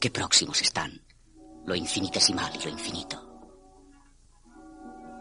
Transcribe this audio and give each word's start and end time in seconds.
Qué 0.00 0.10
próximos 0.10 0.62
están 0.62 0.98
lo 1.66 1.74
infinitesimal 1.74 2.50
y 2.56 2.64
lo 2.64 2.70
infinito. 2.70 3.22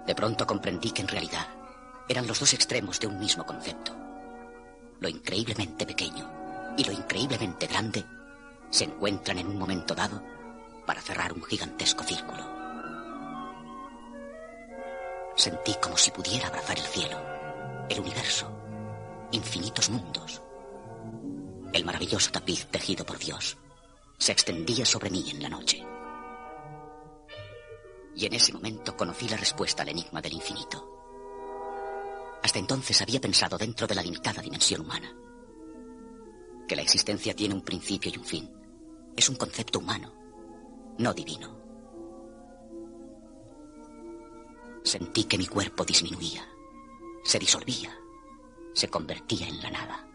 De 0.08 0.16
pronto 0.16 0.48
comprendí 0.48 0.92
que 0.92 1.01
en 1.01 1.09
realidad 1.09 1.48
eran 2.08 2.25
los 2.25 2.40
dos 2.40 2.53
extremos 2.53 2.97
de 2.97 3.07
un 3.07 3.19
mismo 3.19 3.45
concepto. 3.45 3.93
Lo 5.01 5.09
increíblemente 5.09 5.85
pequeño 5.85 6.31
y 6.77 6.85
lo 6.85 6.93
increíblemente 6.93 7.67
grande 7.67 8.05
se 8.70 8.86
encuentran 8.86 9.39
en 9.39 9.47
un 9.47 9.59
momento 9.59 9.93
dado 9.93 10.23
para 10.86 11.02
cerrar 11.02 11.34
un 11.34 11.43
gigantesco 11.43 12.05
círculo. 12.05 12.48
Sentí 15.36 15.75
como 15.82 15.98
si 15.98 16.11
pudiera 16.11 16.48
abrazar 16.48 16.77
el 16.80 16.86
cielo, 16.86 17.21
el 17.89 18.00
universo, 18.00 18.50
infinitos 19.34 19.89
mundos. 19.89 20.41
El 21.73 21.84
maravilloso 21.84 22.32
tapiz 22.32 22.66
tejido 22.68 23.05
por 23.05 23.20
Dios 23.20 23.57
se 24.20 24.33
extendía 24.33 24.86
sobre 24.86 25.09
mí 25.09 25.31
en 25.31 25.41
la 25.41 25.49
noche. 25.49 25.83
Y 28.15 28.25
en 28.25 28.33
ese 28.33 28.51
momento 28.54 28.95
conocí 28.95 29.29
la 29.29 29.37
respuesta 29.37 29.82
al 29.83 29.89
enigma 29.89 30.21
del 30.21 30.33
infinito. 30.33 30.86
Hasta 32.44 32.59
entonces 32.59 33.02
había 33.02 33.22
pensado 33.22 33.58
dentro 33.58 33.88
de 33.88 33.95
la 33.95 34.04
limitada 34.04 34.42
dimensión 34.42 34.82
humana 34.82 35.16
que 36.68 36.76
la 36.76 36.84
existencia 36.84 37.34
tiene 37.34 37.55
un 37.55 37.64
principio 37.64 38.12
y 38.14 38.18
un 38.20 38.23
fin. 38.23 38.50
Es 39.18 39.28
un 39.28 39.38
concepto 39.38 39.80
humano, 39.80 40.14
no 41.00 41.14
divino. 41.16 41.58
Sentí 44.84 45.23
que 45.23 45.40
mi 45.40 45.48
cuerpo 45.48 45.84
disminuía, 45.84 46.48
se 47.23 47.40
disolvía, 47.40 47.98
se 48.73 48.88
convertía 48.88 49.48
en 49.48 49.62
la 49.64 49.72
nada. 49.72 50.08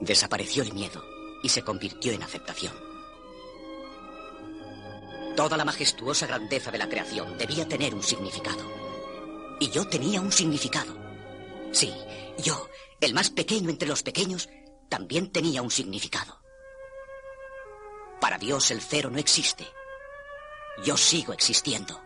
Desapareció 0.00 0.62
el 0.64 0.74
miedo 0.74 1.02
y 1.42 1.48
se 1.48 1.62
convirtió 1.62 2.12
en 2.12 2.22
aceptación. 2.22 2.72
Toda 5.36 5.56
la 5.56 5.64
majestuosa 5.64 6.26
grandeza 6.26 6.70
de 6.70 6.78
la 6.78 6.88
creación 6.88 7.38
debía 7.38 7.66
tener 7.66 7.94
un 7.94 8.02
significado. 8.02 8.62
Y 9.58 9.70
yo 9.70 9.86
tenía 9.86 10.20
un 10.20 10.32
significado. 10.32 10.94
Sí, 11.72 11.92
yo, 12.38 12.68
el 13.00 13.14
más 13.14 13.30
pequeño 13.30 13.70
entre 13.70 13.88
los 13.88 14.02
pequeños, 14.02 14.48
también 14.88 15.30
tenía 15.30 15.62
un 15.62 15.70
significado. 15.70 16.40
Para 18.20 18.38
Dios 18.38 18.70
el 18.70 18.82
cero 18.82 19.08
no 19.10 19.18
existe. 19.18 19.66
Yo 20.84 20.96
sigo 20.96 21.32
existiendo. 21.32 22.00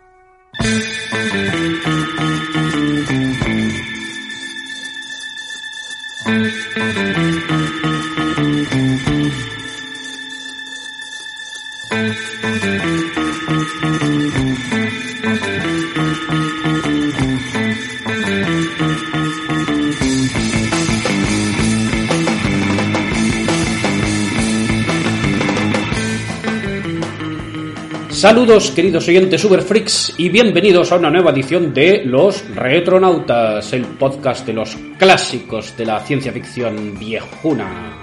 Saludos 28.25 28.71
queridos 28.71 29.07
oyentes 29.07 29.45
Freaks 29.67 30.15
y 30.17 30.29
bienvenidos 30.29 30.91
a 30.91 30.95
una 30.95 31.11
nueva 31.11 31.29
edición 31.29 31.71
de 31.71 32.01
Los 32.05 32.43
Retronautas, 32.55 33.71
el 33.71 33.85
podcast 33.85 34.47
de 34.47 34.53
los 34.53 34.75
clásicos 34.97 35.77
de 35.77 35.85
la 35.85 35.99
ciencia 35.99 36.33
ficción 36.33 36.97
viejuna. 36.97 37.99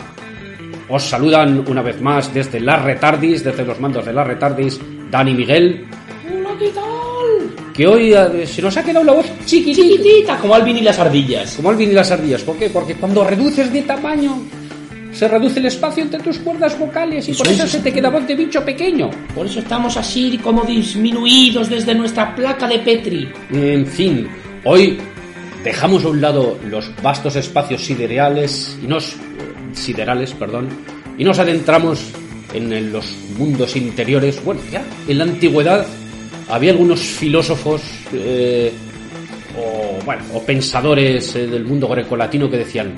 Os 0.88 1.02
saludan 1.02 1.68
una 1.68 1.82
vez 1.82 2.00
más 2.00 2.32
desde 2.32 2.60
la 2.60 2.76
Retardis, 2.76 3.42
desde 3.42 3.64
los 3.64 3.80
mandos 3.80 4.06
de 4.06 4.12
la 4.12 4.22
Retardis, 4.22 4.78
Dani 5.10 5.34
Miguel. 5.34 5.86
Hola, 6.32 6.50
¿qué 6.56 6.68
tal? 6.68 7.72
Que 7.74 7.88
hoy 7.88 8.14
eh, 8.14 8.46
se 8.46 8.62
nos 8.62 8.76
ha 8.76 8.84
quedado 8.84 9.04
la 9.04 9.14
voz 9.14 9.26
chiquitita, 9.44 9.88
Chiquitita, 9.88 10.36
como 10.38 10.54
Alvin 10.54 10.78
y 10.78 10.82
las 10.82 11.00
ardillas. 11.00 11.56
como 11.56 11.70
Alvin 11.70 11.90
y 11.90 11.94
las 11.94 12.12
ardillas. 12.12 12.42
¿Por 12.42 12.56
qué? 12.56 12.70
Porque 12.70 12.94
cuando 12.94 13.24
reduces 13.24 13.72
de 13.72 13.82
tamaño 13.82 14.40
se 15.12 15.28
reduce 15.28 15.60
el 15.60 15.66
espacio 15.66 16.02
entre 16.02 16.20
tus 16.20 16.38
cuerdas 16.38 16.78
vocales 16.78 17.28
y 17.28 17.34
por 17.34 17.46
Eso 17.46 17.54
eso 17.54 17.64
es. 17.64 17.70
se 17.70 17.78
te 17.80 17.92
queda 17.92 18.08
voz 18.08 18.26
de 18.26 18.34
bicho 18.34 18.64
pequeño. 18.64 19.10
Por 19.34 19.46
eso 19.46 19.60
estamos 19.60 19.96
así 19.96 20.38
como 20.38 20.62
disminuidos 20.64 21.68
desde 21.68 21.94
nuestra 21.94 22.34
placa 22.34 22.66
de 22.66 22.78
Petri. 22.78 23.28
En 23.52 23.86
fin, 23.86 24.26
hoy 24.64 24.98
dejamos 25.62 26.04
a 26.04 26.08
un 26.08 26.20
lado 26.20 26.58
los 26.68 26.90
vastos 27.02 27.36
espacios 27.36 27.84
siderales 27.84 28.78
y 28.82 28.86
nos 28.86 29.14
siderales, 29.74 30.32
perdón, 30.32 30.68
y 31.18 31.24
nos 31.24 31.38
adentramos 31.38 32.04
en 32.54 32.92
los 32.92 33.06
mundos 33.38 33.76
interiores. 33.76 34.42
Bueno, 34.44 34.60
ya 34.70 34.82
en 35.06 35.18
la 35.18 35.24
antigüedad 35.24 35.86
había 36.48 36.72
algunos 36.72 37.00
filósofos 37.00 37.82
eh, 38.12 38.72
o 39.58 40.02
bueno, 40.04 40.22
o 40.34 40.42
pensadores 40.42 41.34
eh, 41.36 41.46
del 41.46 41.64
mundo 41.64 41.88
grecolatino 41.88 42.50
que 42.50 42.58
decían 42.58 42.92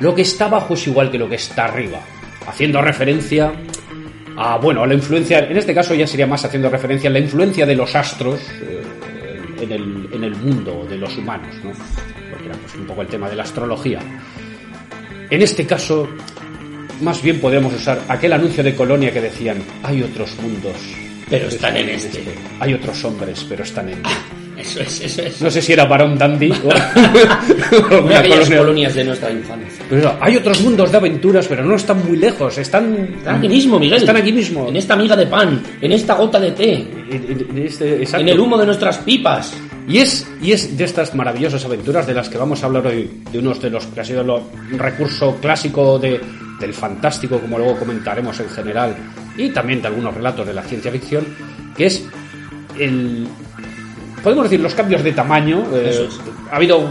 lo 0.00 0.14
que 0.14 0.22
está 0.22 0.46
abajo 0.46 0.74
es 0.74 0.86
igual 0.86 1.10
que 1.10 1.18
lo 1.18 1.28
que 1.28 1.36
está 1.36 1.66
arriba, 1.66 2.00
haciendo 2.46 2.80
referencia 2.82 3.52
a 4.36 4.56
bueno, 4.56 4.82
a 4.82 4.86
la 4.86 4.94
influencia, 4.94 5.40
en 5.40 5.56
este 5.56 5.74
caso 5.74 5.94
ya 5.94 6.06
sería 6.06 6.26
más 6.26 6.44
haciendo 6.44 6.70
referencia 6.70 7.10
a 7.10 7.12
la 7.12 7.18
influencia 7.18 7.66
de 7.66 7.76
los 7.76 7.94
astros 7.94 8.40
eh, 8.62 8.82
en, 9.60 9.72
el, 9.72 10.08
en 10.12 10.24
el 10.24 10.34
mundo 10.36 10.86
de 10.88 10.96
los 10.96 11.16
humanos, 11.16 11.54
¿no? 11.62 11.72
Porque 12.30 12.46
era 12.46 12.56
pues, 12.56 12.74
un 12.76 12.86
poco 12.86 13.02
el 13.02 13.08
tema 13.08 13.28
de 13.28 13.36
la 13.36 13.42
astrología. 13.42 14.00
En 15.28 15.42
este 15.42 15.66
caso, 15.66 16.08
más 17.02 17.22
bien 17.22 17.38
podemos 17.38 17.74
usar 17.74 18.00
aquel 18.08 18.32
anuncio 18.32 18.64
de 18.64 18.74
Colonia 18.74 19.12
que 19.12 19.20
decían, 19.20 19.62
hay 19.82 20.02
otros 20.02 20.34
mundos. 20.40 20.76
Pero 21.28 21.48
están 21.48 21.76
en 21.76 21.90
este. 21.90 22.24
Hay 22.58 22.74
otros 22.74 23.04
hombres, 23.04 23.46
pero 23.48 23.62
están 23.62 23.90
en 23.90 23.98
este. 23.98 24.39
Eso 24.60 24.80
es, 24.80 25.00
eso 25.00 25.22
es. 25.22 25.40
No 25.40 25.50
sé 25.50 25.62
si 25.62 25.72
era 25.72 25.84
Barón 25.86 26.16
Dandy 26.18 26.50
o, 26.50 26.68
o 27.94 28.04
una 28.04 28.22
colonia. 28.22 28.58
colonias 28.58 28.94
de 28.94 29.04
nuestra 29.04 29.30
infancia. 29.30 29.84
Pero 29.88 30.16
hay 30.20 30.36
otros 30.36 30.60
mundos 30.60 30.90
de 30.90 30.96
aventuras, 30.98 31.46
pero 31.48 31.64
no 31.64 31.74
están 31.76 32.04
muy 32.06 32.16
lejos. 32.18 32.58
Están, 32.58 33.14
Están 33.18 33.36
aquí 33.36 33.48
mismo, 33.48 33.78
Miguel. 33.78 33.98
Están 33.98 34.16
aquí 34.16 34.32
mismo. 34.32 34.68
En 34.68 34.76
esta 34.76 34.96
miga 34.96 35.16
de 35.16 35.26
pan, 35.26 35.62
en 35.80 35.92
esta 35.92 36.14
gota 36.14 36.38
de 36.38 36.50
té, 36.52 36.72
En- 36.74 37.62
este- 37.64 38.02
en 38.04 38.28
el 38.28 38.38
humo 38.38 38.56
de 38.58 38.66
nuestras 38.66 38.98
pipas. 38.98 39.54
Y 39.88 39.98
es, 39.98 40.30
y 40.40 40.52
es 40.52 40.76
de 40.76 40.84
estas 40.84 41.14
maravillosas 41.14 41.64
aventuras 41.64 42.06
de 42.06 42.14
las 42.14 42.28
que 42.28 42.38
vamos 42.38 42.62
a 42.62 42.66
hablar 42.66 42.86
hoy, 42.86 43.10
de 43.32 43.38
unos 43.38 43.60
de 43.60 43.70
los 43.70 43.86
que 43.86 44.00
ha 44.00 44.04
sido 44.04 44.22
un 44.22 44.78
recurso 44.78 45.36
clásico 45.40 45.98
de, 45.98 46.20
del 46.60 46.72
fantástico, 46.74 47.40
como 47.40 47.58
luego 47.58 47.76
comentaremos 47.78 48.38
en 48.38 48.48
general, 48.50 48.94
y 49.36 49.48
también 49.50 49.80
de 49.82 49.88
algunos 49.88 50.14
relatos 50.14 50.46
de 50.46 50.54
la 50.54 50.62
ciencia 50.62 50.92
ficción, 50.92 51.24
que 51.76 51.86
es 51.86 52.04
el. 52.78 53.26
Podemos 54.22 54.44
decir 54.44 54.60
los 54.60 54.74
cambios 54.74 55.02
de 55.02 55.12
tamaño. 55.12 55.64
eh, 55.74 56.06
es. 56.08 56.20
Ha 56.50 56.56
habido 56.56 56.88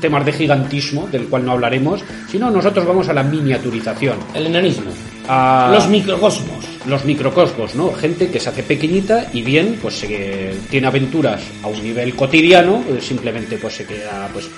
temas 0.00 0.24
de 0.24 0.32
gigantismo, 0.32 1.08
del 1.12 1.26
cual 1.26 1.44
no 1.44 1.52
hablaremos, 1.52 2.00
sino 2.30 2.50
nosotros 2.50 2.86
vamos 2.86 3.08
a 3.10 3.12
la 3.12 3.22
miniaturización, 3.22 4.16
El 4.34 4.46
enanismo. 4.46 4.90
a 5.28 5.70
Los 5.74 5.88
microcosmos. 5.88 6.64
los 6.86 7.04
microcosmos, 7.04 7.74
¿no? 7.74 7.92
Gente 7.92 8.30
que 8.30 8.40
se 8.40 8.48
hace 8.48 8.62
pequeñita 8.62 9.26
y 9.34 9.42
bien, 9.42 9.78
pues 9.82 9.96
se, 9.98 10.54
tiene 10.70 10.86
aventuras 10.86 11.42
a 11.62 11.66
un 11.68 11.82
nivel 11.82 12.14
cotidiano, 12.14 12.82
eh, 12.88 12.98
simplemente 13.02 13.58
pues 13.58 13.74
se 13.74 13.84
queda 13.84 14.28
pues 14.32 14.48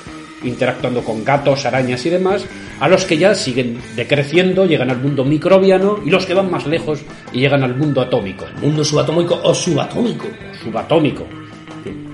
interactuando 0.45 1.03
con 1.03 1.25
gatos, 1.25 1.67
arañas 1.67 2.05
y 2.07 2.11
demás, 2.11 2.45
a 2.81 2.89
los 2.89 3.05
que 3.05 3.19
ya 3.19 3.35
siguen 3.35 3.79
decreciendo, 3.97 4.65
llegan 4.67 4.91
al 4.91 4.99
mundo 5.01 5.25
microbiano 5.25 5.99
y 6.07 6.11
los 6.11 6.25
que 6.27 6.35
van 6.35 6.51
más 6.53 6.67
lejos 6.67 7.01
y 7.33 7.41
llegan 7.41 7.65
al 7.65 7.77
mundo 7.77 8.01
atómico, 8.01 8.45
Mundo 8.61 8.85
subatómico 8.85 9.41
o 9.43 9.53
subatómico. 9.55 10.27
subatómico. 10.63 11.27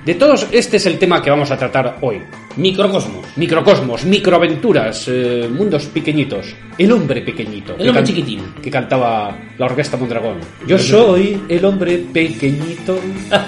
De 0.08 0.14
todos, 0.14 0.46
este 0.52 0.78
es 0.78 0.86
el 0.86 0.98
tema 0.98 1.20
que 1.20 1.28
vamos 1.28 1.50
a 1.50 1.58
tratar 1.58 1.98
hoy. 2.00 2.22
Microcosmos. 2.56 3.26
Microcosmos, 3.36 4.06
microaventuras, 4.06 5.04
eh, 5.06 5.46
mundos 5.52 5.84
pequeñitos. 5.84 6.56
El 6.78 6.92
hombre 6.92 7.20
pequeñito. 7.20 7.76
El 7.78 7.90
hombre 7.90 8.04
chiquitín. 8.04 8.54
Que 8.62 8.70
cantaba 8.70 9.36
la 9.58 9.66
orquesta 9.66 9.98
Mondragón. 9.98 10.38
Yo 10.66 10.78
soy 10.78 11.42
el 11.46 11.62
hombre 11.62 11.98
pequeñito. 12.10 12.98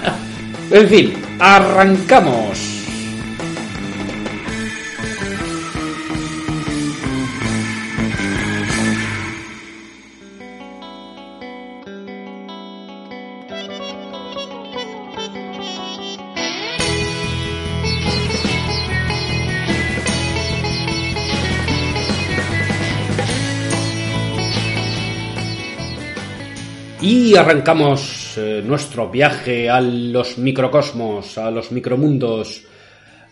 en 0.71 0.87
fin, 0.87 1.13
arrancamos. 1.39 2.70
Y 27.31 27.37
arrancamos 27.37 28.33
eh, 28.35 28.61
nuestro 28.61 29.09
viaje 29.09 29.69
a 29.69 29.79
los 29.79 30.37
microcosmos, 30.37 31.37
a 31.37 31.49
los 31.49 31.71
micromundos. 31.71 32.63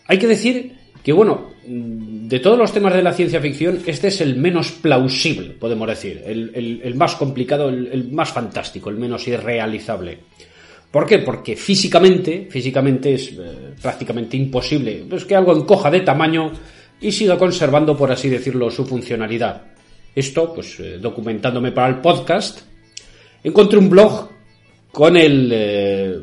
Hay 0.06 0.18
que 0.18 0.26
decir 0.26 0.72
que, 1.04 1.12
bueno, 1.12 1.50
de 1.66 2.40
todos 2.40 2.56
los 2.56 2.72
temas 2.72 2.94
de 2.94 3.02
la 3.02 3.12
ciencia 3.12 3.42
ficción, 3.42 3.82
este 3.84 4.08
es 4.08 4.22
el 4.22 4.36
menos 4.36 4.72
plausible, 4.72 5.50
podemos 5.50 5.86
decir, 5.86 6.22
el, 6.24 6.94
más 6.94 7.14
complicado, 7.16 7.68
el, 7.68 7.88
el 7.92 8.10
más 8.10 8.30
fantástico, 8.30 8.88
el 8.88 8.96
menos 8.96 9.28
irrealizable. 9.28 10.20
¿Por 10.90 11.04
qué? 11.04 11.18
Porque 11.18 11.54
físicamente, 11.54 12.48
físicamente 12.50 13.12
es 13.12 13.32
eh, 13.32 13.74
prácticamente 13.82 14.34
imposible 14.34 15.04
pues, 15.10 15.26
que 15.26 15.36
algo 15.36 15.54
encoja 15.54 15.90
de 15.90 16.00
tamaño 16.00 16.52
y 17.02 17.12
siga 17.12 17.36
conservando, 17.36 17.94
por 17.98 18.10
así 18.10 18.30
decirlo, 18.30 18.70
su 18.70 18.86
funcionalidad. 18.86 19.60
Esto, 20.14 20.54
pues 20.54 20.80
eh, 20.80 20.96
documentándome 20.98 21.72
para 21.72 21.88
el 21.88 21.96
podcast, 21.96 22.69
encontré 23.44 23.78
un 23.78 23.88
blog 23.90 24.28
con 24.92 25.16
el 25.16 25.50
eh, 25.52 26.14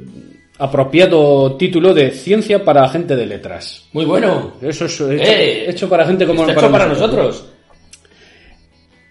apropiado 0.59 1.55
título 1.55 1.93
de 1.93 2.11
Ciencia 2.11 2.63
para 2.63 2.87
gente 2.89 3.15
de 3.15 3.25
letras. 3.25 3.87
Muy 3.93 4.05
bueno. 4.05 4.53
Eso 4.61 4.85
es 4.85 4.99
eh, 5.01 5.15
hecho, 5.15 5.23
Eh, 5.31 5.69
hecho 5.69 5.89
para 5.89 6.05
gente 6.05 6.25
como 6.25 6.41
Está 6.47 6.53
hecho 6.53 6.71
para 6.71 6.87
nosotros. 6.87 7.45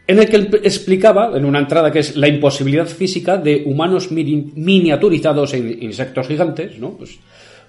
en 0.09 0.19
el 0.19 0.29
que 0.29 0.37
él 0.37 0.61
explicaba, 0.63 1.37
en 1.37 1.45
una 1.45 1.59
entrada 1.59 1.91
que 1.91 1.99
es 2.01 2.17
la 2.17 2.29
imposibilidad 2.29 2.87
física 2.87 3.37
de 3.39 3.63
humanos 3.67 4.11
mini- 4.13 4.53
miniaturizados 4.55 5.55
en 5.55 5.83
insectos 5.83 6.29
gigantes, 6.29 6.79
¿no? 6.79 6.93
Pues, 6.97 7.19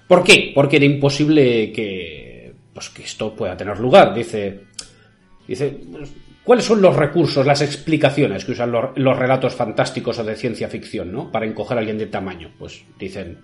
¿Por 0.06 0.22
qué? 0.24 0.52
Porque 0.54 0.76
era 0.76 0.86
imposible 0.86 1.70
que, 1.72 2.52
pues, 2.72 2.88
que 2.90 3.02
esto 3.02 3.34
pueda 3.34 3.56
tener 3.56 3.78
lugar. 3.78 4.14
Dice, 4.14 4.60
dice, 5.46 5.78
¿cuáles 6.48 6.64
son 6.64 6.80
los 6.80 6.96
recursos, 6.96 7.44
las 7.44 7.60
explicaciones 7.60 8.46
que 8.46 8.52
usan 8.52 8.72
los, 8.72 9.18
relatos 9.18 9.54
fantásticos 9.54 10.18
o 10.18 10.24
de 10.24 10.34
ciencia 10.34 10.66
ficción, 10.66 11.12
¿no? 11.12 11.30
Para 11.30 11.44
encoger 11.44 11.76
a 11.76 11.80
alguien 11.80 11.98
de 11.98 12.06
tamaño. 12.06 12.52
Pues 12.58 12.86
dicen, 12.98 13.36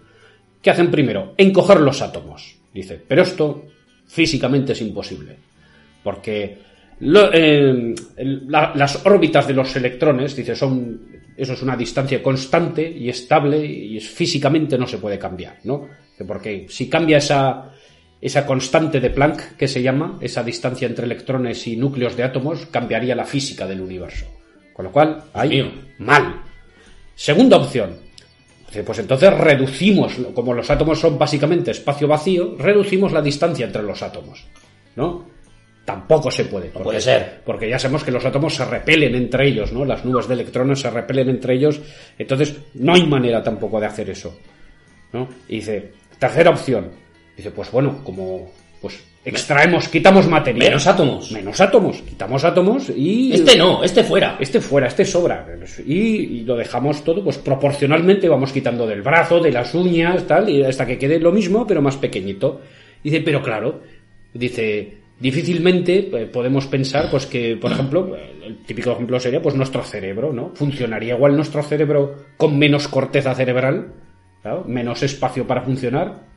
¿qué 0.63 0.71
hacen 0.71 0.91
primero? 0.91 1.35
Encoger 1.37 1.81
los 1.81 2.01
átomos. 2.01 2.57
Dice, 2.73 2.99
pero 3.07 3.21
esto 3.21 3.67
físicamente 4.07 4.73
es 4.73 4.81
imposible. 4.81 5.37
Porque 6.03 6.57
eh, 6.99 7.95
las 8.49 9.05
órbitas 9.05 9.47
de 9.49 9.53
los 9.53 9.77
electrones, 9.77 10.35
dice, 10.35 10.57
son. 10.57 11.23
Eso 11.37 11.53
es 11.53 11.63
una 11.63 11.77
distancia 11.77 12.23
constante 12.23 12.89
y 12.89 13.11
estable 13.11 13.67
y 13.67 13.99
es, 13.99 14.09
físicamente 14.09 14.79
no 14.79 14.87
se 14.87 14.97
puede 14.97 15.19
cambiar, 15.19 15.59
¿no? 15.65 15.87
Porque 16.27 16.65
si 16.71 16.89
cambia 16.89 17.19
esa, 17.19 17.74
esa 18.25 18.47
constante 18.47 19.01
de 19.01 19.11
Planck 19.11 19.57
que 19.57 19.69
se 19.69 19.83
llama, 19.83 20.19
esa 20.21 20.43
distancia 20.43 20.89
entre 20.89 21.05
electrones 21.05 21.67
y 21.67 21.77
núcleos 21.77 22.17
de 22.17 22.25
átomos, 22.25 22.67
cambiaría 22.71 23.15
la 23.15 23.25
física 23.27 23.67
del 23.67 23.81
universo. 23.83 24.27
Con 24.73 24.87
lo 24.87 24.91
cual, 24.93 25.25
ahí, 25.35 25.93
mal. 25.99 26.41
Segunda 27.15 27.59
opción. 27.59 27.97
Pues 28.85 28.99
entonces 28.99 29.33
reducimos, 29.39 30.15
como 30.35 30.53
los 30.53 30.69
átomos 30.69 30.99
son 30.99 31.17
básicamente 31.17 31.71
espacio 31.71 32.09
vacío, 32.09 32.57
reducimos 32.59 33.13
la 33.13 33.23
distancia 33.23 33.67
entre 33.67 33.83
los 33.83 34.03
átomos. 34.03 34.45
¿No? 34.97 35.27
Tampoco 35.85 36.31
se 36.31 36.47
puede. 36.47 36.69
porque- 36.69 36.83
puede 36.85 37.01
ser. 37.03 37.43
Porque 37.45 37.69
ya 37.69 37.79
sabemos 37.79 38.03
que 38.03 38.11
los 38.11 38.25
átomos 38.25 38.55
se 38.57 38.65
repelen 38.65 39.15
entre 39.15 39.47
ellos, 39.49 39.71
¿no? 39.71 39.85
Las 39.85 40.05
nubes 40.05 40.27
de 40.27 40.35
electrones 40.35 40.81
se 40.81 40.89
repelen 40.91 41.29
entre 41.29 41.55
ellos. 41.55 41.79
Entonces, 42.19 42.57
no 42.75 42.95
hay 42.95 43.07
manera 43.07 43.43
tampoco 43.43 43.79
de 43.79 43.87
hacer 43.87 44.09
eso. 44.09 44.37
¿No? 45.13 45.29
Y 45.47 45.57
dice, 45.57 45.93
tercera 46.19 46.51
opción. 46.51 47.04
Dice, 47.37 47.51
pues 47.51 47.71
bueno, 47.71 48.01
como 48.05 48.51
pues 48.81 49.03
extraemos, 49.25 49.89
quitamos 49.89 50.29
materia. 50.29 50.65
Menos 50.65 50.87
átomos. 50.87 51.33
Menos 51.33 51.59
átomos. 51.61 52.03
Quitamos 52.03 52.45
átomos 52.45 52.91
y. 52.95 53.33
Este 53.33 53.57
no, 53.57 53.83
este 53.83 54.05
fuera. 54.05 54.37
Este 54.39 54.61
fuera, 54.61 54.89
este 54.89 55.07
sobra. 55.07 55.47
Y, 55.87 55.95
y 55.95 56.45
lo 56.45 56.55
dejamos 56.55 57.03
todo, 57.03 57.25
pues 57.25 57.39
proporcionalmente 57.39 58.29
vamos 58.29 58.53
quitando 58.53 58.87
del 58.87 59.01
brazo, 59.01 59.41
de 59.41 59.53
las 59.53 59.75
uñas, 59.75 60.27
tal, 60.27 60.51
y 60.51 60.63
hasta 60.63 60.87
que 60.87 60.99
quede 60.99 61.19
lo 61.19 61.33
mismo, 61.33 61.67
pero 61.67 61.81
más 61.81 61.97
pequeñito. 61.97 62.61
Dice, 63.03 63.23
pero 63.23 63.43
claro, 63.43 63.81
dice, 64.35 64.99
difícilmente 65.19 66.11
eh, 66.13 66.27
podemos 66.27 66.67
pensar, 66.67 67.11
pues 67.11 67.27
que, 67.27 67.57
por 67.57 67.73
ejemplo, 67.73 68.17
el 68.45 68.59
típico 68.59 68.93
ejemplo 68.93 69.19
sería, 69.19 69.41
pues 69.41 69.55
nuestro 69.55 69.83
cerebro, 69.83 70.33
¿no? 70.33 70.53
¿Funcionaría 70.55 71.15
igual 71.15 71.37
nuestro 71.37 71.63
cerebro 71.63 72.17
con 72.37 72.59
menos 72.59 72.89
corteza 72.89 73.35
cerebral? 73.35 73.93
Menos 74.67 75.03
espacio 75.03 75.47
para 75.47 75.63
funcionar. 75.63 76.34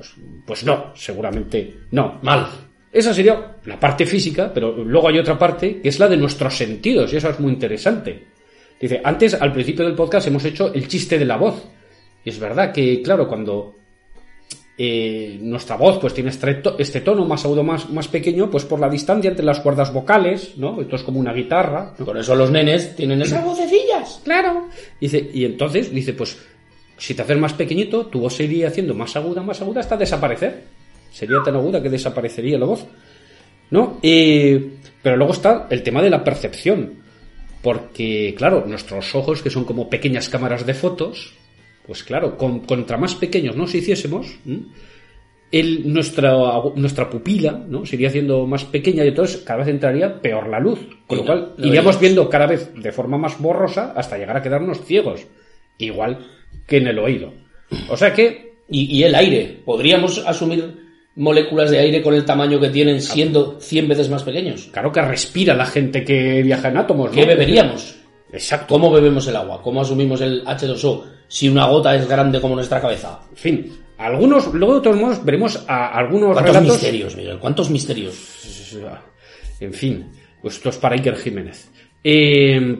Pues, 0.00 0.14
pues 0.46 0.64
no, 0.64 0.92
seguramente 0.94 1.74
no. 1.90 2.18
Mal. 2.22 2.48
Esa 2.90 3.12
sería 3.12 3.56
la 3.66 3.78
parte 3.78 4.06
física, 4.06 4.50
pero 4.52 4.72
luego 4.72 5.08
hay 5.08 5.18
otra 5.18 5.38
parte 5.38 5.80
que 5.80 5.90
es 5.90 5.98
la 5.98 6.08
de 6.08 6.16
nuestros 6.16 6.56
sentidos, 6.56 7.12
y 7.12 7.16
eso 7.16 7.28
es 7.28 7.38
muy 7.38 7.52
interesante. 7.52 8.26
Dice, 8.80 9.00
antes, 9.04 9.34
al 9.34 9.52
principio 9.52 9.84
del 9.84 9.94
podcast, 9.94 10.26
hemos 10.26 10.44
hecho 10.46 10.72
el 10.72 10.88
chiste 10.88 11.18
de 11.18 11.26
la 11.26 11.36
voz. 11.36 11.62
Y 12.24 12.30
es 12.30 12.38
verdad 12.38 12.72
que, 12.72 13.02
claro, 13.02 13.28
cuando 13.28 13.74
eh, 14.78 15.38
nuestra 15.42 15.76
voz 15.76 15.98
pues 15.98 16.14
tiene 16.14 16.30
este, 16.30 16.62
este 16.78 17.02
tono 17.02 17.26
más 17.26 17.44
agudo, 17.44 17.62
más, 17.62 17.90
más 17.90 18.08
pequeño, 18.08 18.50
pues 18.50 18.64
por 18.64 18.80
la 18.80 18.88
distancia 18.88 19.28
entre 19.28 19.44
las 19.44 19.60
cuerdas 19.60 19.92
vocales, 19.92 20.56
¿no? 20.56 20.80
Esto 20.80 20.96
es 20.96 21.02
como 21.02 21.20
una 21.20 21.34
guitarra, 21.34 21.94
¿no? 21.98 22.06
Por 22.06 22.16
eso 22.16 22.34
los 22.34 22.50
nenes 22.50 22.96
tienen 22.96 23.20
esas 23.20 23.44
vocecillas. 23.44 24.22
Claro. 24.24 24.68
Dice, 24.98 25.30
y 25.34 25.44
entonces, 25.44 25.92
dice, 25.92 26.14
pues, 26.14 26.38
si 27.00 27.14
te 27.14 27.22
haces 27.22 27.38
más 27.38 27.54
pequeñito, 27.54 28.06
tu 28.06 28.20
voz 28.20 28.34
se 28.34 28.44
iría 28.44 28.68
haciendo 28.68 28.94
más 28.94 29.16
aguda, 29.16 29.42
más 29.42 29.60
aguda, 29.60 29.80
hasta 29.80 29.96
desaparecer. 29.96 30.64
Sería 31.10 31.38
tan 31.44 31.56
aguda 31.56 31.82
que 31.82 31.88
desaparecería 31.90 32.58
la 32.58 32.66
voz. 32.66 32.86
¿No? 33.70 33.98
Eh, 34.02 34.74
pero 35.02 35.16
luego 35.16 35.32
está 35.32 35.66
el 35.70 35.82
tema 35.82 36.02
de 36.02 36.10
la 36.10 36.22
percepción. 36.22 37.00
Porque, 37.62 38.34
claro, 38.36 38.64
nuestros 38.66 39.14
ojos, 39.14 39.42
que 39.42 39.50
son 39.50 39.64
como 39.64 39.90
pequeñas 39.90 40.28
cámaras 40.28 40.64
de 40.64 40.74
fotos, 40.74 41.34
pues 41.86 42.02
claro, 42.04 42.36
con- 42.38 42.60
contra 42.60 42.96
más 42.96 43.14
pequeños 43.14 43.56
nos 43.56 43.74
hiciésemos, 43.74 44.38
nuestra, 45.84 46.32
nuestra 46.76 47.10
pupila 47.10 47.52
¿no? 47.68 47.84
se 47.84 47.96
iría 47.96 48.08
haciendo 48.08 48.46
más 48.46 48.64
pequeña 48.64 49.04
y 49.04 49.08
entonces 49.08 49.38
cada 49.38 49.60
vez 49.60 49.68
entraría 49.68 50.20
peor 50.20 50.48
la 50.48 50.60
luz. 50.60 50.78
Con 51.06 51.18
lo 51.18 51.24
cual 51.24 51.38
iríamos 51.58 51.66
veríamos. 51.96 52.00
viendo 52.00 52.28
cada 52.30 52.46
vez 52.46 52.72
de 52.74 52.92
forma 52.92 53.18
más 53.18 53.38
borrosa 53.40 53.92
hasta 53.96 54.16
llegar 54.16 54.36
a 54.36 54.42
quedarnos 54.42 54.84
ciegos. 54.84 55.26
Igual 55.78 56.26
que 56.66 56.78
en 56.78 56.86
el 56.88 56.98
oído. 56.98 57.32
O 57.88 57.96
sea 57.96 58.12
que 58.12 58.50
Y, 58.68 58.98
y 58.98 59.02
el 59.04 59.14
aire. 59.14 59.60
¿Podríamos 59.64 60.18
asumir 60.26 60.90
moléculas 61.16 61.70
de 61.70 61.78
aire 61.80 62.02
con 62.02 62.14
el 62.14 62.24
tamaño 62.24 62.60
que 62.60 62.68
tienen 62.70 63.00
siendo 63.00 63.58
100 63.60 63.88
veces 63.88 64.08
más 64.08 64.22
pequeños? 64.22 64.68
Claro 64.72 64.92
que 64.92 65.02
respira 65.02 65.54
la 65.54 65.66
gente 65.66 66.04
que 66.04 66.42
viaja 66.42 66.68
en 66.68 66.76
átomos, 66.76 67.10
¿no? 67.10 67.14
¿Qué 67.16 67.26
beberíamos? 67.26 67.96
Exacto. 68.32 68.74
¿Cómo 68.74 68.92
bebemos 68.92 69.26
el 69.26 69.34
agua? 69.34 69.60
¿Cómo 69.60 69.80
asumimos 69.80 70.20
el 70.20 70.44
H2O 70.44 71.04
si 71.26 71.48
una 71.48 71.66
gota 71.66 71.96
es 71.96 72.06
grande 72.08 72.40
como 72.40 72.54
nuestra 72.54 72.80
cabeza? 72.80 73.20
En 73.30 73.36
fin, 73.36 73.72
algunos, 73.98 74.54
luego 74.54 74.76
de 74.76 74.80
todos 74.82 74.96
modos 74.96 75.24
veremos 75.24 75.64
a 75.66 75.88
algunos 75.98 76.32
¿Cuántos 76.34 76.54
relatos. 76.54 76.72
misterios, 76.74 77.16
Miguel? 77.16 77.38
¿Cuántos 77.40 77.70
misterios? 77.70 78.14
En 79.58 79.72
fin, 79.74 80.06
pues 80.40 80.54
esto 80.54 80.68
es 80.68 80.76
para 80.78 80.94
Iker 80.94 81.16
Jiménez. 81.16 81.70
Eh, 82.04 82.78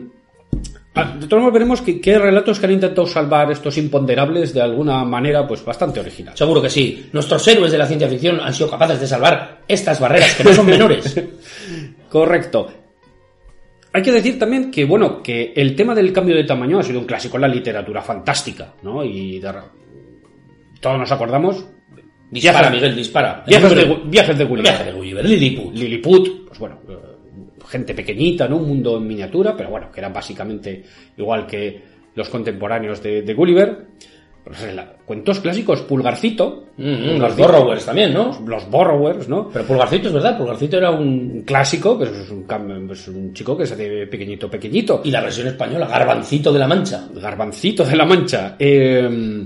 de 0.93 1.27
todos 1.27 1.41
modos 1.41 1.53
veremos 1.53 1.81
que, 1.81 2.01
que 2.01 2.11
hay 2.11 2.17
relatos 2.17 2.59
que 2.59 2.65
han 2.65 2.73
intentado 2.73 3.07
salvar 3.07 3.49
estos 3.51 3.77
imponderables 3.77 4.53
de 4.53 4.61
alguna 4.61 5.03
manera, 5.05 5.47
pues 5.47 5.63
bastante 5.63 5.99
original. 6.01 6.35
Seguro 6.35 6.61
que 6.61 6.69
sí. 6.69 7.09
Nuestros 7.13 7.47
héroes 7.47 7.71
de 7.71 7.77
la 7.77 7.87
ciencia 7.87 8.09
ficción 8.09 8.39
han 8.41 8.53
sido 8.53 8.69
capaces 8.69 8.99
de 8.99 9.07
salvar 9.07 9.61
estas 9.67 9.99
barreras 9.99 10.35
que 10.35 10.43
no 10.43 10.53
son 10.53 10.65
menores. 10.65 11.21
Correcto. 12.09 12.67
Hay 13.93 14.01
que 14.01 14.11
decir 14.11 14.39
también 14.39 14.71
que, 14.71 14.85
bueno, 14.85 15.21
que 15.21 15.53
el 15.55 15.75
tema 15.75 15.93
del 15.95 16.11
cambio 16.13 16.35
de 16.35 16.43
tamaño 16.45 16.79
ha 16.79 16.83
sido 16.83 16.99
un 16.99 17.05
clásico 17.05 17.37
en 17.37 17.41
la 17.41 17.47
literatura 17.47 18.01
fantástica, 18.01 18.73
¿no? 18.83 19.03
Y 19.03 19.39
de- 19.39 19.53
todos 20.79 20.97
nos 20.97 21.11
acordamos. 21.11 21.65
Dispara, 22.29 22.69
Viajes- 22.69 22.71
Miguel, 22.73 22.95
dispara. 22.95 23.43
Viajes 23.45 23.75
de, 23.75 23.99
viajes 24.05 24.37
de 24.37 24.45
Gulliver. 24.45 24.71
Viaje 24.71 24.85
de 24.85 24.91
Gulliver, 24.93 25.25
Lilliput. 25.25 25.73
Lilliput, 25.75 26.47
pues 26.47 26.59
bueno, 26.59 26.79
eh, 26.89 26.93
gente 27.71 27.93
pequeñita, 27.95 28.47
¿no? 28.47 28.57
Un 28.57 28.67
mundo 28.67 28.97
en 28.97 29.07
miniatura, 29.07 29.55
pero 29.55 29.69
bueno, 29.69 29.89
que 29.91 29.99
eran 30.01 30.13
básicamente 30.13 30.83
igual 31.17 31.47
que 31.47 31.81
los 32.13 32.27
contemporáneos 32.29 33.01
de, 33.01 33.21
de 33.21 33.33
Gulliver. 33.33 33.85
Pues, 34.43 34.73
la- 34.75 34.93
cuentos 35.05 35.39
clásicos, 35.39 35.81
Pulgarcito. 35.83 36.65
Mm, 36.77 36.83
mm, 36.91 37.17
los 37.19 37.37
Borrowers 37.37 37.85
también, 37.85 38.11
¿no? 38.11 38.31
Los 38.47 38.67
Borrowers, 38.69 39.29
¿no? 39.29 39.49
Pero 39.53 39.65
Pulgarcito 39.65 40.07
es 40.07 40.13
verdad, 40.15 40.35
Pulgarcito 40.37 40.77
era 40.77 40.89
un... 40.89 41.43
Clásico, 41.45 41.95
pues 41.97 42.09
es 42.11 42.29
un, 42.31 42.45
pues 42.87 43.07
un 43.07 43.33
chico 43.33 43.55
que 43.55 43.67
se 43.67 43.75
hace 43.75 44.07
pequeñito, 44.07 44.49
pequeñito. 44.49 45.01
Y 45.03 45.11
la 45.11 45.21
versión 45.21 45.47
española, 45.47 45.87
Garbancito 45.87 46.51
de 46.51 46.57
la 46.59 46.67
Mancha. 46.67 47.07
Garbancito 47.13 47.85
de 47.85 47.95
la 47.95 48.05
Mancha. 48.05 48.55
Eh, 48.57 49.45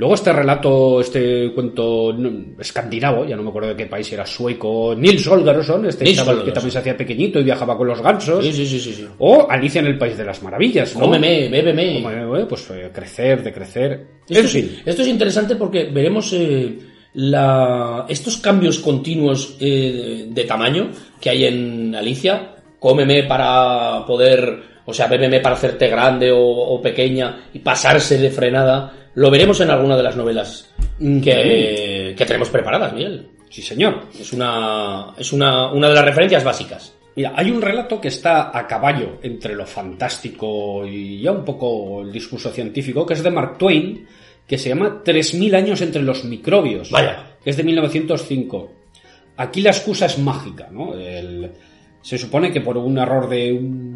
luego 0.00 0.14
este 0.14 0.32
relato, 0.32 0.98
este 1.02 1.52
cuento 1.52 2.16
escandinavo, 2.58 3.26
ya 3.26 3.36
no 3.36 3.42
me 3.42 3.50
acuerdo 3.50 3.68
de 3.68 3.76
qué 3.76 3.84
país 3.84 4.10
era, 4.10 4.24
sueco, 4.24 4.94
Nils 4.96 5.26
Holgersson, 5.26 5.84
este 5.84 6.04
Nils 6.04 6.16
chaval 6.16 6.42
que 6.42 6.52
también 6.52 6.72
se 6.72 6.78
hacía 6.78 6.96
pequeñito 6.96 7.38
y 7.38 7.44
viajaba 7.44 7.76
con 7.76 7.86
los 7.86 8.00
gansos. 8.00 8.42
Sí, 8.42 8.50
sí, 8.64 8.80
sí. 8.80 9.06
O 9.18 9.46
Alicia 9.50 9.80
en 9.80 9.88
el 9.88 9.98
País 9.98 10.16
de 10.16 10.24
las 10.24 10.42
Maravillas, 10.42 10.94
¿no? 10.96 11.02
Cómeme, 11.02 11.50
bébeme. 11.50 11.98
Eh, 11.98 12.46
Pues 12.48 12.70
eh, 12.70 12.90
crecer, 12.90 13.42
de 13.42 13.52
crecer. 13.52 14.06
Esto, 14.26 14.38
En 14.38 14.46
es, 14.46 14.54
esto 14.86 15.02
es 15.02 15.08
interesante 15.08 15.54
porque 15.56 15.84
veremos 15.84 16.32
eh, 16.32 16.78
la, 17.12 18.06
estos 18.08 18.38
cambios 18.38 18.78
continuos 18.78 19.58
eh, 19.60 20.26
de, 20.28 20.42
de 20.42 20.44
tamaño 20.44 20.88
que 21.20 21.28
hay 21.28 21.44
en 21.44 21.94
Alicia. 21.94 22.54
Cómeme 22.78 23.24
para 23.24 24.06
poder, 24.06 24.62
o 24.86 24.94
sea, 24.94 25.08
bébeme 25.08 25.40
para 25.40 25.56
hacerte 25.56 25.88
grande 25.88 26.32
o, 26.32 26.40
o 26.40 26.80
pequeña 26.80 27.48
y 27.52 27.58
pasarse 27.58 28.16
de 28.16 28.30
frenada. 28.30 28.96
Lo 29.14 29.30
veremos 29.30 29.60
en 29.60 29.70
alguna 29.70 29.96
de 29.96 30.02
las 30.02 30.16
novelas 30.16 30.70
que, 30.98 32.14
que 32.16 32.24
tenemos 32.26 32.48
preparadas, 32.50 32.92
Miguel. 32.92 33.28
Sí, 33.48 33.62
señor. 33.62 34.02
Es 34.18 34.32
una, 34.32 35.14
es 35.18 35.32
una, 35.32 35.72
una 35.72 35.88
de 35.88 35.94
las 35.94 36.04
referencias 36.04 36.44
básicas. 36.44 36.94
Mira, 37.16 37.32
hay 37.34 37.50
un 37.50 37.60
relato 37.60 38.00
que 38.00 38.08
está 38.08 38.56
a 38.56 38.66
caballo 38.68 39.18
entre 39.22 39.54
lo 39.56 39.66
fantástico 39.66 40.86
y 40.86 41.20
ya 41.20 41.32
un 41.32 41.44
poco 41.44 42.02
el 42.02 42.12
discurso 42.12 42.50
científico, 42.50 43.04
que 43.04 43.14
es 43.14 43.22
de 43.22 43.30
Mark 43.32 43.58
Twain, 43.58 44.06
que 44.46 44.56
se 44.56 44.68
llama 44.68 45.02
3.000 45.04 45.54
años 45.56 45.80
entre 45.80 46.02
los 46.02 46.24
microbios. 46.24 46.90
Vaya. 46.90 47.36
Que 47.42 47.50
es 47.50 47.56
de 47.56 47.64
1905. 47.64 48.72
Aquí 49.36 49.60
la 49.62 49.70
excusa 49.70 50.06
es 50.06 50.18
mágica, 50.18 50.68
¿no? 50.70 50.94
El- 50.94 51.50
se 52.02 52.16
supone 52.16 52.50
que 52.50 52.62
por 52.62 52.78
un 52.78 52.96
error 52.96 53.28
de 53.28 53.52
un, 53.52 53.89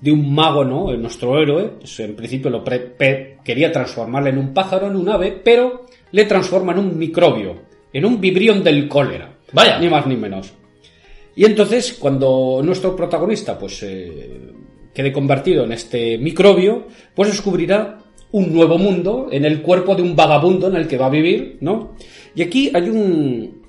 de 0.00 0.10
un 0.10 0.34
mago, 0.34 0.64
¿no? 0.64 0.96
Nuestro 0.96 1.40
héroe, 1.40 1.72
pues 1.78 2.00
en 2.00 2.16
principio 2.16 2.50
lo 2.50 2.64
quería 2.64 3.70
transformarle 3.70 4.30
en 4.30 4.38
un 4.38 4.54
pájaro, 4.54 4.86
en 4.86 4.96
un 4.96 5.08
ave, 5.08 5.40
pero 5.44 5.86
le 6.12 6.24
transforma 6.24 6.72
en 6.72 6.78
un 6.78 6.98
microbio, 6.98 7.56
en 7.92 8.04
un 8.04 8.20
vibrión 8.20 8.64
del 8.64 8.88
cólera. 8.88 9.36
Vaya. 9.52 9.78
Ni 9.78 9.88
más 9.88 10.06
ni 10.06 10.16
menos. 10.16 10.52
Y 11.36 11.44
entonces, 11.44 11.96
cuando 11.98 12.60
nuestro 12.62 12.96
protagonista 12.96 13.58
pues 13.58 13.82
eh, 13.82 14.52
quede 14.92 15.12
convertido 15.12 15.64
en 15.64 15.72
este 15.72 16.18
microbio, 16.18 16.86
pues 17.14 17.30
descubrirá 17.30 17.98
un 18.32 18.52
nuevo 18.52 18.78
mundo 18.78 19.28
en 19.30 19.44
el 19.44 19.60
cuerpo 19.62 19.94
de 19.94 20.02
un 20.02 20.14
vagabundo 20.14 20.68
en 20.68 20.76
el 20.76 20.86
que 20.86 20.98
va 20.98 21.06
a 21.06 21.10
vivir, 21.10 21.58
¿no? 21.60 21.94
Y 22.34 22.42
aquí 22.42 22.70
hay 22.72 22.88
un... 22.88 23.59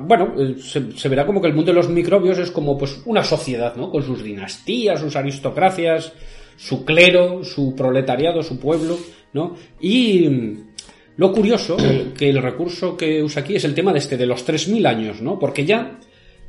bueno, 0.00 0.34
eh, 0.38 0.56
se, 0.58 1.08
verá 1.08 1.24
como 1.24 1.40
que 1.40 1.48
el 1.48 1.54
mundo 1.54 1.72
de 1.72 1.76
los 1.76 1.88
microbios 1.88 2.38
es 2.38 2.50
como 2.50 2.76
pues 2.76 3.00
una 3.06 3.24
sociedad, 3.24 3.74
¿no? 3.76 3.90
Con 3.90 4.02
sus 4.02 4.22
dinastías, 4.22 5.00
sus 5.00 5.16
aristocracias, 5.16 6.12
su 6.56 6.84
clero, 6.84 7.42
su 7.44 7.74
proletariado, 7.74 8.42
su 8.42 8.58
pueblo, 8.58 8.98
¿no? 9.32 9.56
Y 9.80 10.28
mm, 10.28 10.68
lo 11.16 11.32
curioso, 11.32 11.76
eh, 11.80 12.12
que 12.16 12.28
el 12.28 12.42
recurso 12.42 12.96
que 12.96 13.22
usa 13.22 13.42
aquí 13.42 13.56
es 13.56 13.64
el 13.64 13.74
tema 13.74 13.92
de 13.92 14.00
este, 14.00 14.18
de 14.18 14.26
los 14.26 14.46
3.000 14.46 14.86
años, 14.86 15.22
¿no? 15.22 15.38
Porque 15.38 15.64
ya 15.64 15.98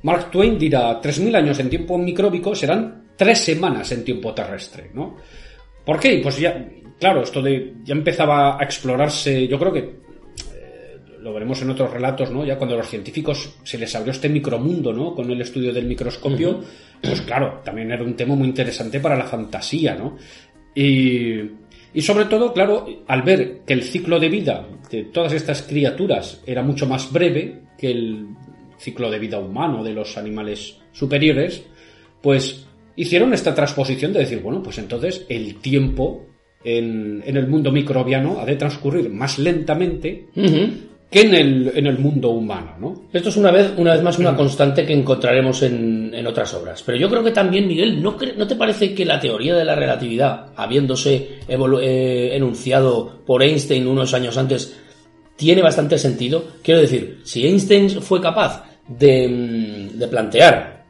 Mark 0.03 0.29
Twain 0.29 0.59
dirá 0.59 1.01
3.000 1.01 1.35
años 1.35 1.59
en 1.59 1.69
tiempo 1.69 1.97
micróbico 1.97 2.53
serán 2.53 3.11
tres 3.15 3.39
semanas 3.39 3.91
en 3.93 4.03
tiempo 4.03 4.33
terrestre, 4.33 4.91
¿no? 4.93 5.15
¿Por 5.85 5.99
qué? 5.99 6.19
Pues 6.21 6.37
ya, 6.37 6.67
claro, 6.99 7.23
esto 7.23 7.41
de, 7.41 7.75
ya 7.83 7.93
empezaba 7.93 8.59
a 8.59 8.63
explorarse, 8.63 9.47
yo 9.47 9.57
creo 9.57 9.71
que 9.71 10.08
lo 11.21 11.33
veremos 11.33 11.61
en 11.61 11.69
otros 11.69 11.91
relatos, 11.91 12.31
¿no? 12.31 12.45
Ya 12.45 12.57
cuando 12.57 12.75
a 12.75 12.79
los 12.79 12.89
científicos 12.89 13.55
se 13.63 13.77
les 13.77 13.93
abrió 13.95 14.11
este 14.11 14.29
micromundo, 14.29 14.93
¿no? 14.93 15.13
Con 15.13 15.29
el 15.29 15.41
estudio 15.41 15.73
del 15.73 15.85
microscopio, 15.85 16.61
pues 17.01 17.21
claro, 17.21 17.61
también 17.63 17.91
era 17.91 18.03
un 18.03 18.15
tema 18.15 18.35
muy 18.35 18.47
interesante 18.47 18.99
para 18.99 19.17
la 19.17 19.25
fantasía, 19.25 19.95
¿no? 19.95 20.17
Y, 20.73 21.39
y 21.93 22.01
sobre 22.01 22.25
todo, 22.25 22.53
claro, 22.53 22.85
al 23.07 23.21
ver 23.23 23.61
que 23.65 23.73
el 23.73 23.83
ciclo 23.83 24.19
de 24.19 24.29
vida 24.29 24.67
de 24.89 25.03
todas 25.05 25.33
estas 25.33 25.63
criaturas 25.63 26.41
era 26.45 26.63
mucho 26.63 26.87
más 26.87 27.11
breve 27.11 27.61
que 27.77 27.91
el 27.91 28.27
ciclo 28.77 29.11
de 29.11 29.19
vida 29.19 29.39
humano 29.39 29.83
de 29.83 29.93
los 29.93 30.17
animales 30.17 30.77
superiores, 30.91 31.63
pues 32.21 32.65
hicieron 32.95 33.33
esta 33.33 33.53
transposición 33.53 34.13
de 34.13 34.19
decir, 34.19 34.41
bueno, 34.41 34.61
pues 34.63 34.77
entonces 34.77 35.25
el 35.29 35.55
tiempo 35.55 36.25
en, 36.63 37.23
en 37.25 37.37
el 37.37 37.47
mundo 37.47 37.71
microbiano 37.71 38.39
ha 38.39 38.45
de 38.45 38.55
transcurrir 38.55 39.09
más 39.09 39.39
lentamente 39.39 40.27
que 41.09 41.21
en 41.21 41.33
el, 41.33 41.71
en 41.75 41.87
el 41.87 41.97
mundo 41.97 42.29
humano, 42.29 42.75
¿no? 42.79 43.01
Esto 43.11 43.29
es 43.29 43.37
una 43.37 43.51
vez, 43.51 43.73
una 43.77 43.93
vez 43.93 44.03
más 44.03 44.19
una 44.19 44.35
constante 44.35 44.85
que 44.85 44.93
encontraremos 44.93 45.63
en, 45.63 46.11
en 46.13 46.27
otras 46.27 46.53
obras. 46.53 46.83
Pero 46.85 46.99
yo 46.99 47.09
creo 47.09 47.23
que 47.23 47.31
también, 47.31 47.67
Miguel, 47.67 48.01
¿no, 48.01 48.15
¿no 48.37 48.47
te 48.47 48.55
parece 48.55 48.93
que 48.93 49.05
la 49.05 49.19
teoría 49.19 49.55
de 49.55 49.65
la 49.65 49.75
relatividad, 49.75 50.53
habiéndose 50.55 51.39
eh, 51.47 52.29
enunciado 52.33 53.23
por 53.25 53.41
Einstein 53.41 53.87
unos 53.87 54.13
años 54.13 54.37
antes, 54.37 54.77
tiene 55.35 55.63
bastante 55.63 55.97
sentido? 55.97 56.43
Quiero 56.61 56.81
decir, 56.81 57.21
si 57.23 57.47
Einstein 57.47 57.89
fue 57.89 58.21
capaz 58.21 58.63
de, 58.87 59.27
mm, 59.27 59.97
de 59.97 60.07
plantear 60.07 60.85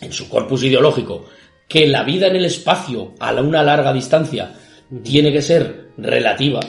en 0.00 0.12
su 0.12 0.28
corpus 0.28 0.62
ideológico 0.62 1.24
que 1.68 1.88
la 1.88 2.04
vida 2.04 2.28
en 2.28 2.36
el 2.36 2.44
espacio 2.44 3.14
a 3.18 3.32
una 3.34 3.64
larga 3.64 3.92
distancia 3.92 4.52
tiene 5.02 5.32
que 5.32 5.42
ser 5.42 5.88
relativa, 5.96 6.60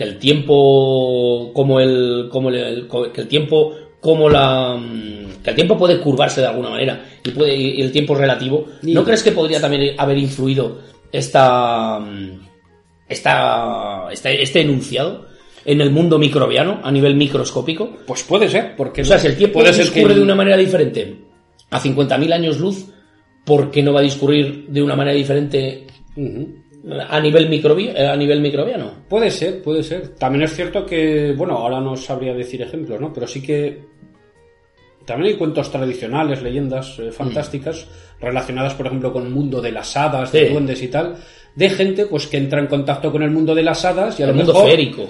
que 0.00 0.04
el 0.04 0.16
tiempo 0.18 1.50
como 1.52 1.78
el 1.78 2.28
como 2.32 2.48
el, 2.48 2.54
el- 2.56 2.88
que 3.12 3.20
el 3.20 3.28
tiempo 3.28 3.74
como 4.00 4.30
la 4.30 4.76
mm, 4.78 5.42
que 5.44 5.50
el 5.50 5.56
tiempo 5.56 5.76
puede 5.76 6.00
curvarse 6.00 6.40
de 6.40 6.46
alguna 6.46 6.70
manera 6.70 7.04
y 7.22 7.28
puede 7.32 7.54
y 7.54 7.82
el 7.82 7.92
tiempo 7.92 8.14
relativo, 8.14 8.64
¿no 8.94 9.04
crees 9.04 9.22
que 9.22 9.32
podría 9.32 9.60
también 9.60 9.94
haber 9.98 10.16
influido 10.16 10.78
esta 11.12 11.98
mm, 12.00 12.40
esta 13.10 14.06
este, 14.10 14.42
este 14.42 14.62
enunciado 14.62 15.26
en 15.66 15.82
el 15.82 15.90
mundo 15.90 16.18
microbiano 16.18 16.80
a 16.82 16.90
nivel 16.90 17.14
microscópico? 17.14 17.90
Pues 18.06 18.22
puede 18.22 18.48
ser, 18.48 18.74
porque 18.76 19.02
O 19.02 19.04
sea, 19.04 19.18
si 19.18 19.26
el 19.26 19.36
tiempo 19.36 19.58
puede 19.58 19.74
ser 19.74 19.84
que 19.88 19.96
discurre 19.96 20.14
de 20.14 20.22
una 20.22 20.34
manera 20.34 20.56
diferente 20.56 21.16
a 21.70 21.78
50.000 21.78 22.32
años 22.32 22.58
luz, 22.58 22.86
¿por 23.44 23.70
qué 23.70 23.82
no 23.82 23.92
va 23.92 24.00
a 24.00 24.04
discurrir 24.04 24.64
de 24.68 24.82
una 24.82 24.96
manera 24.96 25.14
diferente. 25.14 25.86
A 27.08 27.20
nivel, 27.20 27.48
microbi- 27.50 27.92
eh, 27.94 28.06
a 28.08 28.16
nivel 28.16 28.40
microbiano? 28.40 29.04
Puede 29.08 29.30
ser, 29.30 29.62
puede 29.62 29.82
ser. 29.82 30.08
También 30.16 30.44
es 30.44 30.54
cierto 30.54 30.86
que, 30.86 31.34
bueno, 31.36 31.56
ahora 31.58 31.80
no 31.80 31.96
sabría 31.96 32.32
decir 32.34 32.62
ejemplos, 32.62 33.00
¿no? 33.00 33.12
Pero 33.12 33.26
sí 33.26 33.42
que 33.42 33.84
también 35.04 35.32
hay 35.32 35.38
cuentos 35.38 35.70
tradicionales, 35.70 36.42
leyendas 36.42 36.98
eh, 36.98 37.10
fantásticas, 37.10 37.86
relacionadas, 38.20 38.74
por 38.74 38.86
ejemplo, 38.86 39.12
con 39.12 39.24
el 39.24 39.30
mundo 39.30 39.60
de 39.60 39.72
las 39.72 39.96
hadas, 39.96 40.30
de 40.32 40.50
duendes 40.50 40.82
y 40.82 40.88
tal, 40.88 41.16
de 41.54 41.70
gente 41.70 42.06
pues 42.06 42.26
que 42.26 42.36
entra 42.36 42.60
en 42.60 42.66
contacto 42.66 43.10
con 43.10 43.22
el 43.22 43.30
mundo 43.30 43.54
de 43.54 43.62
las 43.62 43.84
hadas 43.84 44.18
y 44.20 44.22
a 44.22 44.26
lo 44.26 44.32
el 44.32 44.36
mundo 44.38 44.52
mejor 44.52 44.70
férico. 44.70 45.08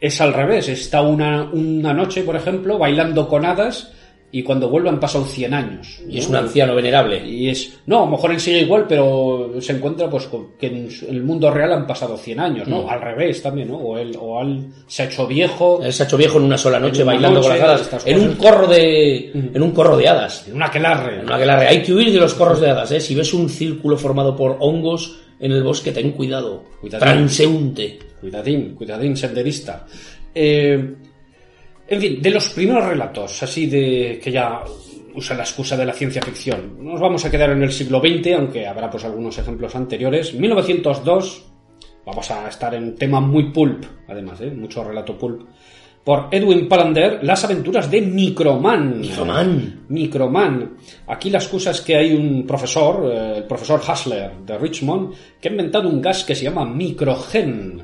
es 0.00 0.20
al 0.20 0.32
revés. 0.32 0.68
Está 0.68 1.02
una, 1.02 1.44
una 1.52 1.92
noche, 1.92 2.22
por 2.22 2.34
ejemplo, 2.36 2.76
bailando 2.78 3.28
con 3.28 3.44
hadas 3.44 3.92
y 4.32 4.42
cuando 4.42 4.68
vuelve 4.68 4.88
han 4.88 5.00
pasado 5.00 5.24
100 5.24 5.54
años. 5.54 6.00
Y 6.08 6.18
es 6.18 6.28
un 6.28 6.36
anciano 6.36 6.74
venerable. 6.74 7.26
Y 7.26 7.48
es, 7.48 7.80
no, 7.86 8.02
a 8.02 8.04
lo 8.04 8.12
mejor 8.12 8.30
él 8.30 8.40
sigue 8.40 8.60
igual, 8.60 8.86
pero 8.88 9.52
se 9.60 9.72
encuentra 9.72 10.08
pues 10.08 10.26
con 10.26 10.52
que 10.58 10.68
en 10.68 10.88
el 11.08 11.22
mundo 11.22 11.50
real 11.50 11.72
han 11.72 11.86
pasado 11.86 12.16
100 12.16 12.40
años, 12.40 12.68
¿no? 12.68 12.84
Mm. 12.84 12.88
Al 12.88 13.00
revés 13.00 13.42
también, 13.42 13.68
¿no? 13.68 13.78
O 13.78 13.98
él, 13.98 14.16
o 14.20 14.40
él 14.40 14.66
se 14.86 15.02
ha 15.02 15.06
hecho 15.06 15.26
viejo 15.26 15.80
Él 15.82 15.92
se 15.92 16.02
ha 16.02 16.06
hecho 16.06 16.16
viejo 16.16 16.38
en 16.38 16.44
una 16.44 16.58
sola 16.58 16.78
noche 16.78 17.02
una 17.02 17.12
bailando 17.12 17.40
con 17.40 17.50
noche, 17.50 17.60
las 17.60 17.92
hadas. 17.92 18.06
En 18.06 18.20
un 18.20 18.34
corro 18.34 18.66
de. 18.68 19.30
En 19.32 19.62
un 19.62 19.72
corro 19.72 19.96
de 19.96 20.08
hadas. 20.08 20.46
en 20.46 20.54
una 20.54 20.66
aquelarre. 20.66 21.20
En 21.20 21.26
una 21.26 21.36
aquelarre. 21.36 21.66
Hay 21.66 21.82
que 21.82 21.92
huir 21.92 22.12
de 22.12 22.20
los 22.20 22.34
corros 22.34 22.60
de 22.60 22.70
hadas, 22.70 22.92
¿eh? 22.92 23.00
Si 23.00 23.14
ves 23.14 23.34
un 23.34 23.48
círculo 23.48 23.96
formado 23.96 24.36
por 24.36 24.56
hongos 24.60 25.18
en 25.40 25.52
el 25.52 25.64
bosque, 25.64 25.90
ten 25.90 26.12
cuidado. 26.12 26.62
Cuidadín. 26.80 27.08
Transeúnte. 27.08 27.98
Cuidadín, 28.20 28.74
cuidadín, 28.74 29.16
senderista. 29.16 29.86
Eh, 30.34 30.94
en 31.90 32.00
fin, 32.00 32.22
de 32.22 32.30
los 32.30 32.48
primeros 32.50 32.86
relatos, 32.86 33.42
así 33.42 33.66
de 33.66 34.20
que 34.22 34.30
ya 34.30 34.62
usa 35.12 35.36
la 35.36 35.42
excusa 35.42 35.76
de 35.76 35.84
la 35.84 35.92
ciencia 35.92 36.22
ficción. 36.22 36.76
Nos 36.80 37.00
vamos 37.00 37.24
a 37.24 37.30
quedar 37.30 37.50
en 37.50 37.64
el 37.64 37.72
siglo 37.72 37.98
XX, 37.98 38.34
aunque 38.36 38.64
habrá 38.64 38.88
pues 38.88 39.04
algunos 39.04 39.36
ejemplos 39.36 39.74
anteriores. 39.74 40.32
1902, 40.34 41.46
vamos 42.06 42.30
a 42.30 42.48
estar 42.48 42.72
en 42.74 42.94
tema 42.94 43.20
muy 43.20 43.50
pulp, 43.50 43.84
además, 44.06 44.40
¿eh? 44.40 44.52
mucho 44.52 44.84
relato 44.84 45.18
pulp. 45.18 45.48
Por 46.04 46.28
Edwin 46.30 46.66
Palander, 46.68 47.18
Las 47.22 47.44
aventuras 47.44 47.90
de 47.90 48.00
Microman. 48.00 49.00
Microman. 49.00 49.84
Microman. 49.88 50.76
Aquí 51.08 51.28
la 51.28 51.38
excusa 51.38 51.72
es 51.72 51.80
que 51.82 51.96
hay 51.96 52.12
un 52.14 52.46
profesor, 52.46 53.10
eh, 53.12 53.38
el 53.38 53.44
profesor 53.44 53.82
Hassler 53.86 54.38
de 54.46 54.56
Richmond, 54.56 55.12
que 55.40 55.48
ha 55.48 55.50
inventado 55.50 55.88
un 55.88 56.00
gas 56.00 56.24
que 56.24 56.34
se 56.34 56.44
llama 56.44 56.64
microgen, 56.64 57.82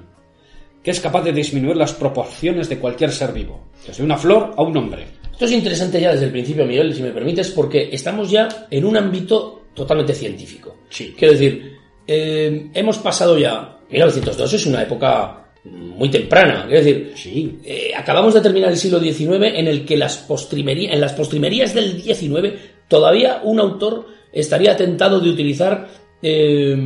que 0.82 0.92
es 0.92 1.00
capaz 1.00 1.24
de 1.24 1.32
disminuir 1.32 1.76
las 1.76 1.92
proporciones 1.92 2.68
de 2.68 2.78
cualquier 2.78 3.10
ser 3.10 3.32
vivo, 3.32 3.64
desde 3.86 4.02
una 4.02 4.16
flor 4.16 4.54
a 4.56 4.62
un 4.62 4.76
hombre. 4.76 5.06
Esto 5.32 5.44
es 5.44 5.52
interesante 5.52 6.00
ya 6.00 6.12
desde 6.12 6.26
el 6.26 6.32
principio, 6.32 6.64
Miguel, 6.64 6.94
si 6.94 7.02
me 7.02 7.10
permites, 7.10 7.50
porque 7.50 7.90
estamos 7.92 8.30
ya 8.30 8.48
en 8.70 8.84
un 8.84 8.96
ámbito 8.96 9.66
totalmente 9.74 10.14
científico. 10.14 10.76
Sí. 10.88 11.14
Quiero 11.16 11.32
decir, 11.34 11.76
eh, 12.06 12.70
hemos 12.72 12.98
pasado 12.98 13.36
ya. 13.38 13.78
1902 13.90 14.52
es 14.54 14.66
una 14.66 14.82
época 14.82 15.44
muy 15.64 16.08
temprana. 16.10 16.64
Quiero 16.66 16.84
decir, 16.84 17.12
Sí. 17.16 17.58
eh, 17.64 17.90
acabamos 17.94 18.34
de 18.34 18.40
terminar 18.40 18.70
el 18.70 18.76
siglo 18.76 18.98
XIX 18.98 19.52
en 19.54 19.68
el 19.68 19.84
que 19.84 19.96
las 19.96 20.16
postrimerías, 20.18 20.94
en 20.94 21.00
las 21.00 21.12
postrimerías 21.12 21.74
del 21.74 22.00
XIX 22.00 22.54
todavía 22.88 23.40
un 23.44 23.60
autor 23.60 24.06
estaría 24.32 24.76
tentado 24.76 25.20
de 25.20 25.30
utilizar 25.30 25.88
eh, 26.22 26.76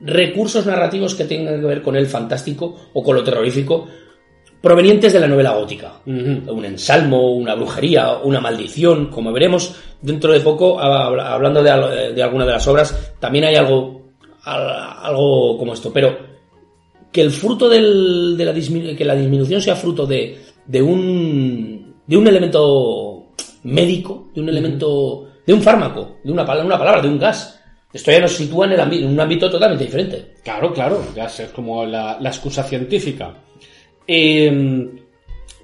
recursos 0.00 0.66
narrativos 0.66 1.14
que 1.14 1.24
tengan 1.24 1.60
que 1.60 1.66
ver 1.66 1.82
con 1.82 1.94
el 1.96 2.06
fantástico 2.06 2.90
o 2.92 3.02
con 3.02 3.14
lo 3.16 3.22
terrorífico 3.22 3.86
provenientes 4.62 5.12
de 5.12 5.20
la 5.20 5.26
novela 5.28 5.50
gótica. 5.52 5.94
Un 6.48 6.64
ensalmo, 6.64 7.32
una 7.32 7.54
brujería, 7.54 8.18
una 8.22 8.40
maldición, 8.40 9.06
como 9.10 9.32
veremos 9.32 9.74
dentro 10.00 10.32
de 10.32 10.40
poco, 10.40 10.78
hab- 10.78 11.20
hablando 11.22 11.62
de, 11.62 12.12
de 12.14 12.22
alguna 12.22 12.46
de 12.46 12.52
las 12.52 12.66
obras, 12.68 13.12
también 13.20 13.44
hay 13.44 13.56
algo, 13.56 14.12
al- 14.44 14.96
algo 15.02 15.58
como 15.58 15.74
esto, 15.74 15.92
pero 15.92 16.16
que 17.10 17.20
el 17.22 17.30
fruto 17.30 17.68
del- 17.68 18.36
de 18.38 18.44
la, 18.44 18.54
disminu- 18.54 18.96
que 18.96 19.04
la 19.04 19.14
disminución 19.14 19.60
sea 19.60 19.76
fruto 19.76 20.06
de, 20.06 20.38
de 20.66 20.80
un 20.80 21.94
de 22.06 22.16
un 22.16 22.26
elemento 22.26 23.26
médico, 23.64 24.30
de 24.34 24.40
un 24.40 24.48
elemento, 24.48 25.28
de 25.46 25.52
un 25.52 25.62
fármaco, 25.62 26.16
de 26.24 26.32
una, 26.32 26.42
una 26.42 26.78
palabra, 26.78 27.00
de 27.02 27.08
un 27.08 27.18
gas. 27.18 27.58
Esto 27.92 28.10
ya 28.10 28.20
nos 28.20 28.32
sitúa 28.32 28.66
en, 28.66 28.72
el 28.72 28.80
en 29.04 29.06
un 29.10 29.20
ámbito 29.20 29.50
totalmente 29.50 29.84
diferente. 29.84 30.34
Claro, 30.42 30.72
claro, 30.72 31.02
ya 31.14 31.26
es 31.26 31.42
como 31.54 31.84
la, 31.84 32.18
la 32.20 32.28
excusa 32.30 32.62
científica. 32.64 33.34
Eh, 34.06 34.88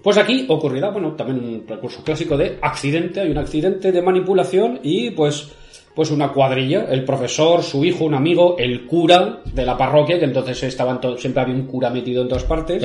Pues 0.03 0.17
aquí 0.17 0.47
ocurrirá, 0.49 0.91
bueno, 0.91 1.13
también 1.17 1.41
un 1.45 1.65
recurso 1.67 2.03
clásico 2.05 2.37
de 2.37 2.59
accidente, 2.63 3.21
hay 3.21 3.31
un 3.31 3.39
accidente 3.39 3.91
de 3.91 4.01
manipulación 4.01 4.79
y 4.83 5.11
pues 5.11 5.51
pues 5.95 6.13
una 6.13 6.33
cuadrilla, 6.33 6.87
el 6.89 7.05
profesor, 7.05 7.61
su 7.65 7.85
hijo, 7.85 8.05
un 8.05 8.15
amigo, 8.15 8.57
el 8.57 8.87
cura 8.87 9.41
de 9.53 9.67
la 9.67 9.77
parroquia, 9.77 10.17
que 10.17 10.27
entonces 10.27 10.63
estaban 10.63 11.01
todos, 11.01 11.21
siempre 11.21 11.43
había 11.43 11.57
un 11.57 11.67
cura 11.67 11.91
metido 11.91 12.23
en 12.23 12.29
todas 12.29 12.45
partes. 12.45 12.81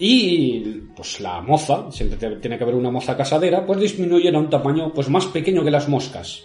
Y 0.00 0.58
pues 0.96 1.20
la 1.20 1.40
moza, 1.40 1.90
siempre 1.92 2.18
tiene 2.40 2.58
que 2.58 2.64
haber 2.64 2.74
una 2.74 2.90
moza 2.90 3.16
casadera, 3.16 3.64
pues 3.64 3.78
disminuyen 3.80 4.34
a 4.34 4.40
un 4.40 4.50
tamaño 4.50 4.92
pues 4.92 5.08
más 5.08 5.26
pequeño 5.26 5.62
que 5.64 5.70
las 5.70 5.88
moscas. 5.88 6.42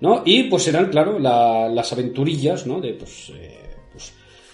¿No? 0.00 0.22
Y 0.24 0.44
pues 0.44 0.64
serán, 0.64 0.86
claro, 0.90 1.20
la- 1.20 1.68
las 1.68 1.92
aventurillas, 1.92 2.66
¿no? 2.66 2.80
De 2.80 2.94
pues, 2.94 3.30
eh, 3.36 3.61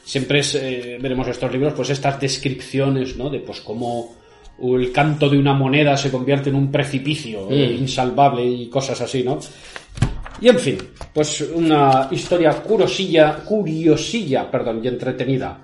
siempre 0.08 0.38
es, 0.38 0.54
eh, 0.54 0.96
veremos 0.98 1.28
estos 1.28 1.52
libros, 1.52 1.74
pues 1.74 1.90
estas 1.90 2.18
descripciones, 2.18 3.14
¿no? 3.18 3.28
De 3.28 3.40
pues 3.40 3.60
cómo 3.60 4.14
el 4.62 4.90
canto 4.90 5.28
de 5.28 5.38
una 5.38 5.52
moneda 5.52 5.98
se 5.98 6.10
convierte 6.10 6.48
en 6.48 6.56
un 6.56 6.72
precipicio 6.72 7.46
eh, 7.50 7.76
insalvable 7.78 8.42
y 8.42 8.68
cosas 8.70 8.98
así, 9.02 9.22
¿no? 9.22 9.38
Y 10.40 10.48
en 10.48 10.58
fin, 10.58 10.78
pues 11.12 11.42
una 11.54 12.08
historia 12.10 12.52
curosilla, 12.62 13.36
curiosilla, 13.44 14.50
perdón, 14.50 14.80
y 14.82 14.88
entretenida. 14.88 15.58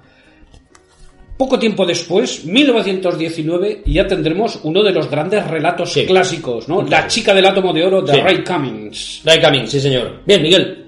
Poco 1.39 1.59
tiempo 1.59 1.87
después, 1.87 2.45
1919, 2.45 3.83
ya 3.87 4.07
tendremos 4.07 4.61
uno 4.63 4.83
de 4.83 4.93
los 4.93 5.11
grandes 5.11 5.47
relatos 5.47 5.91
Sí. 5.91 6.05
clásicos, 6.05 6.69
¿no? 6.69 6.83
La 6.83 7.07
chica 7.07 7.33
del 7.35 7.47
átomo 7.47 7.73
de 7.73 7.83
oro 7.83 8.03
de 8.03 8.13
Sí. 8.13 8.21
Ray 8.21 8.45
Cummings. 8.45 9.23
Ray 9.25 9.41
Cummings, 9.41 9.71
sí 9.71 9.81
señor. 9.81 10.21
Bien, 10.27 10.43
Miguel, 10.43 10.85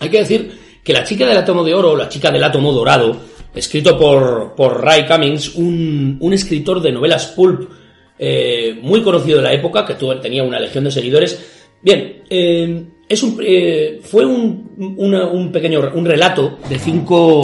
hay 0.00 0.08
que 0.10 0.18
decir 0.18 0.59
que 0.82 0.92
La 0.92 1.04
chica 1.04 1.26
del 1.26 1.36
átomo 1.36 1.64
de 1.64 1.74
oro, 1.74 1.96
La 1.96 2.08
chica 2.08 2.30
del 2.30 2.44
átomo 2.44 2.72
dorado, 2.72 3.16
escrito 3.54 3.98
por, 3.98 4.54
por 4.54 4.82
Ray 4.82 5.06
Cummings, 5.06 5.54
un, 5.56 6.16
un 6.20 6.32
escritor 6.32 6.80
de 6.80 6.92
novelas 6.92 7.26
pulp 7.28 7.70
eh, 8.18 8.78
muy 8.82 9.02
conocido 9.02 9.38
de 9.38 9.44
la 9.44 9.52
época, 9.52 9.84
que 9.86 9.94
tenía 9.94 10.42
una 10.42 10.60
legión 10.60 10.84
de 10.84 10.90
seguidores. 10.90 11.38
Bien, 11.82 12.22
eh, 12.28 12.84
es 13.08 13.22
un, 13.22 13.38
eh, 13.42 14.00
fue 14.02 14.24
un, 14.24 14.70
un 14.78 15.52
pequeño 15.52 15.90
un 15.94 16.04
relato 16.04 16.58
de 16.68 16.78
cinco 16.78 17.40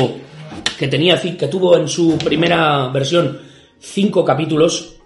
que 0.78 0.88
tenía 0.88 1.20
que 1.20 1.48
tuvo 1.48 1.76
en 1.76 1.88
su 1.88 2.16
primera 2.18 2.88
versión 2.88 3.40
cinco 3.78 4.24
capítulos 4.24 4.96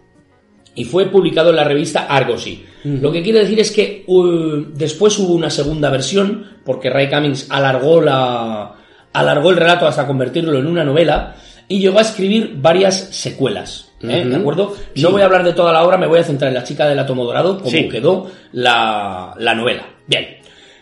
y 0.81 0.85
fue 0.85 1.11
publicado 1.11 1.51
en 1.51 1.57
la 1.57 1.65
revista 1.65 2.07
Argosy. 2.09 2.65
Lo 2.85 3.13
que 3.13 3.23
quiere 3.23 3.41
decir 3.41 3.61
es 3.61 3.71
que 3.71 4.03
uh, 4.07 4.65
después 4.75 5.19
hubo 5.19 5.35
una 5.35 5.51
segunda 5.51 5.91
versión, 5.91 6.47
porque 6.65 6.89
Ray 6.89 7.11
Cummings 7.11 7.49
alargó, 7.51 8.01
la, 8.01 8.73
alargó 9.13 9.51
el 9.51 9.57
relato 9.59 9.87
hasta 9.87 10.07
convertirlo 10.07 10.59
en 10.59 10.67
una 10.67 10.83
novela 10.83 11.37
y 11.69 11.81
llegó 11.81 11.99
a 11.99 12.03
escribir 12.03 12.55
varias 12.57 12.97
secuelas. 13.11 13.93
¿eh? 14.03 14.25
¿De 14.25 14.35
acuerdo? 14.37 14.75
No 14.97 15.11
voy 15.11 15.21
a 15.21 15.27
hablar 15.27 15.45
de 15.45 15.53
toda 15.53 15.71
la 15.75 15.85
obra, 15.85 15.99
me 15.99 16.07
voy 16.07 16.21
a 16.21 16.25
centrar 16.25 16.49
en 16.49 16.55
La 16.55 16.65
chica 16.65 16.89
del 16.89 16.99
átomo 16.99 17.27
dorado, 17.27 17.59
como 17.59 17.71
Sí. 17.71 17.87
quedó 17.91 18.31
la, 18.53 19.35
la 19.39 19.55
novela. 19.55 19.85
Bien. 20.07 20.27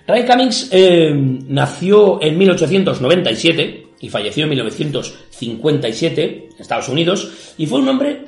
Ray 0.06 0.24
Cummings 0.24 0.68
eh, 0.70 1.10
nació 1.48 2.22
en 2.22 2.38
1897 2.38 3.86
y 4.00 4.08
falleció 4.08 4.44
en 4.44 4.50
1957 4.50 6.48
en 6.54 6.60
Estados 6.60 6.88
Unidos 6.88 7.32
y 7.58 7.66
fue 7.66 7.80
un 7.80 7.88
hombre 7.88 8.27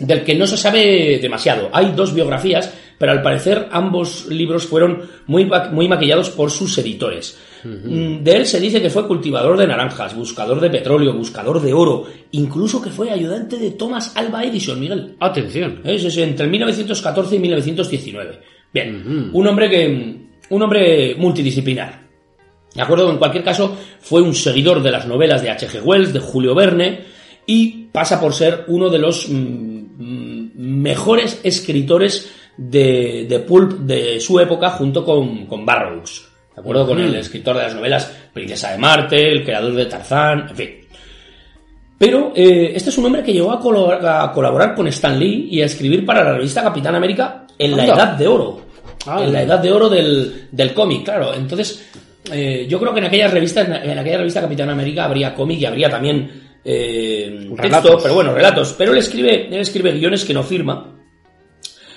del 0.00 0.24
que 0.24 0.34
no 0.34 0.46
se 0.46 0.56
sabe 0.56 1.18
demasiado. 1.20 1.68
Hay 1.72 1.92
dos 1.94 2.14
biografías, 2.14 2.72
pero 2.98 3.12
al 3.12 3.22
parecer 3.22 3.68
ambos 3.70 4.26
libros 4.26 4.66
fueron 4.66 5.02
muy, 5.26 5.48
muy 5.72 5.88
maquillados 5.88 6.30
por 6.30 6.50
sus 6.50 6.76
editores. 6.78 7.38
Mm, 7.62 8.22
De 8.22 8.36
él 8.36 8.46
se 8.46 8.58
dice 8.58 8.80
que 8.80 8.90
fue 8.90 9.06
cultivador 9.06 9.58
de 9.58 9.66
naranjas, 9.66 10.16
buscador 10.16 10.60
de 10.60 10.70
petróleo, 10.70 11.12
buscador 11.12 11.60
de 11.60 11.72
oro, 11.72 12.06
incluso 12.32 12.80
que 12.80 12.90
fue 12.90 13.10
ayudante 13.10 13.58
de 13.58 13.72
Thomas 13.72 14.16
Alva 14.16 14.44
Edison, 14.44 14.80
Miguel. 14.80 15.16
Atención. 15.20 15.80
Es, 15.84 16.04
es 16.04 16.16
entre 16.16 16.46
1914 16.46 17.36
y 17.36 17.38
1919. 17.38 18.40
Bien, 18.72 19.30
un 19.32 19.46
hombre 19.46 19.68
que 19.68 20.16
un 20.50 20.62
hombre 20.62 21.14
multidisciplinar. 21.16 22.00
¿De 22.74 22.82
acuerdo? 22.82 23.10
En 23.10 23.18
cualquier 23.18 23.42
caso, 23.42 23.76
fue 24.00 24.22
un 24.22 24.34
seguidor 24.34 24.82
de 24.82 24.90
las 24.90 25.06
novelas 25.06 25.42
de 25.42 25.50
H.G. 25.50 25.80
Wells, 25.82 26.12
de 26.12 26.20
Julio 26.20 26.54
Verne, 26.54 27.00
y 27.46 27.86
pasa 27.92 28.20
por 28.20 28.32
ser 28.32 28.64
uno 28.68 28.88
de 28.90 28.98
los 28.98 29.28
mm, 29.28 29.69
mejores 30.00 31.40
escritores 31.42 32.32
de, 32.56 33.26
de 33.28 33.38
pulp 33.40 33.80
de 33.80 34.20
su 34.20 34.40
época, 34.40 34.70
junto 34.70 35.04
con, 35.04 35.46
con 35.46 35.64
Burroughs. 35.64 36.26
¿De 36.54 36.60
acuerdo? 36.60 36.86
Con 36.86 37.00
el 37.00 37.14
escritor 37.14 37.56
de 37.56 37.62
las 37.62 37.74
novelas 37.74 38.12
Princesa 38.32 38.72
de 38.72 38.78
Marte, 38.78 39.30
el 39.32 39.44
creador 39.44 39.72
de 39.74 39.86
Tarzán, 39.86 40.46
en 40.50 40.56
fin. 40.56 40.70
Pero 41.98 42.32
eh, 42.34 42.72
este 42.74 42.90
es 42.90 42.98
un 42.98 43.06
hombre 43.06 43.22
que 43.22 43.32
llegó 43.32 43.52
a, 43.52 43.60
colo- 43.60 43.92
a 43.92 44.32
colaborar 44.32 44.74
con 44.74 44.86
Stan 44.88 45.18
Lee 45.18 45.48
y 45.50 45.60
a 45.62 45.66
escribir 45.66 46.04
para 46.04 46.24
la 46.24 46.32
revista 46.34 46.62
Capitán 46.62 46.94
América 46.94 47.46
en 47.58 47.76
la. 47.76 47.84
Edad 47.84 48.12
de 48.14 48.26
Oro. 48.26 48.60
Ah. 49.06 49.22
en 49.24 49.32
la 49.32 49.42
Edad 49.42 49.58
de 49.60 49.72
Oro 49.72 49.88
del, 49.88 50.48
del 50.50 50.74
cómic, 50.74 51.04
claro. 51.04 51.34
Entonces, 51.34 51.88
eh, 52.32 52.66
yo 52.68 52.78
creo 52.78 52.92
que 52.92 53.00
en 53.00 53.06
aquellas 53.06 53.32
revistas, 53.32 53.66
en 53.68 53.98
aquella 53.98 54.18
revista 54.18 54.40
Capitán 54.40 54.70
América 54.70 55.04
habría 55.04 55.34
cómic 55.34 55.60
y 55.60 55.64
habría 55.66 55.88
también 55.88 56.49
eh, 56.64 57.50
texto, 57.60 57.98
pero 58.02 58.14
bueno, 58.14 58.34
relatos. 58.34 58.74
Pero 58.76 58.92
él 58.92 58.98
escribe, 58.98 59.46
él 59.46 59.60
escribe 59.60 59.92
guiones 59.92 60.24
que 60.24 60.34
no 60.34 60.42
firma 60.42 60.96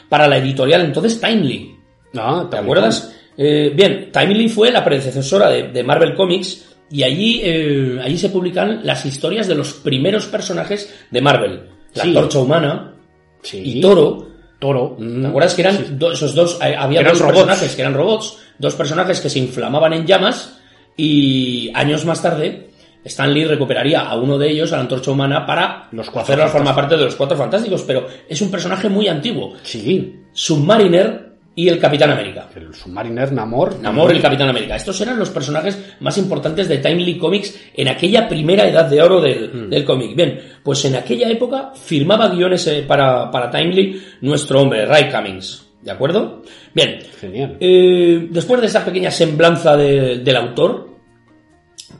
para 0.09 0.27
la 0.27 0.37
editorial 0.37 0.81
entonces 0.81 1.19
Timely. 1.19 1.75
Ah, 2.15 2.47
¿Te 2.49 2.57
acuerdas? 2.57 3.15
Eh, 3.37 3.71
bien, 3.75 4.09
Timely 4.11 4.47
fue 4.49 4.71
la 4.71 4.83
predecesora 4.83 5.49
de, 5.49 5.69
de 5.69 5.83
Marvel 5.83 6.13
Comics 6.13 6.65
y 6.91 7.01
allí, 7.03 7.41
eh, 7.43 7.99
allí 8.03 8.17
se 8.17 8.29
publican 8.29 8.81
las 8.83 9.05
historias 9.05 9.47
de 9.47 9.55
los 9.55 9.73
primeros 9.73 10.27
personajes 10.27 10.93
de 11.09 11.21
Marvel. 11.21 11.69
La 11.95 12.03
Sí. 12.03 12.13
Torcha 12.13 12.39
Humana 12.39 12.93
Sí. 13.41 13.61
y 13.77 13.81
Toro. 13.81 14.27
Toro. 14.59 14.95
¿Te 14.97 15.27
acuerdas 15.27 15.55
que 15.55 15.61
eran 15.61 15.97
do- 15.99 16.11
esos 16.13 16.33
dos? 16.35 16.57
eh, 16.63 16.73
había 16.77 17.01
Eran 17.01 17.13
dos 17.13 17.21
robots. 17.21 17.35
personajes 17.39 17.75
que 17.75 17.81
eran 17.81 17.93
robots, 17.95 18.37
dos 18.59 18.75
personajes 18.75 19.19
que 19.19 19.29
se 19.29 19.39
inflamaban 19.39 19.91
en 19.93 20.05
llamas 20.05 20.57
y 20.95 21.69
años 21.73 22.05
más 22.05 22.21
tarde 22.21 22.69
Stan 23.05 23.33
Lee 23.33 23.45
recuperaría 23.45 24.01
a 24.01 24.15
uno 24.15 24.37
de 24.37 24.49
ellos, 24.49 24.71
a 24.71 24.77
la 24.77 24.81
Antorcha 24.83 25.11
Humana, 25.11 25.45
para 25.45 25.87
Los 25.91 26.09
Cuatro 26.09 26.33
hacerlo 26.33 26.43
forma 26.51 26.73
Fantásticos. 26.73 26.75
parte 26.75 26.97
de 26.97 27.03
los 27.05 27.15
Cuatro 27.15 27.37
Fantásticos, 27.37 27.81
pero 27.83 28.07
es 28.29 28.41
un 28.41 28.49
personaje 28.51 28.89
muy 28.89 29.07
antiguo. 29.07 29.53
Sí. 29.63 30.15
Submariner 30.31 31.33
y 31.55 31.67
el 31.69 31.77
Capitán 31.79 32.09
América. 32.09 32.47
El 32.55 32.73
Submariner 32.73 33.31
Namor. 33.31 33.79
Namor 33.79 34.11
y 34.11 34.15
el 34.15 34.21
Capitán 34.21 34.49
América. 34.49 34.75
Estos 34.75 34.99
eran 35.01 35.19
los 35.19 35.29
personajes 35.29 35.95
más 35.99 36.17
importantes 36.17 36.67
de 36.67 36.79
Timely 36.79 37.17
Comics 37.17 37.59
en 37.75 37.87
aquella 37.89 38.27
primera 38.27 38.67
edad 38.67 38.85
de 38.89 39.01
oro 39.01 39.21
del, 39.21 39.69
del 39.69 39.85
cómic. 39.85 40.15
Bien, 40.15 40.39
pues 40.63 40.83
en 40.85 40.95
aquella 40.95 41.29
época 41.29 41.71
firmaba 41.75 42.29
guiones 42.29 42.65
eh, 42.67 42.83
para, 42.87 43.29
para 43.29 43.51
Timely 43.51 44.01
nuestro 44.21 44.61
hombre, 44.61 44.85
Ray 44.85 45.09
Cummings. 45.11 45.63
¿De 45.81 45.91
acuerdo? 45.91 46.41
Bien. 46.73 46.99
Genial. 47.19 47.57
Eh, 47.59 48.27
después 48.31 48.61
de 48.61 48.67
esa 48.67 48.83
pequeña 48.85 49.11
semblanza 49.11 49.75
de- 49.77 50.19
del 50.19 50.35
autor, 50.37 50.92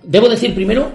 debo 0.04 0.28
decir 0.30 0.54
primero, 0.56 0.92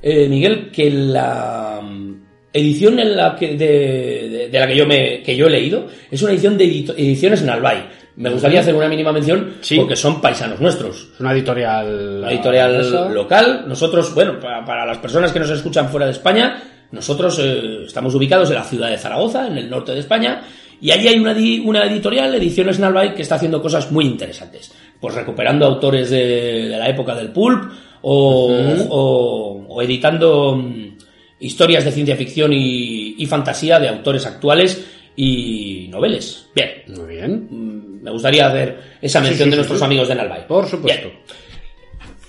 eh, 0.00 0.28
Miguel, 0.28 0.70
que 0.70 0.90
la 0.90 1.80
mm, 1.82 2.14
edición 2.52 2.98
en 2.98 3.16
la 3.16 3.36
que 3.36 3.48
de, 3.56 4.28
de- 4.28 4.48
de 4.50 4.58
la 4.60 4.66
que 4.66 4.76
yo 4.76 4.86
me 4.86 5.22
que 5.22 5.36
yo 5.36 5.46
he 5.46 5.50
leído 5.50 5.86
es 6.10 6.20
una 6.22 6.32
edición 6.32 6.56
de 6.58 6.64
edito- 6.66 6.94
ediciones 6.96 7.42
Nalbai. 7.42 7.88
Me 8.16 8.28
gustaría 8.28 8.60
hacer 8.60 8.74
una 8.74 8.88
mínima 8.88 9.10
mención 9.10 9.54
Sí. 9.62 9.76
porque 9.76 9.96
son 9.96 10.20
paisanos 10.20 10.60
nuestros. 10.60 11.08
Es 11.14 11.20
una 11.20 11.32
editorial. 11.32 12.18
Una 12.18 12.30
editorial 12.30 12.80
esa. 12.82 13.08
local. 13.08 13.64
Nosotros, 13.66 14.14
bueno, 14.14 14.38
para, 14.38 14.62
para 14.66 14.84
las 14.84 14.98
personas 14.98 15.32
que 15.32 15.38
nos 15.40 15.48
escuchan 15.48 15.88
fuera 15.88 16.04
de 16.04 16.12
España, 16.12 16.62
nosotros 16.90 17.38
eh, 17.42 17.84
estamos 17.86 18.14
ubicados 18.14 18.50
en 18.50 18.56
la 18.56 18.64
ciudad 18.64 18.90
de 18.90 18.98
Zaragoza, 18.98 19.46
en 19.46 19.56
el 19.56 19.70
norte 19.70 19.92
de 19.92 20.00
España, 20.00 20.42
y 20.78 20.90
allí 20.90 21.08
hay 21.08 21.18
una, 21.18 21.34
una 21.64 21.86
editorial, 21.86 22.34
Ediciones 22.34 22.78
Nalbai, 22.78 23.14
que 23.14 23.22
está 23.22 23.36
haciendo 23.36 23.62
cosas 23.62 23.90
muy 23.90 24.04
interesantes. 24.04 24.70
Pues 25.00 25.14
recuperando 25.14 25.64
autores 25.64 26.10
de, 26.10 26.68
de 26.68 26.76
la 26.76 26.90
época 26.90 27.14
del 27.14 27.30
pulp 27.30 27.72
o, 28.02 28.52
o- 28.88 29.66
o 29.68 29.82
editando 29.82 30.56
mm, 30.56 30.96
historias 31.40 31.84
de 31.84 31.92
ciencia 31.92 32.16
ficción 32.16 32.52
y, 32.52 33.14
y 33.18 33.26
fantasía 33.26 33.78
de 33.80 33.88
autores 33.88 34.26
actuales 34.26 34.84
y 35.16 35.88
noveles. 35.90 36.46
Bien. 36.54 36.70
Muy 36.88 37.14
bien. 37.16 37.48
Mm, 37.50 38.02
Me 38.02 38.10
gustaría 38.10 38.46
hacer 38.48 38.78
esa 39.00 39.20
mención 39.20 39.46
sí, 39.46 39.50
de 39.50 39.50
sí, 39.52 39.56
nuestros 39.56 39.82
amigos 39.82 40.08
de 40.08 40.14
Nalbai. 40.14 40.46
Por 40.46 40.66
supuesto. 40.68 41.08
Bien. 41.08 41.20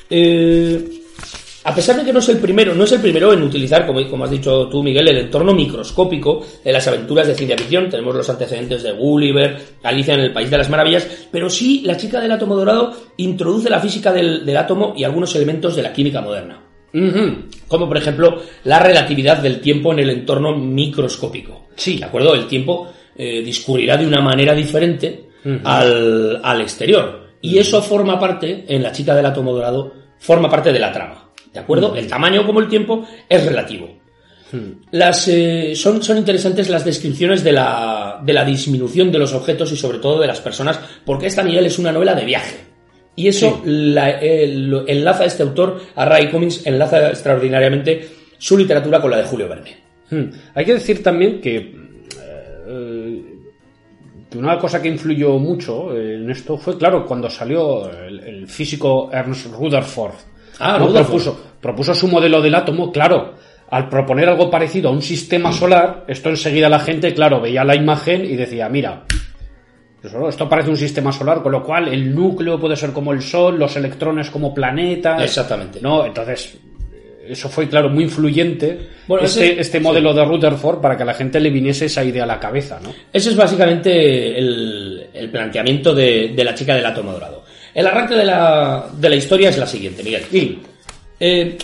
Eh, 0.09 0.89
a 1.63 1.73
pesar 1.73 1.97
de 1.97 2.04
que 2.04 2.12
no 2.12 2.19
es 2.19 2.30
el 2.30 2.38
primero, 2.38 2.76
no 2.76 2.84
es 2.84 2.91
el 2.91 2.99
primero 2.99 3.32
en 3.32 3.43
utilizar, 3.43 3.86
como, 3.86 4.06
como 4.10 4.26
has 4.26 4.32
dicho 4.32 4.67
tú, 4.67 4.84
Miguel, 4.84 5.08
el 5.08 5.17
entorno 5.17 5.54
microscópico 5.54 6.45
de 6.63 6.71
las 6.71 6.88
aventuras 6.88 7.28
de 7.28 7.36
ciencia 7.36 7.58
ficción. 7.58 7.89
Tenemos 7.89 8.15
los 8.15 8.30
antecedentes 8.30 8.84
de 8.84 8.91
Gulliver, 8.91 9.58
Alicia 9.84 10.13
en 10.15 10.21
el 10.21 10.34
País 10.34 10.49
de 10.49 10.58
las 10.58 10.69
Maravillas, 10.69 11.28
pero 11.32 11.49
sí, 11.49 11.82
la 11.86 11.95
chica 11.95 12.19
del 12.19 12.32
átomo 12.32 12.56
dorado 12.56 12.93
introduce 13.17 13.69
la 13.69 13.80
física 13.80 14.12
del, 14.12 14.45
del 14.45 14.58
átomo 14.58 14.93
y 14.97 15.04
algunos 15.04 15.34
elementos 15.36 15.76
de 15.76 15.84
la 15.84 15.93
química 15.93 16.21
moderna. 16.21 16.62
Como 17.67 17.88
por 17.88 17.97
ejemplo 17.97 18.39
la 18.65 18.78
relatividad 18.78 19.38
del 19.38 19.60
tiempo 19.60 19.93
en 19.93 19.99
el 19.99 20.12
entorno 20.12 20.56
microscópico. 20.56 21.69
Sí. 21.76 21.97
¿De 21.97 22.06
acuerdo? 22.06 22.36
El 22.36 22.47
tiempo 22.47 22.91
eh, 23.15 23.41
discurrirá 23.41 23.97
de 23.97 24.06
una 24.06 24.21
manera 24.21 24.54
diferente 24.54 25.30
al, 25.63 26.39
al 26.43 26.62
exterior. 26.62 27.23
Y 27.41 27.58
eso 27.58 27.82
forma 27.82 28.19
parte, 28.19 28.65
en 28.67 28.84
la 28.84 28.91
chica 28.91 29.15
del 29.15 29.26
átomo 29.26 29.54
dorado, 29.54 29.91
forma 30.19 30.49
parte 30.49 30.71
de 30.71 30.80
la 30.80 30.91
trama. 30.91 31.30
¿De 31.53 31.59
acuerdo? 31.59 31.95
El 31.95 32.07
tamaño 32.07 32.45
como 32.45 32.59
el 32.59 32.67
tiempo 32.67 33.05
es 33.29 33.45
relativo. 33.45 33.89
Las, 34.91 35.27
eh, 35.29 35.73
son, 35.75 36.03
son 36.03 36.17
interesantes 36.19 36.69
las 36.69 36.85
descripciones 36.85 37.43
de 37.43 37.51
la, 37.53 38.19
de 38.23 38.33
la 38.33 38.45
disminución 38.45 39.11
de 39.11 39.17
los 39.17 39.33
objetos 39.33 39.71
y 39.71 39.75
sobre 39.75 39.97
todo 39.97 40.19
de 40.19 40.27
las 40.27 40.41
personas, 40.41 40.79
porque 41.05 41.25
esta 41.25 41.43
Miguel 41.43 41.65
es 41.65 41.79
una 41.79 41.91
novela 41.91 42.13
de 42.13 42.25
viaje. 42.25 42.57
Y 43.15 43.27
eso 43.27 43.61
la- 43.65 44.19
eh, 44.21 44.47
lo- 44.47 44.87
enlaza 44.87 45.25
este 45.25 45.41
autor, 45.43 45.81
a 45.95 46.05
Ray 46.05 46.29
Cummings, 46.29 46.67
enlaza 46.67 47.09
extraordinariamente 47.09 48.07
su 48.37 48.55
literatura 48.57 49.01
con 49.01 49.09
la 49.11 49.17
de 49.17 49.23
Julio 49.23 49.49
Verne. 49.49 49.77
Hmm. 50.11 50.29
Hay 50.53 50.65
que 50.65 50.73
decir 50.73 51.01
también 51.01 51.41
que, 51.41 51.75
eh, 52.67 53.23
que 54.29 54.37
una 54.37 54.59
cosa 54.59 54.81
que 54.81 54.87
influyó 54.89 55.37
mucho 55.39 55.97
en 55.97 56.29
esto 56.29 56.57
fue, 56.57 56.77
claro, 56.77 57.05
cuando 57.07 57.29
salió 57.29 57.89
el, 57.91 58.19
el 58.19 58.47
físico 58.47 59.09
Ernst 59.11 59.47
Rutherford. 59.53 60.13
Ah, 60.59 60.77
¿no? 60.79 60.91
Propuso, 60.93 61.39
propuso 61.61 61.93
su 61.95 62.07
modelo 62.07 62.41
del 62.41 62.55
átomo, 62.55 62.91
claro. 62.91 63.33
Al 63.69 63.89
proponer 63.89 64.29
algo 64.29 64.51
parecido 64.51 64.89
a 64.89 64.91
un 64.91 65.01
sistema 65.01 65.51
solar, 65.51 66.05
esto 66.07 66.29
enseguida 66.29 66.69
la 66.69 66.79
gente, 66.79 67.13
claro, 67.13 67.41
veía 67.41 67.63
la 67.63 67.75
imagen 67.75 68.23
y 68.23 68.35
decía, 68.35 68.69
mira, 68.69 69.03
esto 70.29 70.49
parece 70.49 70.69
un 70.69 70.77
sistema 70.77 71.11
solar, 71.11 71.41
con 71.41 71.51
lo 71.53 71.63
cual 71.63 71.87
el 71.87 72.13
núcleo 72.13 72.59
puede 72.59 72.75
ser 72.75 72.91
como 72.91 73.13
el 73.13 73.21
Sol, 73.21 73.57
los 73.57 73.75
electrones 73.77 74.29
como 74.29 74.53
planetas. 74.53 75.21
Exactamente. 75.23 75.79
¿no? 75.81 76.05
Entonces, 76.05 76.57
eso 77.25 77.47
fue, 77.47 77.69
claro, 77.69 77.89
muy 77.89 78.03
influyente, 78.03 78.89
Bueno, 79.07 79.23
este, 79.25 79.53
ese- 79.53 79.61
este 79.61 79.79
modelo 79.79 80.13
de 80.13 80.25
Rutherford, 80.25 80.81
para 80.81 80.97
que 80.97 81.03
a 81.03 81.05
la 81.05 81.13
gente 81.13 81.39
le 81.39 81.49
viniese 81.49 81.85
esa 81.85 82.03
idea 82.03 82.25
a 82.25 82.27
la 82.27 82.37
cabeza, 82.39 82.79
¿no? 82.83 82.93
Ese 83.13 83.29
es 83.29 83.35
básicamente 83.37 84.37
el, 84.37 85.07
el 85.13 85.31
planteamiento 85.31 85.95
de, 85.95 86.33
de 86.35 86.43
la 86.43 86.53
chica 86.53 86.75
del 86.75 86.85
átomo 86.85 87.13
dorado. 87.13 87.42
El 87.73 87.88
arranque 87.88 88.15
de 88.15 88.25
la, 88.25 88.88
de 88.95 89.09
la 89.09 89.15
historia 89.15 89.49
es 89.49 89.57
la 89.57 89.65
siguiente, 89.67 90.03
Miguel. 90.03 90.23
Y, 90.31 90.59
Eh, 91.19 91.57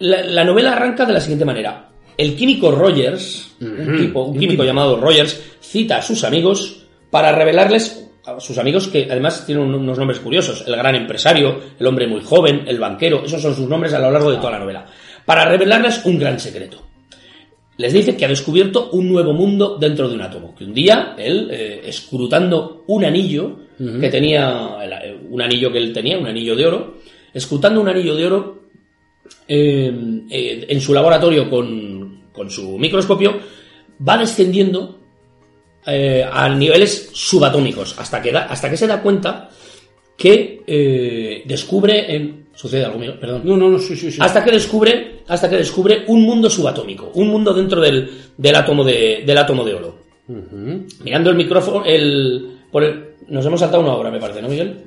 la, 0.00 0.22
la 0.24 0.44
novela 0.44 0.72
arranca 0.72 1.04
de 1.06 1.12
la 1.12 1.20
siguiente 1.20 1.44
manera. 1.44 1.88
El 2.16 2.34
químico 2.36 2.70
Rogers, 2.70 3.54
un, 3.60 3.96
tipo, 3.96 4.22
un 4.24 4.38
químico 4.38 4.64
llamado 4.64 4.96
Rogers, 5.00 5.40
cita 5.60 5.96
a 5.98 6.02
sus 6.02 6.24
amigos 6.24 6.84
para 7.10 7.32
revelarles 7.32 8.08
a 8.24 8.38
sus 8.40 8.58
amigos 8.58 8.88
que 8.88 9.08
además 9.10 9.44
tienen 9.46 9.64
un- 9.64 9.74
unos 9.74 9.98
nombres 9.98 10.20
curiosos. 10.20 10.64
El 10.66 10.76
gran 10.76 10.94
empresario, 10.94 11.58
el 11.78 11.86
hombre 11.86 12.06
muy 12.06 12.22
joven, 12.22 12.64
el 12.66 12.78
banquero, 12.78 13.24
esos 13.24 13.40
son 13.42 13.54
sus 13.54 13.68
nombres 13.68 13.92
a 13.94 13.98
lo 13.98 14.10
largo 14.10 14.30
de 14.30 14.36
toda 14.38 14.52
la 14.52 14.58
novela. 14.60 14.86
Para 15.24 15.44
revelarles 15.44 16.04
un 16.04 16.18
gran 16.18 16.38
secreto. 16.38 16.82
Les 17.78 17.92
dice 17.92 18.16
que 18.16 18.24
ha 18.24 18.28
descubierto 18.28 18.90
un 18.90 19.08
nuevo 19.08 19.32
mundo 19.32 19.76
dentro 19.78 20.08
de 20.08 20.14
un 20.14 20.20
átomo. 20.22 20.54
Que 20.54 20.64
un 20.64 20.74
día, 20.74 21.14
él, 21.18 21.48
eh, 21.50 21.82
escrutando 21.86 22.84
un 22.86 23.04
anillo 23.04 23.56
que 24.00 24.08
tenía, 24.08 24.68
un 25.30 25.42
anillo 25.42 25.72
que 25.72 25.78
él 25.78 25.92
tenía, 25.92 26.18
un 26.18 26.26
anillo 26.26 26.54
de 26.54 26.66
oro, 26.66 26.94
escrutando 27.34 27.80
un 27.80 27.88
anillo 27.88 28.14
de 28.14 28.26
oro 28.26 28.62
eh, 29.48 29.92
eh, 30.30 30.66
en 30.68 30.80
su 30.80 30.92
laboratorio 30.94 31.48
con, 31.50 32.22
con 32.32 32.50
su 32.50 32.78
microscopio, 32.78 33.38
va 34.06 34.18
descendiendo 34.18 34.98
eh, 35.86 36.24
a 36.30 36.48
niveles 36.48 37.10
subatómicos, 37.12 37.98
hasta 37.98 38.22
que, 38.22 38.30
da- 38.32 38.44
hasta 38.46 38.70
que 38.70 38.76
se 38.76 38.86
da 38.86 39.02
cuenta 39.02 39.50
que 40.16 41.42
descubre 41.46 42.14
en... 42.14 42.42
Sucede 42.54 42.84
algo 42.84 42.98
mío, 42.98 43.18
perdón. 43.18 43.42
no, 43.44 43.56
no, 43.56 43.70
no, 43.70 43.78
sí, 43.78 43.96
sí, 43.96 44.12
sí. 44.12 44.18
Hasta 44.20 44.44
que 44.44 44.50
descubre, 44.52 45.22
hasta 45.26 45.48
que 45.48 45.56
descubre 45.56 46.04
un 46.06 46.22
mundo 46.22 46.50
subatómico, 46.50 47.10
un 47.14 47.28
mundo 47.28 47.54
dentro 47.54 47.80
del, 47.80 48.10
del 48.36 48.54
átomo 48.54 48.84
de, 48.84 49.22
del 49.26 49.38
átomo 49.38 49.64
de 49.64 49.74
oro. 49.74 49.98
Mirando 51.02 51.30
el 51.30 51.36
micrófono, 51.36 51.84
el, 51.84 52.58
por 52.70 52.84
el- 52.84 53.11
nos 53.32 53.46
hemos 53.46 53.60
saltado 53.60 53.82
una 53.82 53.94
hora, 53.94 54.10
me 54.10 54.20
parece, 54.20 54.42
¿no, 54.42 54.48
Miguel? 54.48 54.84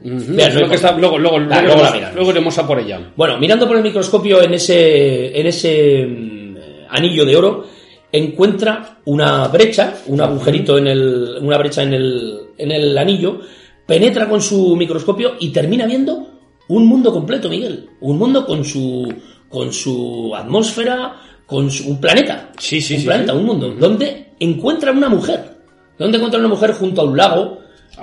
Está- 0.76 0.92
luego, 0.98 1.18
luego, 1.18 1.38
Ah, 1.38 1.40
luego, 1.40 1.58
la 1.62 1.64
iremos, 1.74 1.94
miramos. 1.94 2.16
luego 2.16 2.32
iremos 2.32 2.58
a 2.58 2.68
por 2.68 2.80
ella. 2.80 3.12
Bueno, 3.16 3.38
mirando 3.40 3.68
por 3.68 3.78
el 3.78 3.84
microscopio 3.84 4.42
en 4.42 4.54
ese, 4.54 5.40
en 5.40 5.48
ese 5.48 6.06
mm, 6.08 6.56
anillo 6.90 7.26
de 7.26 7.36
oro, 7.36 7.66
encuentra 8.12 9.00
una 9.06 9.48
brecha, 9.48 9.96
un 10.08 10.22
agujerito 10.22 10.78
en 10.78 10.88
el, 10.88 11.38
una 11.42 11.58
brecha 11.58 11.84
en 11.84 11.94
el, 11.94 12.40
en 12.58 12.72
el 12.72 12.98
anillo, 12.98 13.40
penetra 13.86 14.30
con 14.30 14.42
su 14.42 14.76
microscopio 14.76 15.34
y 15.40 15.50
termina 15.50 15.86
viendo 15.86 16.28
un 16.70 16.88
mundo 16.88 17.12
completo, 17.12 17.50
Miguel. 17.50 17.90
Un 18.02 18.18
mundo 18.18 18.46
con 18.46 18.64
su, 18.64 19.12
con 19.50 19.72
su 19.74 20.34
atmósfera, 20.36 21.16
con 21.46 21.70
su, 21.70 21.90
un 21.90 22.00
planeta. 22.00 22.52
Sí, 22.58 22.80
sí, 22.82 22.96
un 22.96 23.00
sí, 23.02 23.06
planeta, 23.06 23.34
sí. 23.34 23.38
un 23.40 23.46
mundo, 23.46 23.70
donde 23.78 24.28
encuentra 24.40 24.92
una 24.92 25.10
mujer. 25.10 25.56
Donde 25.98 26.18
encuentra 26.18 26.40
una 26.40 26.50
mujer 26.50 26.74
junto 26.74 27.02
a 27.02 27.06
un 27.06 27.18
lago. 27.18 27.60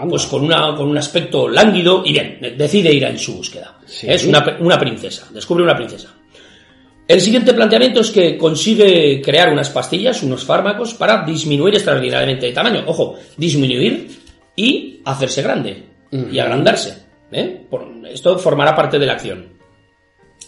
Pues 0.09 0.27
con, 0.27 0.43
una, 0.45 0.75
con 0.75 0.89
un 0.89 0.99
aspecto 0.99 1.49
lánguido, 1.49 2.03
y 2.05 2.13
bien, 2.13 2.39
decide 2.57 2.93
ir 2.93 3.05
en 3.05 3.19
su 3.19 3.35
búsqueda. 3.37 3.79
Sí. 3.87 4.07
Es 4.09 4.25
una, 4.25 4.57
una 4.61 4.79
princesa, 4.79 5.29
descubre 5.33 5.63
una 5.65 5.77
princesa. 5.77 6.15
El 7.07 7.21
siguiente 7.21 7.53
planteamiento 7.53 8.01
es 8.01 8.11
que 8.11 8.39
consigue 8.39 9.21
crear 9.21 9.53
unas 9.53 9.69
pastillas, 9.71 10.23
unos 10.23 10.45
fármacos, 10.45 10.95
para 10.95 11.25
disminuir 11.25 11.75
extraordinariamente 11.75 12.47
de 12.47 12.53
tamaño. 12.53 12.85
Ojo, 12.87 13.17
disminuir 13.37 14.09
y 14.57 15.01
hacerse 15.05 15.43
grande 15.43 15.83
y 16.11 16.39
agrandarse. 16.39 17.03
¿eh? 17.33 17.63
Por- 17.69 17.89
esto 18.11 18.39
formará 18.39 18.75
parte 18.75 18.99
de 18.99 19.07
la 19.07 19.15
acción. 19.15 19.47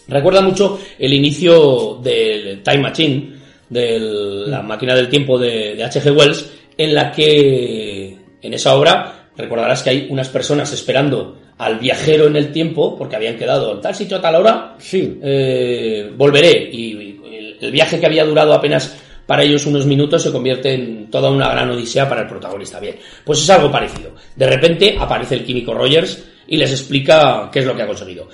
Recuerda 0.07 0.41
mucho 0.41 0.79
el 0.99 1.13
inicio 1.13 1.99
del 2.01 2.61
Time 2.63 2.77
Machine, 2.79 3.35
de 3.69 3.99
la 4.47 4.61
máquina 4.61 4.95
del 4.95 5.09
tiempo 5.09 5.37
de, 5.39 5.75
de 5.75 5.83
H.G. 5.83 6.15
Wells, 6.15 6.51
en 6.77 6.93
la 6.93 7.11
que 7.11 8.15
en 8.41 8.53
esa 8.53 8.75
obra 8.75 9.14
recordarás 9.37 9.83
que 9.83 9.89
hay 9.89 10.07
unas 10.09 10.29
personas 10.29 10.71
esperando 10.73 11.37
al 11.57 11.79
viajero 11.79 12.27
en 12.27 12.35
el 12.35 12.51
tiempo 12.51 12.97
porque 12.97 13.15
habían 13.15 13.37
quedado 13.37 13.73
en 13.73 13.81
tal 13.81 13.95
sitio 13.95 14.17
a 14.17 14.21
tal 14.21 14.35
hora 14.35 14.75
Sí. 14.77 15.19
eh, 15.23 16.11
volveré 16.15 16.69
y 16.71 16.91
el, 17.23 17.57
el 17.61 17.71
viaje 17.71 17.99
que 17.99 18.05
había 18.05 18.25
durado 18.25 18.53
apenas 18.53 18.97
para 19.25 19.43
ellos 19.43 19.65
unos 19.65 19.85
minutos 19.85 20.21
se 20.21 20.31
convierte 20.31 20.73
en 20.73 21.09
toda 21.09 21.31
una 21.31 21.49
gran 21.49 21.69
odisea 21.71 22.07
para 22.07 22.21
el 22.21 22.27
protagonista. 22.27 22.79
Bien, 22.79 22.95
pues 23.23 23.39
es 23.41 23.49
algo 23.49 23.71
parecido. 23.71 24.11
De 24.35 24.47
repente 24.47 24.95
aparece 24.99 25.35
el 25.35 25.43
químico 25.43 25.73
Rogers 25.73 26.23
y 26.47 26.57
les 26.57 26.71
explica 26.71 27.49
qué 27.51 27.59
es 27.59 27.65
lo 27.65 27.75
que 27.75 27.81
ha 27.81 27.87
conseguido. 27.87 28.29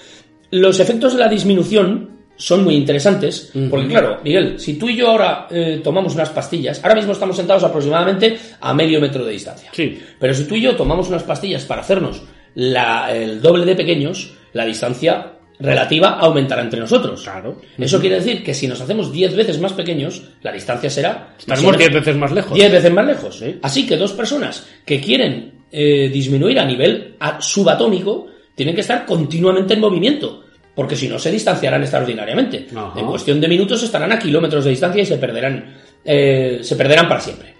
Los 0.49 0.81
efectos 0.81 1.13
de 1.13 1.19
la 1.19 1.29
disminución 1.29 2.20
son 2.41 2.63
muy 2.63 2.75
interesantes, 2.75 3.51
porque 3.69 3.87
claro, 3.87 4.19
Miguel, 4.23 4.59
si 4.59 4.73
tú 4.73 4.89
y 4.89 4.95
yo 4.95 5.09
ahora 5.09 5.47
eh, 5.51 5.79
tomamos 5.83 6.15
unas 6.15 6.29
pastillas, 6.31 6.81
ahora 6.83 6.95
mismo 6.95 7.11
estamos 7.13 7.35
sentados 7.35 7.63
aproximadamente 7.63 8.37
a 8.59 8.73
medio 8.73 8.99
metro 8.99 9.23
de 9.23 9.31
distancia. 9.33 9.69
Sí. 9.73 9.99
Pero 10.19 10.33
si 10.33 10.45
tú 10.45 10.55
y 10.55 10.61
yo 10.61 10.75
tomamos 10.75 11.07
unas 11.09 11.23
pastillas 11.23 11.63
para 11.65 11.81
hacernos 11.81 12.23
la- 12.55 13.15
el 13.15 13.41
doble 13.41 13.65
de 13.65 13.75
pequeños, 13.75 14.33
la 14.53 14.65
distancia 14.65 15.33
relativa 15.59 16.17
aumentará 16.19 16.63
entre 16.63 16.79
nosotros. 16.79 17.21
Claro. 17.21 17.61
Eso 17.77 17.99
quiere 17.99 18.15
decir 18.15 18.43
que 18.43 18.55
si 18.55 18.67
nos 18.67 18.81
hacemos 18.81 19.11
10 19.11 19.35
veces 19.35 19.59
más 19.59 19.73
pequeños, 19.73 20.23
la 20.41 20.51
distancia 20.51 20.89
será... 20.89 21.35
Estaremos 21.37 21.77
10 21.77 21.93
veces 21.93 22.15
más 22.17 22.31
lejos. 22.31 22.53
10 22.55 22.71
veces 22.71 22.91
más 22.91 23.05
lejos. 23.05 23.43
Así 23.61 23.85
que 23.85 23.95
dos 23.97 24.13
personas 24.13 24.65
que 24.83 24.99
quieren 24.99 25.51
eh, 25.71 26.09
disminuir 26.11 26.59
a 26.59 26.65
nivel 26.65 27.15
subatómico 27.39 28.27
tienen 28.55 28.73
que 28.75 28.81
estar 28.81 29.05
continuamente 29.05 29.75
en 29.75 29.79
movimiento. 29.79 30.43
Porque 30.75 30.95
si 30.95 31.07
no, 31.07 31.19
se 31.19 31.31
distanciarán 31.31 31.81
extraordinariamente. 31.81 32.67
Ajá. 32.75 32.99
En 32.99 33.05
cuestión 33.05 33.41
de 33.41 33.47
minutos 33.47 33.83
estarán 33.83 34.11
a 34.11 34.19
kilómetros 34.19 34.63
de 34.63 34.69
distancia 34.71 35.01
y 35.01 35.05
se 35.05 35.17
perderán, 35.17 35.73
eh, 36.05 36.59
se 36.61 36.75
perderán 36.75 37.07
para 37.09 37.19
siempre. 37.21 37.55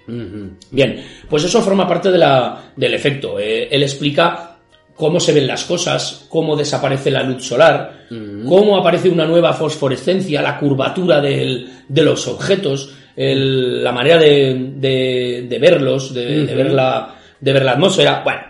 Bien, 0.71 1.04
pues 1.30 1.43
eso 1.43 1.62
forma 1.62 1.88
parte 1.88 2.12
de 2.12 2.17
la- 2.17 2.71
del 2.76 2.93
efecto. 2.93 3.38
Eh, 3.39 3.67
él 3.69 3.84
explica 3.84 4.58
cómo 4.95 5.19
se 5.19 5.34
ven 5.34 5.47
las 5.47 5.63
cosas, 5.65 6.26
cómo 6.30 6.56
desaparece 6.56 7.12
la 7.12 7.24
luz 7.24 7.43
solar, 7.45 8.06
cómo 8.47 8.78
aparece 8.78 9.10
una 9.10 9.26
nueva 9.26 9.54
fosforescencia, 9.54 10.41
la 10.41 10.58
curvatura 10.60 11.19
del- 11.21 11.69
de 11.88 12.02
los 12.04 12.28
objetos, 12.28 12.93
el- 13.15 13.84
la 13.84 13.91
manera 13.91 14.17
de, 14.17 14.71
de- 14.78 15.45
de 15.50 15.60
verlos, 15.60 16.13
de, 16.13 16.45
de 16.45 16.56
ver 16.56 16.71
la, 16.71 17.15
de 17.39 17.54
ver 17.54 17.63
la 17.65 17.71
atmósfera. 17.74 18.21
Bueno, 18.24 18.41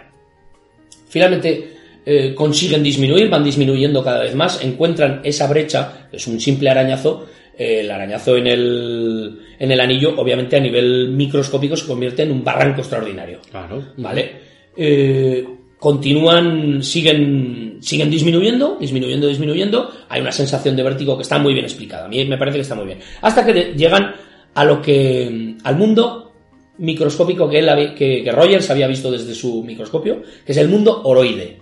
finalmente 1.10 1.71
eh, 2.06 2.34
consiguen 2.36 2.84
disminuir, 2.84 3.30
van 3.30 3.44
disminuyendo 3.44 4.04
cada 4.04 4.22
vez 4.24 4.36
más, 4.36 4.64
encuentran 4.64 5.22
esa 5.24 5.48
brecha, 5.48 6.08
es 6.12 6.28
un 6.28 6.40
simple 6.40 6.70
arañazo, 6.70 7.26
eh, 7.58 7.82
el 7.82 7.92
arañazo 7.92 8.38
en 8.38 8.48
el, 8.48 9.40
en 9.60 9.72
el 9.72 9.80
anillo, 9.80 10.14
obviamente 10.18 10.56
a 10.56 10.60
nivel 10.60 11.10
microscópico 11.10 11.76
se 11.76 11.88
convierte 11.88 12.24
en 12.24 12.32
un 12.32 12.44
barranco 12.44 12.82
extraordinario. 12.82 13.40
Claro. 13.50 13.84
¿Vale? 13.98 14.32
Eh, 14.76 15.46
continúan, 15.78 16.84
siguen, 16.84 17.78
siguen 17.82 18.10
disminuyendo, 18.10 18.78
disminuyendo, 18.80 19.28
disminuyendo. 19.28 19.90
Hay 20.10 20.22
una 20.22 20.32
sensación 20.32 20.76
de 20.76 20.84
vértigo 20.84 21.18
que 21.18 21.24
está 21.24 21.40
muy 21.40 21.54
bien 21.54 21.66
explicada. 21.66 22.06
A 22.06 22.08
mí 22.08 22.24
me 22.26 22.38
parece 22.38 22.58
que 22.58 22.62
está 22.62 22.76
muy 22.76 22.86
bien. 22.86 23.00
Hasta 23.22 23.46
que 23.46 23.54
de- 23.54 23.74
llegan 23.76 24.14
a 24.54 24.64
lo 24.64 24.82
que, 24.82 25.56
al 25.64 25.76
mundo 25.78 26.34
microscópico 26.78 27.50
que, 27.50 27.60
él 27.60 27.94
que, 27.96 28.24
que 28.24 28.32
Rogers 28.32 28.70
había 28.70 28.88
visto 28.88 29.12
desde 29.12 29.34
su 29.34 29.64
microscopio, 29.64 30.22
que 30.46 30.52
es 30.52 30.58
el 30.58 30.70
mundo 30.70 31.02
oroide. 31.04 31.58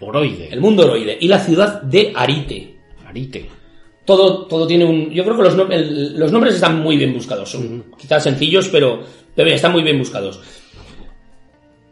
Oroide. 0.00 0.48
El 0.50 0.60
mundo 0.60 0.84
oroide. 0.84 1.16
Y 1.20 1.28
la 1.28 1.38
ciudad 1.38 1.82
de 1.82 2.12
Arite. 2.14 2.74
Arite. 3.06 3.48
Todo, 4.04 4.46
todo 4.46 4.66
tiene 4.66 4.84
un. 4.84 5.10
Yo 5.10 5.24
creo 5.24 5.36
que 5.36 5.42
los, 5.44 5.56
nom- 5.56 5.72
el- 5.72 6.18
los 6.18 6.30
nombres 6.32 6.54
están 6.54 6.80
muy 6.82 6.96
bien 6.96 7.14
buscados. 7.14 7.50
Son 7.50 7.86
quizás 7.98 8.22
sencillos, 8.22 8.68
pero, 8.68 9.00
pero 9.34 9.44
bien, 9.46 9.56
están 9.56 9.72
muy 9.72 9.82
bien 9.82 9.98
buscados. 9.98 10.40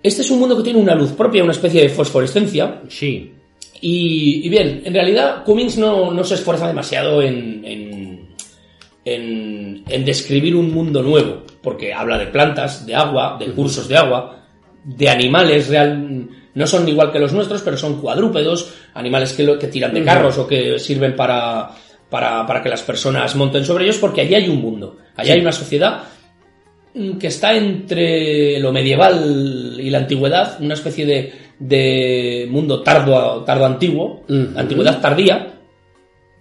Este 0.02 0.22
es 0.22 0.30
un 0.30 0.40
mundo 0.40 0.56
que 0.56 0.64
tiene 0.64 0.78
una 0.80 0.94
luz 0.94 1.12
propia, 1.12 1.42
una 1.44 1.52
especie 1.52 1.80
de 1.82 1.88
fosforescencia. 1.88 2.82
Sí. 2.88 3.32
Y, 3.80 4.42
y 4.44 4.48
bien, 4.48 4.82
en 4.84 4.92
realidad 4.94 5.44
Cummings 5.44 5.78
no, 5.78 6.12
no 6.12 6.24
se 6.24 6.34
esfuerza 6.34 6.66
demasiado 6.66 7.22
en, 7.22 7.64
en, 7.64 8.28
en, 9.04 9.84
en 9.88 10.04
describir 10.04 10.54
un 10.54 10.72
mundo 10.72 11.02
nuevo, 11.02 11.42
porque 11.62 11.92
habla 11.94 12.18
de 12.18 12.26
plantas, 12.26 12.84
de 12.86 12.94
agua, 12.94 13.36
de 13.40 13.46
cursos 13.52 13.88
de 13.88 13.96
agua, 13.96 14.44
de 14.84 15.08
animales 15.08 15.68
real, 15.68 16.28
no 16.54 16.66
son 16.66 16.86
igual 16.88 17.10
que 17.12 17.18
los 17.18 17.32
nuestros, 17.32 17.62
pero 17.62 17.76
son 17.76 18.00
cuadrúpedos, 18.00 18.72
animales 18.94 19.32
que, 19.32 19.42
lo- 19.44 19.58
que 19.58 19.68
tiran 19.68 19.94
de 19.94 20.04
carros 20.04 20.38
o 20.38 20.46
que 20.46 20.78
sirven 20.78 21.16
para, 21.16 21.70
para, 22.10 22.46
para 22.46 22.62
que 22.62 22.68
las 22.68 22.82
personas 22.82 23.34
monten 23.36 23.64
sobre 23.64 23.84
ellos, 23.84 23.98
porque 23.98 24.20
allí 24.20 24.34
hay 24.34 24.48
un 24.48 24.60
mundo, 24.60 24.96
allí 25.16 25.28
Sí. 25.28 25.32
hay 25.34 25.40
una 25.40 25.52
sociedad 25.52 26.02
mm, 26.94 27.18
que 27.18 27.26
está 27.28 27.54
entre 27.56 28.58
lo 28.60 28.72
medieval 28.72 29.76
y 29.80 29.88
la 29.90 29.98
antigüedad, 29.98 30.58
una 30.60 30.74
especie 30.74 31.06
de, 31.06 31.32
de 31.58 32.46
mundo 32.50 32.82
tardo, 32.82 33.42
tardo 33.44 33.64
antiguo, 33.64 34.24
antigüedad 34.56 35.00
tardía, 35.00 35.48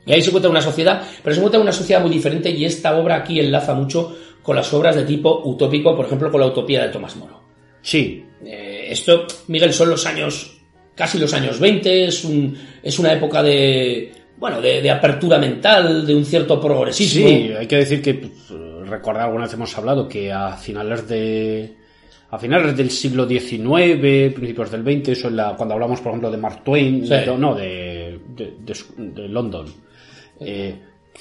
y 0.05 0.11
ahí 0.13 0.21
se 0.21 0.29
encuentra 0.29 0.49
una 0.51 0.61
sociedad, 0.61 1.03
pero 1.23 1.35
se 1.35 1.39
encuentra 1.39 1.61
una 1.61 1.71
sociedad 1.71 2.01
muy 2.01 2.09
diferente 2.11 2.49
y 2.49 2.65
esta 2.65 2.97
obra 2.97 3.17
aquí 3.17 3.39
enlaza 3.39 3.73
mucho 3.75 4.17
con 4.41 4.55
las 4.55 4.73
obras 4.73 4.95
de 4.95 5.03
tipo 5.03 5.43
utópico, 5.45 5.95
por 5.95 6.07
ejemplo, 6.07 6.31
con 6.31 6.41
la 6.41 6.47
utopía 6.47 6.81
de 6.81 6.89
Tomás 6.89 7.15
Moro. 7.15 7.39
Sí, 7.81 8.25
Eh, 8.43 8.70
esto, 8.91 9.25
Miguel, 9.47 9.73
son 9.73 9.89
los 9.89 10.05
años, 10.05 10.57
casi 10.95 11.17
los 11.19 11.33
años 11.33 11.59
20, 11.59 12.05
es, 12.05 12.23
un, 12.25 12.57
es 12.83 12.97
una 12.99 13.13
época 13.13 13.41
de, 13.43 14.11
bueno, 14.37 14.61
de, 14.61 14.81
de 14.81 14.89
apertura 14.91 15.37
mental, 15.37 16.05
de 16.05 16.15
un 16.15 16.25
cierto 16.25 16.59
progresismo. 16.59 17.27
Sí, 17.27 17.51
hay 17.57 17.67
que 17.67 17.77
decir 17.77 18.01
que 18.01 18.13
pues, 18.15 18.31
recordar 18.89 19.23
alguna 19.25 19.45
vez 19.45 19.53
hemos 19.53 19.77
hablado 19.77 20.07
que 20.07 20.31
a 20.31 20.53
finales 20.57 21.07
de 21.07 21.75
a 22.33 22.39
finales 22.39 22.77
del 22.77 22.89
siglo 22.89 23.27
XIX, 23.27 23.99
principios 24.33 24.71
del 24.71 24.83
XX, 24.83 25.09
eso 25.09 25.27
es 25.27 25.33
la, 25.33 25.53
cuando 25.57 25.73
hablamos 25.75 25.99
por 25.99 26.11
ejemplo 26.11 26.31
de 26.31 26.37
Mark 26.37 26.63
Twain, 26.63 27.03
Sí. 27.05 27.09
de- 27.13 27.37
no, 27.37 27.53
de, 27.53 28.19
de, 28.35 28.53
de 28.97 29.27
London, 29.27 29.65
eh, 30.39 30.75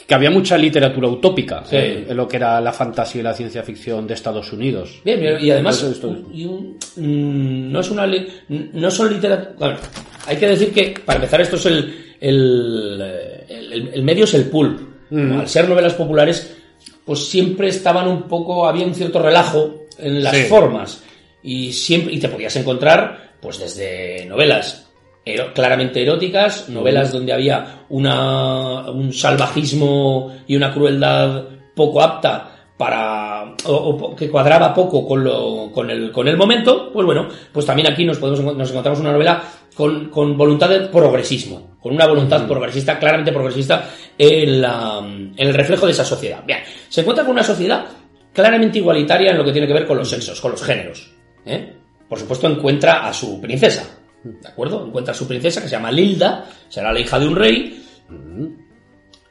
que 0.07 0.14
había 0.14 0.31
mucha 0.31 0.57
literatura 0.57 1.09
utópica 1.09 1.64
Sí. 1.64 1.76
en 1.76 2.16
lo 2.16 2.26
que 2.26 2.37
era 2.37 2.61
la 2.61 2.72
fantasía 2.72 3.20
y 3.20 3.24
la 3.24 3.35
ciencia 3.35 3.62
ficción 3.62 4.07
de 4.07 4.14
Estados 4.14 4.53
Unidos. 4.53 5.00
Bien, 5.05 5.20
bien, 5.20 5.37
y 5.40 5.50
además 5.50 5.83
un- 5.83 6.31
y 6.33 6.44
un- 6.46 6.76
mm, 6.96 7.72
no 7.72 7.81
es 7.81 7.90
una 7.90 8.07
no 8.48 8.90
son 8.90 9.12
literatura 9.12 9.55
bueno, 9.59 9.79
hay 10.26 10.37
que 10.37 10.48
decir 10.48 10.72
que 10.72 10.94
para 11.05 11.16
empezar 11.18 11.40
esto 11.40 11.57
es 11.57 11.66
el 11.66 12.07
el, 12.20 13.03
el- 13.48 13.72
el- 13.72 13.88
el 13.94 14.03
medio 14.03 14.24
es 14.24 14.35
el 14.35 14.44
pulp 14.44 14.81
Mm. 15.11 15.40
al 15.40 15.48
ser 15.48 15.68
novelas 15.68 15.94
populares 15.94 16.57
pues 17.05 17.26
siempre 17.29 17.68
estaban 17.68 18.07
un 18.09 18.22
poco 18.24 18.66
había 18.68 18.87
un 18.87 18.94
cierto 18.94 19.20
relajo 19.20 19.87
en 19.98 20.22
las 20.22 20.37
Sí. 20.37 20.42
formas 20.44 21.03
y 21.42 21.72
siempre 21.72 22.14
y 22.14 22.18
te 22.20 22.29
podías 22.29 22.55
encontrar 22.57 23.33
pues 23.40 23.59
desde 23.59 24.24
novelas 24.26 24.89
ero- 25.24 25.52
claramente 25.54 26.02
eróticas, 26.02 26.68
novelas 26.68 27.12
donde 27.12 27.33
había 27.33 27.85
una, 27.88 28.90
un 28.90 29.12
salvajismo 29.12 30.33
y 30.46 30.56
una 30.56 30.72
crueldad 30.72 31.44
poco 31.74 32.02
apta 32.02 32.46
para 32.76 33.54
o, 33.66 34.14
que 34.16 34.30
cuadraba 34.30 34.72
poco 34.72 35.06
con 35.06 35.22
lo 35.22 35.70
con 35.70 35.90
el 35.90 36.11
con 36.11 36.26
el 36.28 36.37
momento 36.38 36.90
pues 36.90 37.04
bueno 37.04 37.28
pues 37.52 37.66
también 37.66 37.92
aquí 37.92 38.06
nos 38.06 38.16
podemos 38.16 38.56
nos 38.56 38.70
encontramos 38.70 39.00
una 39.00 39.12
novela 39.12 39.42
con, 39.74 40.09
con 40.09 40.35
voluntad 40.37 40.70
de 40.70 40.80
progresismo 40.88 41.76
con 41.78 41.92
una 41.92 42.06
voluntad 42.06 42.46
progresista 42.46 42.98
claramente 42.98 43.33
progresista 43.33 43.87
en, 44.16 44.62
la- 44.62 44.98
en 45.04 45.35
el 45.37 45.52
reflejo 45.54 45.85
de 45.87 45.92
esa 45.92 46.04
sociedad. 46.06 46.42
Bien 46.46 46.61
se 46.88 47.02
encuentra 47.02 47.24
con 47.24 47.33
una 47.35 47.42
sociedad 47.42 47.85
claramente 48.33 48.78
igualitaria 48.78 49.30
en 49.33 49.37
lo 49.38 49.44
que 49.44 49.52
tiene 49.52 49.66
que 49.66 49.74
ver 49.74 49.87
con 49.87 49.98
los 49.98 50.09
sexos 50.09 50.40
con 50.40 50.52
los 50.52 50.62
géneros 50.62 51.11
¿eh? 51.44 51.74
por 52.09 52.18
supuesto 52.18 52.46
encuentra 52.48 53.06
a 53.06 53.12
su 53.12 53.38
princesa 53.42 53.98
de 54.22 54.48
acuerdo 54.48 54.87
encuentra 54.87 55.12
a 55.12 55.16
su 55.16 55.26
princesa 55.26 55.62
que 55.62 55.68
se 55.68 55.76
llama 55.76 55.90
Lilda 55.90 56.50
será 56.68 56.92
la 56.92 57.00
hija 57.00 57.18
de 57.18 57.28
un 57.28 57.37
rey 57.37 57.83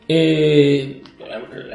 eh, 0.07 1.01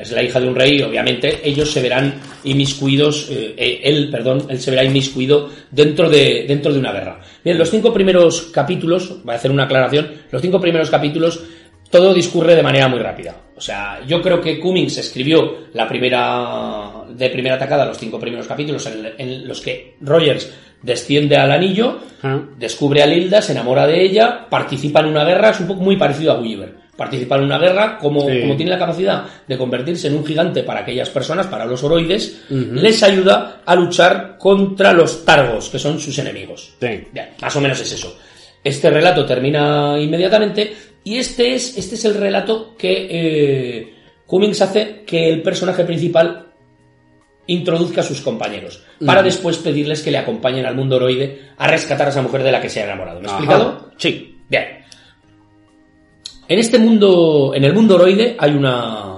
es 0.00 0.10
la 0.10 0.22
hija 0.22 0.40
de 0.40 0.48
un 0.48 0.54
rey, 0.56 0.82
obviamente, 0.82 1.40
ellos 1.44 1.70
se 1.70 1.80
verán 1.80 2.14
inmiscuidos, 2.42 3.28
eh, 3.30 3.54
eh, 3.56 3.80
él, 3.84 4.10
perdón, 4.10 4.46
él 4.48 4.58
se 4.58 4.70
verá 4.70 4.84
inmiscuido 4.84 5.50
dentro 5.70 6.10
de, 6.10 6.44
dentro 6.46 6.72
de 6.72 6.78
una 6.78 6.92
guerra. 6.92 7.20
Bien, 7.44 7.56
los 7.56 7.70
cinco 7.70 7.92
primeros 7.92 8.50
capítulos, 8.52 9.22
voy 9.22 9.32
a 9.32 9.36
hacer 9.36 9.50
una 9.50 9.64
aclaración, 9.64 10.10
los 10.30 10.42
cinco 10.42 10.60
primeros 10.60 10.90
capítulos, 10.90 11.44
todo 11.90 12.12
discurre 12.12 12.56
de 12.56 12.62
manera 12.62 12.88
muy 12.88 12.98
rápida. 12.98 13.36
O 13.56 13.60
sea, 13.60 14.00
yo 14.04 14.20
creo 14.20 14.40
que 14.40 14.58
Cummings 14.58 14.98
escribió 14.98 15.68
la 15.72 15.86
primera, 15.86 17.04
de 17.10 17.30
primera 17.30 17.54
atacada, 17.54 17.86
los 17.86 17.98
cinco 17.98 18.18
primeros 18.18 18.48
capítulos 18.48 18.84
en, 18.86 19.12
en 19.16 19.46
los 19.46 19.60
que 19.60 19.94
Rogers 20.00 20.52
desciende 20.84 21.36
al 21.36 21.50
anillo, 21.50 21.98
Ah. 22.22 22.40
descubre 22.58 23.02
a 23.02 23.06
Lilda, 23.06 23.42
se 23.42 23.52
enamora 23.52 23.86
de 23.86 24.02
ella, 24.02 24.46
participa 24.48 25.00
en 25.00 25.06
una 25.06 25.24
guerra, 25.24 25.50
es 25.50 25.60
un 25.60 25.66
poco 25.66 25.80
muy 25.82 25.96
parecido 25.96 26.32
a 26.32 26.36
Gulliver. 26.36 26.84
Participa 26.96 27.36
en 27.36 27.42
una 27.42 27.58
guerra, 27.58 27.98
como, 27.98 28.28
Sí. 28.30 28.40
como 28.40 28.56
tiene 28.56 28.70
la 28.70 28.78
capacidad 28.78 29.24
de 29.48 29.58
convertirse 29.58 30.06
en 30.06 30.14
un 30.14 30.24
gigante 30.24 30.62
para 30.62 30.80
aquellas 30.80 31.10
personas, 31.10 31.48
para 31.48 31.66
los 31.66 31.82
oroides, 31.82 32.44
les 32.48 33.02
ayuda 33.02 33.62
a 33.66 33.74
luchar 33.74 34.36
contra 34.38 34.92
los 34.92 35.24
targos, 35.24 35.68
que 35.68 35.78
son 35.78 35.98
sus 35.98 36.16
enemigos. 36.18 36.74
Sí. 36.80 37.04
Bien, 37.12 37.30
más 37.42 37.56
o 37.56 37.60
menos 37.60 37.80
es 37.80 37.92
eso. 37.92 38.16
Este 38.62 38.88
relato 38.90 39.26
termina 39.26 39.96
inmediatamente 40.00 40.72
y 41.02 41.16
este 41.18 41.54
es, 41.54 41.76
este 41.76 41.96
es 41.96 42.04
el 42.06 42.14
relato 42.14 42.74
que 42.78 43.08
eh, 43.10 43.94
Cummings 44.26 44.62
hace 44.62 45.02
que 45.04 45.28
el 45.28 45.42
personaje 45.42 45.84
principal 45.84 46.43
introduzca 47.46 48.00
a 48.00 48.04
sus 48.04 48.20
compañeros 48.20 48.82
para 49.04 49.22
después 49.22 49.58
pedirles 49.58 50.02
que 50.02 50.10
le 50.10 50.18
acompañen 50.18 50.64
al 50.66 50.74
mundo 50.74 50.96
oroide 50.96 51.50
a 51.58 51.66
rescatar 51.68 52.06
a 52.06 52.10
esa 52.10 52.22
mujer 52.22 52.42
de 52.42 52.52
la 52.52 52.60
que 52.60 52.68
se 52.70 52.80
ha 52.80 52.84
enamorado. 52.84 53.20
¿Me 53.20 53.26
he 53.26 53.28
Ajá. 53.30 53.36
explicado? 53.38 53.90
Sí. 53.98 54.38
Bien. 54.48 54.64
En 56.48 56.58
este 56.58 56.78
mundo, 56.78 57.52
en 57.54 57.64
el 57.64 57.72
mundo 57.72 57.94
oroide 57.96 58.36
hay 58.38 58.52
una, 58.52 59.16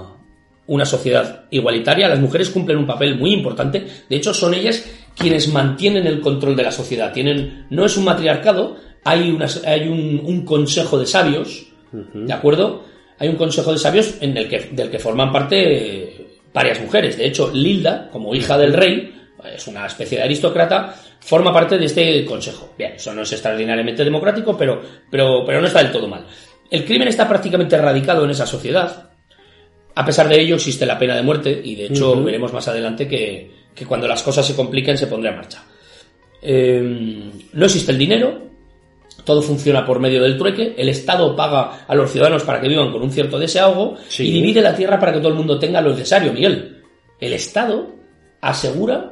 una 0.67 0.85
sociedad 0.85 1.45
igualitaria. 1.51 2.07
Las 2.07 2.19
mujeres 2.19 2.49
cumplen 2.49 2.77
un 2.77 2.85
papel 2.87 3.17
muy 3.17 3.33
importante. 3.33 3.85
De 4.09 4.15
hecho, 4.15 4.33
son 4.33 4.53
ellas 4.53 4.85
quienes 5.17 5.47
mantienen 5.51 6.07
el 6.07 6.21
control 6.21 6.55
de 6.55 6.63
la 6.63 6.71
sociedad. 6.71 7.11
Tienen, 7.11 7.65
no 7.69 7.85
es 7.85 7.97
un 7.97 8.05
matriarcado, 8.05 8.77
hay, 9.03 9.29
unas- 9.31 9.63
hay 9.65 9.87
un, 9.87 10.21
un 10.23 10.45
consejo 10.45 10.97
de 10.99 11.05
sabios, 11.05 11.67
¿de 11.91 12.33
acuerdo? 12.33 12.83
Hay 13.19 13.27
un 13.29 13.35
consejo 13.35 13.71
de 13.71 13.77
sabios 13.79 14.15
en 14.21 14.37
el 14.37 14.47
que, 14.47 14.69
del 14.71 14.89
que 14.91 14.99
forman 14.99 15.31
parte 15.31 16.36
varias 16.57 16.81
mujeres. 16.81 17.15
De 17.15 17.27
hecho, 17.27 17.51
Lilda, 17.53 18.09
como 18.11 18.33
hija 18.33 18.57
del 18.57 18.73
rey, 18.73 19.13
es 19.53 19.67
una 19.67 19.85
especie 19.85 20.17
de 20.17 20.23
aristócrata, 20.23 20.95
forma 21.19 21.53
parte 21.53 21.77
de 21.77 21.85
este 21.85 22.25
consejo. 22.25 22.73
Bien, 22.75 22.93
eso 22.93 23.13
no 23.13 23.21
es 23.21 23.31
extraordinariamente 23.31 24.03
democrático, 24.03 24.57
pero, 24.57 24.81
pero, 25.11 25.43
pero 25.45 25.61
no 25.61 25.67
está 25.67 25.83
del 25.83 25.91
todo 25.91 26.07
mal. 26.07 26.25
El 26.71 26.83
crimen 26.83 27.09
está 27.09 27.29
prácticamente 27.29 27.75
erradicado 27.75 28.25
en 28.25 28.31
esa 28.31 28.47
sociedad. 28.47 29.11
A 29.93 30.03
pesar 30.03 30.27
de 30.27 30.41
ello, 30.41 30.55
existe 30.55 30.87
la 30.87 30.97
pena 30.97 31.15
de 31.15 31.21
muerte, 31.21 31.61
y 31.63 31.75
de 31.75 31.85
hecho 31.85 32.23
veremos 32.23 32.51
más 32.51 32.67
adelante 32.67 33.07
que, 33.07 33.51
que 33.75 33.85
cuando 33.85 34.07
las 34.07 34.23
cosas 34.23 34.43
se 34.43 34.55
compliquen 34.55 34.97
se 34.97 35.05
pondrá 35.05 35.29
en 35.29 35.37
marcha. 35.37 35.63
Eh, 36.41 37.31
no 37.53 37.65
existe 37.65 37.91
el 37.91 37.99
dinero, 37.99 38.46
todo 39.27 39.41
funciona 39.43 39.85
por 39.85 39.99
medio 39.99 40.23
del 40.23 40.37
trueque, 40.37 40.73
el 40.77 40.87
Estado 40.89 41.35
paga 41.35 41.85
a 41.85 41.93
los 41.93 42.09
ciudadanos 42.11 42.43
para 42.43 42.61
que 42.61 42.69
vivan 42.69 42.91
con 42.91 43.01
un 43.03 43.11
cierto 43.11 43.37
desahogo 43.37 43.97
Sí. 44.07 44.27
y 44.27 44.31
divide 44.31 44.61
la 44.61 44.73
tierra 44.73 44.97
para 44.99 45.11
que 45.13 45.19
todo 45.19 45.27
el 45.29 45.35
mundo 45.35 45.59
tenga 45.59 45.81
lo 45.81 45.91
necesario, 45.91 46.31
Miguel. 46.33 46.81
El 47.19 47.33
Estado 47.33 47.89
asegura 48.41 49.11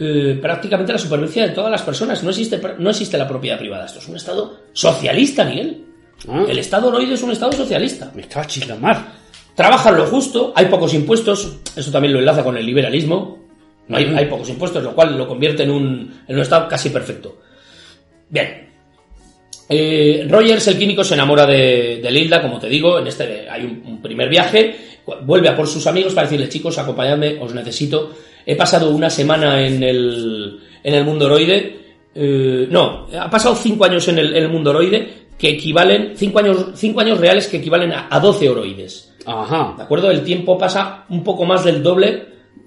eh, 0.00 0.38
prácticamente 0.40 0.92
la 0.92 0.98
supervivencia 0.98 1.46
de 1.48 1.52
todas 1.52 1.70
las 1.70 1.82
personas, 1.82 2.22
no 2.22 2.30
existe, 2.30 2.60
no 2.78 2.90
existe 2.90 3.18
la 3.18 3.26
propiedad 3.28 3.58
privada, 3.58 3.86
esto 3.86 3.98
es 3.98 4.08
un 4.08 4.16
Estado 4.16 4.56
socialista, 4.72 5.44
Miguel. 5.44 5.84
Ah, 6.28 6.44
El 6.48 6.58
Estado 6.58 6.88
oroide 6.88 7.14
es 7.14 7.22
un 7.22 7.32
Estado 7.32 7.52
socialista. 7.52 8.12
me 8.14 8.22
estaba 8.22 8.46
la 8.68 8.76
mar. 8.76 9.12
Trabajan 9.54 9.96
lo 9.96 10.06
justo, 10.06 10.52
hay 10.54 10.66
pocos 10.66 10.94
impuestos, 10.94 11.58
eso 11.76 11.90
también 11.90 12.14
lo 12.14 12.20
enlaza 12.20 12.44
con 12.44 12.56
el 12.56 12.64
liberalismo. 12.64 13.40
No 13.88 13.96
hay, 13.96 14.04
hay 14.16 14.26
pocos 14.26 14.48
impuestos, 14.48 14.82
lo 14.84 14.94
cual 14.94 15.18
lo 15.18 15.26
convierte 15.26 15.64
en 15.64 15.70
un, 15.72 16.22
en 16.28 16.36
un 16.36 16.40
estado 16.40 16.68
casi 16.68 16.90
perfecto. 16.90 17.38
Bien. 18.28 18.69
Eh, 19.72 20.26
Rogers, 20.28 20.66
el 20.66 20.78
químico, 20.78 21.04
se 21.04 21.14
enamora 21.14 21.46
de, 21.46 22.00
de 22.02 22.10
Lilda, 22.10 22.42
como 22.42 22.58
te 22.58 22.68
digo, 22.68 22.98
en 22.98 23.06
este 23.06 23.48
hay 23.48 23.62
un, 23.62 23.82
un 23.86 24.02
primer 24.02 24.28
viaje, 24.28 24.74
vuelve 25.22 25.48
a 25.48 25.56
por 25.56 25.68
sus 25.68 25.86
amigos 25.86 26.12
para 26.12 26.26
decirles, 26.26 26.48
chicos, 26.48 26.76
acompañadme, 26.78 27.38
os 27.40 27.54
necesito. 27.54 28.10
He 28.44 28.56
pasado 28.56 28.90
una 28.90 29.08
semana 29.10 29.64
en 29.64 29.82
el, 29.82 30.58
en 30.82 30.94
el 30.94 31.04
mundo 31.04 31.26
oroide, 31.26 31.78
eh, 32.14 32.66
no, 32.68 33.06
ha 33.16 33.30
pasado 33.30 33.54
cinco 33.54 33.84
años 33.84 34.08
en 34.08 34.18
el, 34.18 34.36
en 34.36 34.42
el 34.42 34.48
mundo 34.48 34.70
oroide, 34.70 35.08
que 35.38 35.50
equivalen, 35.50 36.14
cinco 36.16 36.40
años, 36.40 36.66
cinco 36.74 37.00
años 37.00 37.18
reales 37.18 37.46
que 37.46 37.58
equivalen 37.58 37.92
a, 37.92 38.08
a 38.10 38.18
12 38.18 38.48
oroides. 38.48 39.14
¿De 39.24 39.30
Ajá. 39.30 39.76
acuerdo? 39.78 40.10
El 40.10 40.22
tiempo 40.22 40.58
pasa 40.58 41.04
un 41.10 41.22
poco 41.22 41.44
más 41.44 41.64
del 41.64 41.82
doble 41.82 42.24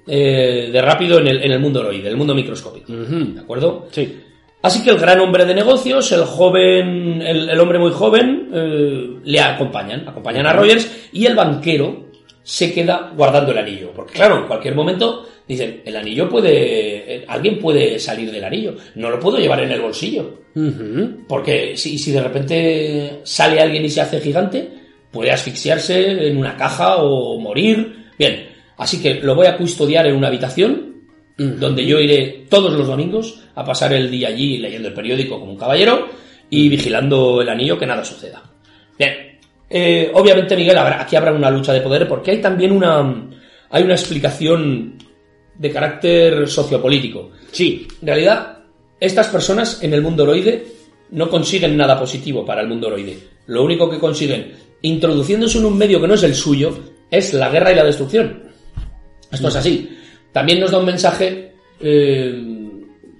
eh, 0.07 0.69
de 0.71 0.81
rápido 0.81 1.19
en 1.19 1.27
el, 1.27 1.43
en 1.43 1.51
el 1.51 1.59
mundo 1.59 1.81
oroide, 1.81 2.07
el 2.07 2.15
mundo 2.17 2.33
microscópico. 2.33 2.93
¿De 2.93 3.39
acuerdo? 3.41 3.87
Sí. 3.91 4.19
Así 4.63 4.83
que 4.83 4.89
el 4.89 4.97
gran 4.97 5.19
hombre 5.19 5.45
de 5.45 5.53
negocios, 5.53 6.11
el 6.11 6.23
joven, 6.23 7.21
el, 7.21 7.49
el 7.49 7.59
hombre 7.59 7.77
muy 7.77 7.91
joven, 7.91 8.49
eh, 8.51 9.19
le 9.23 9.39
acompañan, 9.39 10.07
acompañan 10.07 10.47
a 10.47 10.53
Rogers 10.53 11.09
y 11.11 11.25
el 11.25 11.35
banquero 11.35 12.07
se 12.41 12.73
queda 12.73 13.11
guardando 13.15 13.51
el 13.51 13.59
anillo. 13.59 13.91
Porque 13.95 14.13
claro, 14.13 14.39
en 14.39 14.47
cualquier 14.47 14.73
momento 14.73 15.27
dicen, 15.47 15.81
el 15.85 15.95
anillo 15.95 16.27
puede, 16.27 17.15
eh, 17.15 17.25
alguien 17.27 17.59
puede 17.59 17.99
salir 17.99 18.31
del 18.31 18.43
anillo, 18.43 18.75
no 18.95 19.09
lo 19.09 19.19
puedo 19.19 19.37
llevar 19.37 19.61
en 19.61 19.71
el 19.71 19.81
bolsillo. 19.81 20.39
Porque 21.27 21.75
si, 21.75 21.97
si 21.97 22.11
de 22.11 22.21
repente 22.21 23.19
sale 23.23 23.59
alguien 23.59 23.85
y 23.85 23.89
se 23.89 24.01
hace 24.01 24.21
gigante, 24.21 24.69
puede 25.11 25.31
asfixiarse 25.31 26.27
en 26.27 26.37
una 26.37 26.55
caja 26.55 26.97
o 26.97 27.39
morir. 27.39 28.11
Bien, 28.17 28.53
Así 28.77 29.01
que 29.01 29.15
lo 29.15 29.35
voy 29.35 29.47
a 29.47 29.57
custodiar 29.57 30.05
en 30.07 30.15
una 30.15 30.27
habitación 30.27 30.92
donde 31.37 31.85
yo 31.85 31.99
iré 31.99 32.45
todos 32.49 32.73
los 32.73 32.87
domingos 32.87 33.41
a 33.55 33.63
pasar 33.65 33.93
el 33.93 34.09
día 34.11 34.27
allí 34.29 34.57
leyendo 34.57 34.87
el 34.89 34.93
periódico 34.93 35.39
como 35.39 35.51
un 35.53 35.57
caballero 35.57 36.07
y 36.49 36.69
vigilando 36.69 37.41
el 37.41 37.49
anillo 37.49 37.77
que 37.77 37.85
nada 37.87 38.03
suceda. 38.05 38.43
Bien, 38.97 39.39
eh, 39.69 40.11
obviamente 40.13 40.55
Miguel, 40.55 40.77
habrá- 40.77 41.01
aquí 41.01 41.15
habrá 41.15 41.31
una 41.31 41.49
lucha 41.49 41.73
de 41.73 41.81
poder 41.81 42.07
porque 42.07 42.31
hay 42.31 42.41
también 42.41 42.71
una, 42.71 43.29
hay 43.71 43.83
una 43.83 43.93
explicación 43.95 44.97
de 45.57 45.71
carácter 45.71 46.47
sociopolítico. 46.47 47.31
Sí, 47.51 47.87
En 48.01 48.07
realidad, 48.07 48.59
estas 48.99 49.27
personas 49.27 49.81
en 49.83 49.93
el 49.93 50.01
mundo 50.01 50.23
oroide 50.23 50.65
no 51.11 51.29
consiguen 51.29 51.75
nada 51.77 51.99
positivo 51.99 52.45
para 52.45 52.61
el 52.61 52.67
mundo 52.67 52.87
oroide. 52.87 53.17
Lo 53.47 53.63
único 53.63 53.89
que 53.89 53.99
consiguen, 53.99 54.53
introduciéndose 54.81 55.57
en 55.57 55.65
un 55.65 55.77
medio 55.77 55.99
que 56.01 56.07
no 56.07 56.13
es 56.13 56.23
el 56.23 56.33
suyo, 56.35 56.77
es 57.11 57.33
la 57.33 57.49
guerra 57.49 57.71
y 57.71 57.75
la 57.75 57.83
destrucción. 57.83 58.43
Esto 59.31 59.47
es 59.47 59.55
así. 59.55 59.89
También 60.33 60.59
nos 60.59 60.71
da 60.71 60.79
un 60.79 60.85
mensaje 60.85 61.53
eh, 61.79 62.43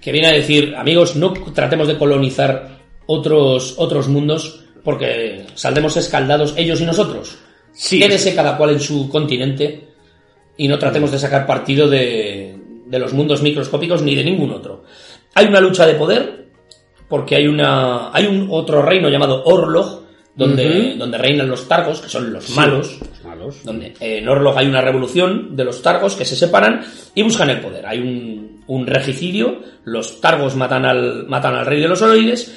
que 0.01 0.11
viene 0.11 0.27
a 0.27 0.33
decir, 0.33 0.75
amigos, 0.75 1.15
no 1.15 1.31
tratemos 1.31 1.87
de 1.87 1.97
colonizar 1.97 2.79
otros, 3.05 3.75
otros 3.77 4.09
mundos 4.09 4.65
porque 4.83 5.45
saldremos 5.55 5.95
escaldados 5.95 6.55
ellos 6.57 6.81
y 6.81 6.85
nosotros. 6.85 7.37
Sí, 7.71 7.99
Quédese 7.99 8.35
cada 8.35 8.57
cual 8.57 8.71
en 8.71 8.79
su 8.81 9.07
continente 9.07 9.87
y 10.57 10.67
no 10.67 10.77
tratemos 10.77 11.11
de 11.11 11.19
sacar 11.19 11.45
partido 11.45 11.87
de, 11.87 12.57
de 12.85 12.99
los 12.99 13.13
mundos 13.13 13.41
microscópicos 13.41 14.01
ni 14.01 14.15
de 14.15 14.25
ningún 14.25 14.51
otro. 14.51 14.83
Hay 15.35 15.45
una 15.45 15.61
lucha 15.61 15.85
de 15.85 15.95
poder 15.95 16.47
porque 17.07 17.35
hay 17.35 17.47
una 17.47 18.13
hay 18.13 18.25
un 18.25 18.47
otro 18.51 18.81
reino 18.81 19.09
llamado 19.09 19.43
Orlog 19.45 20.02
donde, 20.35 20.95
donde 20.97 21.17
reinan 21.17 21.47
los 21.47 21.67
Targos, 21.67 22.01
que 22.01 22.09
son 22.09 22.33
los 22.33 22.49
malos, 22.51 22.99
los 22.99 23.23
malos. 23.23 23.63
donde 23.63 23.87
eh, 23.99 24.17
en 24.17 24.27
Orlog 24.27 24.57
hay 24.57 24.67
una 24.67 24.81
revolución 24.81 25.55
de 25.55 25.63
los 25.63 25.81
Targos 25.81 26.15
que 26.15 26.25
se 26.25 26.35
separan 26.35 26.81
y 27.13 27.21
buscan 27.21 27.49
el 27.49 27.61
poder. 27.61 27.85
Hay 27.85 27.99
un, 27.99 28.63
un 28.67 28.87
regicidio, 28.87 29.61
los 29.83 30.19
Targos 30.21 30.55
matan 30.55 30.85
al, 30.85 31.27
matan 31.27 31.55
al 31.55 31.65
rey 31.65 31.81
de 31.81 31.87
los 31.87 32.01
oroides 32.01 32.51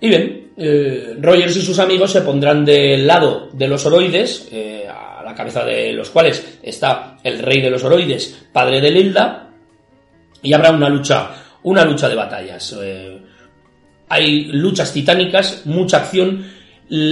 y 0.00 0.08
bien, 0.08 0.52
eh, 0.56 1.16
Rogers 1.20 1.56
y 1.56 1.62
sus 1.62 1.78
amigos 1.78 2.10
se 2.10 2.22
pondrán 2.22 2.64
del 2.64 3.06
lado 3.06 3.48
de 3.52 3.68
los 3.68 3.86
oroides, 3.86 4.48
eh, 4.50 4.88
a 4.88 5.22
la 5.22 5.32
cabeza 5.32 5.64
de 5.64 5.92
los 5.92 6.10
cuales 6.10 6.58
está 6.60 7.18
el 7.22 7.38
rey 7.38 7.60
de 7.60 7.70
los 7.70 7.84
oroides, 7.84 8.46
padre 8.52 8.80
de 8.80 8.90
Lilda, 8.90 9.50
y 10.42 10.52
habrá 10.52 10.72
una 10.72 10.88
lucha, 10.88 11.30
una 11.62 11.84
lucha 11.84 12.08
de 12.08 12.16
batallas. 12.16 12.76
Hay 14.08 14.46
luchas 14.46 14.92
titánicas, 14.92 15.62
mucha 15.66 15.98
acción. 15.98 16.44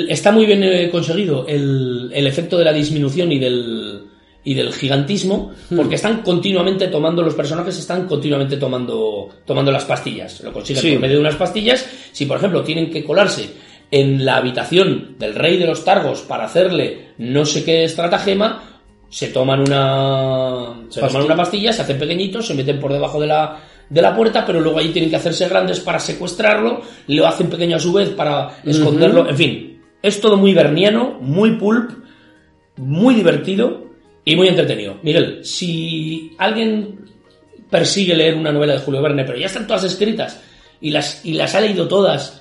Está 0.09 0.31
muy 0.31 0.45
bien 0.47 0.63
eh, 0.63 0.91
conseguido 0.91 1.47
el, 1.47 2.11
el 2.13 2.27
efecto 2.27 2.59
de 2.59 2.65
la 2.65 2.73
disminución 2.73 3.33
y 3.33 3.39
del, 3.39 4.03
y 4.45 4.53
del 4.55 4.73
gigantismo, 4.75 5.53
porque 5.75 5.95
están 5.95 6.23
continuamente 6.23 6.89
tomando, 6.89 7.23
los 7.23 7.35
personajes 7.35 7.79
están 7.79 8.07
continuamente 8.07 8.59
tomando, 8.59 9.29
tomando 9.47 9.73
las 9.73 9.85
pastillas. 9.87 10.43
Lo 10.43 10.53
consiguen 10.53 10.83
Sí. 10.83 10.91
por 10.93 11.01
medio 11.01 11.17
de 11.17 11.21
unas 11.23 11.37
pastillas. 11.37 11.89
Si, 12.13 12.27
por 12.27 12.37
ejemplo, 12.37 12.63
tienen 12.63 12.91
que 12.91 13.03
colarse 13.05 13.49
en 13.91 14.25
la 14.25 14.37
habitación 14.37 15.17
del 15.19 15.35
rey 15.35 15.57
de 15.57 15.67
los 15.67 15.83
Targos 15.85 16.21
para 16.23 16.45
hacerle 16.45 17.13
no 17.19 17.47
sé 17.47 17.65
qué 17.65 17.85
estratagema, 17.85 18.63
se 19.09 19.29
toman 19.29 19.61
una, 19.61 20.75
se 20.91 21.01
toman 21.01 21.23
una 21.25 21.37
pastilla, 21.37 21.73
se 21.73 21.83
hacen 21.83 21.99
pequeñitos, 21.99 22.47
se 22.47 22.55
meten 22.55 22.79
por 22.79 22.93
debajo 22.93 23.21
de 23.21 23.27
la, 23.27 23.59
de 23.91 24.01
la 24.01 24.15
puerta, 24.15 24.47
pero 24.47 24.61
luego 24.61 24.79
ahí 24.79 24.89
tienen 24.91 25.11
que 25.11 25.17
hacerse 25.17 25.49
grandes 25.49 25.81
para 25.81 25.99
secuestrarlo, 25.99 26.81
lo 27.09 27.27
hacen 27.27 27.51
pequeño 27.51 27.77
a 27.77 27.81
su 27.81 27.93
vez 27.93 28.09
para 28.11 28.57
esconderlo, 28.65 29.29
en 29.29 29.37
fin, 29.37 29.81
es 30.01 30.21
todo 30.21 30.37
muy 30.37 30.55
berniano, 30.55 31.19
muy 31.21 31.57
pulp, 31.57 31.91
muy 32.77 33.17
divertido 33.17 33.91
y 34.25 34.37
muy 34.37 34.49
entretenido. 34.49 34.99
Miguel, 35.03 35.45
si 35.45 36.33
alguien 36.39 37.01
persigue 37.69 38.15
leer 38.15 38.37
una 38.37 38.53
novela 38.53 38.75
de 38.75 38.79
Julio 38.79 39.03
Verne, 39.03 39.25
pero 39.25 39.39
ya 39.39 39.47
están 39.47 39.67
todas 39.67 39.85
escritas 39.85 40.41
y 40.81 40.91
las, 40.91 41.25
y 41.25 41.35
las 41.35 41.55
ha 41.55 41.61
leído 41.61 41.89
todas, 41.89 42.41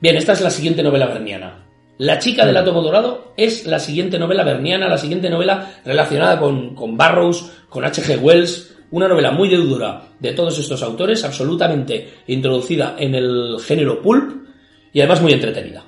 bien, 0.00 0.16
esta 0.16 0.34
es 0.34 0.42
la 0.42 0.50
siguiente 0.50 0.82
novela 0.82 1.06
verniana. 1.06 1.63
La 1.98 2.18
chica 2.18 2.44
del 2.44 2.56
átomo 2.56 2.82
dorado 2.82 3.32
es 3.36 3.66
la 3.66 3.78
siguiente 3.78 4.18
novela 4.18 4.42
verniana, 4.42 4.88
la 4.88 4.98
siguiente 4.98 5.30
novela 5.30 5.74
relacionada 5.84 6.40
con, 6.40 6.74
con 6.74 6.96
Barrows, 6.96 7.52
con 7.68 7.84
H.G. 7.84 8.18
Wells, 8.18 8.74
una 8.90 9.08
novela 9.08 9.30
muy 9.30 9.48
deudora 9.48 10.02
de 10.18 10.32
todos 10.32 10.58
estos 10.58 10.82
autores, 10.82 11.24
absolutamente 11.24 12.14
introducida 12.26 12.96
en 12.98 13.14
el 13.14 13.56
género 13.64 14.02
pulp 14.02 14.44
y 14.92 15.00
además 15.00 15.22
muy 15.22 15.32
entretenida. 15.32 15.84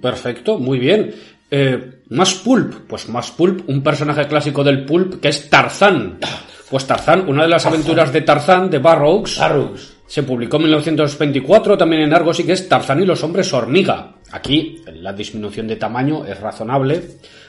Perfecto, 0.00 0.58
muy 0.58 0.78
bien. 0.78 1.14
Eh, 1.50 2.02
más 2.08 2.34
pulp, 2.34 2.86
pues 2.86 3.08
más 3.08 3.30
pulp, 3.30 3.68
un 3.68 3.82
personaje 3.82 4.26
clásico 4.26 4.62
del 4.62 4.84
pulp 4.84 5.20
que 5.20 5.28
es 5.28 5.48
Tarzán. 5.48 6.18
Pues 6.70 6.86
Tarzán, 6.86 7.26
una 7.26 7.44
de 7.44 7.48
las 7.48 7.64
aventuras 7.64 8.12
de 8.12 8.20
Tarzán 8.20 8.68
de 8.68 8.78
Barrows, 8.78 9.38
Barrows. 9.38 9.96
se 10.06 10.22
publicó 10.22 10.58
en 10.58 10.64
1924 10.64 11.78
también 11.78 12.02
en 12.02 12.12
Argos 12.12 12.40
y 12.40 12.44
que 12.44 12.52
es 12.52 12.68
Tarzán 12.68 13.00
y 13.02 13.06
los 13.06 13.24
hombres 13.24 13.50
hormiga. 13.54 14.17
Aquí 14.32 14.82
la 15.00 15.12
disminución 15.12 15.66
de 15.66 15.76
tamaño 15.76 16.24
es 16.26 16.38
razonable, 16.40 17.00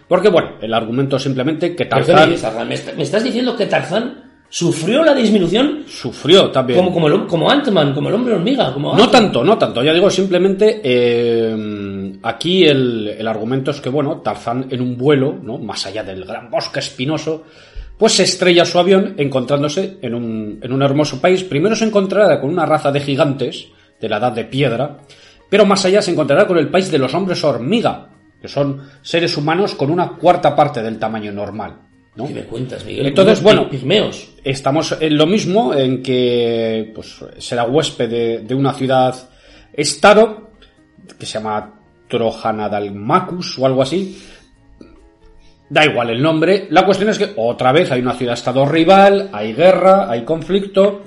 porque 0.08 0.30
bueno, 0.30 0.52
el 0.62 0.74
argumento 0.74 1.18
es 1.18 1.24
simplemente 1.24 1.76
que 1.76 1.86
Pero, 1.86 2.06
¿qué 2.06 2.14
me 2.14 2.38
Tarzán? 2.38 2.68
¿Me, 2.68 2.76
está- 2.76 2.94
me 2.94 3.04
estás 3.04 3.24
diciendo 3.24 3.56
que 3.56 3.66
Tarzán 3.66 4.24
sufrió 4.52 5.04
la 5.04 5.14
disminución 5.14 5.84
sufrió 5.88 6.50
también. 6.50 6.80
como, 6.80 6.92
como, 6.92 7.08
el, 7.08 7.28
como 7.28 7.52
Ant-Man, 7.52 7.94
como 7.94 8.10
el 8.10 8.16
hombre 8.16 8.34
hormiga? 8.34 8.74
Como 8.74 8.96
No 8.96 9.10
tanto, 9.10 9.44
no 9.44 9.58
tanto. 9.58 9.84
Ya 9.84 9.94
digo, 9.94 10.10
simplemente 10.10 10.82
eh, 10.84 12.14
aquí 12.24 12.66
el, 12.66 13.08
el 13.20 13.28
argumento 13.28 13.72
es 13.72 13.82
que, 13.82 13.90
bueno, 13.90 14.22
Tarzán 14.22 14.68
en 14.70 14.82
un 14.82 14.98
vuelo, 14.98 15.38
¿no? 15.42 15.58
Más 15.58 15.86
allá 15.86 16.04
del 16.04 16.26
gran 16.26 16.50
bosque 16.50 16.80
espinoso, 16.80 17.44
pues 17.98 18.14
se 18.14 18.24
estrella 18.24 18.66
su 18.66 18.80
avión 18.80 19.16
encontrándose 19.18 19.98
en 20.02 20.14
un, 20.16 20.60
en 20.62 20.72
un 20.74 20.82
hermoso 20.82 21.20
país. 21.22 21.44
Primero 21.44 21.76
se 21.76 21.86
encontrará 21.86 22.40
con 22.40 22.50
una 22.50 22.66
raza 22.66 22.92
de 22.92 23.02
gigantes 23.02 23.68
de 24.00 24.10
la 24.10 24.18
edad 24.18 24.32
de 24.32 24.46
piedra, 24.46 25.00
pero 25.50 25.66
más 25.66 25.84
allá 25.86 26.02
se 26.02 26.12
encontrará 26.12 26.46
con 26.48 26.58
el 26.58 26.70
país 26.70 26.92
de 26.92 27.00
los 27.00 27.14
hombres 27.14 27.44
hormiga, 27.44 28.10
que 28.42 28.48
son 28.48 28.82
seres 29.02 29.36
humanos 29.38 29.76
con 29.76 29.90
una 29.92 30.10
cuarta 30.16 30.56
parte 30.56 30.82
del 30.82 30.98
tamaño 31.00 31.32
normal. 31.32 31.76
¿no? 32.16 32.28
¿Qué 32.28 32.34
me 32.34 32.44
cuentas, 32.44 32.84
Miguel? 32.86 33.06
Entonces, 33.08 33.42
bueno, 33.42 33.70
pi- 33.70 33.78
pigmeos. 33.78 34.30
Estamos 34.44 34.96
en 35.00 35.18
lo 35.18 35.26
mismo, 35.26 35.74
en 35.74 36.02
que 36.04 36.92
pues 36.94 37.18
será 37.38 37.64
huésped 37.66 38.10
de, 38.10 38.40
de 38.40 38.56
una 38.56 38.74
ciudad 38.74 39.16
estado 39.74 40.50
que 41.18 41.26
se 41.26 41.34
llama 41.34 41.76
Trojanadalmacus 42.10 43.58
o 43.60 43.66
algo 43.66 43.82
así. 43.82 44.18
Da 45.70 45.86
igual 45.86 46.10
el 46.10 46.22
nombre. 46.22 46.68
La 46.72 46.84
cuestión 46.86 47.10
es 47.10 47.18
que 47.20 47.32
otra 47.36 47.72
vez 47.72 47.92
hay 47.92 48.02
una 48.02 48.14
ciudad 48.16 48.34
estado 48.34 48.66
rival, 48.66 49.30
hay 49.32 49.54
guerra, 49.54 50.10
hay 50.10 50.24
conflicto 50.24 51.04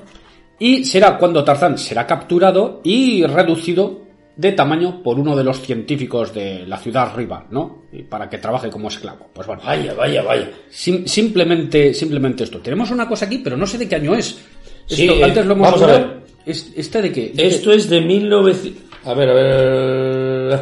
y 0.59 0.85
será 0.85 1.19
cuando 1.19 1.43
Tarzán 1.43 1.77
será 1.79 2.07
capturado 2.07 2.81
y 2.85 3.25
reducido 3.27 4.02
de 4.37 4.53
tamaño 4.53 5.03
por 5.03 5.19
uno 5.19 5.37
de 5.37 5.45
los 5.45 5.61
científicos 5.61 6.33
de 6.35 6.65
la 6.67 6.79
ciudad 6.79 7.15
rival, 7.15 7.45
¿no? 7.51 7.83
Para 8.09 8.29
que 8.31 8.39
trabaje 8.39 8.71
como 8.71 8.89
esclavo. 8.89 9.29
Pues 9.33 9.47
bueno, 9.47 9.63
Vaya, 9.65 9.93
vaya, 9.95 10.23
vaya. 10.23 10.51
Sim- 10.71 11.07
simplemente, 11.07 11.93
simplemente 11.95 12.45
esto. 12.45 12.59
Tenemos 12.61 12.91
una 12.91 13.07
cosa 13.07 13.27
aquí, 13.27 13.39
pero 13.39 13.57
no 13.57 13.67
sé 13.67 13.79
de 13.79 13.89
qué 13.89 13.97
año 13.97 14.15
es. 14.15 14.39
Sí, 14.87 15.03
Esto, 15.07 15.15
eh, 15.19 15.25
antes 15.25 15.47
lo 15.47 15.53
hemos 15.53 15.71
vamos 15.71 15.83
a 15.83 15.87
ver. 15.87 16.23
Es- 16.47 16.73
¿Este 16.77 17.03
de 17.03 17.13
qué? 17.13 17.33
Esto 17.37 17.73
es 17.73 17.89
de 17.89 18.01
1900... 18.01 18.83
A 19.05 19.15
ver, 19.15 19.29
a 19.31 19.35
ver... 19.35 20.61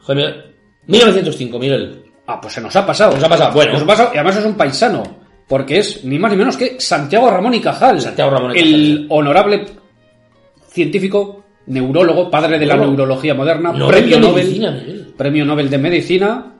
Joder, 0.00 0.54
1905, 0.86 1.58
Miguel. 1.58 2.02
Ah, 2.26 2.40
pues 2.40 2.54
se 2.54 2.60
nos 2.60 2.74
ha 2.76 2.86
pasado. 2.86 3.14
Nos 3.14 3.24
ha 3.24 3.28
pasado, 3.28 3.52
bueno. 3.52 3.72
Nos 3.72 3.82
ha 3.82 3.86
pasado, 3.86 4.10
y 4.14 4.16
además 4.18 4.36
es 4.36 4.44
un 4.44 4.54
paisano. 4.54 5.02
Porque 5.48 5.78
es 5.78 6.04
ni 6.04 6.18
más 6.18 6.30
ni 6.32 6.38
menos 6.38 6.56
que 6.56 6.80
Santiago 6.80 7.30
Ramón 7.30 7.54
y 7.54 7.60
Cajal. 7.60 8.00
Santiago 8.00 8.30
Ramón 8.30 8.56
y 8.56 8.58
El 8.60 9.06
honorable 9.10 9.64
científico, 10.68 11.44
neurólogo, 11.66 12.30
padre 12.30 12.58
de 12.58 12.66
la 12.66 12.76
neurología 12.76 13.34
moderna, 13.34 13.72
premio 13.88 14.20
Nobel. 14.20 14.44
medicina. 14.44 14.82
Premio 15.16 15.44
Nobel 15.44 15.70
de 15.70 15.78
Medicina 15.78 16.52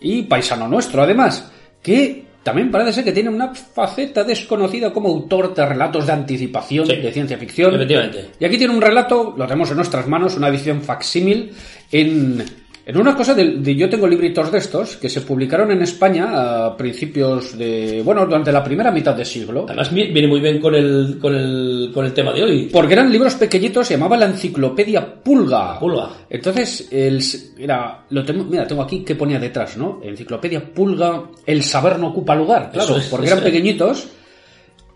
y 0.00 0.22
paisano 0.22 0.68
nuestro, 0.68 1.02
además, 1.02 1.50
que 1.82 2.24
también 2.42 2.70
parece 2.70 2.92
ser 2.92 3.04
que 3.04 3.12
tiene 3.12 3.30
una 3.30 3.54
faceta 3.54 4.24
desconocida 4.24 4.92
como 4.92 5.08
autor 5.08 5.54
de 5.54 5.66
relatos 5.66 6.06
de 6.06 6.12
anticipación 6.12 6.86
Sí. 6.86 6.96
de 6.96 7.12
ciencia 7.12 7.36
ficción. 7.36 7.74
Efectivamente. 7.74 8.30
Y 8.38 8.44
aquí 8.44 8.56
tiene 8.56 8.72
un 8.74 8.80
relato, 8.80 9.34
lo 9.36 9.44
tenemos 9.46 9.70
en 9.70 9.76
nuestras 9.76 10.06
manos, 10.06 10.36
una 10.36 10.48
edición 10.48 10.80
facsímil, 10.82 11.50
en, 11.90 12.44
en 12.88 12.96
una 12.96 13.14
cosa 13.14 13.34
de, 13.34 13.58
de- 13.58 13.76
Yo 13.76 13.88
tengo 13.88 14.06
libritos 14.06 14.50
de 14.50 14.58
estos 14.58 14.96
que 14.96 15.08
se 15.10 15.20
publicaron 15.20 15.70
en 15.70 15.82
España 15.82 16.64
a 16.64 16.76
principios 16.76 17.56
de. 17.58 18.00
Bueno, 18.02 18.24
durante 18.24 18.50
la 18.50 18.64
primera 18.64 18.90
mitad 18.90 19.14
de 19.14 19.24
siglo. 19.26 19.66
Además 19.68 19.92
vi- 19.92 20.10
viene 20.10 20.26
muy 20.26 20.40
bien 20.40 20.58
con 20.58 20.74
el, 20.74 21.18
con 21.20 21.34
el, 21.34 21.90
con 21.92 22.06
el 22.06 22.12
tema 22.14 22.32
de 22.32 22.42
hoy. 22.42 22.68
Porque 22.72 22.94
eran 22.94 23.12
libros 23.12 23.34
pequeñitos, 23.34 23.86
se 23.86 23.94
llamaba 23.94 24.16
la 24.16 24.24
enciclopedia 24.26 25.06
Pulga. 25.22 25.78
Pulga. 25.78 26.08
Entonces, 26.30 26.88
el, 26.90 27.22
era, 27.58 28.04
lo 28.08 28.24
tengo, 28.24 28.44
mira, 28.44 28.66
tengo 28.66 28.80
aquí 28.82 29.04
que 29.04 29.14
ponía 29.14 29.38
detrás, 29.38 29.76
¿no? 29.76 30.00
Enciclopedia 30.02 30.64
Pulga, 30.72 31.24
el 31.44 31.62
saber 31.62 31.98
no 31.98 32.08
ocupa 32.08 32.34
lugar, 32.34 32.70
claro, 32.72 32.96
es, 32.96 33.04
porque 33.08 33.26
eran 33.26 33.38
es. 33.40 33.44
pequeñitos. 33.44 34.08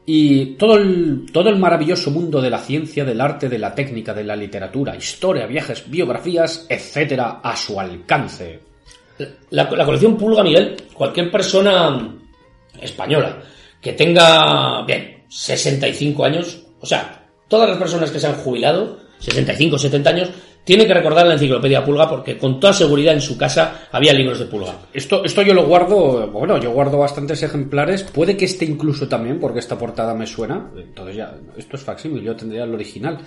Y 0.05 0.57
todo 0.57 0.76
el, 0.76 1.26
todo 1.32 1.48
el 1.48 1.59
maravilloso 1.59 2.11
mundo 2.11 2.40
de 2.40 2.50
la 2.50 2.59
ciencia, 2.59 3.05
del 3.05 3.20
arte, 3.20 3.48
de 3.48 3.59
la 3.59 3.74
técnica, 3.74 4.12
de 4.12 4.24
la 4.24 4.34
literatura, 4.34 4.96
historia, 4.96 5.46
viajes, 5.46 5.88
biografías, 5.88 6.66
etcétera, 6.68 7.40
a 7.42 7.57
su 7.57 7.78
alcance. 7.78 8.61
La, 9.50 9.70
la 9.70 9.84
colección 9.84 10.16
Pulga, 10.16 10.42
Miguel, 10.42 10.76
cualquier 10.92 11.30
persona 11.30 12.16
española, 12.80 13.38
que 13.80 13.92
tenga, 13.92 14.84
bien, 14.84 15.24
65 15.28 16.24
años, 16.24 16.62
o 16.80 16.86
sea, 16.86 17.26
todas 17.46 17.68
las 17.68 17.78
personas 17.78 18.11
que 18.11 18.18
se 18.18 18.26
han 18.26 18.34
jubilado, 18.34 18.98
65, 19.18 19.78
70 19.78 20.11
años, 20.11 20.30
tiene 20.64 20.86
que 20.86 20.94
recordar 20.94 21.26
la 21.26 21.34
enciclopedia 21.34 21.84
Pulga 21.84 22.08
porque 22.08 22.38
con 22.38 22.60
toda 22.60 22.72
seguridad 22.72 23.14
en 23.14 23.20
su 23.20 23.36
casa 23.36 23.88
había 23.90 24.12
libros 24.12 24.38
de 24.38 24.46
Pulga. 24.46 24.76
Esto, 24.92 25.24
esto 25.24 25.42
yo 25.42 25.54
lo 25.54 25.66
guardo, 25.66 26.28
bueno, 26.28 26.58
yo 26.58 26.70
guardo 26.70 26.98
bastantes 26.98 27.42
ejemplares, 27.42 28.04
puede 28.04 28.36
que 28.36 28.44
este 28.44 28.64
incluso 28.64 29.08
también, 29.08 29.40
porque 29.40 29.58
esta 29.58 29.78
portada 29.78 30.14
me 30.14 30.26
suena, 30.26 30.70
entonces 30.76 31.16
ya, 31.16 31.34
esto 31.56 31.76
es 31.76 31.82
facsímil, 31.82 32.22
yo 32.22 32.36
tendría 32.36 32.64
el 32.64 32.74
original. 32.74 33.18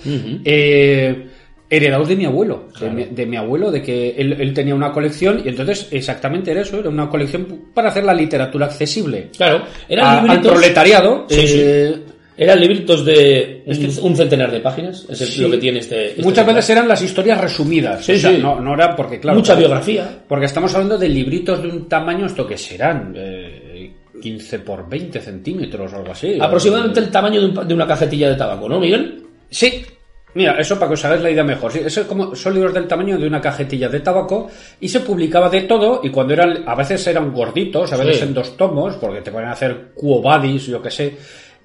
eh, 0.45 1.27
heredados 1.69 2.07
de 2.07 2.15
mi 2.15 2.25
abuelo, 2.25 2.67
de, 2.79 2.89
mi, 2.91 3.03
de, 3.05 3.25
mi, 3.25 3.38
abuelo, 3.38 3.71
de 3.71 3.81
que 3.81 4.11
él, 4.11 4.33
él, 4.39 4.53
tenía 4.53 4.75
una 4.75 4.91
colección 4.91 5.41
y 5.43 5.49
entonces 5.49 5.88
exactamente 5.91 6.51
era 6.51 6.61
eso, 6.61 6.79
era 6.79 6.89
una 6.89 7.09
colección 7.09 7.63
para 7.73 7.89
hacer 7.89 8.03
la 8.03 8.13
literatura 8.13 8.67
accesible. 8.67 9.31
Claro, 9.36 9.63
eran 9.89 10.29
a, 10.29 10.31
al 10.33 10.41
proletariado. 10.41 11.25
Sí, 11.27 11.39
eh, 11.39 11.93
sí. 11.95 12.04
Eran 12.38 12.59
libritos 12.59 13.05
de 13.05 13.63
un, 13.65 14.09
un, 14.11 14.15
centenar 14.15 14.51
de 14.51 14.59
páginas, 14.59 15.05
es 15.09 15.19
sí. 15.19 15.41
lo 15.41 15.49
que 15.51 15.57
tiene 15.57 15.79
este. 15.79 16.09
este 16.09 16.23
Muchas 16.23 16.45
veces 16.45 16.69
eran 16.69 16.88
las 16.88 17.01
historias 17.01 17.39
resumidas. 17.39 18.03
Sí, 18.03 18.13
o 18.13 18.17
sea, 18.17 18.31
sí. 18.31 18.39
No, 18.41 18.59
no 18.59 18.73
era 18.73 18.95
porque, 18.95 19.19
claro. 19.19 19.38
Mucha 19.38 19.55
biografía. 19.55 20.23
Porque 20.27 20.45
estamos 20.45 20.73
hablando 20.73 20.97
de 20.97 21.07
libritos 21.07 21.61
de 21.61 21.69
un 21.69 21.88
tamaño, 21.88 22.25
esto 22.25 22.45
que 22.45 22.57
serán. 22.57 23.13
Eh, 23.15 23.91
15 24.21 24.59
por 24.59 24.89
20 24.89 25.19
centímetros 25.19 25.93
o 25.93 25.97
algo 25.97 26.11
así. 26.11 26.38
Aproximadamente 26.39 26.99
el 26.99 27.11
tamaño 27.11 27.41
de, 27.41 27.47
un, 27.47 27.67
de, 27.67 27.73
una 27.73 27.88
cajetilla 27.88 28.29
de 28.29 28.36
tabaco, 28.36 28.67
¿no, 28.67 28.79
Miguel? 28.79 29.23
Sí. 29.49 29.86
Mira, 30.33 30.59
eso 30.59 30.75
para 30.75 30.89
que 30.89 30.93
os 30.95 31.05
hagáis 31.05 31.21
la 31.21 31.31
idea 31.31 31.43
mejor. 31.43 31.71
Eso 31.77 32.01
es 32.01 32.07
como, 32.07 32.36
son 32.36 32.53
libros 32.53 32.73
del 32.73 32.88
tamaño 32.88 33.17
de 33.17 33.25
una 33.25 33.39
cajetilla 33.39 33.88
de 33.88 34.01
tabaco 34.01 34.49
y 34.81 34.89
se 34.89 34.99
publicaba 34.99 35.49
de 35.49 35.61
todo 35.61 36.01
y 36.03 36.09
cuando 36.09 36.33
eran, 36.33 36.63
a 36.67 36.75
veces 36.75 37.07
eran 37.07 37.31
gorditos, 37.31 37.93
a 37.93 37.97
veces 37.97 38.17
sí. 38.17 38.23
en 38.23 38.33
dos 38.33 38.57
tomos, 38.57 38.95
porque 38.95 39.21
te 39.21 39.31
pueden 39.31 39.47
hacer 39.47 39.91
cuobadis, 39.93 40.65
yo 40.65 40.81
que 40.81 40.91
sé. 40.91 41.15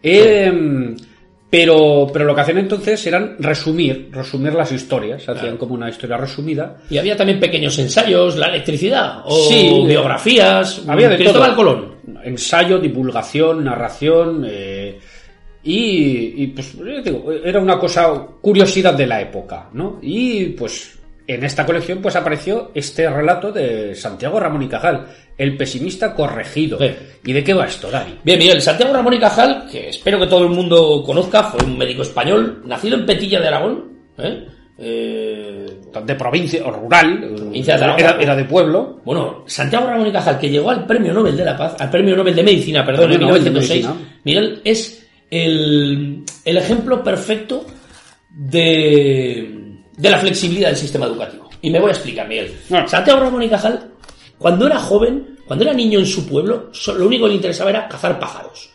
Eh, 0.03 0.97
pero, 1.51 2.07
pero 2.13 2.25
lo 2.25 2.35
que 2.35 2.41
hacían 2.43 2.59
entonces 2.59 3.05
eran 3.09 3.35
resumir, 3.41 4.09
resumir 4.13 4.55
las 4.55 4.71
historias, 4.71 5.23
hacían 5.23 5.39
claro. 5.39 5.59
como 5.59 5.75
una 5.75 5.91
historia 5.91 6.17
resumida. 6.17 6.77
Y 6.89 6.97
había 6.97 7.17
también 7.17 7.41
pequeños 7.41 7.77
ensayos, 7.81 8.37
la 8.37 8.47
electricidad, 8.47 9.23
o 9.25 9.49
sí, 9.49 9.83
biografías, 9.85 10.83
había 10.87 11.09
de 11.09 11.17
Cristóbal 11.17 11.57
todo. 11.57 11.57
Colón. 11.57 11.95
Ensayo, 12.23 12.79
divulgación, 12.79 13.65
narración, 13.65 14.47
eh, 14.49 15.01
y, 15.65 16.45
y, 16.45 16.47
pues 16.49 16.77
digo, 17.05 17.33
era 17.33 17.61
una 17.61 17.79
cosa, 17.81 18.13
curiosidad 18.41 18.95
de 18.95 19.09
la 19.09 19.21
época, 19.21 19.69
¿no? 19.73 19.99
Y 20.01 20.47
pues 20.51 21.01
en 21.27 21.45
esta 21.45 21.65
colección 21.65 22.01
pues 22.01 22.17
apareció 22.17 22.73
este 22.75 23.09
relato 23.09 23.53
de 23.53 23.95
Santiago 23.95 24.41
Ramón 24.41 24.63
y 24.63 24.69
Cajal, 24.69 25.07
el 25.41 25.57
pesimista 25.57 26.15
corregido. 26.15 26.79
¿Y 27.25 27.33
de 27.33 27.43
qué 27.43 27.55
va 27.55 27.65
esto, 27.65 27.91
Dari? 27.91 28.19
Bien, 28.23 28.39
Miguel, 28.39 28.61
Santiago 28.61 28.93
Ramón 28.93 29.15
y 29.15 29.19
Cajal, 29.19 29.67
que 29.73 29.89
espero 29.89 30.21
que 30.21 30.27
todo 30.27 30.45
el 30.45 30.51
mundo 30.51 31.03
conozca, 31.03 31.45
fue 31.45 31.65
un 31.65 31.79
médico 31.79 32.03
español, 32.03 32.63
nacido 32.67 32.99
en 32.99 33.07
Petilla 33.07 33.41
de 33.41 33.49
Aragón, 33.49 33.91
¿eh? 34.19 34.47
Eh, 34.77 35.67
de 36.05 36.15
provincia 36.15 36.63
o 36.67 36.71
rural, 36.71 37.33
provincia 37.35 37.79
de 37.79 37.85
Aragón, 37.85 38.01
era, 38.01 38.17
era, 38.21 38.37
de 38.37 38.45
pueblo. 38.45 39.01
Bueno, 39.03 39.45
Santiago 39.47 39.87
Ramón 39.87 40.09
y 40.09 40.13
Cajal, 40.13 40.39
que 40.39 40.51
llegó 40.51 40.71
al 40.71 40.85
Premio 40.85 41.15
Nobel 41.15 41.35
de 41.35 41.45
la 41.47 41.57
Paz, 41.57 41.75
al 41.79 41.89
Premio 41.89 42.15
Nobel 42.15 42.37
de 42.37 42.43
Medicina, 42.43 42.85
perdón, 42.85 43.11
en 43.11 43.19
1906, 43.21 43.89
Miguel, 44.25 44.61
es 44.63 45.09
el, 45.31 46.23
el 46.45 46.57
ejemplo 46.59 47.03
perfecto 47.03 47.65
de, 48.29 49.79
de, 49.97 50.11
la 50.11 50.19
flexibilidad 50.19 50.69
del 50.69 50.77
sistema 50.77 51.07
educativo. 51.07 51.49
Y 51.63 51.71
me 51.71 51.81
voy 51.81 51.89
a 51.89 51.93
explicar, 51.93 52.29
Miguel. 52.29 52.53
No. 52.69 52.87
Santiago 52.87 53.21
Ramón 53.21 53.43
y 53.43 53.49
Cajal, 53.49 53.90
cuando 54.41 54.67
era 54.67 54.79
joven, 54.79 55.37
cuando 55.47 55.67
era 55.67 55.75
niño 55.75 55.99
en 55.99 56.07
su 56.07 56.27
pueblo, 56.27 56.71
lo 56.97 57.07
único 57.07 57.25
que 57.25 57.29
le 57.29 57.35
interesaba 57.35 57.69
era 57.69 57.87
cazar 57.87 58.19
pájaros. 58.19 58.71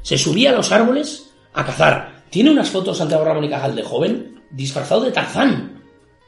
Se 0.00 0.16
subía 0.16 0.50
a 0.50 0.52
los 0.54 0.70
árboles 0.70 1.34
a 1.54 1.66
cazar. 1.66 2.22
Tiene 2.30 2.52
unas 2.52 2.70
fotos 2.70 2.98
Santiago 2.98 3.24
Ramón 3.24 3.42
y 3.42 3.48
Cajal 3.48 3.74
de 3.74 3.82
joven 3.82 4.40
disfrazado 4.48 5.00
de 5.00 5.10
Tarzán. 5.10 5.82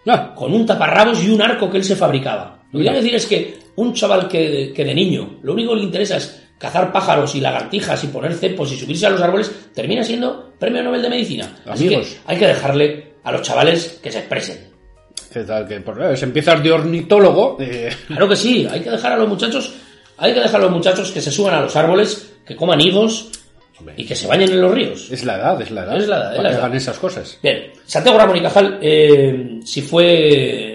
No. 0.05 0.34
Con 0.34 0.53
un 0.53 0.66
taparrabos 0.66 1.22
y 1.22 1.30
un 1.30 1.41
arco 1.41 1.70
que 1.70 1.76
él 1.76 1.84
se 1.84 1.95
fabricaba. 1.95 2.64
Lo 2.72 2.80
que 2.80 2.84
quiero 2.84 2.97
decir 2.97 3.14
es 3.14 3.26
que 3.26 3.59
un 3.76 3.95
chaval 3.95 4.26
que, 4.26 4.72
que 4.74 4.84
de 4.84 4.95
niño 4.95 5.38
lo 5.45 5.53
único 5.53 5.72
que 5.72 5.78
le 5.78 5.84
interesa 5.84 6.16
es 6.16 6.43
cazar 6.59 6.91
pájaros 6.91 7.32
y 7.36 7.41
lagartijas 7.41 8.03
y 8.03 8.09
poner 8.09 8.34
cepos 8.34 8.72
y 8.72 8.76
subirse 8.76 9.07
a 9.07 9.11
los 9.11 9.20
árboles, 9.20 9.70
termina 9.72 10.03
siendo 10.03 10.53
premio 10.59 10.82
Nobel 10.82 11.03
de 11.03 11.11
Medicina. 11.11 11.62
Así 11.64 11.86
Amigos. 11.86 12.09
que 12.09 12.18
hay 12.26 12.38
que 12.38 12.47
dejarle 12.49 13.12
a 13.22 13.30
los 13.30 13.43
chavales 13.43 14.01
que 14.03 14.11
se 14.11 14.18
expresen. 14.18 14.70
¿Qué 15.33 15.45
tal? 15.45 15.66
Que 15.66 15.81
por, 15.81 16.16
se 16.16 16.24
empieza 16.24 16.57
de 16.57 16.72
ornitólogo. 16.72 17.57
Eh. 17.61 17.91
Claro 18.09 18.28
que 18.28 18.37
sí, 18.37 18.66
hay 18.70 18.81
que 18.81 18.91
dejar 18.91 19.12
a 19.12 19.16
los 19.16 19.28
muchachos, 19.28 19.72
hay 20.18 20.35
que 20.35 20.41
dejar 20.41 20.61
a 20.61 20.64
los 20.64 20.72
muchachos 20.72 21.12
que 21.12 21.20
se 21.20 21.31
suban 21.31 21.55
a 21.55 21.61
los 21.61 21.76
árboles, 21.76 22.33
que 22.45 22.57
coman 22.57 22.81
higos 22.81 23.31
y 23.97 24.05
que 24.05 24.16
se 24.16 24.26
bañen 24.26 24.51
en 24.51 24.61
los 24.61 24.72
ríos. 24.72 25.11
Es 25.11 25.24
la 25.24 25.37
edad, 25.37 25.61
es 25.62 25.70
la 25.70 25.85
edad. 25.85 25.97
Es 25.97 26.09
la 26.09 26.16
edad, 26.16 26.33
es 26.33 26.43
la 26.43 26.43
que 26.43 26.55
edad. 26.55 26.64
hagan 26.64 26.76
esas 26.76 26.99
cosas. 26.99 27.39
Bien, 27.43 27.72
Santiago 27.87 28.18
Ramón 28.18 28.37
y 28.37 28.43
Cajal, 28.43 28.78
eh, 28.83 29.61
si 29.64 29.83
fue 29.83 30.70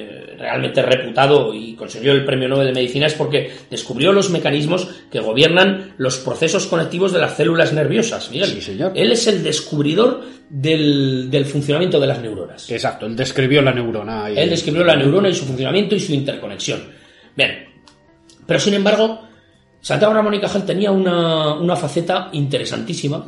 realmente 0.45 0.81
reputado 0.81 1.53
y 1.53 1.73
consiguió 1.73 2.11
el 2.11 2.23
premio 2.23 2.47
Nobel 2.47 2.67
de 2.67 2.73
Medicina 2.73 3.07
es 3.07 3.15
porque 3.15 3.51
descubrió 3.69 4.11
los 4.11 4.29
mecanismos 4.29 4.87
que 5.11 5.19
gobiernan 5.19 5.95
los 5.97 6.17
procesos 6.17 6.67
conectivos 6.67 7.11
de 7.11 7.19
las 7.19 7.35
células 7.35 7.73
nerviosas. 7.73 8.29
Miguel, 8.29 8.49
sí, 8.49 8.61
señor. 8.61 8.91
Él 8.95 9.11
es 9.11 9.25
el 9.25 9.43
descubridor 9.43 10.23
del, 10.49 11.29
del, 11.31 11.45
funcionamiento 11.45 11.99
de 11.99 12.07
las 12.07 12.21
neuronas. 12.21 12.69
Exacto, 12.69 13.07
él 13.07 13.15
describió 13.15 13.61
la 13.63 13.73
neurona. 13.73 14.29
Y... 14.29 14.37
Él 14.37 14.49
describió 14.49 14.83
la 14.83 14.95
neurona 14.95 15.29
y 15.29 15.33
su 15.33 15.45
funcionamiento 15.45 15.95
y 15.95 15.99
su 15.99 16.13
interconexión. 16.13 16.83
Bien, 17.35 17.65
pero 18.45 18.59
sin 18.59 18.75
embargo, 18.75 19.21
Santiago 19.81 20.13
Ramón 20.13 20.35
y 20.35 20.39
Cajal 20.39 20.65
tenía 20.65 20.91
una, 20.91 21.55
una 21.55 21.75
faceta 21.75 22.29
interesantísima 22.33 23.25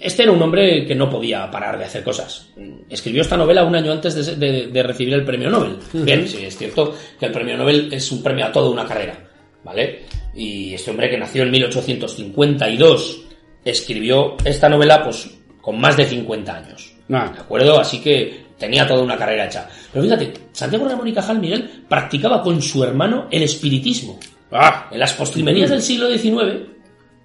este 0.00 0.24
era 0.24 0.32
un 0.32 0.42
hombre 0.42 0.84
que 0.84 0.94
no 0.94 1.08
podía 1.08 1.50
parar 1.50 1.78
de 1.78 1.84
hacer 1.84 2.04
cosas. 2.04 2.48
Escribió 2.90 3.22
esta 3.22 3.36
novela 3.36 3.64
un 3.64 3.74
año 3.74 3.92
antes 3.92 4.14
de, 4.14 4.36
de, 4.36 4.66
de 4.66 4.82
recibir 4.82 5.14
el 5.14 5.24
premio 5.24 5.48
Nobel. 5.48 5.78
Bien, 5.92 6.28
sí, 6.28 6.44
es 6.44 6.58
cierto 6.58 6.94
que 7.18 7.26
el 7.26 7.32
premio 7.32 7.56
Nobel 7.56 7.88
es 7.92 8.12
un 8.12 8.22
premio 8.22 8.44
a 8.46 8.52
toda 8.52 8.68
una 8.68 8.84
carrera, 8.84 9.18
¿vale? 9.64 10.04
Y 10.34 10.74
este 10.74 10.90
hombre 10.90 11.08
que 11.08 11.16
nació 11.16 11.42
en 11.42 11.50
1852 11.50 13.22
escribió 13.64 14.36
esta 14.44 14.68
novela, 14.68 15.02
pues, 15.02 15.30
con 15.60 15.80
más 15.80 15.96
de 15.96 16.04
50 16.04 16.54
años. 16.54 16.94
Ah. 17.10 17.32
¿De 17.34 17.40
acuerdo? 17.40 17.80
Así 17.80 18.00
que 18.00 18.46
tenía 18.58 18.86
toda 18.86 19.02
una 19.02 19.16
carrera 19.16 19.46
hecha. 19.46 19.68
Pero 19.92 20.04
fíjate, 20.04 20.32
Santiago 20.52 20.86
Ramón 20.86 21.08
y 21.08 21.12
Cajal 21.14 21.40
Miguel 21.40 21.84
practicaba 21.88 22.42
con 22.42 22.60
su 22.60 22.84
hermano 22.84 23.26
el 23.30 23.42
espiritismo. 23.42 24.18
Ah. 24.52 24.88
En 24.92 24.98
las 24.98 25.14
postrimerías 25.14 25.70
del 25.70 25.82
siglo 25.82 26.08
XIX, 26.08 26.68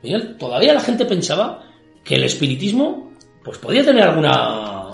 Miguel, 0.01 0.37
todavía 0.37 0.73
la 0.73 0.79
gente 0.79 1.05
pensaba 1.05 1.70
que 2.03 2.15
el 2.15 2.23
espiritismo 2.23 3.11
pues 3.43 3.57
podía 3.57 3.83
tener 3.83 4.03
alguna 4.03 4.89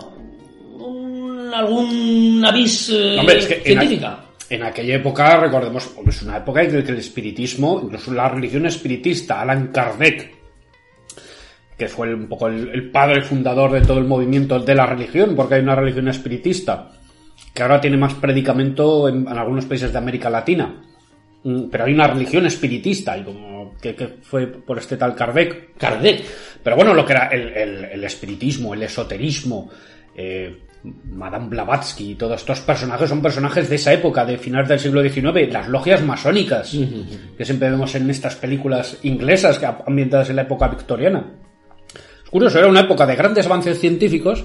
un, 0.77 1.51
algún 1.53 2.43
avis 2.45 2.89
eh, 2.93 3.17
Hombre, 3.19 3.39
es 3.39 3.45
que 3.47 3.61
científica. 3.61 4.19
En, 4.49 4.61
en, 4.61 4.67
aquella 4.67 4.95
época, 4.95 5.37
recordemos, 5.37 5.89
es 6.07 6.21
una 6.21 6.37
época 6.37 6.63
en 6.63 6.83
que 6.83 6.91
el 6.91 6.97
espiritismo, 6.97 7.81
incluso 7.83 8.13
la 8.13 8.29
religión 8.29 8.65
espiritista, 8.65 9.41
Alan 9.41 9.67
Kardec, 9.67 10.35
que 11.77 11.87
fue 11.87 12.13
un 12.13 12.27
poco 12.27 12.47
el, 12.47 12.69
el, 12.69 12.89
padre 12.89 13.21
fundador 13.21 13.71
de 13.71 13.81
todo 13.81 13.99
el 13.99 14.05
movimiento 14.05 14.59
de 14.59 14.75
la 14.75 14.85
religión, 14.85 15.35
porque 15.35 15.55
hay 15.55 15.61
una 15.61 15.75
religión 15.75 16.07
espiritista, 16.07 16.91
que 17.53 17.61
ahora 17.61 17.81
tiene 17.81 17.97
más 17.97 18.13
predicamento 18.15 19.07
en, 19.07 19.27
en 19.27 19.37
algunos 19.37 19.65
países 19.65 19.91
de 19.91 19.97
América 19.97 20.29
Latina. 20.29 20.83
Mm, 21.43 21.69
Pero 21.69 21.85
hay 21.85 21.93
una 21.93 22.07
religión 22.07 22.45
espiritista, 22.45 23.17
y 23.17 23.23
como 23.23 23.75
que, 23.81 23.95
que 23.95 24.07
fue 24.21 24.47
por 24.47 24.77
este 24.79 24.97
tal 24.97 25.15
Kardec. 25.15 25.77
Kardec. 25.77 26.23
Pero 26.67 26.75
bueno, 26.75 26.93
lo 26.93 27.05
que 27.05 27.13
era 27.13 27.27
el, 27.27 27.47
el, 27.55 27.85
el 27.85 28.03
espiritismo, 28.03 28.73
el 28.73 28.83
esoterismo, 28.83 29.69
eh, 30.13 30.63
Madame 30.83 31.47
Blavatsky 31.47 32.11
y 32.11 32.15
todos 32.15 32.41
estos 32.41 32.59
personajes 32.59 33.07
son 33.07 33.21
personajes 33.21 33.69
de 33.69 33.77
esa 33.77 33.93
época, 33.93 34.25
de 34.25 34.37
finales 34.37 34.67
del 34.67 34.77
siglo 34.77 35.01
XIX, 35.01 35.49
las 35.49 35.69
logias 35.69 36.03
masónicas, 36.03 36.73
uh 36.73 36.81
-huh. 36.81 37.35
que 37.37 37.45
siempre 37.45 37.69
vemos 37.69 37.95
en 37.95 38.09
estas 38.09 38.35
películas 38.35 38.97
inglesas 39.03 39.61
ambientadas 39.85 40.29
en 40.29 40.35
la 40.35 40.41
época 40.41 40.67
victoriana. 40.67 41.25
Es 42.25 42.29
curioso, 42.29 42.59
era 42.59 42.67
una 42.67 42.81
época 42.81 43.05
de 43.05 43.15
grandes 43.15 43.45
avances 43.45 43.79
científicos, 43.79 44.43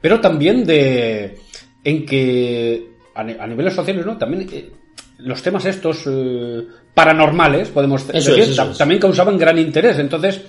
pero 0.00 0.18
también 0.20 0.66
de 0.66 1.38
en 1.84 2.04
que 2.04 2.84
a, 3.14 3.20
a 3.20 3.46
niveles 3.46 3.74
sociales, 3.74 4.04
¿no? 4.04 4.18
También 4.18 4.48
eh, 4.52 4.72
los 5.18 5.40
temas 5.40 5.64
estos 5.66 6.02
eh, 6.08 6.64
paranormales, 6.94 7.68
podemos 7.68 8.02
eso 8.02 8.12
decir, 8.12 8.42
es, 8.42 8.48
eso 8.50 8.72
es. 8.72 8.76
también 8.78 9.00
causaban 9.00 9.38
gran 9.38 9.56
interés. 9.56 10.00
Entonces, 10.00 10.42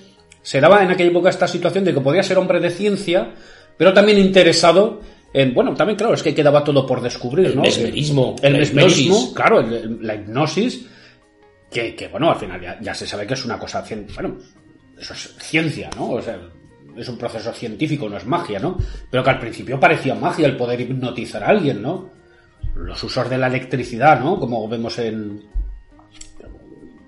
se 0.46 0.62
daba 0.62 0.84
en 0.84 0.92
aquella 0.92 1.10
época 1.10 1.32
esta 1.32 1.48
situación 1.48 1.84
de 1.84 1.92
que 1.92 2.02
podía 2.02 2.22
ser 2.22 2.38
hombre 2.38 2.60
de 2.60 2.70
ciencia, 2.70 3.34
pero 3.76 3.94
también 3.94 4.20
interesado 4.20 5.02
en, 5.34 5.56
bueno, 5.56 5.74
también 5.74 5.98
claro, 5.98 6.14
es 6.14 6.22
que 6.22 6.36
quedaba 6.36 6.64
todo 6.64 6.86
por 6.86 7.02
descubrir, 7.02 7.48
el 7.48 7.56
¿no? 7.56 7.64
Mesmerismo, 7.64 8.36
el 8.44 8.54
mesmerismo, 8.54 9.34
claro, 9.34 9.60
el, 9.60 9.98
la 10.06 10.14
hipnosis, 10.14 10.86
que, 11.72 11.96
que, 11.96 12.10
bueno, 12.10 12.30
al 12.30 12.38
final 12.38 12.62
ya, 12.62 12.80
ya, 12.80 12.94
se 12.94 13.08
sabe 13.08 13.26
que 13.26 13.34
es 13.34 13.44
una 13.44 13.58
cosa, 13.58 13.84
bueno, 14.14 14.38
eso 15.00 15.14
es 15.14 15.36
ciencia, 15.40 15.90
¿no? 15.96 16.12
O 16.12 16.22
sea, 16.22 16.40
es 16.96 17.10
un 17.10 17.18
proceso 17.18 17.52
científico, 17.52 18.08
no 18.08 18.18
es 18.18 18.26
magia, 18.28 18.60
¿no? 18.60 18.78
Pero 19.10 19.24
que 19.24 19.30
al 19.32 19.40
principio 19.40 19.80
parecía 19.80 20.14
magia 20.14 20.46
el 20.46 20.56
poder 20.56 20.80
hipnotizar 20.80 21.44
a 21.44 21.48
alguien, 21.48 21.82
¿no? 21.82 22.12
Los 22.76 23.04
usos 23.04 23.28
de 23.28 23.40
la 23.40 23.48
electricidad, 23.48 24.20
¿no? 24.20 24.40
Como 24.40 24.68
vemos 24.68 25.00
en, 25.00 25.44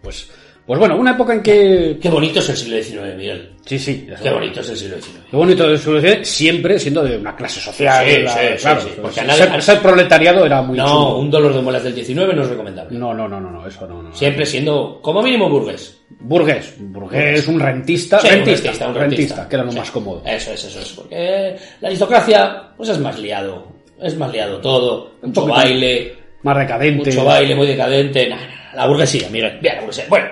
pues, 0.01 0.27
Pues 0.67 0.79
bueno, 0.81 0.97
una 0.97 1.11
época 1.11 1.33
en 1.33 1.41
que... 1.41 1.97
Qué 2.01 2.09
bonito 2.09 2.39
es 2.39 2.49
el 2.49 2.57
siglo 2.57 2.83
XIX, 2.83 3.15
Miguel. 3.15 3.51
Sí, 3.65 3.79
sí. 3.79 4.05
Qué 4.21 4.29
bonito 4.29 4.59
es 4.59 4.69
el 4.69 4.75
siglo 4.77 4.97
XIX. 4.97 5.17
Qué 5.31 5.37
bonito 5.37 5.63
es 5.63 5.69
el 5.71 5.79
siglo 5.79 6.01
XIX, 6.01 6.27
siempre 6.27 6.77
siendo 6.79 7.03
de 7.03 7.17
una 7.17 7.33
clase 7.37 7.61
social. 7.61 8.05
Sí, 8.05 8.21
la- 8.21 8.31
sí, 8.33 8.39
claro, 8.61 8.81
sí, 8.81 8.89
porque 9.01 9.15
ser, 9.15 9.23
a 9.23 9.27
nadie- 9.33 9.61
ser 9.61 9.79
proletariado 9.79 10.45
era 10.45 10.61
muy 10.61 10.77
No, 10.77 10.85
chulo. 10.85 11.17
un 11.19 11.31
dolor 11.31 11.53
de 11.55 11.61
muelas 11.61 11.83
del 11.85 11.95
XIX 11.95 12.35
no 12.35 12.41
es 12.43 12.49
recomendable. 12.49 12.99
No, 12.99 13.13
no, 13.13 13.29
no, 13.29 13.39
no, 13.39 13.49
no, 13.49 13.65
eso 13.65 13.87
no, 13.87 14.03
no. 14.03 14.13
Siempre 14.13 14.45
siendo, 14.45 14.99
como 15.01 15.21
mínimo, 15.23 15.49
burgués. 15.49 16.01
Burgués. 16.19 16.75
Burgués, 16.79 17.47
un 17.47 17.61
rentista. 17.61 18.19
Sí, 18.19 18.27
un 18.27 18.33
rentista, 18.33 18.63
rentista, 18.67 18.87
un 18.89 18.93
rentista, 18.95 19.35
rentista. 19.35 19.49
que 19.49 19.55
era 19.55 19.63
lo 19.63 19.71
más 19.71 19.89
cómodo. 19.91 20.21
Eso 20.25 20.51
es, 20.51 20.63
eso 20.65 20.79
es. 20.81 20.89
Porque 20.89 21.55
la 21.79 21.87
aristocracia, 21.87 22.71
pues 22.75 22.89
es 22.89 22.99
más 22.99 23.17
liado. 23.17 23.71
Es 24.01 24.17
más 24.17 24.31
liado 24.33 24.59
todo. 24.59 25.11
Mucho 25.21 25.41
poquito 25.41 25.55
baile, 25.55 26.13
Más 26.43 26.57
decadente. 26.57 27.09
mucho 27.09 27.23
baile, 27.25 27.55
muy 27.55 27.67
decadente. 27.67 28.27
Nah, 28.29 28.37
la 28.77 28.87
burguesía, 28.87 29.29
mira, 29.31 29.57
mira 29.61 29.75
la 29.75 29.81
burguesía. 29.81 30.05
Bueno, 30.09 30.27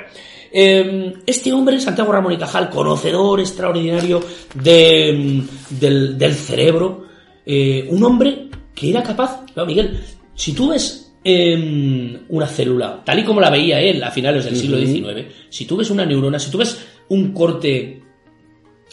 eh, 0.52 1.14
este 1.26 1.52
hombre, 1.52 1.80
Santiago 1.80 2.12
Ramón 2.12 2.34
y 2.34 2.38
Cajal, 2.38 2.70
conocedor 2.70 3.40
extraordinario 3.40 4.22
de, 4.54 5.14
mm, 5.18 5.80
del, 5.80 6.18
del 6.18 6.34
cerebro, 6.34 7.06
eh, 7.46 7.86
un 7.90 8.04
hombre 8.04 8.48
que 8.74 8.90
era 8.90 9.04
capaz, 9.04 9.44
claro, 9.54 9.68
Miguel, 9.68 10.00
si 10.34 10.54
tú 10.54 10.70
ves 10.70 11.02
eh, 11.24 12.20
una 12.30 12.46
célula, 12.48 13.02
tal 13.04 13.20
y 13.20 13.24
como 13.24 13.42
la 13.42 13.50
veía 13.50 13.82
él 13.82 14.04
a 14.04 14.12
finales 14.12 14.46
del 14.46 14.56
siglo 14.56 14.78
XIX, 14.78 15.26
si 15.50 15.66
tú 15.66 15.76
ves 15.78 15.90
una 15.90 16.06
neurona, 16.06 16.38
si 16.40 16.52
tú 16.52 16.60
ves 16.60 16.78
un 17.10 17.34
corte, 17.34 18.02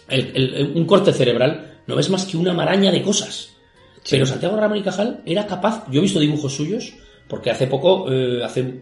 el- 0.08 0.32
el- 0.34 0.72
un 0.74 0.84
corte 0.86 1.12
cerebral, 1.12 1.80
no 1.86 1.94
ves 1.96 2.08
más 2.10 2.24
que 2.24 2.36
una 2.38 2.54
maraña 2.54 2.90
de 2.90 3.02
cosas. 3.02 3.50
Pero 4.10 4.24
Santiago 4.26 4.56
Ramón 4.56 4.78
y 4.78 4.82
Cajal 4.82 5.22
era 5.26 5.46
capaz, 5.46 5.84
yo 5.90 6.00
he 6.00 6.02
visto 6.02 6.18
dibujos 6.18 6.54
suyos, 6.54 6.92
porque 7.28 7.50
hace 7.50 7.66
poco, 7.66 8.10
eh, 8.10 8.42
hace 8.42 8.80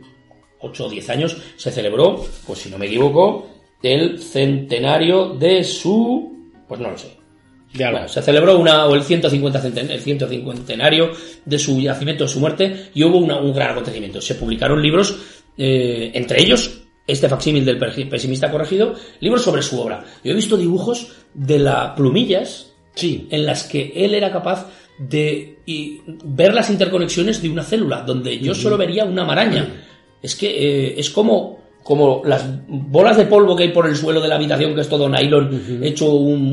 8 0.60 0.86
o 0.86 0.90
10 0.90 1.10
años, 1.10 1.36
se 1.56 1.70
celebró, 1.70 2.24
pues 2.46 2.58
si 2.60 2.68
no 2.70 2.78
me 2.78 2.86
equivoco, 2.86 3.48
el 3.82 4.18
centenario 4.20 5.30
de 5.34 5.64
su... 5.64 6.36
pues 6.68 6.80
no 6.80 6.90
lo 6.90 6.98
sé. 6.98 7.16
De 7.72 7.84
algo. 7.84 7.98
Bueno, 7.98 8.08
se 8.12 8.20
celebró 8.22 8.58
una, 8.58 8.86
o 8.86 8.94
el 8.94 9.02
150 9.02 9.62
centen- 9.62 9.90
el 9.90 10.00
150 10.00 10.74
de 11.44 11.58
su 11.58 11.80
nacimiento, 11.80 12.24
de 12.24 12.28
su 12.30 12.40
muerte, 12.40 12.90
y 12.94 13.04
hubo 13.04 13.18
una- 13.18 13.38
un 13.38 13.52
gran 13.54 13.70
acontecimiento. 13.70 14.20
Se 14.20 14.34
publicaron 14.34 14.82
libros, 14.82 15.16
eh, 15.56 16.10
entre 16.14 16.42
ellos 16.42 16.82
este 17.06 17.28
facsímil 17.28 17.64
del 17.64 17.78
pesimista 17.78 18.50
corregido, 18.50 18.94
libros 19.20 19.42
sobre 19.42 19.62
su 19.62 19.80
obra. 19.80 20.04
Yo 20.24 20.32
he 20.32 20.34
visto 20.34 20.56
dibujos 20.56 21.12
de 21.34 21.58
las 21.58 21.90
plumillas 21.96 22.72
Sí. 22.94 23.26
en 23.30 23.46
las 23.46 23.64
que 23.64 23.92
él 23.96 24.14
era 24.14 24.30
capaz 24.32 24.68
de 24.98 25.58
y, 25.66 26.00
ver 26.24 26.52
las 26.54 26.70
interconexiones 26.70 27.40
de 27.40 27.48
una 27.48 27.62
célula, 27.62 28.02
donde 28.02 28.38
yo 28.38 28.54
solo 28.54 28.76
vería 28.76 29.04
una 29.04 29.24
maraña. 29.24 29.86
Es 30.22 30.36
que 30.36 30.48
eh, 30.48 30.94
es 30.98 31.10
como, 31.10 31.58
como 31.82 32.22
las 32.24 32.44
bolas 32.68 33.16
de 33.16 33.24
polvo 33.26 33.56
que 33.56 33.64
hay 33.64 33.68
por 33.70 33.86
el 33.86 33.96
suelo 33.96 34.20
de 34.20 34.28
la 34.28 34.36
habitación, 34.36 34.74
que 34.74 34.80
es 34.82 34.88
todo 34.88 35.08
nylon, 35.08 35.80
hecho 35.82 36.12
un, 36.12 36.52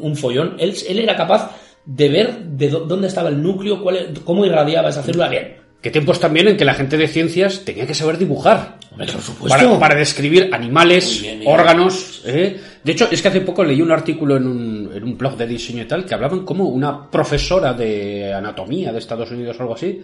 un- 0.00 0.16
follón. 0.16 0.54
Él, 0.58 0.74
él 0.88 0.98
era 1.00 1.16
capaz 1.16 1.50
de 1.84 2.08
ver 2.08 2.38
de 2.38 2.70
dó- 2.70 2.86
dónde 2.86 3.08
estaba 3.08 3.28
el 3.28 3.42
núcleo, 3.42 3.82
cuál, 3.82 4.12
cómo 4.24 4.44
irradiaba 4.46 4.88
esa 4.88 5.02
célula. 5.02 5.28
Bien. 5.28 5.56
Que 5.82 5.90
tiempos 5.90 6.18
también 6.18 6.48
en 6.48 6.56
que 6.56 6.64
la 6.64 6.74
gente 6.74 6.96
de 6.96 7.06
ciencias 7.06 7.64
tenía 7.64 7.86
que 7.86 7.94
saber 7.94 8.18
dibujar. 8.18 8.78
Hombre, 8.90 9.06
por 9.12 9.20
supuesto. 9.20 9.58
Para, 9.58 9.78
para 9.78 9.94
describir 9.94 10.48
animales, 10.52 11.20
bien, 11.20 11.42
órganos. 11.44 12.22
¿eh? 12.24 12.56
De 12.82 12.92
hecho, 12.92 13.06
es 13.10 13.20
que 13.20 13.28
hace 13.28 13.42
poco 13.42 13.62
leí 13.62 13.82
un 13.82 13.92
artículo 13.92 14.36
en 14.36 14.46
un, 14.48 14.90
en 14.94 15.04
un 15.04 15.18
blog 15.18 15.36
de 15.36 15.46
diseño 15.46 15.82
y 15.82 15.86
tal 15.86 16.04
que 16.04 16.14
hablaban 16.14 16.44
como 16.44 16.64
una 16.68 17.08
profesora 17.10 17.72
de 17.74 18.32
anatomía 18.32 18.90
de 18.90 18.98
Estados 18.98 19.30
Unidos 19.30 19.56
o 19.58 19.62
algo 19.62 19.74
así 19.74 20.02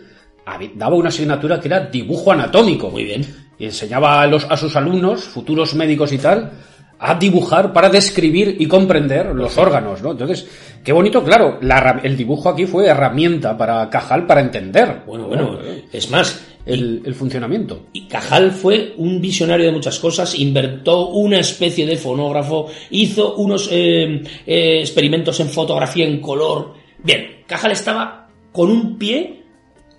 daba 0.74 0.96
una 0.96 1.08
asignatura 1.08 1.60
que 1.60 1.68
era 1.68 1.80
dibujo 1.80 2.32
anatómico. 2.32 2.90
Muy 2.90 3.04
bien. 3.04 3.26
Y 3.58 3.66
enseñaba 3.66 4.22
a, 4.22 4.26
los, 4.26 4.44
a 4.50 4.56
sus 4.56 4.74
alumnos, 4.76 5.24
futuros 5.24 5.74
médicos 5.74 6.12
y 6.12 6.18
tal, 6.18 6.50
a 7.04 7.16
dibujar 7.16 7.72
para 7.72 7.88
describir 7.88 8.56
y 8.60 8.66
comprender 8.66 9.34
los 9.34 9.58
órganos, 9.58 10.00
¿no? 10.02 10.12
Entonces, 10.12 10.46
qué 10.84 10.92
bonito, 10.92 11.24
claro, 11.24 11.58
la 11.60 12.00
el 12.02 12.16
dibujo 12.16 12.48
aquí 12.48 12.64
fue 12.64 12.86
herramienta 12.86 13.58
para 13.58 13.90
Cajal 13.90 14.24
para 14.24 14.40
entender 14.40 15.02
Bueno, 15.04 15.26
bueno, 15.26 15.58
es 15.92 16.10
más, 16.12 16.40
el, 16.64 17.02
el 17.04 17.14
funcionamiento. 17.16 17.86
Y 17.92 18.06
Cajal 18.06 18.52
fue 18.52 18.94
un 18.98 19.20
visionario 19.20 19.66
de 19.66 19.72
muchas 19.72 19.98
cosas, 19.98 20.38
inventó 20.38 21.08
una 21.08 21.40
especie 21.40 21.86
de 21.86 21.96
fonógrafo, 21.96 22.68
hizo 22.90 23.34
unos 23.34 23.68
eh, 23.72 24.22
eh, 24.46 24.78
experimentos 24.78 25.40
en 25.40 25.48
fotografía 25.48 26.06
en 26.06 26.20
color. 26.20 26.74
Bien, 27.02 27.42
Cajal 27.48 27.72
estaba 27.72 28.28
con 28.52 28.70
un 28.70 28.96
pie 28.96 29.41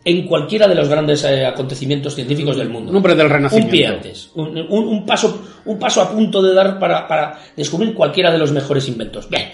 en 0.06 0.26
cualquiera 0.28 0.68
de 0.68 0.76
los 0.76 0.90
grandes 0.90 1.24
eh, 1.24 1.46
acontecimientos 1.46 2.16
científicos 2.16 2.58
del 2.58 2.70
mundo. 2.70 2.92
Un 2.92 2.98
hombre 2.98 3.16
del 3.16 3.26
Un 3.28 3.32
Renacimiento. 3.32 3.72
pie 3.72 3.88
antes, 3.88 4.30
un, 4.36 4.58
un- 4.58 4.88
un 4.88 5.06
paso, 5.06 5.42
un 5.66 5.80
paso 5.80 6.02
a 6.02 6.12
punto 6.12 6.42
de 6.42 6.54
dar 6.54 6.78
para, 6.80 7.08
para 7.08 7.40
descubrir 7.56 7.94
cualquiera 7.94 8.32
de 8.32 8.38
los 8.38 8.52
mejores 8.52 8.88
inventos. 8.90 9.30
Bien. 9.30 9.50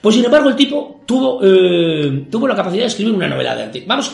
Pues 0.00 0.16
sin 0.16 0.24
embargo 0.24 0.48
el 0.48 0.56
tipo 0.56 1.02
tuvo, 1.06 1.38
eh, 1.44 2.24
tuvo 2.28 2.48
la 2.48 2.56
capacidad 2.56 2.82
de 2.82 2.88
escribir 2.88 3.14
una 3.14 3.28
novela 3.28 3.54
de 3.54 3.62
anti- 3.62 3.84
Vamos, 3.86 4.10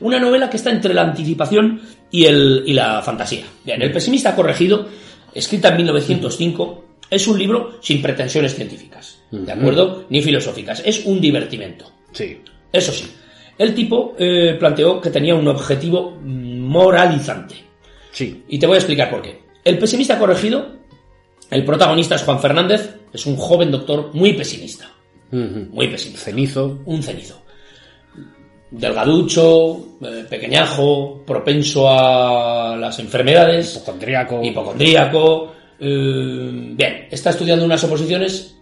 una 0.00 0.18
novela 0.18 0.50
que 0.50 0.56
está 0.56 0.70
entre 0.72 0.92
la 0.92 1.02
anticipación 1.02 1.80
y, 2.10 2.24
el, 2.24 2.64
y 2.66 2.72
la 2.72 3.00
fantasía. 3.00 3.44
Bien, 3.64 3.80
El 3.80 3.92
pesimista 3.92 4.34
corregido, 4.34 4.88
escrita 5.32 5.68
en 5.68 5.76
1905, 5.76 6.84
es 7.08 7.28
un 7.28 7.38
libro 7.38 7.78
sin 7.80 8.02
pretensiones 8.02 8.56
científicas, 8.56 9.20
¿de 9.30 9.52
acuerdo? 9.52 10.06
Ni 10.08 10.20
filosóficas. 10.20 10.82
Es 10.84 11.04
un 11.06 11.20
divertimento. 11.20 11.84
Sí. 12.10 12.40
Eso 12.72 12.90
sí, 12.90 13.04
el 13.60 13.74
tipo 13.74 14.14
eh, 14.18 14.56
planteó 14.58 15.00
que 15.02 15.10
tenía 15.10 15.34
un 15.34 15.46
objetivo 15.46 16.16
moralizante. 16.22 17.56
Sí. 18.10 18.42
Y 18.48 18.58
te 18.58 18.66
voy 18.66 18.76
a 18.76 18.78
explicar 18.78 19.10
por 19.10 19.20
qué. 19.20 19.42
El 19.62 19.76
pesimista 19.78 20.18
corregido, 20.18 20.76
el 21.50 21.64
protagonista 21.66 22.14
es 22.14 22.22
Juan 22.22 22.40
Fernández, 22.40 22.96
es 23.12 23.26
un 23.26 23.36
joven 23.36 23.70
doctor 23.70 24.14
muy 24.14 24.32
pesimista. 24.32 24.90
Ujú. 25.30 25.68
Muy 25.72 25.88
pesimista. 25.88 26.24
Cenizo. 26.24 26.78
Un 26.86 27.02
cenizo. 27.02 27.42
Delgaducho, 28.70 29.96
eh, 30.00 30.24
pequeñajo, 30.30 31.22
propenso 31.26 31.88
a 31.90 32.76
las 32.78 32.98
enfermedades, 32.98 33.76
Hipocondríaco. 33.76 34.40
hipocondríaco. 34.42 35.52
eh, 35.80 36.50
bien, 36.76 37.08
está 37.10 37.30
estudiando 37.30 37.64
unas 37.64 37.82
oposiciones, 37.84 38.56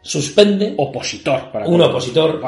suspende, 0.00 0.74
Opositor. 0.78 1.50
Para 1.52 1.66
un 1.66 1.80
opositor. 1.82 2.40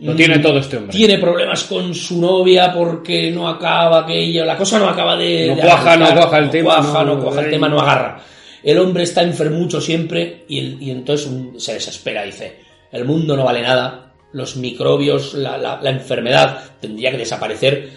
Lo 0.00 0.14
tiene 0.16 0.38
todo 0.38 0.58
este 0.58 0.76
hombre. 0.78 0.92
Tiene 0.96 1.18
problemas 1.18 1.64
con 1.64 1.94
su 1.94 2.20
novia 2.20 2.72
porque 2.72 3.30
no 3.30 3.46
acaba 3.48 4.00
aquello, 4.00 4.44
la 4.44 4.56
cosa 4.56 4.78
no 4.78 4.88
acaba 4.88 5.16
de. 5.16 5.48
No 5.48 5.56
de 5.56 5.60
cuaja, 5.62 5.92
arrancar, 5.92 6.14
no 6.14 6.20
cuaja 6.22 6.38
el 6.38 6.50
tema, 6.50 6.74
cuaja, 6.76 7.04
no- 7.04 7.14
no 7.16 7.22
cuaja 7.22 7.40
el 7.42 7.50
tema, 7.50 7.68
no 7.68 7.80
agarra. 7.80 8.22
El 8.62 8.78
hombre 8.78 9.02
está 9.04 9.22
enfermucho 9.22 9.80
siempre 9.80 10.44
y, 10.48 10.58
el- 10.58 10.82
y 10.82 10.90
entonces 10.90 11.26
un- 11.26 11.60
se 11.60 11.74
desespera, 11.74 12.22
dice: 12.22 12.60
El 12.92 13.04
mundo 13.04 13.36
no 13.36 13.44
vale 13.44 13.60
nada, 13.62 14.14
los 14.32 14.56
microbios, 14.56 15.34
la, 15.34 15.58
la- 15.58 15.80
la 15.82 15.90
enfermedad 15.90 16.58
tendría 16.80 17.10
que 17.10 17.18
desaparecer 17.18 17.90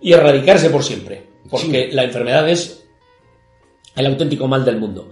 y 0.00 0.12
erradicarse 0.12 0.70
por 0.70 0.82
siempre. 0.82 1.22
Porque 1.50 1.90
la 1.92 2.04
enfermedad 2.04 2.48
es 2.48 2.86
el 3.96 4.06
auténtico 4.06 4.46
mal 4.48 4.64
del 4.64 4.76
mundo. 4.78 5.10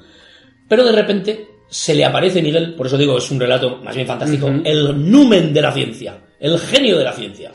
Pero 0.69 0.85
de 0.85 0.93
repente 0.93 1.49
se 1.69 1.95
le 1.95 2.05
aparece 2.05 2.41
Miguel, 2.43 2.75
por 2.75 2.87
eso 2.87 2.97
digo, 2.97 3.19
es 3.19 3.31
un 3.31 3.41
relato 3.41 3.79
más 3.83 3.95
bien 3.95 4.07
fantástico, 4.07 4.49
el 4.65 5.11
numen 5.11 5.53
de 5.53 5.63
la 5.63 5.73
ciencia, 5.73 6.19
el 6.41 6.59
genio 6.59 6.99
de 6.99 7.05
la 7.05 7.13
ciencia. 7.13 7.51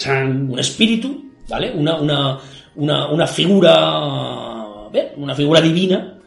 Un 0.51 0.59
espíritu, 0.59 1.25
¿vale? 1.47 1.71
Una, 1.75 1.95
una, 1.99 2.39
una, 2.75 3.07
una 3.11 3.27
figura, 3.27 4.89
una 5.17 5.35
figura 5.35 5.61
divina 5.61 6.19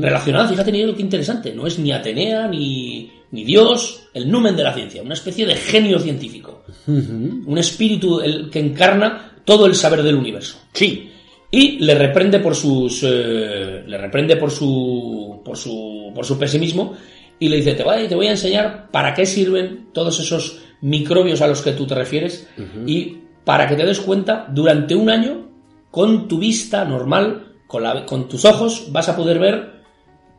relacionada, 0.00 0.48
fíjate 0.48 0.72
Miguel, 0.72 0.94
qué 0.94 1.02
interesante, 1.02 1.52
no 1.52 1.66
es 1.66 1.78
ni 1.78 1.92
Atenea 1.92 2.48
ni, 2.48 3.10
ni 3.32 3.44
Dios, 3.44 4.04
el 4.14 4.30
numen 4.30 4.56
de 4.56 4.62
la 4.62 4.72
ciencia, 4.74 5.02
una 5.02 5.14
especie 5.14 5.44
de 5.46 5.54
genio 5.56 5.98
científico, 5.98 6.64
un 6.86 7.56
espíritu 7.58 8.20
el 8.20 8.48
que 8.50 8.60
encarna 8.60 9.32
todo 9.44 9.66
el 9.66 9.74
saber 9.74 10.02
del 10.02 10.14
universo. 10.16 10.58
Sí. 10.72 11.10
y 11.50 11.78
le 11.80 11.94
reprende 11.94 12.38
por 12.38 12.54
sus 12.54 13.02
eh, 13.04 13.82
le 13.86 13.98
reprende 13.98 14.36
por 14.36 14.50
su 14.50 15.42
por 15.44 15.56
su 15.58 16.10
por 16.14 16.24
su 16.24 16.38
pesimismo 16.38 16.94
y 17.38 17.48
le 17.50 17.56
dice 17.56 17.74
te 17.74 17.82
voy, 17.82 17.96
a- 18.04 18.08
te 18.08 18.14
voy 18.14 18.28
a 18.28 18.30
enseñar 18.30 18.88
para 18.90 19.12
qué 19.12 19.26
sirven 19.26 19.88
todos 19.92 20.18
esos 20.18 20.62
microbios 20.82 21.40
a 21.40 21.46
los 21.46 21.62
que 21.62 21.72
tú 21.72 21.86
te 21.86 21.94
refieres 21.94 22.46
y 22.86 23.18
para 23.44 23.66
que 23.66 23.74
te 23.76 23.84
des 23.86 24.00
cuenta 24.00 24.46
durante 24.50 24.94
un 24.94 25.08
año 25.10 25.48
con 25.90 26.28
tu 26.28 26.38
vista 26.38 26.84
normal 26.84 27.54
con, 27.66 27.82
la- 27.82 28.04
con 28.04 28.28
tus 28.28 28.44
ojos 28.44 28.88
vas 28.92 29.08
a 29.08 29.16
poder 29.16 29.38
ver 29.38 29.72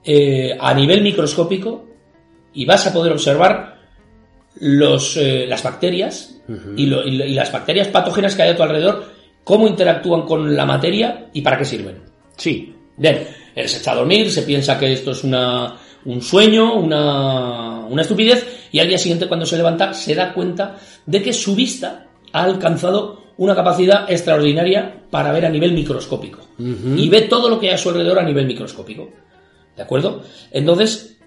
eh, 0.06 0.56
a 0.60 0.74
nivel 0.74 1.02
microscópico 1.02 1.86
y 2.54 2.66
vas 2.66 2.86
a 2.88 2.94
poder 2.94 3.12
observar 3.14 3.80
los, 4.60 5.18
eh, 5.18 5.46
las 5.48 5.64
bacterias 5.64 6.42
y, 6.78 6.86
lo- 6.88 7.06
y 7.08 7.12
lo- 7.18 7.26
y 7.26 7.34
las 7.34 7.52
bacterias 7.52 7.88
patógenas 7.88 8.36
que 8.36 8.44
hay 8.44 8.50
a 8.52 8.56
tu 8.56 8.64
alrededor, 8.64 9.06
cómo 9.44 9.68
interactúan 9.68 10.24
con 10.24 10.56
la 10.56 10.66
materia 10.66 11.30
y 11.34 11.42
para 11.42 11.58
qué 11.58 11.66
sirven. 11.66 12.02
Sí. 12.36 12.76
Bien, 12.98 13.26
él 13.56 13.68
se 13.70 13.80
echa 13.80 13.94
a 13.94 13.96
dormir, 13.96 14.30
se 14.32 14.44
piensa 14.44 14.78
que 14.78 14.92
esto 14.94 15.12
es 15.12 15.24
una, 15.24 15.76
un 16.06 16.22
sueño, 16.22 16.76
una, 16.76 17.80
una 17.88 18.02
estupidez, 18.04 18.63
y 18.74 18.80
al 18.80 18.90
día 18.90 18.98
siguiente 18.98 19.28
cuando 19.28 19.46
se 19.46 19.56
levanta 19.56 19.94
se 19.94 20.14
da 20.16 20.34
cuenta 20.34 20.76
de 21.06 21.22
que 21.24 21.32
su 21.32 21.56
vista 21.56 22.08
ha 22.34 22.44
alcanzado 22.44 23.24
una 23.38 23.56
capacidad 23.56 24.12
extraordinaria 24.12 25.04
para 25.10 25.32
ver 25.32 25.46
a 25.46 25.50
nivel 25.50 25.72
microscópico. 25.74 26.40
Y 26.98 27.08
ve 27.08 27.22
todo 27.22 27.48
lo 27.50 27.60
que 27.60 27.70
hay 27.70 27.76
a 27.76 27.78
su 27.78 27.90
alrededor 27.90 28.20
a 28.20 28.24
nivel 28.24 28.46
microscópico. 28.46 29.10
¿De 29.78 29.82
acuerdo? 29.84 30.22
Entonces, 30.52 31.18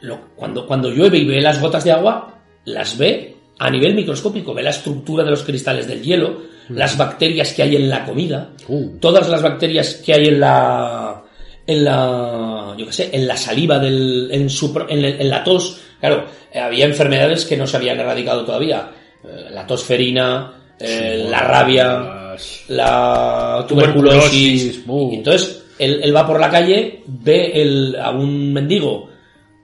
lo- 0.00 0.34
cuando, 0.36 0.66
cuando 0.66 0.90
llueve 0.90 1.18
y 1.18 1.24
ve 1.26 1.40
las 1.40 1.60
gotas 1.60 1.84
de 1.84 1.92
agua, 1.92 2.40
las 2.64 2.96
ve 2.98 3.36
a 3.58 3.70
nivel 3.70 3.94
microscópico, 3.94 4.54
ve 4.54 4.62
la 4.62 4.70
estructura 4.70 5.24
de 5.24 5.30
los 5.30 5.42
cristales 5.42 5.86
del 5.86 6.02
hielo, 6.02 6.42
las 6.68 6.96
bacterias 6.96 7.52
que 7.52 7.62
hay 7.62 7.76
en 7.76 7.88
la 7.90 8.04
comida, 8.04 8.50
Uh. 8.68 8.96
todas 8.98 9.28
las 9.28 9.42
bacterias 9.42 9.94
que 10.04 10.14
hay 10.14 10.26
en 10.26 10.40
la 10.40 11.22
en 11.66 11.84
la 11.84 12.74
yo 12.76 12.86
qué 12.86 12.92
sé 12.92 13.10
en 13.12 13.26
la 13.28 13.36
saliva 13.36 13.78
del 13.78 14.28
en 14.32 14.50
su 14.50 14.72
en, 14.88 15.04
el- 15.04 15.20
en 15.20 15.28
la 15.30 15.44
tos 15.44 15.80
claro 16.02 16.26
eh, 16.52 16.58
había 16.60 16.84
enfermedades 16.84 17.46
que 17.46 17.56
no 17.56 17.66
se 17.66 17.78
habían 17.78 17.98
erradicado 17.98 18.44
todavía. 18.44 18.90
Eh, 19.24 19.46
la 19.50 19.66
tos 19.66 19.82
ferina 19.84 20.52
eh, 20.78 21.26
la 21.30 21.40
rabia 21.40 22.34
la 22.68 23.64
Tuberculosis, 23.68 24.82
uh. 24.86 25.12
Y 25.12 25.16
entonces 25.16 25.64
él, 25.78 26.00
él 26.02 26.14
va 26.14 26.26
por 26.26 26.38
la 26.40 26.50
calle 26.50 27.02
ve 27.06 27.52
el, 27.54 27.96
a 28.00 28.10
un 28.10 28.52
mendigo 28.52 29.08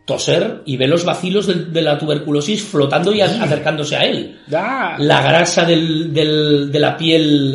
toser 0.05 0.63
y 0.65 0.77
ve 0.79 0.87
los 0.89 1.05
vacilos 1.05 1.47
de, 1.47 1.83
la 1.83 1.99
tuberculosis 1.99 2.63
flotando 2.63 3.13
y 3.13 3.21
a- 3.21 3.27
acercándose 3.43 3.95
a 3.97 4.05
él. 4.07 4.39
La 4.99 5.21
grasa 5.23 5.65
del, 5.67 6.15
del- 6.15 6.71
de 6.73 6.79
la 6.81 6.97
piel 6.97 7.53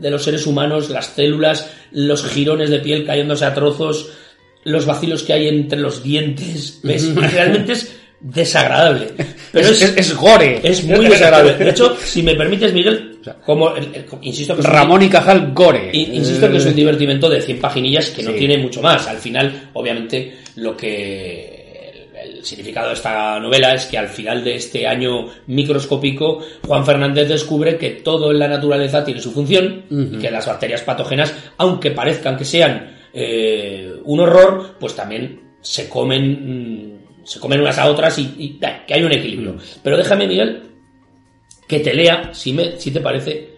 de 0.00 0.10
los 0.10 0.22
seres 0.22 0.46
humanos, 0.46 0.90
las 0.90 1.06
células, 1.06 1.70
los 1.92 2.24
jirones 2.26 2.68
de 2.70 2.80
piel 2.80 3.06
cayéndose 3.06 3.44
a 3.46 3.54
trozos, 3.54 4.10
los 4.64 4.86
vacilos 4.86 5.22
que 5.22 5.32
hay 5.32 5.48
entre 5.48 5.78
los 5.80 6.02
dientes. 6.02 6.80
¿Ves? 6.82 7.14
Realmente 7.14 7.72
es 7.72 7.96
desagradable. 8.20 9.08
Pero 9.52 9.68
es, 9.68 9.82
es, 9.82 10.14
gore. 10.16 10.60
es 10.62 10.84
muy 10.84 11.06
desagradable. 11.08 11.54
De 11.64 11.70
hecho, 11.70 11.96
si 12.02 12.22
me 12.22 12.34
permites, 12.34 12.72
Miguel, 12.72 13.18
como 13.44 13.72
insisto 14.22 14.56
que 14.56 14.62
Ramón 14.62 15.02
y 15.02 15.08
Cajal 15.08 15.52
gore. 15.52 15.90
in- 15.92 16.14
Insisto 16.14 16.50
que 16.50 16.56
es 16.58 16.66
un 16.66 16.74
divertimento 16.74 17.28
de 17.28 17.40
100 17.42 17.60
paginillas 17.60 18.10
que 18.10 18.22
no 18.22 18.32
tiene 18.32 18.58
mucho 18.58 18.80
más. 18.82 19.06
Al 19.08 19.18
final, 19.18 19.70
obviamente, 19.74 20.36
lo 20.56 20.76
que 20.76 22.10
el, 22.22 22.36
el 22.36 22.44
significado 22.44 22.88
de 22.88 22.94
esta 22.94 23.38
novela 23.40 23.74
es 23.74 23.86
que 23.86 23.98
al 23.98 24.08
final 24.08 24.42
de 24.44 24.54
este 24.56 24.86
año 24.86 25.26
microscópico, 25.48 26.40
Juan 26.66 26.86
Fernández 26.86 27.28
descubre 27.28 27.76
que 27.76 27.90
todo 27.90 28.30
en 28.30 28.38
la 28.38 28.48
naturaleza 28.48 29.04
tiene 29.04 29.20
su 29.20 29.32
función 29.32 29.84
y 29.90 30.18
que 30.18 30.30
las 30.30 30.46
bacterias 30.46 30.82
patógenas, 30.82 31.34
aunque 31.58 31.90
parezcan 31.90 32.36
que 32.36 32.44
sean 32.44 32.91
eh, 33.12 33.92
un 34.04 34.20
horror, 34.20 34.76
pues 34.78 34.94
también 34.94 35.40
se 35.60 35.88
comen 35.88 36.88
mm, 36.88 37.24
se 37.24 37.38
comen 37.38 37.60
unas 37.60 37.78
a 37.78 37.88
otras 37.88 38.18
y, 38.18 38.34
y, 38.38 38.58
que 38.58 38.94
hay 38.94 39.04
un 39.04 39.12
equilibrio. 39.12 39.56
Pero 39.82 39.96
déjame, 39.96 40.26
Miguel, 40.26 40.62
que 41.68 41.80
te 41.80 41.94
lea, 41.94 42.30
si, 42.32 42.52
me, 42.52 42.78
si 42.78 42.90
te 42.90 43.00
parece, 43.00 43.50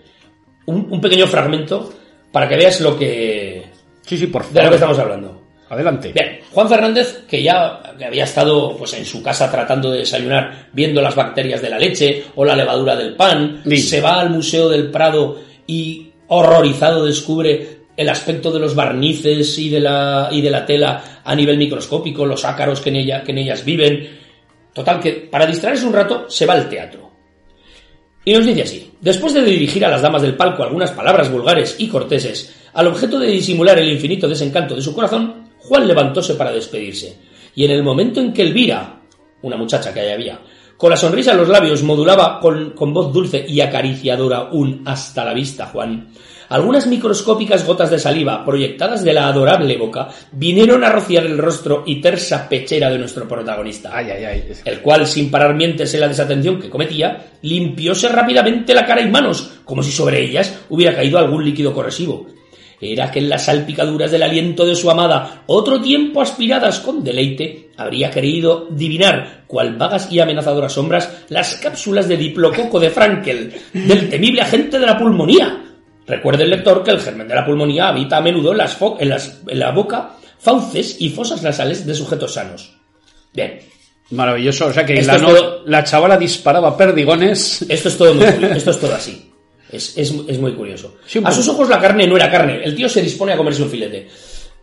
un, 0.66 0.86
un 0.90 1.00
pequeño 1.00 1.26
fragmento 1.26 1.92
para 2.30 2.48
que 2.48 2.56
veas 2.56 2.80
lo 2.80 2.98
que 2.98 3.64
Sí, 4.02 4.18
sí, 4.18 4.26
por 4.26 4.48
de 4.50 4.62
lo 4.62 4.68
que 4.68 4.74
estamos 4.74 4.98
hablando. 4.98 5.40
Adelante. 5.68 6.12
Bien, 6.12 6.40
Juan 6.52 6.68
Fernández, 6.68 7.24
que 7.26 7.42
ya 7.42 7.80
había 8.06 8.24
estado 8.24 8.76
pues, 8.76 8.92
en 8.92 9.06
su 9.06 9.22
casa 9.22 9.50
tratando 9.50 9.90
de 9.90 10.00
desayunar, 10.00 10.68
viendo 10.72 11.00
las 11.00 11.14
bacterias 11.14 11.62
de 11.62 11.70
la 11.70 11.78
leche 11.78 12.24
o 12.34 12.44
la 12.44 12.54
levadura 12.54 12.96
del 12.96 13.16
pan, 13.16 13.62
Sí. 13.64 13.78
se 13.78 14.00
va 14.02 14.20
al 14.20 14.30
Museo 14.30 14.68
del 14.68 14.90
Prado 14.90 15.40
y 15.66 16.12
horrorizado 16.28 17.06
descubre 17.06 17.83
el 17.96 18.08
aspecto 18.08 18.50
de 18.50 18.58
los 18.58 18.74
barnices 18.74 19.58
y 19.58 19.68
de 19.68 19.80
la, 19.80 20.28
y 20.30 20.40
de 20.40 20.50
la 20.50 20.66
tela 20.66 21.20
a 21.24 21.34
nivel 21.34 21.56
microscópico, 21.56 22.26
los 22.26 22.44
ácaros 22.44 22.80
que 22.80 22.90
en, 22.90 22.96
ella, 22.96 23.22
que 23.22 23.32
en 23.32 23.38
ellas 23.38 23.64
viven. 23.64 24.20
Total, 24.72 25.00
que 25.00 25.12
para 25.12 25.46
distraerse 25.46 25.86
un 25.86 25.92
rato 25.92 26.26
se 26.28 26.46
va 26.46 26.54
al 26.54 26.68
teatro. 26.68 27.10
Y 28.24 28.32
nos 28.32 28.46
dice 28.46 28.62
así, 28.62 28.92
después 29.00 29.34
de 29.34 29.42
dirigir 29.42 29.84
a 29.84 29.90
las 29.90 30.02
damas 30.02 30.22
del 30.22 30.36
palco 30.36 30.62
algunas 30.62 30.90
palabras 30.92 31.30
vulgares 31.30 31.76
y 31.78 31.88
corteses, 31.88 32.54
al 32.72 32.88
objeto 32.88 33.18
de 33.18 33.28
disimular 33.28 33.78
el 33.78 33.92
infinito 33.92 34.26
desencanto 34.26 34.74
de 34.74 34.82
su 34.82 34.94
corazón, 34.94 35.50
Juan 35.58 35.86
levantóse 35.86 36.34
para 36.34 36.50
despedirse. 36.50 37.16
Y 37.54 37.64
en 37.64 37.70
el 37.70 37.82
momento 37.82 38.20
en 38.20 38.32
que 38.32 38.42
Elvira, 38.42 39.02
una 39.42 39.56
muchacha 39.56 39.92
que 39.92 40.00
ahí 40.00 40.12
había, 40.12 40.40
con 40.76 40.90
la 40.90 40.96
sonrisa 40.96 41.32
en 41.32 41.38
los 41.38 41.48
labios 41.48 41.82
modulaba 41.82 42.40
con, 42.40 42.70
con 42.70 42.92
voz 42.92 43.12
dulce 43.12 43.44
y 43.46 43.60
acariciadora 43.60 44.48
un 44.50 44.82
hasta 44.84 45.24
la 45.24 45.34
vista, 45.34 45.66
Juan, 45.66 46.08
algunas 46.48 46.86
microscópicas 46.86 47.66
gotas 47.66 47.90
de 47.90 47.98
saliva 47.98 48.44
proyectadas 48.44 49.04
de 49.04 49.12
la 49.12 49.28
adorable 49.28 49.76
boca 49.76 50.08
vinieron 50.32 50.84
a 50.84 50.90
rociar 50.90 51.26
el 51.26 51.38
rostro 51.38 51.82
y 51.86 52.00
tersa 52.00 52.48
pechera 52.48 52.90
de 52.90 52.98
nuestro 52.98 53.26
protagonista 53.28 53.90
Ay, 53.92 54.10
ay, 54.10 54.24
ay. 54.24 54.44
el 54.64 54.80
cual, 54.80 55.06
sin 55.06 55.30
parar 55.30 55.54
mientes 55.54 55.92
en 55.94 56.00
la 56.00 56.08
desatención 56.08 56.60
que 56.60 56.70
cometía, 56.70 57.26
limpióse 57.42 58.08
rápidamente 58.08 58.74
la 58.74 58.86
cara 58.86 59.00
y 59.00 59.10
manos, 59.10 59.60
como 59.64 59.82
si 59.82 59.90
sobre 59.90 60.22
ellas 60.22 60.60
hubiera 60.68 60.94
caído 60.94 61.18
algún 61.18 61.44
líquido 61.44 61.72
corrosivo. 61.72 62.26
Era 62.80 63.10
que 63.10 63.20
en 63.20 63.28
las 63.28 63.46
salpicaduras 63.46 64.10
del 64.10 64.22
aliento 64.22 64.66
de 64.66 64.74
su 64.74 64.90
amada, 64.90 65.44
otro 65.46 65.80
tiempo 65.80 66.20
aspiradas 66.20 66.80
con 66.80 67.02
deleite, 67.02 67.70
habría 67.76 68.10
querido 68.10 68.68
divinar, 68.70 69.44
cual 69.46 69.76
vagas 69.76 70.10
y 70.12 70.20
amenazadoras 70.20 70.72
sombras, 70.72 71.24
las 71.28 71.56
cápsulas 71.56 72.08
de 72.08 72.16
diplococo 72.16 72.78
de 72.78 72.90
Frankel, 72.90 73.54
del 73.72 74.08
temible 74.08 74.42
agente 74.42 74.78
de 74.78 74.86
la 74.86 74.98
pulmonía. 74.98 75.63
Recuerde 76.06 76.44
el 76.44 76.50
lector 76.50 76.82
que 76.84 76.90
el 76.90 77.00
germen 77.00 77.26
de 77.28 77.34
la 77.34 77.44
pulmonía 77.46 77.88
habita 77.88 78.18
a 78.18 78.20
menudo 78.20 78.52
en, 78.52 78.58
las 78.58 78.76
en 79.00 79.08
las- 79.08 79.40
en 79.48 79.58
la 79.58 79.70
boca, 79.72 80.10
fauces 80.38 80.96
y 81.00 81.08
fosas 81.10 81.42
nasales 81.42 81.86
de 81.86 81.94
sujetos 81.94 82.34
sanos. 82.34 82.76
Bien, 83.32 83.60
Maravilloso. 84.10 84.66
O 84.66 84.72
sea 84.72 84.84
que 84.84 85.02
la, 85.02 85.16
es 85.16 85.22
no- 85.22 85.28
todo- 85.28 85.62
la 85.66 85.82
chavala 85.82 86.18
disparaba 86.18 86.76
perdigones. 86.76 87.64
Esto 87.68 87.88
es 87.88 87.96
todo 87.96 88.12
muy 88.14 88.26
curioso, 88.26 88.54
esto 88.56 88.70
es 88.72 88.80
todo 88.80 88.94
así. 88.94 89.30
Es, 89.72 89.96
es- 89.96 90.14
es 90.28 90.38
muy 90.38 90.52
curioso. 90.52 90.96
Sí, 91.06 91.20
a 91.24 91.32
sus 91.32 91.48
ojos 91.48 91.68
la 91.70 91.80
carne 91.80 92.06
no 92.06 92.16
era 92.16 92.30
carne. 92.30 92.62
El 92.62 92.74
tío 92.76 92.88
se 92.88 93.00
dispone 93.00 93.32
a 93.32 93.36
comerse 93.36 93.62
un 93.62 93.70
filete. 93.70 94.06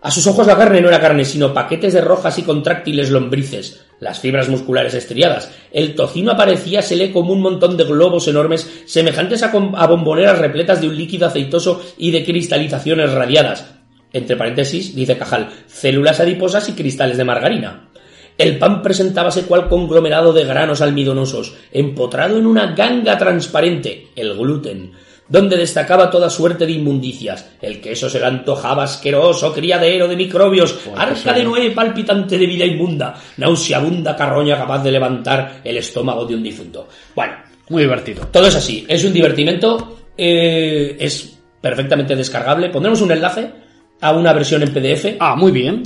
A 0.04 0.10
sus 0.10 0.26
ojos 0.26 0.48
la 0.48 0.58
carne 0.58 0.82
no 0.82 0.88
era 0.88 1.00
carne, 1.00 1.24
sino 1.24 1.54
paquetes 1.54 1.94
de 1.94 2.02
rojas 2.02 2.40
y 2.40 2.42
contráctiles 2.42 3.12
lombrices, 3.12 3.86
las 4.00 4.20
fibras 4.20 4.50
musculares 4.50 4.96
estriadas. 4.96 5.52
El 5.72 5.94
tocino 5.94 6.32
aparecíasele 6.32 7.12
como 7.12 7.34
un 7.34 7.42
montón 7.42 7.78
de 7.78 7.84
globos 7.84 8.28
enormes, 8.28 8.68
semejantes 8.88 9.44
a, 9.44 9.52
a 9.52 9.88
bomboneras 9.88 10.40
repletas 10.40 10.82
de 10.82 10.88
un 10.88 10.98
líquido 10.98 11.28
aceitoso 11.28 11.84
y 12.00 12.10
de 12.10 12.26
cristalizaciones 12.26 13.12
radiadas. 13.12 13.76
Entre 14.12 14.36
paréntesis, 14.36 14.96
dice 14.96 15.18
Cajal, 15.20 15.50
células 15.68 16.20
adiposas 16.20 16.68
y 16.68 16.74
cristales 16.74 17.18
de 17.18 17.24
margarina. 17.24 17.90
El 18.40 18.58
pan 18.58 18.82
presentábase 18.82 19.44
cual 19.44 19.70
conglomerado 19.70 20.34
de 20.34 20.46
granos 20.46 20.82
almidonosos, 20.82 21.54
empotrado 21.72 22.40
en 22.40 22.48
una 22.48 22.74
ganga 22.74 23.20
transparente, 23.20 24.08
el 24.16 24.36
gluten, 24.36 24.94
donde 25.32 25.56
destacaba 25.56 26.10
toda 26.12 26.30
suerte 26.30 26.66
de 26.66 26.74
inmundicias. 26.74 27.52
El 27.62 27.80
queso 27.80 28.10
se 28.10 28.20
le 28.20 28.26
antojaba 28.26 28.84
asqueroso, 28.84 29.54
criadero 29.54 30.08
de 30.10 30.18
microbios, 30.18 30.78
arca 30.96 31.32
de 31.32 31.44
Noé 31.46 31.72
palpitante 31.72 32.38
de 32.38 32.46
vida 32.46 32.66
inmunda, 32.66 33.16
nauseabunda 33.38 34.16
carroña 34.16 34.58
capaz 34.58 34.84
de 34.84 34.92
levantar 34.92 35.62
el 35.64 35.78
estómago 35.78 36.26
de 36.26 36.36
un 36.36 36.44
difunto. 36.44 36.88
Bueno, 37.16 37.34
Muy 37.70 37.84
divertido. 37.84 38.28
todo 38.28 38.48
es 38.48 38.56
así, 38.56 38.86
es 38.90 39.04
un 39.06 39.14
divertimento, 39.14 39.98
eh, 40.18 40.98
es 41.00 41.38
perfectamente 41.62 42.16
descargable. 42.16 42.70
Pondremos 42.70 43.00
un 43.02 43.12
enlace 43.14 43.50
a 44.02 44.12
una 44.12 44.34
versión 44.34 44.62
en 44.64 44.74
PDF 44.74 45.16
Ah, 45.20 45.36
muy 45.38 45.52
bien. 45.54 45.82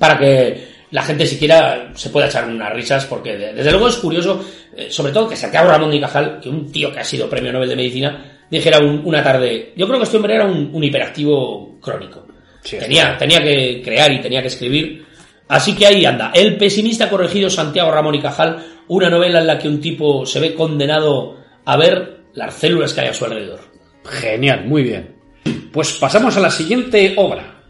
para 0.00 0.18
que 0.18 0.66
la 0.90 1.02
gente 1.02 1.24
siquiera 1.26 1.92
se 1.94 2.10
pueda 2.10 2.26
echar 2.26 2.48
unas 2.48 2.72
risas, 2.72 3.04
porque 3.04 3.36
de- 3.36 3.52
desde 3.52 3.70
luego 3.70 3.88
es 3.88 3.96
curioso, 3.96 4.44
eh, 4.76 4.88
sobre 4.90 5.12
todo 5.12 5.28
que 5.28 5.36
Santiago 5.36 5.68
Ramón 5.70 5.92
y 5.92 6.00
Cajal, 6.00 6.40
que 6.40 6.48
un 6.48 6.72
tío 6.72 6.90
que 6.92 7.00
ha 7.00 7.04
sido 7.04 7.28
premio 7.28 7.52
Nobel 7.52 7.68
de 7.68 7.76
Medicina, 7.76 8.37
dijera 8.50 8.78
un- 8.78 9.02
una 9.04 9.22
tarde, 9.22 9.72
yo 9.76 9.86
creo 9.86 9.98
que 9.98 10.04
este 10.04 10.16
hombre 10.16 10.34
era 10.34 10.44
un, 10.46 10.70
un 10.72 10.84
hiperactivo 10.84 11.78
crónico. 11.80 12.26
Sí, 12.62 12.76
tenía, 12.78 13.16
tenía 13.16 13.42
que 13.42 13.80
crear 13.84 14.12
y 14.12 14.20
tenía 14.20 14.40
que 14.42 14.48
escribir. 14.48 15.06
Así 15.48 15.74
que 15.74 15.86
ahí 15.86 16.04
anda, 16.04 16.30
El 16.34 16.56
pesimista 16.58 17.08
corregido 17.08 17.48
Santiago 17.48 17.90
Ramón 17.90 18.14
y 18.14 18.20
Cajal, 18.20 18.58
una 18.88 19.08
novela 19.08 19.40
en 19.40 19.46
la 19.46 19.58
que 19.58 19.68
un 19.68 19.80
tipo 19.80 20.26
se 20.26 20.40
ve 20.40 20.54
condenado 20.54 21.36
a 21.64 21.76
ver 21.76 22.18
las 22.34 22.54
células 22.54 22.92
que 22.92 23.00
hay 23.02 23.08
a 23.08 23.14
su 23.14 23.24
alrededor. 23.24 23.60
Genial, 24.04 24.64
muy 24.66 24.82
bien. 24.82 25.14
Pues 25.72 25.92
pasamos 25.94 26.36
a 26.36 26.40
la 26.40 26.50
siguiente 26.50 27.14
obra. 27.16 27.62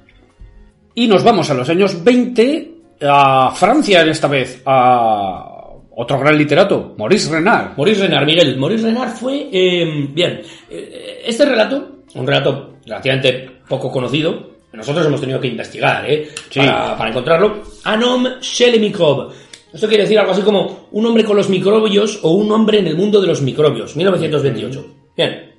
Y 0.94 1.06
nos 1.06 1.22
vamos 1.22 1.48
a 1.50 1.54
los 1.54 1.68
años 1.68 2.02
20, 2.02 2.70
a 3.02 3.52
Francia 3.54 4.00
en 4.02 4.08
esta 4.08 4.26
vez, 4.26 4.62
a 4.66 5.57
otro 6.00 6.16
gran 6.20 6.38
literato, 6.38 6.94
Maurice 6.96 7.28
Renard. 7.28 7.76
Maurice 7.76 8.02
Renard, 8.02 8.24
Miguel. 8.24 8.56
Maurice 8.56 8.84
Renard 8.84 9.10
fue, 9.10 9.48
eh, 9.50 10.06
bien, 10.10 10.42
eh, 10.70 11.22
este 11.26 11.44
relato, 11.44 12.02
un 12.14 12.24
relato 12.24 12.74
relativamente 12.86 13.50
poco 13.68 13.90
conocido, 13.90 14.58
nosotros 14.72 15.06
hemos 15.06 15.20
tenido 15.20 15.40
que 15.40 15.48
investigar, 15.48 16.08
¿eh? 16.08 16.28
Sí. 16.50 16.60
Para, 16.60 16.96
para 16.96 17.10
encontrarlo. 17.10 17.62
Les 17.84 18.80
microbes. 18.80 19.36
Esto 19.72 19.88
quiere 19.88 20.04
decir 20.04 20.20
algo 20.20 20.30
así 20.30 20.42
como 20.42 20.88
un 20.92 21.04
hombre 21.04 21.24
con 21.24 21.36
los 21.36 21.48
microbios 21.48 22.20
o 22.22 22.30
un 22.30 22.52
hombre 22.52 22.78
en 22.78 22.86
el 22.86 22.96
mundo 22.96 23.20
de 23.20 23.26
los 23.26 23.42
microbios, 23.42 23.96
1928. 23.96 24.86
Bien, 25.16 25.52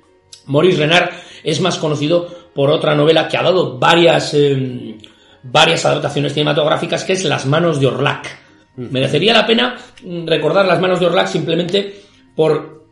Maurice 0.46 0.78
Renard 0.78 1.10
es 1.44 1.60
más 1.60 1.76
conocido 1.76 2.26
por 2.54 2.70
otra 2.70 2.94
novela 2.94 3.28
que 3.28 3.36
ha 3.36 3.42
dado 3.42 3.78
varias, 3.78 4.32
eh, 4.32 4.96
varias 5.42 5.84
adaptaciones 5.84 6.32
cinematográficas, 6.32 7.04
que 7.04 7.12
es 7.12 7.24
Las 7.24 7.44
manos 7.44 7.78
de 7.78 7.88
Orlac. 7.88 8.49
Merecería 8.76 9.32
la 9.34 9.46
pena 9.46 9.76
mm, 10.04 10.26
recordar 10.26 10.64
Las 10.66 10.80
manos 10.80 11.00
de 11.00 11.06
Orlac 11.06 11.26
simplemente 11.26 12.00
por... 12.34 12.86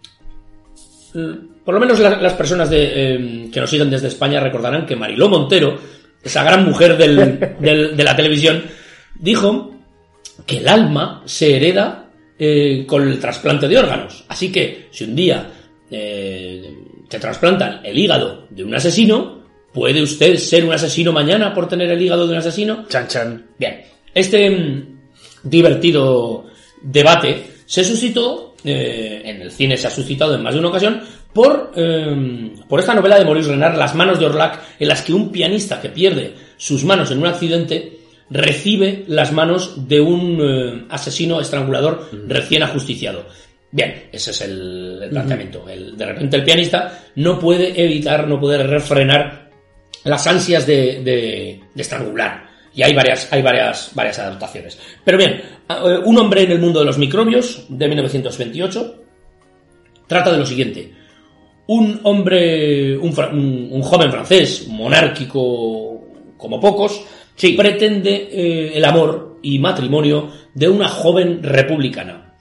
mm, 1.15 1.33
Por 1.65 1.75
lo 1.75 1.81
menos 1.81 1.99
la- 2.01 2.21
las 2.21 2.33
personas 2.35 2.69
de, 2.71 2.83
eh, 3.15 3.51
que 3.53 3.61
nos 3.61 3.71
siguen 3.71 3.91
desde 3.91 4.09
España 4.09 4.41
recordarán 4.41 4.87
que 4.87 4.97
Mariló 4.97 5.29
Montero 5.29 5.79
esa 6.23 6.43
gran 6.43 6.65
mujer 6.65 6.97
del- 6.97 7.57
del- 7.61 7.97
de 7.97 8.05
la 8.05 8.17
televisión, 8.17 8.63
dijo 9.19 9.75
que 10.47 10.59
el 10.59 10.69
alma 10.69 11.23
se 11.25 11.57
hereda 11.57 12.11
eh, 12.39 12.85
con 12.87 13.03
el 13.09 13.19
trasplante 13.19 13.67
de 13.69 13.79
órganos. 13.79 14.25
Así 14.29 14.51
que 14.53 14.89
si 14.91 15.05
un 15.05 15.15
día 15.17 15.51
eh, 15.91 16.75
te 17.09 17.19
trasplantan 17.19 17.81
el 17.85 17.99
hígado 17.99 18.47
de 18.51 18.65
un 18.65 18.75
asesino, 18.75 19.43
¿puede 19.73 20.03
usted 20.03 20.37
ser 20.37 20.65
un 20.65 20.73
asesino 20.73 21.13
mañana 21.13 21.53
por 21.55 21.69
tener 21.69 21.91
el 21.91 22.01
hígado 22.03 22.27
de 22.27 22.33
un 22.33 22.39
asesino? 22.39 22.85
Chan 22.89 23.09
chan. 23.09 23.47
Bien, 23.59 23.81
este 24.15 24.51
mm, 24.51 24.98
divertido 25.43 26.47
debate 26.83 27.47
se 27.67 27.85
suscitó, 27.85 28.55
eh, 28.65 29.23
en 29.25 29.43
el 29.43 29.51
cine 29.51 29.77
se 29.77 29.87
ha 29.87 29.91
suscitado 29.91 30.35
en 30.35 30.43
más 30.43 30.55
de 30.55 30.61
una 30.61 30.69
ocasión, 30.69 31.01
por, 31.33 31.73
eh, 31.77 32.53
por 32.69 32.81
esta 32.81 32.95
novela 32.95 33.19
de 33.19 33.25
Maurice 33.25 33.51
Renard, 33.51 33.77
Las 33.77 33.95
manos 33.95 34.19
de 34.19 34.27
Orlac, 34.27 34.61
en 34.79 34.89
las 34.89 35.03
que 35.03 35.13
un 35.13 35.31
pianista 35.31 35.81
que 35.81 35.91
pierde 35.91 36.35
sus 36.57 36.85
manos 36.85 37.11
en 37.11 37.19
un 37.19 37.27
accidente 37.27 37.99
recibe 38.31 39.05
las 39.09 39.33
manos 39.33 39.89
de 39.89 40.01
un 40.01 40.39
eh, 40.41 40.85
asesino 40.91 41.41
estrangulador 41.41 42.09
recién 42.27 42.63
ajusticiado. 42.63 43.27
Bien, 43.71 44.05
ese 44.13 44.31
es 44.31 44.41
el, 44.41 45.01
el 45.03 45.11
planteamiento. 45.11 45.69
El- 45.69 45.97
de 45.97 46.07
repente 46.07 46.37
el 46.37 46.45
pianista 46.45 47.05
no 47.17 47.39
puede 47.39 47.81
evitar, 47.83 48.27
no 48.27 48.41
puede 48.41 48.63
refrenar 48.63 49.51
las 50.05 50.27
ansias 50.27 50.67
de, 50.67 51.03
de- 51.03 51.61
de 51.75 51.83
estrangular. 51.83 52.48
Y 52.75 52.83
hay 52.83 52.95
varias, 52.95 53.33
hay 53.33 53.43
varias, 53.43 53.91
varias 53.95 54.19
adaptaciones. 54.19 54.79
Pero 55.05 55.19
bien, 55.19 55.41
eh, 55.69 55.99
un 56.05 56.19
hombre 56.19 56.43
en 56.43 56.53
el 56.53 56.59
mundo 56.61 56.81
de 56.81 56.87
los 56.87 56.99
microbios, 56.99 57.65
de 57.69 57.89
1928, 57.89 59.03
trata 60.07 60.33
de 60.33 60.39
lo 60.39 60.47
siguiente. 60.47 60.93
Un 61.67 62.01
hombre, 62.05 62.97
un, 62.97 63.09
un- 63.33 63.69
un 63.73 63.83
joven 63.83 64.11
francés, 64.11 64.67
monárquico 64.69 66.01
como 66.37 66.61
pocos, 66.61 67.03
pretende 67.57 68.29
eh, 68.33 68.73
el 68.75 68.85
amor 68.85 69.39
y 69.43 69.59
matrimonio 69.59 70.31
de 70.55 70.69
una 70.69 70.89
joven 70.89 71.43
republicana, 71.43 72.35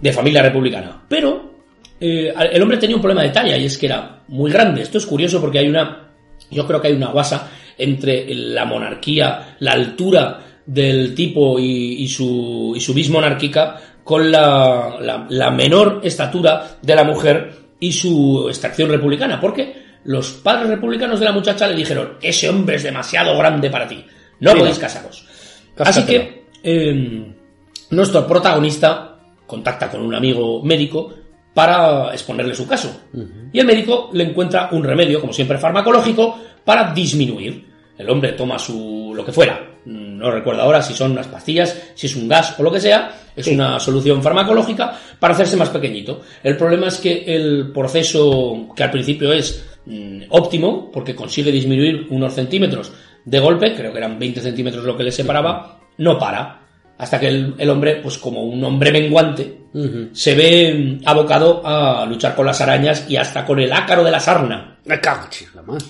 de 0.00 0.12
familia 0.12 0.42
republicana. 0.42 1.02
Pero 1.08 1.52
eh, 2.00 2.32
el 2.52 2.62
hombre 2.62 2.78
tenía 2.78 2.96
un 2.96 3.02
problema 3.02 3.22
de 3.22 3.30
talla 3.30 3.56
y 3.56 3.64
es 3.66 3.78
que 3.78 3.86
era 3.86 4.22
muy 4.28 4.50
grande. 4.50 4.82
Esto 4.82 4.98
es 4.98 5.06
curioso 5.06 5.40
porque 5.40 5.60
hay 5.60 5.68
una, 5.68 6.10
yo 6.50 6.66
creo 6.66 6.80
que 6.80 6.88
hay 6.88 6.94
una 6.94 7.08
guasa 7.08 7.50
entre 7.78 8.32
la 8.34 8.64
monarquía, 8.64 9.56
la 9.60 9.72
altura 9.72 10.40
del 10.66 11.14
tipo 11.14 11.58
y, 11.58 12.02
y 12.02 12.08
su, 12.08 12.72
y 12.76 12.80
su 12.80 12.94
monárquica 13.12 13.80
con 14.02 14.30
la, 14.30 14.96
la- 15.00 15.26
la 15.28 15.50
menor 15.50 16.00
estatura 16.04 16.78
de 16.80 16.94
la 16.94 17.04
mujer 17.04 17.52
y 17.80 17.92
su 17.92 18.46
extracción 18.48 18.88
republicana. 18.90 19.40
Porque 19.40 19.82
los 20.04 20.30
padres 20.32 20.68
republicanos 20.68 21.18
de 21.20 21.24
la 21.26 21.32
muchacha 21.32 21.66
le 21.66 21.74
dijeron, 21.76 22.14
ese 22.22 22.48
hombre 22.48 22.76
es 22.76 22.82
demasiado 22.82 23.36
grande 23.38 23.70
para 23.70 23.88
ti, 23.88 24.04
no 24.40 24.50
Mira. 24.50 24.58
podéis 24.60 24.78
casaros. 24.78 25.26
Así 25.78 26.04
que 26.04 26.44
eh, 26.62 27.32
nuestro 27.90 28.26
protagonista 28.26 29.18
contacta 29.46 29.90
con 29.90 30.00
un 30.02 30.14
amigo 30.14 30.62
médico 30.62 31.12
para 31.52 32.12
exponerle 32.12 32.54
su 32.54 32.66
caso. 32.66 33.02
Y 33.52 33.60
el 33.60 33.66
médico 33.66 34.10
le 34.12 34.24
encuentra 34.24 34.68
un 34.72 34.82
remedio, 34.82 35.20
como 35.20 35.32
siempre 35.32 35.58
farmacológico, 35.58 36.38
para 36.64 36.92
disminuir. 36.92 37.72
El 37.96 38.10
hombre 38.10 38.32
toma 38.32 38.58
su 38.58 39.12
lo 39.14 39.24
que 39.24 39.32
fuera. 39.32 39.60
Mm, 39.84 40.18
No 40.18 40.30
recuerdo 40.30 40.62
ahora 40.62 40.82
si 40.82 40.94
son 40.94 41.12
unas 41.12 41.26
pastillas, 41.28 41.90
si 41.94 42.06
es 42.06 42.16
un 42.16 42.28
gas 42.28 42.58
o 42.58 42.62
lo 42.62 42.72
que 42.72 42.80
sea. 42.80 43.20
Es 43.36 43.46
una 43.48 43.80
solución 43.80 44.22
farmacológica 44.22 44.96
para 45.18 45.34
hacerse 45.34 45.56
más 45.56 45.68
pequeñito. 45.68 46.20
El 46.42 46.56
problema 46.56 46.86
es 46.88 46.98
que 46.98 47.24
el 47.26 47.72
proceso, 47.72 48.68
que 48.76 48.82
al 48.84 48.90
principio 48.90 49.32
es 49.32 49.64
mm, 49.86 50.22
óptimo, 50.30 50.90
porque 50.92 51.14
consigue 51.14 51.50
disminuir 51.52 52.06
unos 52.10 52.32
centímetros 52.34 52.92
de 53.24 53.40
golpe, 53.40 53.74
creo 53.74 53.90
que 53.92 53.98
eran 53.98 54.18
20 54.18 54.40
centímetros 54.40 54.84
lo 54.84 54.96
que 54.96 55.02
le 55.04 55.10
separaba, 55.12 55.80
no 55.98 56.18
para. 56.18 56.60
Hasta 56.96 57.18
que 57.18 57.26
el, 57.26 57.54
el 57.58 57.70
hombre, 57.70 57.96
pues 57.96 58.18
como 58.18 58.44
un 58.44 58.62
hombre 58.62 58.92
menguante, 58.92 59.62
se 60.12 60.34
ve 60.36 60.98
mm, 61.02 61.08
abocado 61.08 61.60
a 61.64 62.06
luchar 62.06 62.36
con 62.36 62.46
las 62.46 62.60
arañas 62.60 63.06
y 63.08 63.16
hasta 63.16 63.44
con 63.44 63.58
el 63.58 63.72
ácaro 63.72 64.04
de 64.04 64.10
la 64.12 64.20
sarna. 64.20 64.78
Me 64.84 65.00
cago, 65.00 65.26
chico, 65.28 65.50
la 65.56 65.62
más. 65.62 65.84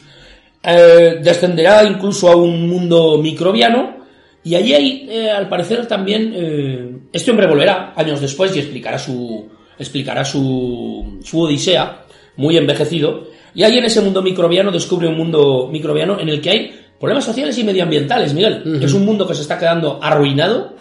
Eh, 0.66 1.20
descenderá 1.22 1.84
incluso 1.84 2.30
a 2.30 2.36
un 2.36 2.68
mundo 2.68 3.18
microbiano 3.18 4.04
y 4.42 4.54
allí 4.54 4.74
hay, 4.74 5.06
eh, 5.10 5.30
al 5.30 5.48
parecer 5.48 5.86
también, 5.86 6.32
eh, 6.34 6.96
este 7.12 7.30
hombre 7.30 7.46
volverá 7.46 7.92
años 7.96 8.20
después 8.20 8.54
y 8.54 8.60
explicará 8.60 8.98
su, 8.98 9.48
explicará 9.78 10.24
su, 10.24 11.18
su 11.22 11.40
odisea, 11.40 12.04
muy 12.36 12.56
envejecido, 12.56 13.28
y 13.54 13.62
ahí 13.62 13.78
en 13.78 13.84
ese 13.84 14.00
mundo 14.00 14.20
microbiano 14.20 14.70
descubre 14.70 15.06
un 15.06 15.16
mundo 15.16 15.68
microbiano 15.70 16.18
en 16.18 16.28
el 16.28 16.40
que 16.40 16.50
hay 16.50 16.80
problemas 16.98 17.24
sociales 17.24 17.56
y 17.58 17.64
medioambientales, 17.64 18.34
Miguel. 18.34 18.80
Es 18.82 18.92
un 18.92 19.04
mundo 19.04 19.26
que 19.26 19.34
se 19.34 19.42
está 19.42 19.58
quedando 19.58 19.98
arruinado 20.02 20.74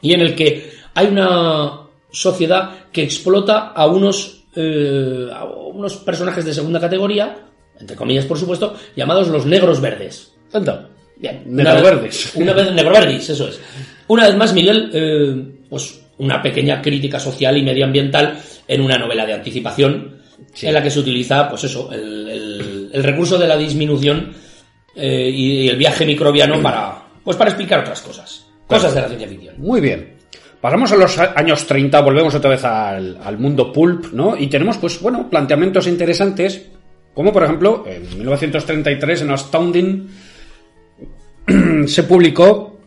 y 0.00 0.12
en 0.12 0.20
el 0.20 0.34
que 0.34 0.70
hay 0.94 1.06
una 1.08 1.80
sociedad 2.10 2.70
que 2.92 3.02
explota 3.02 3.68
a 3.68 3.86
unos, 3.86 4.44
eh, 4.54 5.28
a 5.32 5.44
unos 5.44 5.96
personajes 5.96 6.44
de 6.44 6.54
segunda 6.54 6.80
categoría, 6.80 7.49
entre 7.80 7.96
comillas 7.96 8.26
por 8.26 8.38
supuesto, 8.38 8.76
llamados 8.96 9.28
los 9.28 9.46
negros 9.46 9.80
verdes. 9.80 10.32
Anda. 10.52 10.88
Bien, 11.16 11.42
Negroverdes. 11.46 12.32
Una 12.36 12.52
vez 12.54 12.72
negroverdis, 12.72 13.28
eso 13.30 13.48
es. 13.48 13.60
Una 14.08 14.26
vez 14.26 14.36
más, 14.36 14.54
Miguel, 14.54 14.90
eh, 14.92 15.44
pues 15.68 16.00
una 16.18 16.40
pequeña 16.42 16.80
crítica 16.80 17.20
social 17.20 17.56
y 17.58 17.62
medioambiental 17.62 18.38
en 18.66 18.80
una 18.80 18.96
novela 18.96 19.26
de 19.26 19.34
anticipación 19.34 20.16
en 20.62 20.74
la 20.74 20.82
que 20.82 20.90
se 20.90 20.98
utiliza, 21.00 21.48
pues 21.48 21.64
eso, 21.64 21.90
el, 21.92 22.28
el- 22.28 22.90
el 22.92 23.02
recurso 23.04 23.38
de 23.38 23.46
la 23.46 23.56
disminución 23.56 24.32
eh, 24.96 25.30
y 25.32 25.68
el 25.68 25.76
viaje 25.76 26.04
microbiano 26.06 26.60
para, 26.62 27.02
pues 27.22 27.36
para 27.36 27.50
explicar 27.50 27.80
otras 27.80 28.00
cosas. 28.00 28.46
Cosas 28.66 28.94
de 28.94 29.00
la 29.02 29.06
ciencia 29.08 29.28
ficción. 29.28 29.54
Muy 29.58 29.80
bien. 29.80 30.16
Pasamos 30.60 30.90
a 30.92 30.96
los 30.96 31.18
años 31.18 31.66
30, 31.66 32.00
volvemos 32.00 32.34
otra 32.34 32.50
vez 32.50 32.64
al, 32.64 33.18
al 33.22 33.38
mundo 33.38 33.72
pulp, 33.72 34.12
¿no? 34.12 34.36
Y 34.36 34.46
tenemos, 34.48 34.76
pues, 34.78 35.00
bueno, 35.00 35.28
planteamientos 35.30 35.86
interesantes, 35.86 36.68
como 37.14 37.32
por 37.32 37.44
ejemplo, 37.44 37.84
en 37.86 38.02
1933 38.18 39.22
en 39.22 39.30
Astounding 39.30 40.08
se 41.86 42.02
publicó, 42.04 42.78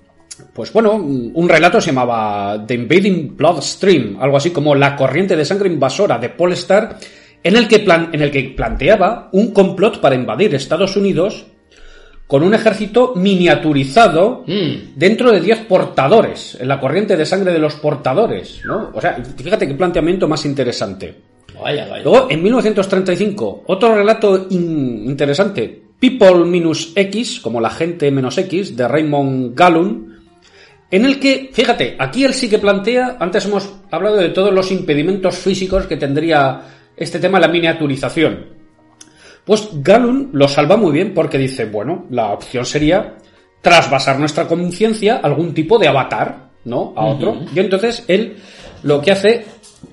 pues 0.53 0.71
bueno, 0.71 0.93
un 0.93 1.47
relato 1.49 1.81
se 1.81 1.87
llamaba 1.87 2.63
The 2.65 2.73
Invading 2.75 3.35
Bloodstream, 3.35 4.17
algo 4.19 4.37
así 4.37 4.51
como 4.51 4.75
La 4.75 4.95
corriente 4.95 5.35
de 5.35 5.45
sangre 5.45 5.69
invasora 5.69 6.17
de 6.17 6.29
Paul 6.29 6.53
Starr, 6.53 6.97
en 7.43 7.55
el 7.57 7.67
que, 7.67 7.79
plan- 7.79 8.09
en 8.13 8.21
el 8.21 8.31
que 8.31 8.53
planteaba 8.55 9.29
un 9.33 9.51
complot 9.51 9.99
para 9.99 10.15
invadir 10.15 10.55
Estados 10.55 10.95
Unidos 10.95 11.45
con 12.25 12.41
un 12.41 12.53
ejército 12.53 13.13
miniaturizado 13.15 14.43
Mm. 14.47 14.95
dentro 14.95 15.31
de 15.31 15.41
10 15.41 15.65
portadores, 15.65 16.57
en 16.59 16.67
la 16.69 16.79
corriente 16.79 17.17
de 17.17 17.25
sangre 17.25 17.51
de 17.51 17.59
los 17.59 17.75
portadores, 17.75 18.61
¿no? 18.65 18.91
O 18.93 19.01
sea, 19.01 19.21
fíjate 19.37 19.67
qué 19.67 19.73
planteamiento 19.73 20.27
más 20.27 20.45
interesante. 20.45 21.13
Vaya, 21.61 21.87
vaya. 21.87 22.03
Luego, 22.03 22.27
en 22.29 22.43
1935, 22.43 23.63
otro 23.67 23.95
relato 23.95 24.47
in- 24.49 25.03
interesante, 25.05 25.81
People-X, 25.99 27.39
como 27.39 27.61
la 27.61 27.69
gente 27.69 28.11
menos 28.11 28.37
X, 28.37 28.75
de 28.75 28.87
Raymond 28.87 29.55
Gallun, 29.55 30.13
en 30.91 31.05
el 31.05 31.19
que, 31.19 31.49
fíjate, 31.51 31.95
aquí 31.97 32.23
él 32.23 32.33
sí 32.33 32.49
que 32.49 32.59
plantea, 32.59 33.17
antes 33.19 33.45
hemos 33.45 33.71
hablado 33.89 34.17
de 34.17 34.29
todos 34.29 34.53
los 34.53 34.71
impedimentos 34.71 35.37
físicos 35.37 35.87
que 35.87 35.97
tendría 35.97 36.61
este 36.95 37.19
tema, 37.19 37.39
la 37.39 37.47
miniaturización. 37.47 38.45
Pues 39.45 39.69
Gallun 39.73 40.29
lo 40.33 40.47
salva 40.47 40.77
muy 40.77 40.91
bien 40.91 41.13
porque 41.13 41.37
dice, 41.37 41.65
bueno, 41.65 42.05
la 42.11 42.31
opción 42.31 42.65
sería 42.65 43.15
trasvasar 43.61 44.19
nuestra 44.19 44.47
conciencia 44.47 45.17
algún 45.17 45.53
tipo 45.53 45.79
de 45.79 45.87
avatar, 45.87 46.49
¿no? 46.65 46.93
A 46.95 47.05
otro. 47.05 47.39
Y 47.55 47.59
entonces 47.59 48.03
él 48.07 48.37
lo 48.83 49.01
que 49.01 49.11
hace 49.11 49.45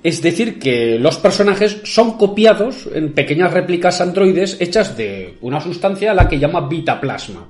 es 0.03 0.22
decir 0.22 0.59
que 0.59 0.99
los 0.99 1.16
personajes 1.18 1.80
son 1.84 2.16
copiados 2.16 2.88
en 2.95 3.12
pequeñas 3.12 3.53
réplicas 3.53 4.01
androides 4.01 4.57
hechas 4.61 4.97
de 4.97 5.36
una 5.43 5.61
sustancia 5.61 6.11
a 6.11 6.14
la 6.14 6.28
que 6.28 6.38
llama 6.38 6.66
vitaplasma, 6.68 7.47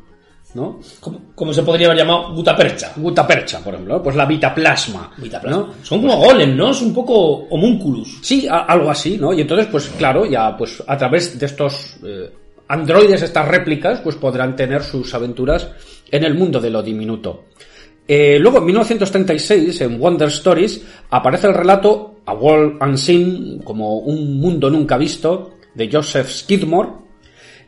¿no? 0.55 0.81
Como, 0.99 1.21
como 1.35 1.53
se 1.53 1.63
podría 1.63 1.87
haber 1.87 1.99
llamado 1.99 2.35
gutapercha. 2.35 2.93
Gutapercha, 2.97 3.61
por 3.61 3.75
ejemplo, 3.75 4.03
pues 4.03 4.17
la 4.17 4.27
vitaplasma. 4.27 5.13
Vitaplasma. 5.17 5.61
¿no? 5.63 5.75
Son 5.85 6.01
como 6.01 6.17
golem, 6.17 6.57
¿no? 6.57 6.71
Es 6.71 6.83
un 6.83 6.93
poco 6.93 7.15
homúnculus. 7.51 8.19
Sí, 8.23 8.49
a- 8.49 8.61
algo 8.65 8.91
así, 8.91 9.17
¿no? 9.17 9.33
Y 9.33 9.43
entonces, 9.43 9.69
pues 9.71 9.89
claro, 9.97 10.27
ya 10.27 10.57
pues 10.57 10.83
a 10.87 10.97
través 10.97 11.39
de 11.39 11.47
estos 11.47 11.97
eh, 12.05 12.31
androides, 12.69 13.23
estas 13.23 13.47
réplicas, 13.47 14.01
pues 14.01 14.17
podrán 14.17 14.57
tener 14.57 14.83
sus 14.83 15.13
aventuras 15.15 15.69
en 16.11 16.25
el 16.25 16.35
mundo 16.35 16.59
de 16.61 16.71
lo 16.71 16.83
diminuto. 16.83 17.45
Eh, 18.09 18.39
luego, 18.41 18.59
en 18.59 18.65
1936, 18.65 19.81
en 19.83 19.99
Wonder 20.01 20.29
Stories, 20.29 20.83
aparece 21.11 21.47
el 21.47 21.55
relato 21.55 22.10
A 22.27 22.35
World 22.35 22.83
Unseen, 22.83 23.61
como 23.65 23.99
un 23.99 24.41
mundo 24.41 24.71
nunca 24.71 24.97
visto, 24.97 25.57
de 25.75 25.91
Joseph 25.91 26.29
Skidmore, 26.29 26.91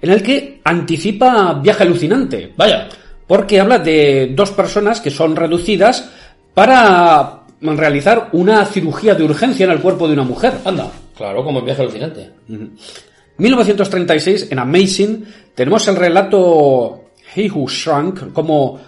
en 0.00 0.10
el 0.10 0.22
que 0.22 0.60
anticipa 0.64 1.54
Viaje 1.54 1.84
Alucinante. 1.84 2.52
Vaya. 2.56 2.88
Porque 3.26 3.60
habla 3.60 3.78
de 3.78 4.32
dos 4.34 4.50
personas 4.50 5.00
que 5.00 5.10
son 5.10 5.36
reducidas 5.36 6.10
para 6.52 7.42
realizar 7.60 8.28
una 8.32 8.64
cirugía 8.66 9.14
de 9.14 9.24
urgencia 9.24 9.64
en 9.64 9.72
el 9.72 9.80
cuerpo 9.80 10.06
de 10.06 10.14
una 10.14 10.24
mujer. 10.24 10.54
Anda. 10.64 10.90
Claro, 11.16 11.44
como 11.44 11.60
en 11.60 11.64
viaje 11.64 11.82
alucinante. 11.82 12.30
1936, 13.38 14.48
en 14.50 14.58
Amazing, 14.58 15.24
tenemos 15.54 15.86
el 15.88 15.96
relato 15.96 17.04
He 17.34 17.50
Who 17.50 17.68
Shrunk, 17.68 18.32
como 18.32 18.80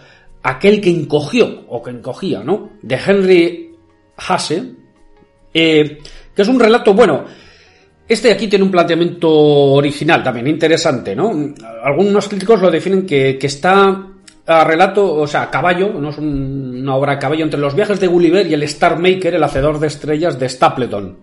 aquel 0.43 0.81
que 0.81 0.91
encogió, 0.91 1.65
o 1.69 1.83
que 1.83 1.91
encogía, 1.91 2.43
¿no? 2.43 2.71
De 2.83 2.99
Henry 3.07 3.71
Hase, 4.17 4.75
eh, 5.55 5.99
que 6.35 6.43
es 6.43 6.49
un 6.49 6.59
relato, 6.59 6.93
bueno, 6.93 7.25
este 8.07 8.31
aquí 8.31 8.49
tiene 8.49 8.65
un 8.65 8.71
planteamiento 8.71 9.31
original 9.31 10.23
también, 10.23 10.49
interesante, 10.49 11.17
¿no? 11.17 11.55
Algunos 11.83 12.29
críticos 12.29 12.61
lo 12.61 12.71
definen 12.71 13.07
que, 13.07 13.39
está 13.41 14.09
a 14.47 14.65
relato, 14.65 15.15
o 15.15 15.27
sea, 15.27 15.43
a 15.43 15.51
caballo, 15.51 15.93
no 15.95 16.11
es 16.11 16.19
una 16.19 16.97
obra 16.97 17.13
a 17.15 17.19
caballo 17.19 17.45
entre 17.45 17.61
los 17.61 17.75
viajes 17.75 17.99
de 18.01 18.09
Gulliver 18.09 18.47
y 18.47 18.53
el 18.53 18.63
Star 18.65 18.99
Maker, 18.99 19.35
el 19.35 19.43
hacedor 19.43 19.79
de 19.79 19.87
estrellas 19.87 20.39
de 20.39 20.49
Stapleton. 20.49 21.17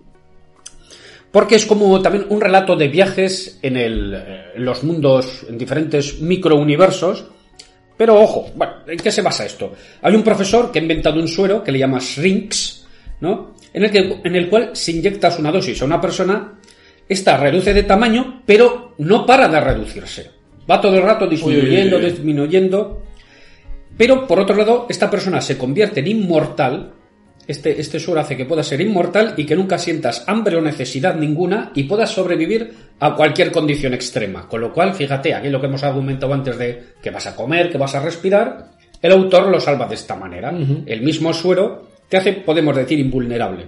Porque 1.32 1.56
es 1.56 1.66
como 1.66 2.02
también 2.02 2.26
un 2.30 2.42
relato 2.42 2.76
de 2.76 2.88
viajes 2.88 3.60
en, 3.62 3.78
el, 3.78 4.14
en 4.56 4.66
los 4.66 4.84
mundos, 4.84 5.46
en 5.48 5.58
diferentes 5.58 6.20
microuniversos. 6.20 7.26
Pero 7.96 8.20
ojo, 8.20 8.50
bueno, 8.56 8.74
¿en 8.88 8.98
qué 8.98 9.12
se 9.12 9.22
basa 9.22 9.46
esto? 9.46 9.72
Hay 10.02 10.16
un 10.16 10.24
profesor 10.24 10.72
que 10.72 10.80
ha 10.80 10.82
inventado 10.82 11.20
un 11.20 11.28
suero 11.28 11.64
que 11.64 11.72
le 11.72 11.80
llama 11.80 12.00
Shrinks, 12.00 12.86
¿no? 13.22 13.54
En 13.74 13.84
el, 13.84 13.92
que, 13.92 14.20
en 14.24 14.36
el 14.36 14.50
cual 14.50 14.72
se 14.74 14.92
inyectas 14.92 15.40
una 15.40 15.52
dosis 15.52 15.82
a 15.82 15.86
una 15.86 16.02
persona, 16.02 16.60
esta 17.08 17.38
reduce 17.38 17.74
de 17.74 17.84
tamaño, 17.84 18.44
pero 18.46 18.96
no 18.98 19.26
para 19.26 19.48
de 19.48 19.60
reducirse. 19.60 20.32
Va 20.70 20.80
todo 20.80 20.96
el 20.98 21.04
rato 21.04 21.28
disminuyendo, 21.28 21.98
Uy, 21.98 22.04
uy, 22.04 22.08
uy. 22.08 22.12
disminuyendo. 22.12 23.04
Pero 23.98 24.28
por 24.28 24.40
otro 24.40 24.56
lado, 24.56 24.88
esta 24.90 25.10
persona 25.10 25.42
se 25.42 25.58
convierte 25.58 26.00
en 26.00 26.08
inmortal. 26.08 26.94
Este, 27.48 27.82
este 27.82 28.00
suero 28.00 28.22
hace 28.22 28.38
que 28.38 28.46
pueda 28.46 28.64
ser 28.64 28.80
inmortal 28.80 29.34
y 29.36 29.46
que 29.46 29.56
nunca 29.56 29.78
sientas 29.78 30.24
hambre 30.28 30.56
o 30.56 30.62
necesidad 30.62 31.16
ninguna 31.16 31.72
y 31.76 31.84
puedas 31.84 32.12
sobrevivir 32.12 32.72
a 33.00 33.16
cualquier 33.16 33.52
condición 33.52 33.94
extrema. 33.94 34.48
Con 34.48 34.62
lo 34.62 34.72
cual, 34.72 34.94
fíjate, 34.94 35.34
aquí 35.34 35.50
lo 35.50 35.60
que 35.60 35.68
hemos 35.68 35.84
argumentado 35.84 36.34
antes 36.34 36.58
de 36.58 36.84
que 37.02 37.10
vas 37.10 37.28
a 37.28 37.36
comer, 37.36 37.70
que 37.70 37.78
vas 37.78 37.96
a 37.96 38.02
respirar, 38.02 38.72
el 39.02 39.12
autor 39.12 39.48
lo 39.50 39.60
salva 39.60 39.88
de 39.88 39.96
esta 39.96 40.16
manera. 40.16 40.54
El 40.86 41.02
mismo 41.02 41.34
suero 41.34 41.91
te 42.12 42.18
hace, 42.18 42.34
podemos 42.34 42.76
decir, 42.76 43.00
invulnerable. 43.00 43.68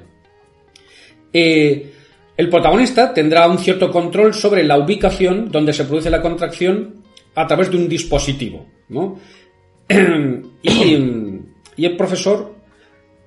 Eh, 1.31 1.93
el 2.35 2.49
protagonista 2.49 3.13
tendrá 3.13 3.47
un 3.47 3.57
cierto 3.57 3.89
control 3.89 4.33
sobre 4.33 4.65
la 4.65 4.77
ubicación 4.77 5.49
donde 5.49 5.71
se 5.71 5.85
produce 5.85 6.09
la 6.09 6.21
contracción 6.21 7.03
a 7.35 7.47
través 7.47 7.71
de 7.71 7.77
un 7.77 7.87
dispositivo, 7.87 8.65
¿no? 8.89 9.17
y, 10.61 11.85
el 11.85 11.95
profesor 11.95 12.53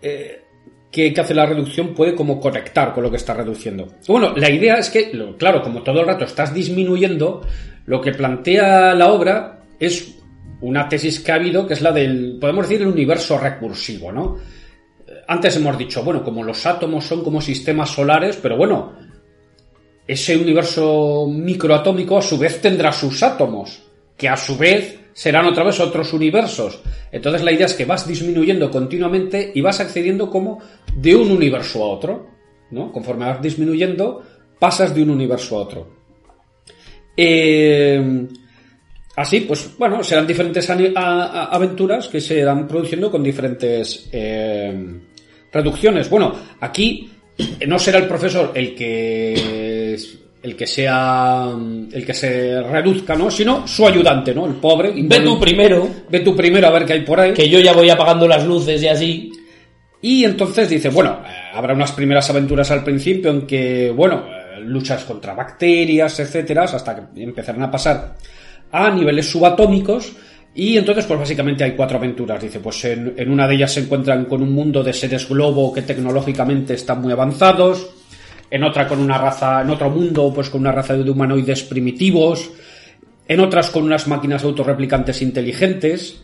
eh, 0.02 0.42
que, 0.90 1.14
hace 1.16 1.34
la 1.34 1.46
reducción 1.46 1.94
puede 1.94 2.14
como 2.14 2.38
conectar 2.38 2.92
con 2.92 3.02
lo 3.02 3.10
que 3.10 3.16
está 3.16 3.32
reduciendo. 3.32 3.88
Bueno, 4.06 4.34
la 4.36 4.50
idea 4.50 4.76
es 4.76 4.90
que, 4.90 5.10
claro, 5.38 5.62
como 5.62 5.82
todo 5.82 6.00
el 6.00 6.06
rato 6.06 6.26
estás 6.26 6.52
disminuyendo, 6.52 7.40
lo 7.86 8.02
que 8.02 8.12
plantea 8.12 8.94
la 8.94 9.10
obra 9.10 9.62
es 9.80 10.14
una 10.60 10.86
tesis 10.90 11.20
que 11.20 11.32
ha 11.32 11.36
habido, 11.36 11.66
que 11.66 11.72
es 11.72 11.80
la 11.80 11.92
del, 11.92 12.36
podemos 12.38 12.68
decir, 12.68 12.82
el 12.82 12.92
universo 12.92 13.38
recursivo, 13.38 14.12
¿no? 14.12 14.36
Antes 15.28 15.56
hemos 15.56 15.76
dicho, 15.76 16.04
bueno, 16.04 16.22
como 16.22 16.44
los 16.44 16.64
átomos 16.66 17.04
son 17.04 17.24
como 17.24 17.40
sistemas 17.40 17.90
solares, 17.90 18.36
pero 18.36 18.56
bueno, 18.56 18.92
ese 20.06 20.36
universo 20.36 21.26
microatómico 21.28 22.16
a 22.16 22.22
su 22.22 22.38
vez 22.38 22.60
tendrá 22.60 22.92
sus 22.92 23.22
átomos, 23.22 23.82
que 24.16 24.28
a 24.28 24.36
su 24.36 24.56
vez 24.56 25.00
serán 25.12 25.46
otra 25.46 25.64
vez 25.64 25.80
otros 25.80 26.12
universos. 26.12 26.80
Entonces 27.10 27.42
la 27.42 27.52
idea 27.52 27.66
es 27.66 27.74
que 27.74 27.84
vas 27.84 28.06
disminuyendo 28.06 28.70
continuamente 28.70 29.50
y 29.54 29.60
vas 29.60 29.80
accediendo 29.80 30.30
como 30.30 30.60
de 30.94 31.16
un 31.16 31.30
universo 31.30 31.82
a 31.82 31.88
otro, 31.88 32.26
¿no? 32.70 32.92
Conforme 32.92 33.24
vas 33.24 33.42
disminuyendo, 33.42 34.22
pasas 34.58 34.94
de 34.94 35.02
un 35.02 35.10
universo 35.10 35.56
a 35.56 35.62
otro. 35.62 35.96
Eh, 37.16 38.28
así, 39.16 39.40
pues 39.40 39.76
bueno, 39.78 40.04
serán 40.04 40.26
diferentes 40.26 40.68
aventuras 40.70 42.08
que 42.08 42.20
se 42.20 42.38
irán 42.38 42.68
produciendo 42.68 43.10
con 43.10 43.22
diferentes 43.22 44.08
eh, 44.12 45.00
reducciones. 45.52 46.08
Bueno, 46.10 46.34
aquí 46.60 47.10
no 47.66 47.78
será 47.78 47.98
el 47.98 48.06
profesor 48.06 48.52
el 48.54 48.74
que 48.74 49.96
el 50.42 50.54
que 50.56 50.66
sea 50.66 51.50
el 51.92 52.06
que 52.06 52.14
se 52.14 52.62
reduzca, 52.62 53.16
¿no? 53.16 53.30
Sino 53.30 53.66
su 53.66 53.86
ayudante, 53.86 54.34
¿no? 54.34 54.46
El 54.46 54.54
pobre. 54.54 54.92
Ve 54.96 55.20
tú 55.20 55.38
primero, 55.40 55.88
Ve 56.08 56.20
tú 56.20 56.36
primero 56.36 56.68
a 56.68 56.70
ver 56.70 56.84
qué 56.84 56.92
hay 56.94 57.00
por 57.00 57.18
ahí. 57.18 57.32
que 57.32 57.48
yo 57.48 57.58
ya 57.58 57.72
voy 57.72 57.90
apagando 57.90 58.28
las 58.28 58.46
luces 58.46 58.82
y 58.82 58.88
así. 58.88 59.32
Y 60.00 60.24
entonces 60.24 60.68
dice, 60.68 60.88
bueno, 60.90 61.20
eh, 61.26 61.32
habrá 61.54 61.74
unas 61.74 61.90
primeras 61.92 62.28
aventuras 62.30 62.70
al 62.70 62.84
principio 62.84 63.30
en 63.30 63.46
que, 63.46 63.90
bueno, 63.90 64.24
eh, 64.28 64.60
luchas 64.60 65.04
contra 65.04 65.34
bacterias, 65.34 66.20
etcétera, 66.20 66.64
hasta 66.64 66.94
que 66.94 67.22
empezarán 67.22 67.62
a 67.62 67.70
pasar 67.70 68.14
a 68.70 68.90
niveles 68.90 69.28
subatómicos. 69.28 70.12
Y 70.58 70.78
entonces, 70.78 71.04
pues 71.04 71.20
básicamente 71.20 71.64
hay 71.64 71.72
cuatro 71.72 71.98
aventuras. 71.98 72.40
Dice, 72.42 72.60
pues 72.60 72.82
en, 72.86 73.30
una 73.30 73.46
de 73.46 73.56
ellas 73.56 73.74
se 73.74 73.80
encuentran 73.80 74.24
con 74.24 74.42
un 74.42 74.52
mundo 74.54 74.82
de 74.82 74.94
seres 74.94 75.28
globo 75.28 75.70
que 75.70 75.82
tecnológicamente 75.82 76.72
están 76.72 77.02
muy 77.02 77.12
avanzados. 77.12 77.90
En 78.50 78.64
otra 78.64 78.88
con 78.88 79.00
una 79.00 79.18
raza, 79.18 79.60
en 79.60 79.68
otro 79.68 79.90
mundo, 79.90 80.32
pues 80.34 80.48
con 80.48 80.62
una 80.62 80.72
raza 80.72 80.96
de 80.96 81.10
humanoides 81.10 81.62
primitivos. 81.64 82.50
En 83.28 83.40
otras 83.40 83.70
con 83.70 83.82
unas 83.82 84.08
máquinas 84.08 84.44
autorreplicantes 84.44 85.20
inteligentes. 85.20 86.22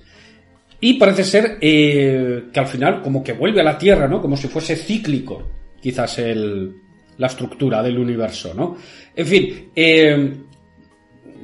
Y 0.80 0.94
parece 0.94 1.24
ser 1.24 1.58
eh, 1.60 2.44
que 2.50 2.58
al 2.58 2.66
final 2.66 3.02
como 3.02 3.22
que 3.22 3.34
vuelve 3.34 3.60
a 3.60 3.64
la 3.64 3.76
Tierra, 3.76 4.08
¿no? 4.08 4.22
Como 4.22 4.38
si 4.38 4.48
fuese 4.48 4.76
cíclico, 4.76 5.46
quizás 5.78 6.18
el, 6.20 6.72
la 7.18 7.26
estructura 7.26 7.82
del 7.82 7.98
universo, 7.98 8.54
¿no? 8.54 8.78
En 9.14 9.26
fin, 9.26 9.70
eh, 9.76 10.36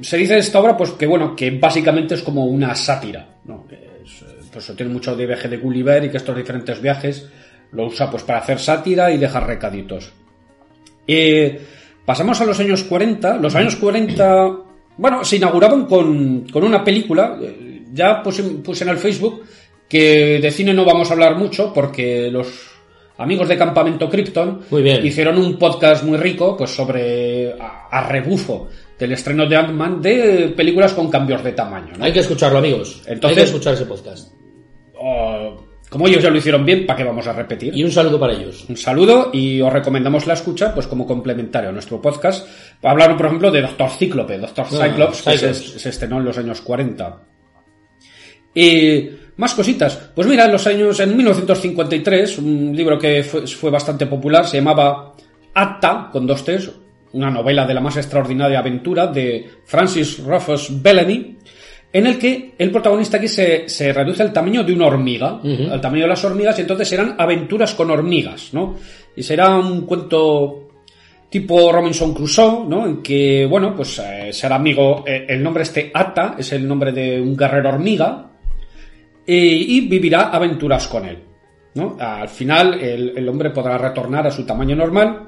se 0.01 0.17
dice 0.17 0.33
de 0.33 0.39
esta 0.39 0.59
obra 0.59 0.75
pues 0.77 0.91
que 0.91 1.05
bueno, 1.07 1.35
que 1.35 1.51
básicamente 1.51 2.15
es 2.15 2.21
como 2.21 2.45
una 2.45 2.73
sátira, 2.75 3.37
¿no? 3.45 3.65
Que 3.67 3.75
es, 4.03 4.21
eh, 4.21 4.25
pues 4.51 4.71
tiene 4.75 4.91
mucho 4.91 5.15
de 5.15 5.25
viaje 5.25 5.47
de 5.47 5.57
Gulliver 5.57 6.03
y 6.03 6.09
que 6.09 6.17
estos 6.17 6.35
diferentes 6.35 6.81
viajes 6.81 7.29
lo 7.71 7.85
usa 7.85 8.09
pues 8.09 8.23
para 8.23 8.39
hacer 8.39 8.59
sátira 8.59 9.11
y 9.11 9.17
dejar 9.17 9.45
recaditos. 9.47 10.11
Eh, 11.07 11.59
pasamos 12.05 12.39
a 12.41 12.45
los 12.45 12.59
años 12.59 12.83
40. 12.83 13.37
Los 13.37 13.55
años 13.55 13.75
40, 13.75 14.57
bueno, 14.97 15.23
se 15.23 15.37
inauguraban 15.37 15.85
con, 15.85 16.47
con 16.49 16.63
una 16.63 16.83
película. 16.83 17.37
eh, 17.41 17.83
Ya 17.93 18.21
puse, 18.21 18.43
puse 18.43 18.83
en 18.83 18.89
el 18.91 18.97
Facebook 18.97 19.43
que 19.87 20.39
de 20.39 20.51
cine 20.51 20.73
no 20.73 20.85
vamos 20.85 21.09
a 21.09 21.13
hablar 21.13 21.35
mucho 21.35 21.73
porque 21.73 22.29
los 22.31 22.47
amigos 23.17 23.47
de 23.49 23.57
Campamento 23.57 24.07
Krypton 24.07 24.61
Muy 24.69 24.83
bien. 24.83 25.03
hicieron 25.03 25.37
un 25.39 25.57
podcast 25.57 26.03
muy 26.03 26.17
rico 26.17 26.55
pues 26.55 26.69
sobre 26.69 27.53
a, 27.59 27.87
a 27.89 28.07
rebufo 28.07 28.67
del 28.99 29.13
estreno 29.13 29.45
de 29.47 29.55
Ant-Man 29.55 30.01
de 30.01 30.53
películas 30.55 30.93
con 30.93 31.09
cambios 31.09 31.43
de 31.43 31.53
tamaño. 31.53 31.93
¿no? 31.97 32.03
Hay 32.03 32.11
que 32.11 32.19
escucharlo, 32.19 32.59
amigos. 32.59 33.01
Entonces- 33.07 33.29
Hay 33.37 33.43
que 33.43 33.47
escuchar 33.49 33.73
ese 33.73 33.85
podcast. 33.85 34.33
O- 35.01 35.65
como 35.89 36.07
ellos 36.07 36.21
ya 36.21 36.29
lo 36.29 36.37
hicieron 36.37 36.63
bien, 36.63 36.85
¿para 36.85 36.97
qué 36.97 37.03
vamos 37.03 37.25
a 37.25 37.33
repetir? 37.33 37.75
Y 37.75 37.83
un 37.83 37.91
saludo 37.91 38.19
para 38.19 38.33
ellos. 38.33 38.63
Un 38.69 38.77
saludo 38.77 39.31
y 39.33 39.59
os 39.59 39.73
recomendamos 39.73 40.27
la 40.27 40.33
escucha 40.35 40.71
pues 40.75 40.85
como 40.85 41.07
complementario 41.07 41.69
a 41.69 41.73
nuestro 41.73 41.99
podcast. 41.99 42.47
Hablaron, 42.83 43.17
por 43.17 43.25
ejemplo, 43.25 43.49
de 43.49 43.61
Doctor 43.63 43.89
Cíclope, 43.97 44.37
Doctor 44.37 44.67
Ah, 44.71 44.85
Cyclops, 44.87 45.21
que 45.23 45.37
se, 45.53 45.89
estrenó 45.89 46.19
en 46.19 46.25
los 46.25 46.37
años 46.37 46.61
40. 46.61 47.23
Y 48.53 49.09
más 49.37 49.53
cositas. 49.55 49.95
Pues 50.13 50.27
mira, 50.27 50.45
en 50.45 50.51
los 50.51 50.67
años, 50.67 50.99
en 50.99 51.15
1953, 51.15 52.37
un 52.39 52.75
libro 52.75 52.99
que 52.99 53.23
fue, 53.23 53.47
fue 53.47 53.71
bastante 53.71 54.05
popular, 54.05 54.45
se 54.45 54.57
llamaba 54.57 55.13
Atta, 55.55 56.09
con 56.11 56.27
dos 56.27 56.43
T's, 56.43 56.69
una 57.13 57.29
novela 57.29 57.65
de 57.65 57.73
la 57.73 57.81
más 57.81 57.97
extraordinaria 57.97 58.59
aventura 58.59 59.07
de 59.07 59.49
Francis 59.65 60.23
Rufus 60.23 60.81
Bellamy, 60.81 61.37
en 61.91 62.05
el 62.05 62.19
que 62.19 62.53
el 62.57 62.69
protagonista 62.71 63.17
aquí 63.17 63.27
se, 63.27 63.67
se 63.67 63.91
reduce 63.91 64.21
al 64.21 64.31
tamaño 64.31 64.63
de 64.63 64.73
una 64.73 64.85
hormiga, 64.87 65.39
al 65.71 65.81
tamaño 65.81 66.03
de 66.03 66.09
las 66.09 66.23
hormigas, 66.23 66.57
y 66.57 66.61
entonces 66.61 66.87
serán 66.87 67.15
aventuras 67.17 67.73
con 67.73 67.89
hormigas, 67.89 68.53
¿no? 68.53 68.75
Y 69.15 69.23
será 69.23 69.57
un 69.57 69.87
cuento 69.87 70.67
tipo 71.29 71.71
Robinson 71.71 72.13
Crusoe, 72.13 72.65
¿no? 72.67 72.85
En 72.85 73.01
que, 73.01 73.47
bueno, 73.49 73.75
pues 73.75 73.99
eh, 73.99 74.31
será 74.31 74.55
amigo, 74.55 75.03
eh, 75.07 75.25
el 75.29 75.41
nombre 75.41 75.63
este 75.63 75.91
Atta 75.93 76.35
es 76.37 76.51
el 76.53 76.67
nombre 76.67 76.91
de 76.91 77.19
un 77.19 77.35
guerrero 77.35 77.69
hormiga, 77.69 78.31
eh, 79.25 79.35
y 79.35 79.81
vivirá 79.81 80.29
aventuras 80.29 80.87
con 80.87 81.05
él, 81.05 81.17
¿no? 81.73 81.97
Al 81.99 82.29
final 82.29 82.75
el, 82.75 83.13
el 83.17 83.29
hombre 83.29 83.49
podrá 83.49 83.77
retornar 83.79 84.27
a 84.27 84.31
su 84.31 84.45
tamaño 84.45 84.75
normal. 84.75 85.27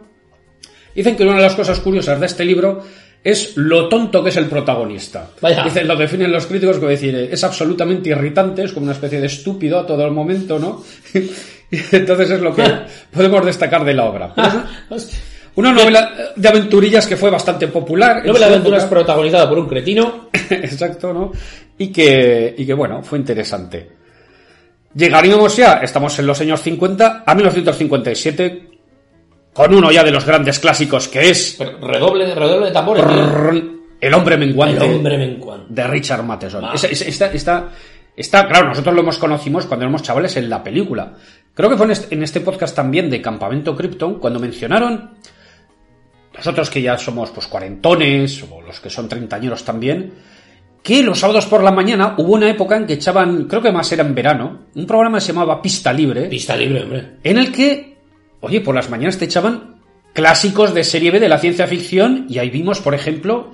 Dicen 0.96 1.16
que 1.16 1.24
una 1.24 1.36
de 1.36 1.42
las 1.42 1.56
cosas 1.56 1.80
curiosas 1.80 2.20
de 2.20 2.26
este 2.26 2.46
libro 2.46 2.84
es 3.24 3.56
lo 3.56 3.88
tonto 3.88 4.24
que 4.24 4.30
es 4.30 4.38
el 4.38 4.46
protagonista. 4.48 5.30
Vaya. 5.42 5.64
Dicen, 5.64 5.88
lo 5.88 5.96
definen 5.96 6.32
los 6.32 6.48
críticos 6.48 6.78
como 6.78 6.90
decir, 6.90 7.16
es 7.32 7.44
absolutamente 7.44 8.10
irritante, 8.10 8.64
es 8.64 8.72
como 8.74 8.86
una 8.86 8.94
especie 8.94 9.20
de 9.22 9.28
estúpido 9.28 9.80
a 9.80 9.86
todo 9.86 10.04
el 10.06 10.12
momento, 10.12 10.58
¿no? 10.58 10.84
y 11.14 11.80
entonces 11.92 12.32
es 12.32 12.42
lo 12.42 12.54
que 12.56 12.64
podemos 13.12 13.46
destacar 13.46 13.86
de 13.86 13.94
la 13.94 14.06
obra. 14.06 14.34
Una- 15.56 15.72
novela 15.74 16.32
de 16.36 16.48
aventurillas 16.48 17.06
que 17.06 17.18
fue 17.18 17.30
bastante 17.30 17.68
popular. 17.68 18.26
Novela 18.26 18.48
de 18.48 18.54
aventuras 18.56 18.84
época. 18.84 18.96
protagonizada 19.02 19.48
por 19.50 19.60
un 19.60 19.68
cretino. 19.68 20.30
Exacto, 20.50 21.14
¿no? 21.14 21.32
Y 21.78 21.90
que, 21.92 22.56
y 22.58 22.66
que, 22.66 22.74
bueno, 22.74 23.04
fue 23.04 23.20
interesante. 23.20 23.90
Llegaríamos 24.96 25.56
ya, 25.56 25.76
estamos 25.84 26.18
en 26.20 26.28
los 26.28 26.40
años 26.42 26.62
50, 26.62 27.24
a 27.26 27.36
1957, 27.36 28.71
con 29.54 29.74
uno 29.74 29.92
ya 29.92 30.04
de 30.04 30.12
los 30.12 30.26
grandes 30.26 30.60
clásicos 30.60 31.08
que 31.08 31.30
es 31.30 31.56
Pero 31.58 31.78
redoble, 31.80 32.34
redoble 32.34 32.68
de 32.68 32.72
tambores. 32.72 33.04
El 34.00 34.14
hombre 34.14 34.38
menguante. 34.38 34.86
El 34.86 34.96
hombre 34.96 35.18
menguante. 35.18 35.66
De 35.70 35.88
Richard 35.88 36.24
Matheson. 36.24 36.66
Ah. 36.66 36.74
Está, 36.76 37.70
está, 38.16 38.48
claro, 38.48 38.70
nosotros 38.70 38.96
lo 38.96 39.02
hemos 39.02 39.18
conocimos 39.18 39.66
cuando 39.66 39.86
éramos 39.86 40.02
chavales 40.02 40.36
en 40.38 40.50
la 40.50 40.64
película. 40.64 41.14
Creo 41.54 41.70
que 41.70 41.78
fue 41.78 41.86
en 41.86 41.92
este, 41.92 42.16
en 42.16 42.24
este 42.24 42.40
podcast 42.40 42.76
también 42.76 43.10
de 43.10 43.22
Campamento 43.22 43.76
Krypton, 43.76 44.20
cuando 44.20 44.40
mencionaron, 44.40 45.12
nosotros 46.36 46.70
que 46.70 46.82
ya 46.82 46.98
somos 46.98 47.30
pues 47.32 47.48
cuarentones, 47.48 48.44
o 48.50 48.62
los 48.62 48.80
que 48.80 48.90
son 48.90 49.08
treintañeros 49.08 49.64
también, 49.64 50.14
que 50.82 51.04
los 51.04 51.20
sábados 51.20 51.46
por 51.46 51.64
la 51.64 51.72
mañana 51.72 52.16
hubo 52.18 52.34
una 52.34 52.50
época 52.50 52.78
en 52.78 52.88
que 52.88 52.94
echaban, 52.94 53.46
creo 53.46 53.62
que 53.62 53.72
más 53.72 53.92
era 53.92 54.04
en 54.04 54.16
verano, 54.16 54.62
un 54.74 54.88
programa 54.88 55.18
que 55.18 55.26
se 55.26 55.34
llamaba 55.34 55.62
Pista 55.62 55.94
Libre, 55.94 56.24
Pista 56.28 56.56
libre, 56.56 56.84
hombre. 56.84 57.18
en 57.24 57.38
el 57.38 57.52
que, 57.52 57.91
oye, 58.42 58.62
por 58.62 58.76
las 58.76 58.90
mañanas 58.90 59.18
te 59.18 59.26
echaban 59.26 59.82
clásicos 60.14 60.74
de 60.74 60.84
serie 60.84 61.12
B 61.12 61.20
de 61.20 61.30
la 61.30 61.38
ciencia 61.38 61.68
ficción 61.68 62.26
y 62.30 62.38
ahí 62.40 62.50
vimos, 62.50 62.82
por 62.82 62.94
ejemplo, 62.94 63.52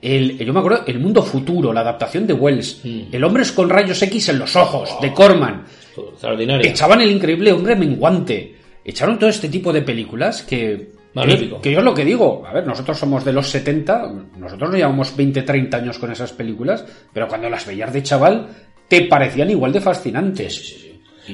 el, 0.00 0.36
yo 0.38 0.52
me 0.52 0.58
acuerdo, 0.58 0.82
El 0.86 0.98
Mundo 0.98 1.22
Futuro, 1.22 1.72
la 1.72 1.80
adaptación 1.80 2.26
de 2.26 2.32
Wells, 2.34 2.80
Mm. 2.82 3.02
El 3.12 3.24
Hombre 3.24 3.44
con 3.54 3.70
rayos 3.70 4.02
X 4.02 4.30
en 4.30 4.38
los 4.40 4.56
ojos, 4.56 4.90
de 5.00 5.12
Corman, 5.12 5.64
Extraordinario. 5.96 6.68
echaban 6.68 7.00
El 7.00 7.12
Increíble 7.12 7.52
Hombre 7.52 7.76
Menguante, 7.76 8.56
echaron 8.84 9.18
todo 9.18 9.30
este 9.30 9.48
tipo 9.48 9.72
de 9.72 9.82
películas 9.82 10.42
que... 10.42 10.90
Magnífico. 11.14 11.60
Que, 11.60 11.68
que 11.68 11.72
yo 11.74 11.80
es 11.80 11.84
lo 11.84 11.94
que 11.94 12.06
digo, 12.06 12.42
a 12.46 12.54
ver, 12.54 12.66
nosotros 12.66 12.98
somos 12.98 13.22
de 13.22 13.34
los 13.34 13.46
70, 13.48 14.12
nosotros 14.38 14.70
no 14.70 14.76
llevamos 14.76 15.14
20, 15.14 15.42
30 15.42 15.76
años 15.76 15.98
con 15.98 16.10
esas 16.10 16.32
películas, 16.32 16.84
pero 17.12 17.28
cuando 17.28 17.50
las 17.50 17.66
veías 17.66 17.92
de 17.92 18.02
chaval 18.02 18.48
te 18.88 19.02
parecían 19.02 19.50
igual 19.50 19.72
de 19.72 19.80
fascinantes. 19.82 20.86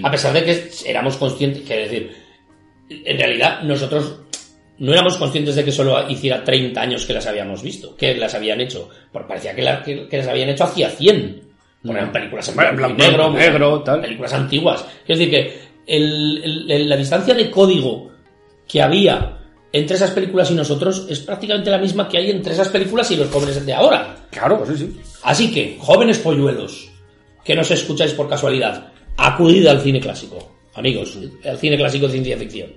A 0.03 0.11
pesar 0.11 0.33
de 0.33 0.45
que 0.45 0.69
éramos 0.85 1.17
conscientes, 1.17 1.63
quiero 1.65 1.83
decir, 1.83 2.13
en 2.91 3.19
realidad 3.19 3.63
nosotros 3.63 4.21
no 4.79 4.93
éramos 4.93 5.17
conscientes 5.17 5.57
de 5.57 5.65
que 5.65 5.73
solo 5.73 6.09
hiciera 6.09 6.45
30 6.45 6.81
años 6.81 7.05
que 7.05 7.13
las 7.13 7.27
habíamos 7.27 7.63
visto, 7.63 7.97
que 7.97 8.15
las 8.15 8.35
habían 8.35 8.61
hecho. 8.61 8.89
Porque 9.13 9.29
parecía 9.29 9.55
que, 9.55 9.63
la- 9.63 9.83
que- 9.83 10.07
que 10.09 10.17
las 10.19 10.29
habían 10.29 10.49
hecho 10.51 10.65
hacía 10.65 10.89
100. 10.91 11.43
Porque 11.83 11.99
eran 11.99 12.13
películas 12.13 12.49
en 12.49 12.57
blanco 12.57 12.89
y 12.91 12.93
negro, 12.95 13.31
negro, 13.33 13.83
tal. 13.83 14.01
películas 14.01 14.33
antiguas. 14.35 14.85
Es 15.07 15.19
decir, 15.19 15.31
que 15.31 15.59
el- 15.87 16.41
el- 16.45 16.71
el- 16.71 16.89
la 16.89 16.97
distancia 16.97 17.35
de 17.35 17.51
código 17.51 18.11
que 18.69 18.81
había 18.83 19.35
entre 19.73 19.97
esas 19.97 20.11
películas 20.13 20.51
y 20.51 20.55
nosotros 20.55 21.07
es 21.11 21.21
prácticamente 21.21 21.71
la 21.71 21.79
misma 21.79 22.09
que 22.09 22.19
hay 22.19 22.31
entre 22.31 22.53
esas 22.53 22.69
películas 22.69 23.11
y 23.11 23.17
los 23.17 23.29
jóvenes 23.31 23.65
de 23.67 23.73
ahora. 23.75 24.17
Claro, 24.31 24.65
sí, 24.67 24.77
sí. 24.77 24.97
Así 25.23 25.53
que, 25.53 25.77
jóvenes 25.79 26.19
polluelos, 26.19 26.89
que 27.45 27.55
nos 27.55 27.71
escucháis 27.71 28.13
por 28.13 28.29
casualidad, 28.29 28.93
acudid 29.17 29.67
al 29.67 29.81
cine 29.81 30.01
clásico. 30.01 30.58
Amigos, 30.75 31.19
al 31.45 31.59
cine 31.59 31.77
clásico 31.77 32.07
de 32.07 32.13
ciencia 32.13 32.37
ficción. 32.37 32.71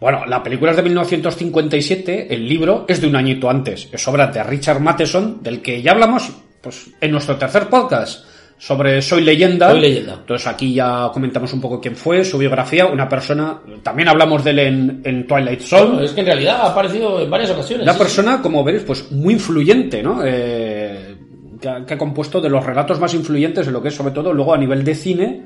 Bueno, 0.00 0.24
la 0.24 0.42
película 0.42 0.70
es 0.70 0.78
de 0.78 0.82
1957, 0.82 2.34
el 2.34 2.48
libro 2.48 2.86
es 2.88 3.02
de 3.02 3.06
un 3.06 3.16
añito 3.16 3.50
antes. 3.50 3.88
Es 3.92 4.08
obra 4.08 4.28
de 4.28 4.42
Richard 4.42 4.80
Matheson, 4.80 5.42
del 5.42 5.60
que 5.60 5.82
ya 5.82 5.92
hablamos 5.92 6.32
pues, 6.62 6.90
en 7.00 7.10
nuestro 7.10 7.36
tercer 7.36 7.68
podcast 7.68 8.24
sobre 8.56 9.02
Soy 9.02 9.22
Leyenda. 9.22 9.70
Soy 9.70 9.80
Leyenda. 9.80 10.14
Entonces 10.20 10.46
aquí 10.46 10.72
ya 10.72 11.10
comentamos 11.12 11.52
un 11.52 11.60
poco 11.60 11.80
quién 11.80 11.96
fue, 11.96 12.24
su 12.24 12.38
biografía, 12.38 12.86
una 12.86 13.08
persona, 13.08 13.60
también 13.82 14.08
hablamos 14.08 14.42
de 14.42 14.50
él 14.52 14.58
en, 14.58 15.02
en 15.04 15.26
Twilight 15.26 15.60
Zone. 15.60 15.86
Bueno, 15.86 16.02
es 16.02 16.12
que 16.12 16.20
en 16.20 16.26
realidad 16.26 16.60
ha 16.62 16.70
aparecido 16.70 17.20
en 17.20 17.30
varias 17.30 17.50
ocasiones. 17.50 17.84
Una 17.84 17.92
sí, 17.92 17.98
persona, 17.98 18.40
como 18.40 18.64
veréis, 18.64 18.84
pues 18.84 19.12
muy 19.12 19.34
influyente, 19.34 20.02
¿no? 20.02 20.22
Eh, 20.24 21.14
que, 21.60 21.68
ha, 21.68 21.84
que 21.84 21.94
ha 21.94 21.98
compuesto 21.98 22.40
de 22.40 22.48
los 22.48 22.64
relatos 22.64 22.98
más 22.98 23.12
influyentes 23.12 23.66
en 23.66 23.72
lo 23.74 23.82
que 23.82 23.88
es, 23.88 23.94
sobre 23.94 24.12
todo, 24.12 24.32
luego 24.32 24.54
a 24.54 24.58
nivel 24.58 24.82
de 24.82 24.94
cine, 24.94 25.42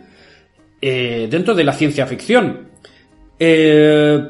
eh, 0.87 1.29
dentro 1.31 1.55
de 1.55 1.65
la 1.65 1.73
ciencia 1.73 2.07
ficción. 2.07 2.69
Eh, 3.39 4.23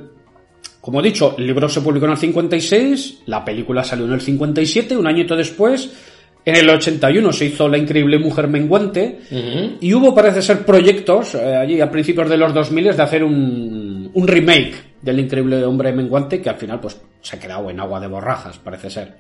como 0.81 1.01
he 1.01 1.03
dicho, 1.03 1.35
el 1.37 1.49
libro 1.49 1.69
se 1.69 1.81
publicó 1.81 2.07
en 2.07 2.13
el 2.13 2.17
56, 2.17 3.23
la 3.27 3.45
película 3.45 3.83
salió 3.83 4.05
en 4.05 4.13
el 4.13 4.21
57, 4.21 4.97
un 4.97 5.09
añito 5.09 5.35
después. 5.35 5.91
En 6.45 6.55
el 6.55 6.71
81 6.71 7.33
se 7.33 7.47
hizo 7.47 7.69
La 7.69 7.77
increíble 7.77 8.21
mujer 8.21 8.47
menguante. 8.47 9.19
Y 9.81 9.95
hubo, 9.95 10.15
parece 10.15 10.43
ser, 10.43 10.65
proyectos 10.65 11.35
eh, 11.35 11.57
allí 11.57 11.81
a 11.81 11.91
principios 11.91 12.31
de 12.31 12.37
los 12.37 12.55
2000 12.55 12.85
de 12.97 13.03
hacer 13.03 13.25
un, 13.25 14.13
un 14.15 14.29
remake 14.29 14.75
del 15.03 15.19
increíble 15.19 15.65
hombre 15.65 15.93
menguante 15.93 16.41
que 16.41 16.51
al 16.51 16.57
final 16.57 16.79
pues 16.79 17.01
se 17.21 17.35
ha 17.35 17.41
quedado 17.41 17.69
en 17.69 17.81
agua 17.81 17.99
de 17.99 18.07
borrajas, 18.07 18.59
parece 18.59 18.91
ser. 18.91 19.17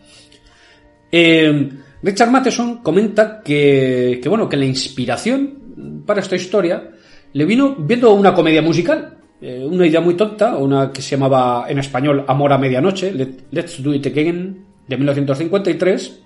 Eh, 1.10 1.68
Richard 2.00 2.30
Matheson 2.30 2.80
comenta 2.80 3.40
que, 3.42 4.20
que, 4.22 4.28
bueno, 4.28 4.48
que 4.48 4.56
la 4.56 4.66
inspiración 4.66 6.02
para 6.06 6.20
esta 6.20 6.36
historia 6.36 6.90
le 7.34 7.44
vino 7.44 7.76
viendo 7.78 8.12
una 8.14 8.32
comedia 8.34 8.62
musical. 8.62 9.10
eh, 9.40 9.62
una 9.62 9.86
idea 9.86 10.00
muy 10.00 10.14
tonta, 10.14 10.56
una 10.56 10.90
que 10.90 11.02
se 11.02 11.10
llamaba 11.16 11.66
en 11.68 11.78
español 11.78 12.24
Amor 12.26 12.52
a 12.54 12.56
Medianoche, 12.58 13.12
Let- 13.12 13.42
Let's 13.50 13.82
Do 13.82 13.92
It 13.92 14.06
Again, 14.06 14.64
de 14.88 14.96
1953 14.96 16.20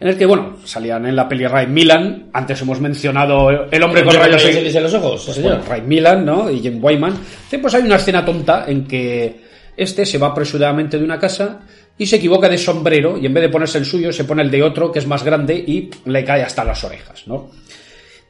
en 0.00 0.08
el 0.08 0.16
que, 0.16 0.24
bueno, 0.24 0.56
salían 0.64 1.04
en 1.04 1.14
la 1.14 1.28
peli 1.28 1.46
Ray 1.46 1.66
Milan, 1.66 2.30
antes 2.32 2.62
hemos 2.62 2.80
mencionado 2.80 3.50
El 3.70 3.82
hombre 3.82 4.02
con 4.02 4.14
rayos 4.14 4.42
en 4.46 4.82
los 4.82 4.94
ojos, 4.94 5.24
señor. 5.26 5.56
bueno, 5.56 5.64
Ray 5.68 5.82
Milan, 5.82 6.24
¿no? 6.24 6.50
Y 6.50 6.60
Jim 6.60 6.82
Wyman. 6.82 7.12
Pues 7.60 7.74
hay 7.74 7.82
una 7.82 7.96
escena 7.96 8.24
tonta 8.24 8.64
en 8.66 8.86
que 8.86 9.40
este 9.76 10.06
se 10.06 10.16
va 10.16 10.28
apresuradamente 10.28 10.96
de 10.98 11.04
una 11.04 11.18
casa 11.18 11.60
y 11.98 12.06
se 12.06 12.16
equivoca 12.16 12.48
de 12.48 12.56
sombrero 12.56 13.18
y 13.18 13.26
en 13.26 13.34
vez 13.34 13.42
de 13.42 13.48
ponerse 13.50 13.76
el 13.76 13.84
suyo 13.84 14.10
se 14.10 14.24
pone 14.24 14.40
el 14.42 14.50
de 14.50 14.62
otro 14.62 14.90
que 14.90 15.00
es 15.00 15.06
más 15.06 15.22
grande 15.22 15.54
y 15.54 15.90
le 16.06 16.24
cae 16.24 16.42
hasta 16.44 16.64
las 16.64 16.82
orejas, 16.82 17.26
¿no? 17.26 17.50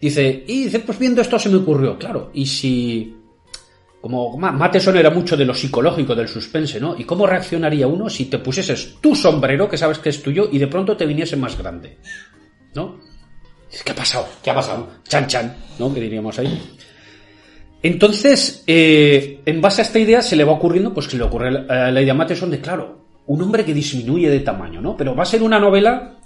Dice, 0.01 0.45
y 0.47 0.65
dice, 0.65 0.81
pues 0.81 0.99
viendo 0.99 1.21
esto 1.21 1.39
se 1.39 1.49
me 1.51 1.57
ocurrió, 1.57 1.99
claro, 1.99 2.31
y 2.33 2.47
si... 2.47 3.17
Como 4.01 4.35
Ma- 4.39 4.51
Matheson 4.53 4.97
era 4.97 5.11
mucho 5.11 5.37
de 5.37 5.45
lo 5.45 5.53
psicológico, 5.53 6.15
del 6.15 6.27
suspense, 6.27 6.81
¿no? 6.81 6.97
¿Y 6.99 7.05
cómo 7.05 7.27
reaccionaría 7.27 7.87
uno 7.87 8.09
si 8.09 8.25
te 8.27 8.39
pusieses 8.39 8.97
tu 9.01 9.15
sombrero, 9.15 9.69
que 9.69 9.77
sabes 9.77 9.99
que 9.99 10.09
es 10.09 10.23
tuyo, 10.23 10.49
y 10.51 10.59
de 10.59 10.69
pronto 10.69 10.97
te 10.97 11.05
viniese 11.05 11.37
más 11.37 11.59
grande? 11.59 11.99
¿No? 12.75 12.99
¿Qué 13.85 13.93
ha 13.93 13.95
pasado? 13.95 14.27
¿Qué 14.43 14.51
ha 14.51 14.55
pasado? 14.55 14.89
Chan 15.07 15.27
chan, 15.27 15.55
¿no? 15.79 15.93
Que 15.93 16.01
diríamos 16.01 16.39
ahí. 16.39 16.59
Entonces, 17.83 18.65
eh, 18.67 19.41
en 19.45 19.61
base 19.61 19.83
a 19.83 19.85
esta 19.85 19.99
idea 19.99 20.23
se 20.23 20.37
le 20.37 20.45
va 20.45 20.53
ocurriendo, 20.53 20.93
pues 20.95 21.07
que 21.07 21.17
le 21.17 21.25
ocurre 21.25 21.51
la 21.51 22.01
idea 22.01 22.13
a 22.13 22.17
Matheson 22.17 22.51
de, 22.51 22.61
claro, 22.61 23.07
un 23.27 23.43
hombre 23.43 23.65
que 23.65 23.75
disminuye 23.75 24.29
de 24.31 24.41
tamaño, 24.41 24.81
¿no? 24.81 24.97
Pero 24.97 25.15
va 25.15 25.23
a 25.23 25.27
ser 25.27 25.43
una 25.43 25.59
novela 25.61 26.20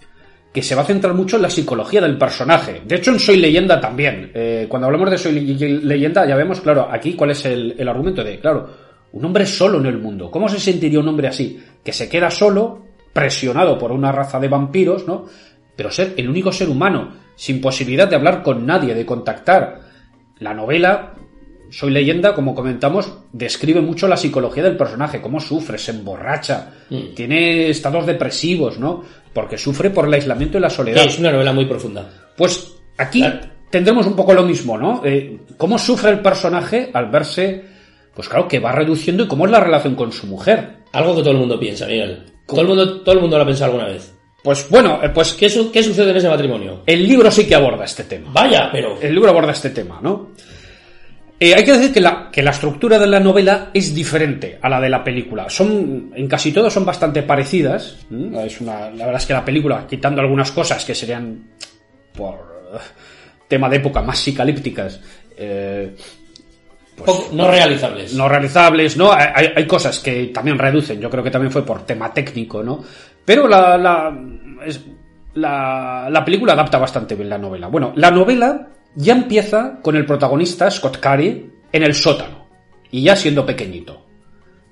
que 0.54 0.62
se 0.62 0.74
va 0.76 0.82
a 0.82 0.86
centrar 0.86 1.12
mucho 1.14 1.36
en 1.36 1.42
la 1.42 1.50
psicología 1.50 2.00
del 2.00 2.16
personaje. 2.16 2.80
De 2.86 2.94
hecho, 2.94 3.10
en 3.10 3.18
Soy 3.18 3.36
Leyenda 3.38 3.80
también. 3.80 4.30
Eh, 4.32 4.66
cuando 4.68 4.86
hablamos 4.86 5.10
de 5.10 5.18
Soy 5.18 5.32
Le- 5.40 5.80
Leyenda, 5.80 6.24
ya 6.26 6.36
vemos, 6.36 6.60
claro, 6.60 6.88
aquí 6.90 7.14
cuál 7.14 7.32
es 7.32 7.44
el 7.44 7.88
argumento 7.88 8.22
de, 8.22 8.38
claro, 8.38 8.70
un 9.12 9.24
hombre 9.24 9.46
solo 9.46 9.78
en 9.80 9.86
el 9.86 9.98
mundo. 9.98 10.30
¿Cómo 10.30 10.48
se 10.48 10.60
sentiría 10.60 11.00
un 11.00 11.08
hombre 11.08 11.26
así? 11.28 11.60
Que 11.84 11.92
se 11.92 12.08
queda 12.08 12.30
solo, 12.30 12.84
presionado 13.12 13.76
por 13.78 13.90
una 13.92 14.12
raza 14.12 14.38
de 14.38 14.48
vampiros, 14.48 15.06
¿no? 15.06 15.26
Pero 15.76 15.90
ser 15.90 16.14
el 16.16 16.28
único 16.28 16.52
ser 16.52 16.68
humano, 16.68 17.12
sin 17.34 17.60
posibilidad 17.60 18.06
de 18.08 18.14
hablar 18.16 18.42
con 18.44 18.64
nadie, 18.64 18.94
de 18.94 19.04
contactar. 19.04 19.80
La 20.38 20.54
novela, 20.54 21.14
Soy 21.76 21.90
leyenda, 21.90 22.34
como 22.34 22.54
comentamos, 22.54 23.12
describe 23.32 23.80
mucho 23.80 24.06
la 24.06 24.16
psicología 24.16 24.62
del 24.62 24.76
personaje, 24.76 25.20
cómo 25.20 25.40
sufre, 25.40 25.76
se 25.78 25.90
emborracha, 25.90 26.70
tiene 27.16 27.68
estados 27.68 28.06
depresivos, 28.06 28.78
¿no? 28.78 29.02
Porque 29.32 29.58
sufre 29.58 29.90
por 29.90 30.06
el 30.06 30.14
aislamiento 30.14 30.58
y 30.58 30.60
la 30.60 30.70
soledad. 30.70 31.04
Es 31.04 31.18
una 31.18 31.32
novela 31.32 31.52
muy 31.52 31.64
profunda. 31.66 32.08
Pues 32.36 32.74
aquí 32.96 33.20
Claro. 33.20 33.40
tendremos 33.70 34.06
un 34.06 34.14
poco 34.14 34.32
lo 34.34 34.44
mismo, 34.44 34.78
¿no? 34.78 35.02
Eh, 35.04 35.38
cómo 35.56 35.76
sufre 35.78 36.10
el 36.10 36.20
personaje 36.20 36.90
al 36.92 37.10
verse, 37.10 37.64
pues 38.14 38.28
claro, 38.28 38.46
que 38.46 38.60
va 38.60 38.70
reduciendo 38.70 39.24
y 39.24 39.26
cómo 39.26 39.46
es 39.46 39.50
la 39.50 39.58
relación 39.60 39.96
con 39.96 40.12
su 40.12 40.28
mujer. 40.28 40.76
Algo 40.92 41.16
que 41.16 41.22
todo 41.22 41.32
el 41.32 41.38
mundo 41.38 41.58
piensa, 41.58 41.86
Miguel. 41.86 42.22
Todo 42.46 42.60
el 42.60 42.68
mundo, 42.68 43.00
todo 43.00 43.14
el 43.16 43.20
mundo 43.20 43.36
lo 43.36 43.42
ha 43.42 43.46
pensado 43.46 43.72
alguna 43.72 43.88
vez. 43.92 44.14
Pues 44.44 44.68
bueno, 44.70 45.00
eh, 45.02 45.08
pues 45.08 45.32
¿Qué, 45.32 45.48
su- 45.48 45.72
qué 45.72 45.82
sucede 45.82 46.10
en 46.10 46.18
ese 46.18 46.28
matrimonio? 46.28 46.82
el 46.86 47.08
libro 47.08 47.30
sí 47.32 47.46
que 47.48 47.54
aborda 47.56 47.84
este 47.84 48.04
tema. 48.04 48.30
Vaya, 48.32 48.68
pero... 48.70 48.96
El 49.00 49.14
libro 49.14 49.30
aborda 49.30 49.50
este 49.52 49.70
tema, 49.70 49.98
¿no? 50.02 50.30
Eh, 51.44 51.54
hay 51.54 51.62
que 51.64 51.72
decir 51.72 51.92
que 51.92 52.00
la, 52.00 52.30
que 52.32 52.42
la 52.42 52.52
estructura 52.52 52.98
de 52.98 53.06
la 53.06 53.20
novela 53.20 53.68
es 53.74 53.94
diferente 53.94 54.58
a 54.62 54.68
la 54.70 54.80
de 54.80 54.88
la 54.88 55.04
película. 55.04 55.50
Son, 55.50 56.10
en 56.14 56.26
casi 56.26 56.52
todo 56.52 56.70
son 56.70 56.86
bastante 56.86 57.22
parecidas. 57.22 57.98
¿m? 58.10 58.46
Es 58.46 58.60
una, 58.62 58.88
la 58.90 59.04
verdad 59.04 59.16
es 59.20 59.26
que 59.26 59.32
la 59.34 59.44
película, 59.44 59.86
quitando 59.86 60.22
algunas 60.22 60.50
cosas 60.52 60.84
que 60.86 60.94
serían 60.94 61.50
por 62.16 62.34
eh, 62.74 62.78
tema 63.46 63.68
de 63.68 63.76
época 63.76 64.00
más 64.00 64.18
psicalípticas, 64.20 65.00
eh, 65.36 65.94
poco- 66.96 67.28
no 67.32 67.50
realizables. 67.50 68.14
no 68.14 68.26
realizables, 68.28 68.96
¿no? 68.96 69.12
Hay, 69.12 69.48
hay 69.54 69.66
cosas 69.66 69.98
que 70.00 70.26
también 70.28 70.58
reducen, 70.58 70.98
yo 71.00 71.10
creo 71.10 71.22
que 71.22 71.30
también 71.30 71.52
fue 71.52 71.66
por 71.66 71.84
tema 71.84 72.10
técnico, 72.14 72.62
¿no? 72.62 72.82
Pero 73.24 73.46
la, 73.48 73.76
la, 73.76 74.18
es- 74.64 74.80
la, 75.34 76.08
la 76.10 76.24
película 76.24 76.52
adapta 76.54 76.78
bastante 76.78 77.14
bien 77.16 77.28
la 77.28 77.36
novela. 77.38 77.66
Bueno, 77.66 77.92
la 77.96 78.10
novela 78.10 78.68
ya 78.94 79.12
empieza 79.14 79.80
con 79.82 79.96
el 79.96 80.06
protagonista, 80.06 80.70
Scott 80.70 80.98
Carey, 80.98 81.50
en 81.72 81.82
el 81.82 81.94
sótano, 81.94 82.46
y 82.90 83.02
ya 83.02 83.16
siendo 83.16 83.44
pequeñito. 83.44 84.02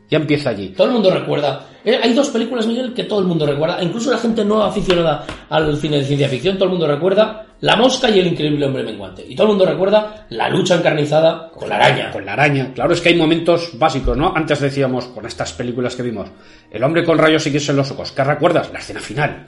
Ya 0.09 0.19
empieza 0.19 0.51
allí. 0.51 0.69
Todo 0.77 0.89
el 0.89 0.93
mundo 0.93 1.11
recuerda. 1.11 1.69
Eh, 1.83 1.99
Hay 2.03 2.13
dos 2.13 2.29
películas, 2.29 2.67
Miguel, 2.67 2.93
que 2.93 3.05
todo 3.05 3.21
el 3.21 3.27
mundo 3.27 3.47
recuerda. 3.47 3.83
Incluso 3.83 4.11
la 4.11 4.19
gente 4.19 4.45
no 4.45 4.63
aficionada 4.63 5.25
al 5.49 5.75
cine 5.79 5.97
de 5.97 6.05
ciencia 6.05 6.29
ficción, 6.29 6.57
todo 6.57 6.67
el 6.67 6.73
mundo 6.73 6.87
recuerda 6.87 7.47
La 7.61 7.77
Mosca 7.77 8.11
y 8.11 8.19
el 8.21 8.27
Increíble 8.27 8.67
Hombre 8.67 8.83
Menguante. 8.83 9.25
Y 9.27 9.35
todo 9.35 9.47
el 9.47 9.53
mundo 9.55 9.65
recuerda 9.65 10.27
la 10.29 10.51
lucha 10.51 10.75
encarnizada 10.77 11.51
con 11.51 11.67
la 11.67 11.77
araña. 11.77 12.11
Con 12.11 12.27
la 12.27 12.35
araña. 12.35 12.73
Claro, 12.75 12.93
es 12.93 13.01
que 13.01 13.09
hay 13.09 13.17
momentos 13.17 13.71
básicos, 13.79 14.15
¿no? 14.15 14.35
Antes 14.37 14.61
decíamos, 14.61 15.07
con 15.07 15.25
estas 15.25 15.55
películas 15.55 15.97
que 15.97 16.03
vimos, 16.03 16.29
el 16.71 16.85
hombre 16.85 17.05
con 17.05 17.17
rayos 17.17 17.47
X 17.47 17.71
en 17.71 17.77
los 17.77 17.91
ojos. 17.91 18.13
¿Qué 18.13 18.23
recuerdas? 18.23 18.71
La 18.71 18.81
escena 18.81 19.01
final. 19.01 19.47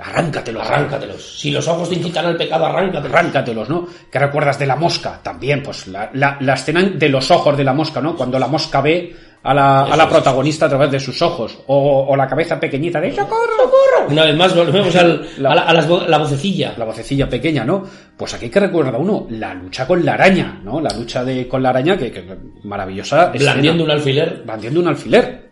Arráncatelos, 0.00 0.66
Arráncatelos. 0.66 1.38
Si 1.40 1.50
los 1.50 1.66
ojos 1.68 1.88
te 1.88 1.96
incitan 1.96 2.26
al 2.26 2.36
pecado, 2.36 2.66
arráncatelos. 2.66 3.14
Arráncatelos, 3.14 3.68
¿no? 3.68 3.86
¿Qué 4.10 4.18
recuerdas 4.18 4.58
de 4.58 4.66
la 4.66 4.76
mosca? 4.76 5.20
También, 5.22 5.62
pues 5.62 5.86
la, 5.88 6.10
la- 6.14 6.36
la 6.40 6.54
escena 6.54 6.82
de 6.82 7.08
los 7.08 7.30
ojos 7.30 7.56
de 7.56 7.64
la 7.64 7.72
mosca, 7.72 8.00
¿no? 8.00 8.16
Cuando 8.16 8.38
la 8.38 8.46
mosca 8.48 8.80
ve 8.80 9.14
a 9.44 9.52
la, 9.52 9.82
a 9.82 9.96
la 9.96 10.08
protagonista 10.08 10.66
a 10.66 10.68
través 10.68 10.90
de 10.90 11.00
sus 11.00 11.20
ojos. 11.20 11.58
O, 11.66 12.06
o 12.08 12.16
la 12.16 12.26
cabeza 12.28 12.60
pequeñita 12.60 13.00
de 13.00 13.12
¡Socorro, 13.12 13.56
socorro! 13.56 14.08
Una 14.10 14.24
vez 14.24 14.36
más 14.36 14.54
volvemos 14.54 14.94
al- 14.96 15.28
La- 15.38 15.50
a, 15.50 15.54
la, 15.56 15.62
a 15.62 15.72
las 15.74 15.88
la 15.88 16.18
vocecilla. 16.18 16.74
La 16.76 16.84
vocecilla 16.84 17.28
pequeña, 17.28 17.64
¿no? 17.64 17.82
Pues 18.16 18.34
aquí 18.34 18.48
que 18.48 18.60
recuerda 18.60 18.96
uno 18.98 19.26
la 19.30 19.52
lucha 19.54 19.86
con 19.86 20.04
la 20.04 20.14
araña, 20.14 20.60
¿no? 20.62 20.80
La 20.80 20.90
lucha 20.96 21.24
de, 21.24 21.48
con 21.48 21.62
la 21.62 21.70
araña, 21.70 21.96
que, 21.96 22.10
que 22.12 22.24
maravillosa. 22.64 23.32
escena. 23.34 23.52
Blandiendo 23.52 23.84
un 23.84 23.90
alfiler. 23.90 24.42
blandiendo 24.44 24.80
un 24.80 24.88
alfiler. 24.88 25.50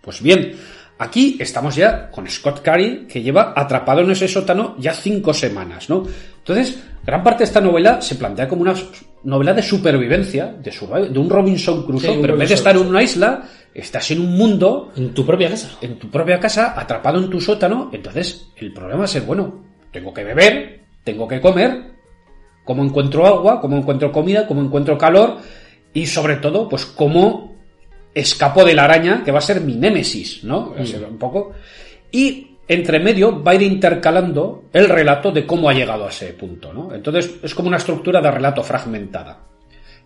Pues 0.00 0.22
bien, 0.22 0.56
aquí 1.00 1.38
estamos 1.40 1.74
ya 1.74 2.10
con 2.10 2.28
Scott 2.28 2.60
Carey, 2.60 3.06
que 3.08 3.22
lleva 3.22 3.54
atrapado 3.56 4.02
en 4.02 4.10
ese 4.10 4.28
sótano 4.28 4.76
ya 4.78 4.92
cinco 4.92 5.32
semanas, 5.32 5.88
¿no? 5.88 6.04
Entonces, 6.38 6.78
gran 7.04 7.24
parte 7.24 7.38
de 7.38 7.44
esta 7.44 7.60
novela 7.60 8.02
se 8.02 8.16
plantea 8.16 8.46
como 8.46 8.62
una 8.62 8.74
novela 9.24 9.54
de 9.54 9.62
supervivencia, 9.62 10.46
de, 10.46 11.18
un 11.18 11.30
Robinson 11.30 11.86
Crusoe, 11.86 12.14
Sí, 12.14 12.18
pero 12.20 12.34
en 12.34 12.40
vez 12.40 12.50
de 12.50 12.54
estar 12.54 12.76
en 12.76 12.86
una 12.86 13.02
isla, 13.02 13.42
estás 13.72 14.10
en 14.10 14.20
un 14.20 14.36
mundo, 14.36 14.92
En 14.94 15.14
tu 15.14 15.24
propia 15.24 15.48
casa. 15.48 15.70
en 15.80 15.98
tu 15.98 16.10
propia 16.10 16.38
casa, 16.38 16.78
atrapado 16.78 17.18
en 17.18 17.30
tu 17.30 17.40
sótano, 17.40 17.88
entonces 17.92 18.48
el 18.56 18.72
problema 18.72 19.00
va 19.00 19.04
a 19.04 19.08
ser, 19.08 19.22
bueno, 19.22 19.64
tengo 19.90 20.12
que 20.12 20.22
beber, 20.22 20.80
tengo 21.02 21.26
que 21.26 21.40
comer, 21.40 21.92
cómo 22.64 22.84
encuentro 22.84 23.26
agua, 23.26 23.58
cómo 23.58 23.78
encuentro 23.78 24.12
comida, 24.12 24.46
cómo 24.46 24.60
encuentro 24.60 24.98
calor 24.98 25.38
y 25.94 26.04
sobre 26.04 26.36
todo, 26.36 26.68
pues 26.68 26.84
cómo 26.84 27.50
escapo 28.14 28.64
de 28.64 28.74
la 28.74 28.84
araña, 28.84 29.22
que 29.24 29.30
va 29.32 29.38
a 29.38 29.42
ser 29.42 29.60
mi 29.60 29.74
némesis, 29.76 30.42
¿no? 30.44 30.74
Ser 30.84 31.04
un 31.04 31.18
poco. 31.18 31.52
Y 32.10 32.56
entre 32.68 32.98
medio 33.00 33.42
va 33.42 33.52
a 33.52 33.54
ir 33.56 33.62
intercalando 33.62 34.64
el 34.72 34.88
relato 34.88 35.30
de 35.32 35.46
cómo 35.46 35.68
ha 35.68 35.74
llegado 35.74 36.06
a 36.06 36.10
ese 36.10 36.32
punto, 36.34 36.72
¿no? 36.72 36.94
Entonces 36.94 37.30
es 37.42 37.54
como 37.54 37.68
una 37.68 37.76
estructura 37.78 38.20
de 38.20 38.30
relato 38.30 38.62
fragmentada. 38.62 39.40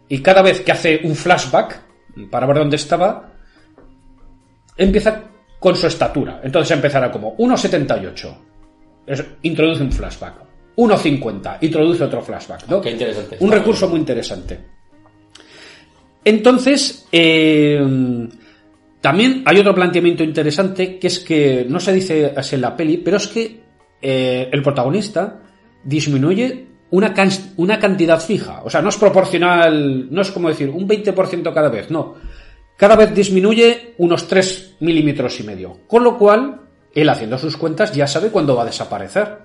Y 0.09 0.19
cada 0.21 0.43
vez 0.43 0.61
que 0.61 0.73
hace 0.73 1.01
un 1.05 1.15
flashback 1.15 1.81
para 2.31 2.47
ver 2.47 2.57
dónde 2.59 2.77
estaba, 2.77 3.33
empieza 4.77 5.23
con 5.59 5.77
su 5.77 5.87
estatura. 5.87 6.41
Entonces 6.43 6.71
empezará 6.77 7.11
como 7.11 7.37
1,78. 7.37 8.37
Es- 9.07 9.25
Introduce 9.43 9.83
un 9.83 9.93
flashback. 9.93 10.35
1,50. 10.77 11.59
Introduce 11.63 12.05
otro 12.05 12.21
flashback. 12.23 12.67
¿no? 12.69 12.81
Qué 12.81 12.91
interesante. 12.91 13.37
Un 13.41 13.51
recurso 13.53 13.89
muy 13.89 13.99
interesante. 14.01 14.61
Entonces, 16.25 17.07
eh, 17.13 18.29
también 19.01 19.43
hay 19.45 19.59
otro 19.59 19.75
planteamiento 19.75 20.25
interesante 20.25 20.99
que 20.99 21.09
es 21.09 21.21
que 21.21 21.67
no 21.69 21.79
se 21.79 21.93
dice 21.93 22.33
así 22.35 22.55
en 22.55 22.63
la 22.63 22.75
peli, 22.75 22.97
pero 22.97 23.19
es 23.19 23.29
que 23.29 23.61
eh, 24.01 24.49
el 24.51 24.63
protagonista 24.63 25.43
disminuye 25.85 26.67
una, 26.91 27.13
una 27.57 27.79
cantidad 27.79 28.21
fija. 28.21 28.63
O 28.65 28.71
sea, 28.71 28.81
no 28.81 28.89
es 28.89 28.97
proporcional, 28.97 30.09
no 30.11 30.23
es 30.23 30.31
como 30.31 30.49
decir 30.49 30.71
un 30.71 30.89
20% 30.89 31.53
cada 31.53 31.69
vez, 31.69 31.91
no. 31.91 32.15
Cada 32.77 32.97
vez 32.97 33.15
disminuye 33.15 33.95
unos 33.99 34.27
3 34.27 34.77
milímetros 34.81 35.39
y 35.39 35.43
medio. 35.43 35.81
Con 35.87 36.03
lo 36.03 36.17
cual, 36.17 36.63
él 36.95 37.09
haciendo 37.09 37.39
sus 37.39 37.57
cuentas 37.57 37.93
ya 37.93 38.07
sabe 38.07 38.31
cuándo 38.31 38.57
va 38.57 38.63
a 38.63 38.67
desaparecer. 38.67 39.39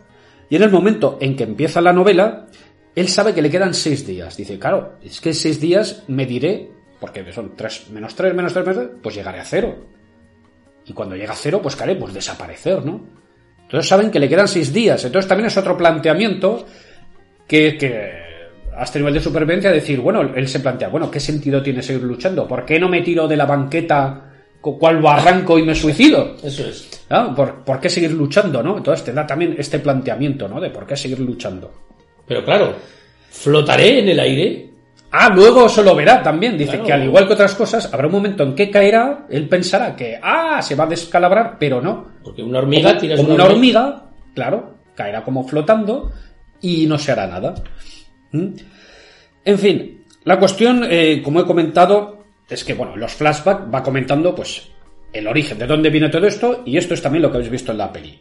Y 0.50 0.56
en 0.56 0.64
el 0.64 0.72
momento 0.72 1.18
en 1.22 1.36
que 1.36 1.44
empieza 1.44 1.82
la 1.82 1.94
novela, 1.94 2.48
él 2.96 3.08
sabe 3.08 3.34
que 3.34 3.42
le 3.42 3.50
quedan 3.50 3.74
6 3.74 4.06
días. 4.06 4.36
Dice, 4.36 4.60
claro, 4.60 4.98
es 5.02 5.22
que 5.22 5.34
6 5.34 5.60
días 5.60 6.04
me 6.08 6.26
diré, 6.26 6.70
porque 7.00 7.32
son 7.32 7.56
3 7.56 7.92
menos 7.92 8.16
3 8.16 8.34
menos 8.34 8.54
3 8.54 8.66
menos 8.66 8.80
3, 8.80 8.90
pues 9.02 9.16
llegaré 9.16 9.40
a 9.40 9.46
cero. 9.46 9.76
Y 10.86 10.94
cuando 10.94 11.16
llega 11.16 11.34
a 11.34 11.36
cero, 11.36 11.60
pues 11.62 11.76
¿qué 11.76 11.84
haré? 11.84 11.96
Pues 11.96 12.14
desaparecer, 12.14 12.84
¿no? 12.84 13.02
Entonces 13.62 13.88
saben 13.88 14.10
que 14.10 14.20
le 14.20 14.28
quedan 14.28 14.48
6 14.48 14.74
días. 14.74 15.06
Entonces 15.06 15.30
también 15.30 15.48
es 15.48 15.58
otro 15.58 15.78
planteamiento 15.78 16.66
que, 17.48 17.78
que 17.78 18.12
a 18.76 18.84
este 18.84 19.00
nivel 19.00 19.14
de 19.14 19.22
supervivencia 19.22 19.72
decir, 19.72 20.00
bueno, 20.00 20.22
él 20.22 20.48
se 20.48 20.60
plantea, 20.60 20.90
bueno, 20.90 21.12
¿qué 21.12 21.20
sentido 21.20 21.62
tiene 21.62 21.84
seguir 21.84 22.04
luchando? 22.04 22.48
¿Por 22.48 22.66
qué 22.66 22.80
no 22.80 22.90
me 22.90 23.02
tiro 23.02 23.28
de 23.28 23.38
la 23.38 23.46
banqueta 23.46 24.32
con 24.60 24.80
cual 24.80 25.02
barranco 25.02 25.60
y 25.60 25.64
me 25.64 25.76
suicido? 25.76 26.36
Eso 26.44 26.68
es. 26.68 27.06
¿Ah? 27.10 27.34
¿Por, 27.36 27.64
por 27.64 27.80
qué 27.80 27.90
seguir 27.90 28.12
luchando, 28.14 28.64
no? 28.64 28.78
Entonces 28.78 29.06
te 29.06 29.14
da 29.14 29.28
también 29.28 29.56
este 29.58 29.80
planteamiento, 29.80 30.48
¿no? 30.48 30.60
De 30.60 30.70
por 30.70 30.88
qué 30.88 30.96
seguir 30.96 31.20
luchando. 31.20 31.72
Pero 32.30 32.46
claro, 32.46 32.76
flotaré 33.32 34.00
en 34.00 34.10
el 34.10 34.20
aire. 34.20 34.70
Ah, 35.12 35.30
luego 35.34 35.68
se 35.68 35.84
lo 35.84 35.96
verá 35.96 36.22
también. 36.22 36.56
Dice 36.56 36.74
Claro. 36.74 36.86
que 36.86 36.94
al 36.94 37.04
igual 37.06 37.28
que 37.28 37.34
otras 37.34 37.56
cosas, 37.56 37.92
habrá 37.92 38.06
un 38.06 38.14
momento 38.14 38.44
en 38.44 38.54
que 38.54 38.70
caerá, 38.70 39.26
él 39.30 39.50
pensará 39.50 39.96
que, 39.96 40.20
ah, 40.22 40.62
se 40.62 40.76
va 40.76 40.84
a 40.84 40.88
descalabrar, 40.88 41.58
pero 41.60 41.82
no. 41.82 42.06
Porque 42.24 42.44
una 42.44 42.60
hormiga 42.60 42.90
como, 42.92 43.02
tiras 43.02 43.20
como 43.20 43.34
una 43.34 43.44
una 43.44 43.54
hormiga, 43.54 44.04
claro, 44.36 44.76
caerá 44.94 45.24
como 45.24 45.48
flotando 45.48 46.12
y 46.62 46.86
no 46.86 47.00
se 47.00 47.12
hará 47.12 47.26
nada. 47.26 47.56
¿Mm? 48.32 48.48
En 49.46 49.58
fin, 49.58 50.04
la 50.26 50.38
cuestión, 50.38 50.86
eh, 50.88 51.22
como 51.24 51.40
he 51.40 51.46
comentado, 51.46 52.20
es 52.48 52.64
que, 52.64 52.76
bueno, 52.76 52.96
los 52.96 53.14
flashbacks 53.14 53.74
va 53.74 53.82
comentando, 53.82 54.36
pues, 54.36 54.70
el 55.12 55.28
origen, 55.28 55.58
de 55.58 55.66
dónde 55.66 55.90
viene 55.90 56.10
todo 56.10 56.28
esto, 56.28 56.62
y 56.68 56.78
esto 56.78 56.94
es 56.94 57.02
también 57.02 57.24
lo 57.24 57.32
que 57.32 57.38
habéis 57.38 57.52
visto 57.52 57.72
en 57.72 57.80
la 57.80 57.92
peli. 57.92 58.20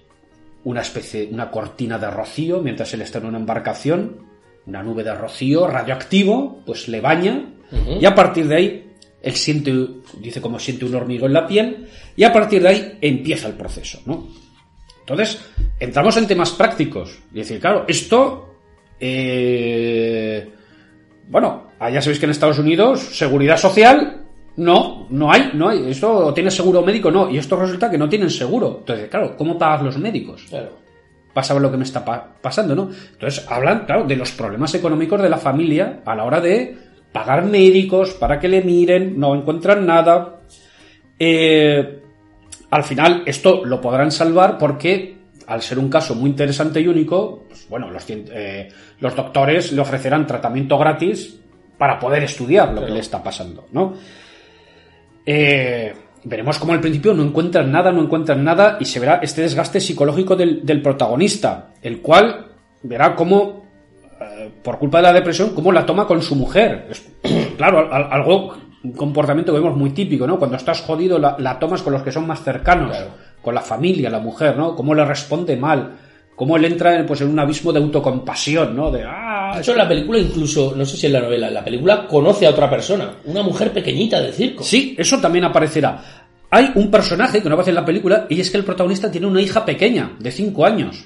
Una 0.65 0.81
especie, 0.83 1.29
una 1.31 1.51
cortina 1.51 1.99
de 1.99 2.11
rocío 2.11 2.61
mientras 2.61 2.93
él 2.95 3.03
está 3.03 3.19
en 3.19 3.27
una 3.27 3.39
embarcación, 3.39 4.27
una 4.67 4.83
nube 4.83 5.05
de 5.05 5.15
rocío 5.15 5.67
radioactivo, 5.67 6.63
pues 6.67 6.89
le 6.89 7.01
baña, 7.01 7.55
y 8.01 8.05
a 8.05 8.15
partir 8.15 8.49
de 8.49 8.57
ahí, 8.57 8.93
él 9.23 9.35
siente, 9.35 9.73
dice 10.21 10.41
como 10.41 10.59
siente 10.59 10.85
un 10.85 10.95
hormigón 10.95 11.31
en 11.31 11.35
la 11.35 11.47
piel, 11.47 11.89
y 12.17 12.25
a 12.25 12.33
partir 12.33 12.63
de 12.63 12.69
ahí 12.69 12.99
empieza 13.01 13.49
el 13.49 13.55
proceso, 13.55 14.01
¿no? 14.07 14.29
Entonces, 15.01 15.41
entramos 15.81 16.17
en 16.19 16.27
temas 16.27 16.51
prácticos. 16.51 17.19
Y 17.33 17.39
decir, 17.39 17.61
claro, 17.61 17.85
esto. 17.89 18.57
eh, 19.01 20.51
bueno, 21.29 21.69
allá 21.79 22.03
sabéis 22.03 22.19
que 22.19 22.27
en 22.27 22.31
Estados 22.31 22.59
Unidos, 22.59 23.01
seguridad 23.17 23.57
social, 23.57 24.28
no, 24.59 25.07
no 25.11 25.33
hay, 25.33 25.51
no 25.55 25.69
hay. 25.69 25.91
Esto 25.91 26.33
tiene 26.35 26.51
seguro 26.51 26.83
médico, 26.83 27.11
no. 27.11 27.31
Y 27.31 27.39
esto 27.39 27.57
resulta 27.57 27.91
que 27.91 27.97
no 27.99 28.09
tienen 28.09 28.29
seguro. 28.31 28.77
Entonces, 28.81 29.09
claro, 29.09 29.37
¿cómo 29.37 29.57
pagas 29.59 29.83
los 29.83 29.99
médicos? 29.99 30.45
Claro. 30.49 30.71
Para 31.33 31.45
saber 31.45 31.63
lo 31.63 31.71
que 31.71 31.77
me 31.77 31.85
está 31.85 32.05
pa- 32.05 32.27
pasando, 32.41 32.75
¿no? 32.75 32.91
Entonces, 33.13 33.47
hablan, 33.49 33.87
claro, 33.87 34.05
de 34.05 34.17
los 34.17 34.33
problemas 34.33 34.75
económicos 34.75 35.23
de 35.23 35.29
la 35.29 35.37
familia 35.39 36.01
a 36.05 36.15
la 36.15 36.25
hora 36.25 36.41
de 36.41 36.77
pagar 37.13 37.45
médicos 37.45 38.11
para 38.15 38.39
que 38.39 38.49
le 38.49 38.63
miren, 38.63 39.19
no 39.19 39.35
encuentran 39.35 39.87
nada. 39.87 40.41
Eh, 41.19 42.01
al 42.71 42.85
final 42.85 43.23
esto 43.27 43.65
lo 43.65 43.81
podrán 43.81 44.11
salvar 44.13 44.59
porque 44.59 45.17
al 45.47 45.63
ser 45.63 45.79
un 45.79 45.89
caso 45.89 46.15
muy 46.15 46.29
interesante 46.31 46.81
y 46.81 46.89
único, 46.89 47.45
pues, 47.49 47.67
bueno, 47.69 47.91
los, 47.91 48.05
eh, 48.09 48.69
los 49.01 49.17
doctores 49.17 49.73
le 49.73 49.81
ofrecerán 49.81 50.27
tratamiento 50.27 50.77
gratis 50.79 51.39
para 51.79 51.99
poder 51.99 52.25
estudiar 52.25 52.75
lo 52.75 52.85
que 52.85 52.93
le 52.93 53.01
está 53.01 53.23
pasando, 53.23 53.67
¿no? 53.73 53.95
Eh, 55.31 55.93
veremos 56.25 56.59
cómo 56.59 56.73
al 56.73 56.81
principio 56.81 57.13
no 57.13 57.23
encuentran 57.23 57.71
nada, 57.71 57.93
no 57.93 58.01
encuentran 58.01 58.43
nada 58.43 58.79
y 58.81 58.87
se 58.87 58.99
verá 58.99 59.21
este 59.23 59.43
desgaste 59.43 59.79
psicológico 59.79 60.35
del, 60.37 60.65
del 60.65 60.81
protagonista, 60.81 61.75
el 61.83 62.01
cual 62.01 62.47
verá 62.83 63.15
cómo 63.15 63.67
eh, 64.21 64.51
por 64.63 64.79
culpa 64.79 64.99
de 64.99 65.03
la 65.03 65.13
depresión, 65.13 65.51
cómo 65.55 65.71
la 65.71 65.85
toma 65.85 66.07
con 66.07 66.23
su 66.23 66.35
mujer. 66.35 66.87
Es- 66.91 67.07
claro, 67.59 67.93
al- 67.93 68.09
algo, 68.11 68.55
un 68.83 68.93
comportamiento 68.93 69.53
que 69.53 69.59
vemos 69.61 69.77
muy 69.77 69.91
típico, 69.91 70.27
¿no? 70.27 70.39
Cuando 70.39 70.57
estás 70.57 70.81
jodido, 70.81 71.19
la, 71.19 71.37
la 71.39 71.59
tomas 71.59 71.83
con 71.83 71.93
los 71.93 72.03
que 72.03 72.13
son 72.13 72.27
más 72.27 72.43
cercanos, 72.43 72.97
Claro. 72.97 73.11
con 73.43 73.55
la 73.55 73.61
familia, 73.61 74.09
la 74.09 74.19
mujer, 74.21 74.57
¿no? 74.57 74.75
Cómo 74.75 74.95
le 74.95 75.05
responde 75.05 75.57
mal, 75.59 75.93
cómo 76.37 76.57
él 76.57 76.65
entra 76.65 76.97
en, 76.99 77.05
pues, 77.05 77.21
en 77.21 77.29
un 77.29 77.39
abismo 77.39 77.71
de 77.73 77.81
autocompasión, 77.81 78.75
¿no? 78.75 78.91
De, 78.91 79.05
ah, 79.05 79.28
De 79.55 79.61
hecho, 79.61 79.73
en 79.73 79.79
la 79.79 79.89
película, 79.89 80.19
incluso, 80.19 80.75
no 80.77 80.85
sé 80.85 80.97
si 80.97 81.07
en 81.07 81.13
la 81.15 81.21
novela, 81.21 81.49
en 81.49 81.55
la 81.55 81.65
película 81.65 82.07
conoce 82.07 82.47
a 82.47 82.51
otra 82.51 82.69
persona, 82.71 83.13
una 83.25 83.43
mujer 83.43 83.73
pequeñita 83.73 84.21
del 84.21 84.33
circo. 84.33 84.63
Sí, 84.65 84.95
eso 84.99 85.19
también 85.21 85.45
aparecerá. 85.45 86.25
Hay 86.51 86.73
un 86.77 86.91
personaje 86.91 87.43
que 87.43 87.49
no 87.49 87.55
aparece 87.55 87.71
en 87.71 87.77
la 87.77 87.85
película 87.85 88.27
y 88.29 88.41
es 88.41 88.51
que 88.51 88.57
el 88.57 88.65
protagonista 88.65 89.11
tiene 89.11 89.27
una 89.27 89.41
hija 89.43 89.65
pequeña, 89.65 90.17
de 90.19 90.31
5 90.31 90.65
años. 90.65 91.05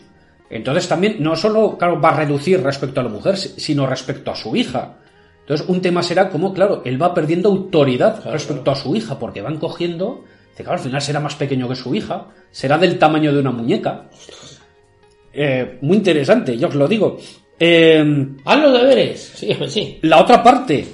Entonces 0.48 0.86
también 0.86 1.16
no 1.20 1.34
solo 1.34 1.76
claro, 1.78 2.00
va 2.00 2.10
a 2.10 2.16
reducir 2.18 2.62
respecto 2.62 3.00
a 3.00 3.04
la 3.04 3.08
mujer, 3.08 3.36
si- 3.36 3.58
sino 3.58 3.86
respecto 3.86 4.30
a 4.30 4.36
su 4.36 4.54
hija. 4.54 4.98
Entonces 5.40 5.66
un 5.68 5.80
tema 5.80 6.02
será 6.02 6.28
como, 6.28 6.52
claro, 6.54 6.82
él 6.84 7.00
va 7.02 7.12
perdiendo 7.14 7.48
autoridad 7.48 8.16
Claro, 8.16 8.32
respecto 8.32 8.70
a 8.70 8.76
su 8.76 8.94
hija, 8.94 9.18
porque 9.18 9.42
van 9.42 9.56
cogiendo, 9.58 10.24
claro, 10.54 10.72
al 10.74 10.78
final 10.78 11.00
será 11.02 11.18
más 11.18 11.34
pequeño 11.34 11.68
que 11.68 11.74
su 11.74 11.92
hija, 11.94 12.26
será 12.52 12.78
del 12.78 12.98
tamaño 12.98 13.32
de 13.32 13.40
una 13.40 13.50
muñeca. 13.50 14.04
Eh, 15.32 15.78
muy 15.80 15.96
interesante, 15.96 16.56
yo 16.58 16.68
os 16.68 16.74
lo 16.74 16.86
digo. 16.86 17.18
Eh, 17.58 18.26
Haz 18.44 18.60
los 18.60 18.72
deberes. 18.72 19.32
Sí, 19.36 19.54
pues 19.56 19.72
sí. 19.72 19.98
la 20.02 20.20
otra 20.20 20.42
parte, 20.42 20.86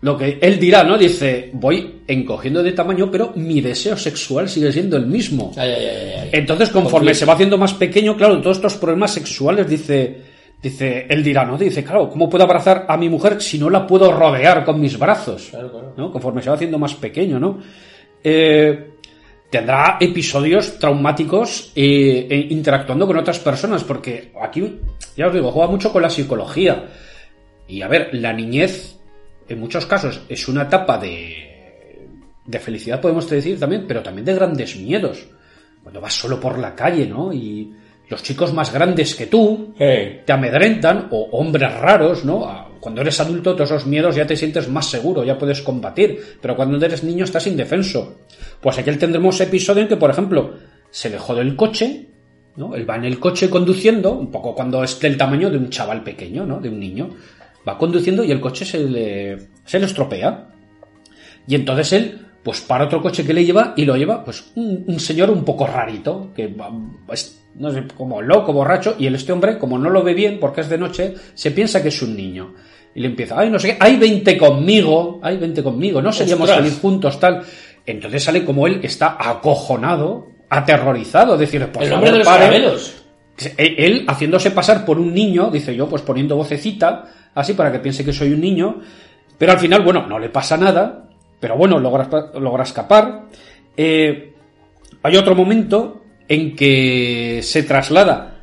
lo 0.00 0.16
que 0.16 0.38
él 0.40 0.58
dirá, 0.58 0.84
¿no? 0.84 0.96
Dice, 0.96 1.50
voy 1.52 2.02
encogiendo 2.06 2.62
de 2.62 2.72
tamaño, 2.72 3.10
pero 3.10 3.32
mi 3.34 3.60
deseo 3.60 3.96
sexual 3.96 4.48
sigue 4.48 4.72
siendo 4.72 4.96
el 4.96 5.06
mismo. 5.06 5.52
Ay, 5.56 5.70
ay, 5.70 5.86
ay, 5.86 6.12
ay. 6.22 6.30
Entonces, 6.32 6.70
conforme 6.70 7.14
se 7.14 7.24
va 7.24 7.34
haciendo 7.34 7.58
más 7.58 7.74
pequeño, 7.74 8.16
claro, 8.16 8.40
todos 8.40 8.58
estos 8.58 8.76
problemas 8.76 9.12
sexuales, 9.12 9.68
dice, 9.68 10.16
dice, 10.62 11.06
él 11.08 11.22
dirá, 11.22 11.44
¿no? 11.44 11.58
Dice, 11.58 11.84
claro, 11.84 12.08
¿cómo 12.08 12.28
puedo 12.28 12.44
abrazar 12.44 12.86
a 12.88 12.96
mi 12.96 13.08
mujer 13.08 13.42
si 13.42 13.58
no 13.58 13.68
la 13.68 13.86
puedo 13.86 14.12
rodear 14.12 14.64
con 14.64 14.80
mis 14.80 14.98
brazos? 14.98 15.48
Claro, 15.50 15.70
claro. 15.70 15.94
¿no? 15.96 16.12
Conforme 16.12 16.42
se 16.42 16.48
va 16.48 16.56
haciendo 16.56 16.78
más 16.78 16.94
pequeño, 16.94 17.38
¿no? 17.38 17.58
Eh, 18.22 18.97
tendrá 19.50 19.96
episodios 20.00 20.78
traumáticos 20.78 21.72
eh, 21.74 22.26
eh, 22.30 22.46
interactuando 22.50 23.06
con 23.06 23.16
otras 23.16 23.38
personas, 23.38 23.82
porque 23.84 24.32
aquí, 24.42 24.80
ya 25.16 25.26
os 25.28 25.32
digo, 25.34 25.50
juega 25.50 25.70
mucho 25.70 25.92
con 25.92 26.02
la 26.02 26.10
psicología. 26.10 26.86
Y 27.66 27.82
a 27.82 27.88
ver, 27.88 28.10
la 28.12 28.32
niñez, 28.32 28.98
en 29.48 29.60
muchos 29.60 29.86
casos, 29.86 30.20
es 30.28 30.48
una 30.48 30.62
etapa 30.62 30.98
de, 30.98 32.08
de 32.44 32.58
felicidad, 32.58 33.00
podemos 33.00 33.28
decir 33.28 33.58
también, 33.58 33.84
pero 33.86 34.02
también 34.02 34.24
de 34.26 34.34
grandes 34.34 34.76
miedos. 34.76 35.26
Cuando 35.82 36.00
vas 36.00 36.12
solo 36.14 36.38
por 36.38 36.58
la 36.58 36.74
calle, 36.74 37.06
¿no? 37.06 37.32
Y 37.32 37.72
los 38.08 38.22
chicos 38.22 38.52
más 38.52 38.72
grandes 38.72 39.14
que 39.14 39.26
tú 39.26 39.74
te 39.78 40.24
amedrentan, 40.32 41.08
o 41.10 41.28
hombres 41.32 41.72
raros, 41.78 42.24
¿no? 42.24 42.44
A- 42.44 42.67
Cuando 42.80 43.00
eres 43.00 43.20
adulto, 43.20 43.54
todos 43.54 43.70
esos 43.70 43.86
miedos 43.86 44.14
ya 44.14 44.26
te 44.26 44.36
sientes 44.36 44.68
más 44.68 44.86
seguro, 44.86 45.24
ya 45.24 45.38
puedes 45.38 45.62
combatir, 45.62 46.38
pero 46.40 46.56
cuando 46.56 46.84
eres 46.84 47.02
niño 47.02 47.24
estás 47.24 47.46
indefenso. 47.46 48.20
Pues 48.60 48.78
aquí 48.78 48.90
tendremos 48.92 49.40
episodio 49.40 49.82
en 49.82 49.88
que, 49.88 49.96
por 49.96 50.10
ejemplo, 50.10 50.54
se 50.90 51.10
le 51.10 51.18
jode 51.18 51.42
el 51.42 51.56
coche, 51.56 52.06
¿no? 52.56 52.74
Él 52.74 52.88
va 52.88 52.96
en 52.96 53.04
el 53.04 53.18
coche 53.18 53.48
conduciendo, 53.48 54.12
un 54.12 54.30
poco 54.30 54.54
cuando 54.54 54.82
es 54.82 54.98
del 55.00 55.16
tamaño 55.16 55.50
de 55.50 55.58
un 55.58 55.70
chaval 55.70 56.02
pequeño, 56.02 56.44
¿no? 56.46 56.60
De 56.60 56.68
un 56.68 56.78
niño. 56.78 57.10
Va 57.66 57.78
conduciendo 57.78 58.24
y 58.24 58.30
el 58.30 58.40
coche 58.40 58.64
se 58.64 58.78
le, 58.78 59.38
se 59.64 59.78
le 59.78 59.86
estropea. 59.86 60.48
Y 61.46 61.54
entonces 61.54 61.92
él, 61.92 62.26
pues 62.42 62.60
para 62.60 62.84
otro 62.84 63.00
coche 63.02 63.24
que 63.24 63.32
le 63.32 63.44
lleva 63.44 63.74
y 63.76 63.84
lo 63.84 63.96
lleva, 63.96 64.24
pues 64.24 64.52
un, 64.54 64.98
señor 65.00 65.30
un 65.30 65.44
poco 65.44 65.66
rarito, 65.66 66.32
que 66.34 66.54
es, 67.12 67.37
no 67.54 67.70
sé, 67.70 67.84
como 67.96 68.22
loco, 68.22 68.52
borracho, 68.52 68.96
y 68.98 69.06
el 69.06 69.14
este 69.14 69.32
hombre, 69.32 69.58
como 69.58 69.78
no 69.78 69.90
lo 69.90 70.02
ve 70.02 70.14
bien 70.14 70.38
porque 70.40 70.60
es 70.60 70.68
de 70.68 70.78
noche, 70.78 71.14
se 71.34 71.50
piensa 71.50 71.82
que 71.82 71.88
es 71.88 72.02
un 72.02 72.16
niño. 72.16 72.54
Y 72.94 73.00
le 73.00 73.08
empieza, 73.08 73.38
ay, 73.38 73.50
no 73.50 73.58
sé 73.58 73.68
qué, 73.68 73.76
hay 73.80 73.96
20 73.96 74.38
conmigo, 74.38 75.20
hay 75.22 75.36
20 75.36 75.62
conmigo, 75.62 76.00
no 76.02 76.12
seríamos 76.12 76.48
salir 76.48 76.72
juntos, 76.80 77.18
tal. 77.20 77.42
Entonces 77.84 78.22
sale 78.22 78.44
como 78.44 78.66
él 78.66 78.80
está 78.82 79.16
acojonado, 79.18 80.28
aterrorizado, 80.48 81.36
decir, 81.36 81.66
por 81.68 81.82
el 81.82 81.90
nombre 81.90 82.10
favor, 82.10 82.12
de 82.12 82.24
los 82.24 82.28
caramelos. 82.28 82.94
Él, 83.56 83.74
él, 83.78 84.04
haciéndose 84.08 84.50
pasar 84.50 84.84
por 84.84 84.98
un 84.98 85.14
niño, 85.14 85.50
dice 85.50 85.74
yo, 85.74 85.88
pues 85.88 86.02
poniendo 86.02 86.36
vocecita, 86.36 87.04
así 87.34 87.54
para 87.54 87.70
que 87.70 87.78
piense 87.78 88.04
que 88.04 88.12
soy 88.12 88.32
un 88.32 88.40
niño, 88.40 88.80
pero 89.38 89.52
al 89.52 89.58
final, 89.58 89.82
bueno, 89.82 90.06
no 90.06 90.18
le 90.18 90.28
pasa 90.28 90.56
nada, 90.56 91.08
pero 91.38 91.56
bueno, 91.56 91.78
logra, 91.78 92.08
logra 92.34 92.64
escapar. 92.64 93.26
Eh, 93.76 94.34
hay 95.02 95.16
otro 95.16 95.36
momento 95.36 96.02
en 96.28 96.54
que 96.54 97.40
se 97.42 97.62
traslada 97.62 98.38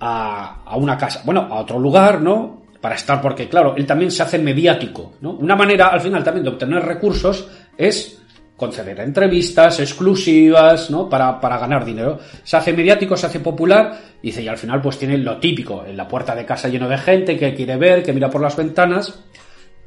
a, 0.00 0.62
a 0.64 0.76
una 0.76 0.98
casa, 0.98 1.22
bueno, 1.24 1.48
a 1.50 1.60
otro 1.60 1.78
lugar, 1.78 2.20
¿no? 2.20 2.62
Para 2.80 2.96
estar, 2.96 3.20
porque 3.20 3.48
claro, 3.48 3.74
él 3.76 3.86
también 3.86 4.10
se 4.10 4.22
hace 4.22 4.38
mediático, 4.38 5.14
¿no? 5.20 5.32
Una 5.32 5.56
manera, 5.56 5.88
al 5.88 6.00
final, 6.00 6.22
también 6.24 6.44
de 6.44 6.50
obtener 6.50 6.84
recursos 6.84 7.48
es 7.76 8.20
conceder 8.56 8.98
entrevistas 9.00 9.78
exclusivas, 9.78 10.90
¿no? 10.90 11.08
Para, 11.08 11.40
para 11.40 11.58
ganar 11.58 11.84
dinero. 11.84 12.18
Se 12.42 12.56
hace 12.56 12.72
mediático, 12.72 13.16
se 13.16 13.26
hace 13.26 13.38
popular, 13.38 13.96
dice, 14.20 14.42
y 14.42 14.48
al 14.48 14.58
final, 14.58 14.82
pues 14.82 14.98
tiene 14.98 15.16
lo 15.16 15.38
típico, 15.38 15.84
en 15.86 15.96
la 15.96 16.08
puerta 16.08 16.34
de 16.34 16.44
casa 16.44 16.68
lleno 16.68 16.88
de 16.88 16.98
gente 16.98 17.38
que 17.38 17.54
quiere 17.54 17.76
ver, 17.76 18.02
que 18.02 18.12
mira 18.12 18.28
por 18.28 18.42
las 18.42 18.56
ventanas, 18.56 19.24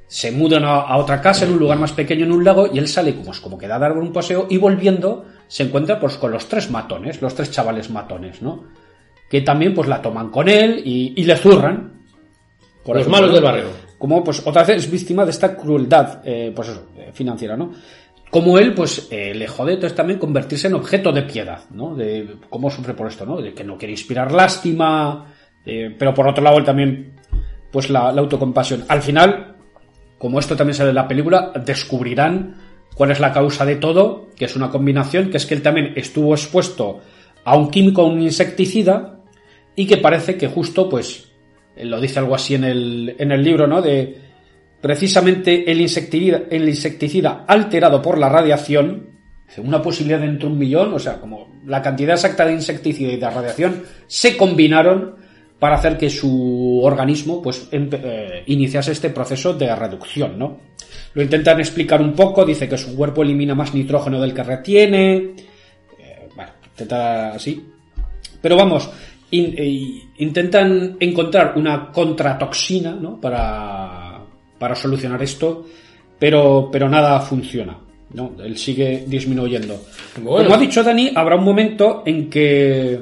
se 0.07 0.32
mudan 0.32 0.64
a, 0.64 0.82
a 0.82 0.98
otra 0.98 1.22
casa 1.22 1.45
en 1.45 1.52
un 1.52 1.60
lugar 1.60 1.80
más 1.80 1.91
pequeño 1.91 2.26
en 2.26 2.32
un 2.32 2.44
lago 2.44 2.69
y 2.73 2.80
él 2.80 2.88
sale 2.88 3.15
como, 3.15 3.32
como 3.41 3.57
que 3.57 3.68
da 3.68 3.76
a 3.76 3.80
dar 3.80 3.94
un 3.94 4.11
paseo 4.11 4.48
y 4.49 4.57
volviendo 4.57 5.26
se 5.52 5.64
encuentra 5.64 5.99
pues 5.99 6.15
con 6.15 6.32
los 6.32 6.48
tres 6.48 6.72
matones, 6.72 7.22
los 7.22 7.36
tres 7.36 7.52
chavales 7.52 7.90
matones, 7.90 8.41
¿no? 8.41 8.68
Que 9.30 9.41
también 9.41 9.73
pues 9.73 9.90
la 9.90 10.02
toman 10.02 10.30
con 10.30 10.48
él 10.48 10.82
y, 10.86 11.14
y 11.18 11.26
le 11.26 11.36
zurran. 11.36 12.06
Por 12.86 12.95
Los 12.95 13.10
malos 13.10 13.34
del 13.34 13.44
barrio. 13.44 13.65
Como 13.98 14.23
pues 14.23 14.41
otra 14.48 14.64
vez 14.64 14.78
es 14.78 14.90
víctima 14.90 15.26
de 15.26 15.32
esta 15.32 15.57
crueldad, 15.57 16.22
eh, 16.23 16.53
pues 16.56 16.69
eso, 16.69 16.86
eh, 16.95 17.10
financiera, 17.11 17.57
¿no? 17.57 17.73
Como 18.30 18.57
él, 18.57 18.73
pues 18.73 19.10
eh, 19.11 19.34
le 19.36 19.45
jode 19.45 19.73
entonces 19.73 19.94
también 19.94 20.19
convertirse 20.19 20.68
en 20.68 20.76
objeto 20.76 21.11
de 21.11 21.23
piedad, 21.23 21.60
¿no? 21.72 21.95
De 21.95 22.38
cómo 22.49 22.69
sufre 22.69 22.94
por 22.94 23.07
esto, 23.07 23.26
¿no? 23.26 23.41
De 23.41 23.53
que 23.53 23.65
no 23.65 23.78
quiere 23.78 23.91
inspirar 23.91 24.32
lástima, 24.32 25.34
eh, 25.65 25.94
pero 25.99 26.14
por 26.14 26.30
otro 26.30 26.41
lado 26.41 26.60
él 26.60 26.64
también, 26.64 27.19
pues 27.69 27.90
la, 27.90 28.10
la 28.14 28.22
autocompasión. 28.22 28.86
Al 28.88 29.02
final, 29.02 29.57
como 30.18 30.40
esto 30.40 30.56
también 30.56 30.76
sale 30.76 30.91
en 30.91 30.95
la 30.95 31.10
película, 31.10 31.52
descubrirán 31.65 32.56
cuál 32.95 33.11
es 33.11 33.19
la 33.19 33.34
causa 33.34 33.65
de 33.65 33.76
todo, 33.76 34.30
que 34.35 34.45
es 34.45 34.55
una 34.55 34.69
combinación, 34.69 35.30
que 35.30 35.38
es 35.38 35.45
que 35.45 35.53
él 35.53 35.61
también 35.61 35.93
estuvo 35.95 36.34
expuesto 36.34 37.01
a 37.43 37.57
un 37.57 37.69
químico, 37.69 38.01
a 38.01 38.05
un 38.05 38.22
insecticida, 38.22 39.19
y 39.76 39.88
que 39.88 39.97
parece 39.97 40.38
que 40.38 40.47
justo, 40.47 40.89
pues, 40.89 41.31
lo 41.77 41.99
dice 41.99 42.19
algo 42.19 42.35
así 42.35 42.55
en 42.55 42.63
el, 42.63 43.15
en 43.18 43.31
el 43.31 43.43
libro, 43.43 43.68
¿no? 43.68 43.81
De 43.81 44.19
precisamente 44.81 45.72
el 45.72 45.80
insecticida, 45.80 46.43
el 46.49 46.68
insecticida 46.68 47.45
alterado 47.47 48.01
por 48.01 48.18
la 48.18 48.30
radiación, 48.30 49.11
una 49.57 49.81
posibilidad 49.81 50.19
de 50.19 50.27
entre 50.27 50.47
un 50.47 50.57
millón, 50.57 50.93
o 50.93 50.99
sea, 50.99 51.19
como 51.19 51.47
la 51.65 51.81
cantidad 51.81 52.15
exacta 52.15 52.45
de 52.45 52.53
insecticida 52.53 53.11
y 53.11 53.18
de 53.18 53.30
radiación 53.30 53.84
se 54.07 54.35
combinaron 54.38 55.15
para 55.59 55.76
hacer 55.76 55.97
que 55.97 56.09
su 56.09 56.80
organismo 56.81 57.41
pues 57.41 57.68
eh, 57.72 58.43
iniciase 58.47 58.93
este 58.93 59.11
proceso 59.11 59.53
de 59.53 59.76
reducción, 59.76 60.39
¿no? 60.39 60.59
Lo 61.14 61.22
intentan 61.22 61.60
explicar 61.60 62.02
un 62.02 62.14
poco, 62.14 62.46
dice 62.46 62.70
que 62.70 62.78
su 62.78 62.96
cuerpo 62.96 63.22
elimina 63.24 63.54
más 63.54 63.74
nitrógeno 63.74 64.20
del 64.22 64.34
que 64.34 64.44
retiene, 64.44 65.16
eh, 66.00 66.30
bueno, 66.36 66.52
intenta 66.70 67.32
así. 67.34 67.66
Pero 68.42 68.56
vamos, 68.56 68.90
in- 69.32 69.54
eh, 69.58 70.02
intentan 70.20 70.96
encontrar 71.00 71.54
una 71.58 71.92
contratoxina, 71.92 72.92
¿no? 72.92 73.20
Para, 73.20 74.20
para 74.58 74.76
solucionar 74.76 75.22
esto, 75.22 75.66
pero, 76.18 76.70
pero 76.72 76.88
nada 76.88 77.20
funciona, 77.20 77.78
¿no? 78.14 78.32
Él 78.44 78.58
sigue 78.58 79.04
disminuyendo. 79.06 79.82
Bueno. 80.22 80.46
Como 80.46 80.56
ha 80.56 80.60
dicho 80.62 80.82
Dani, 80.84 81.12
habrá 81.14 81.36
un 81.36 81.44
momento 81.44 82.04
en 82.06 82.30
que 82.30 83.00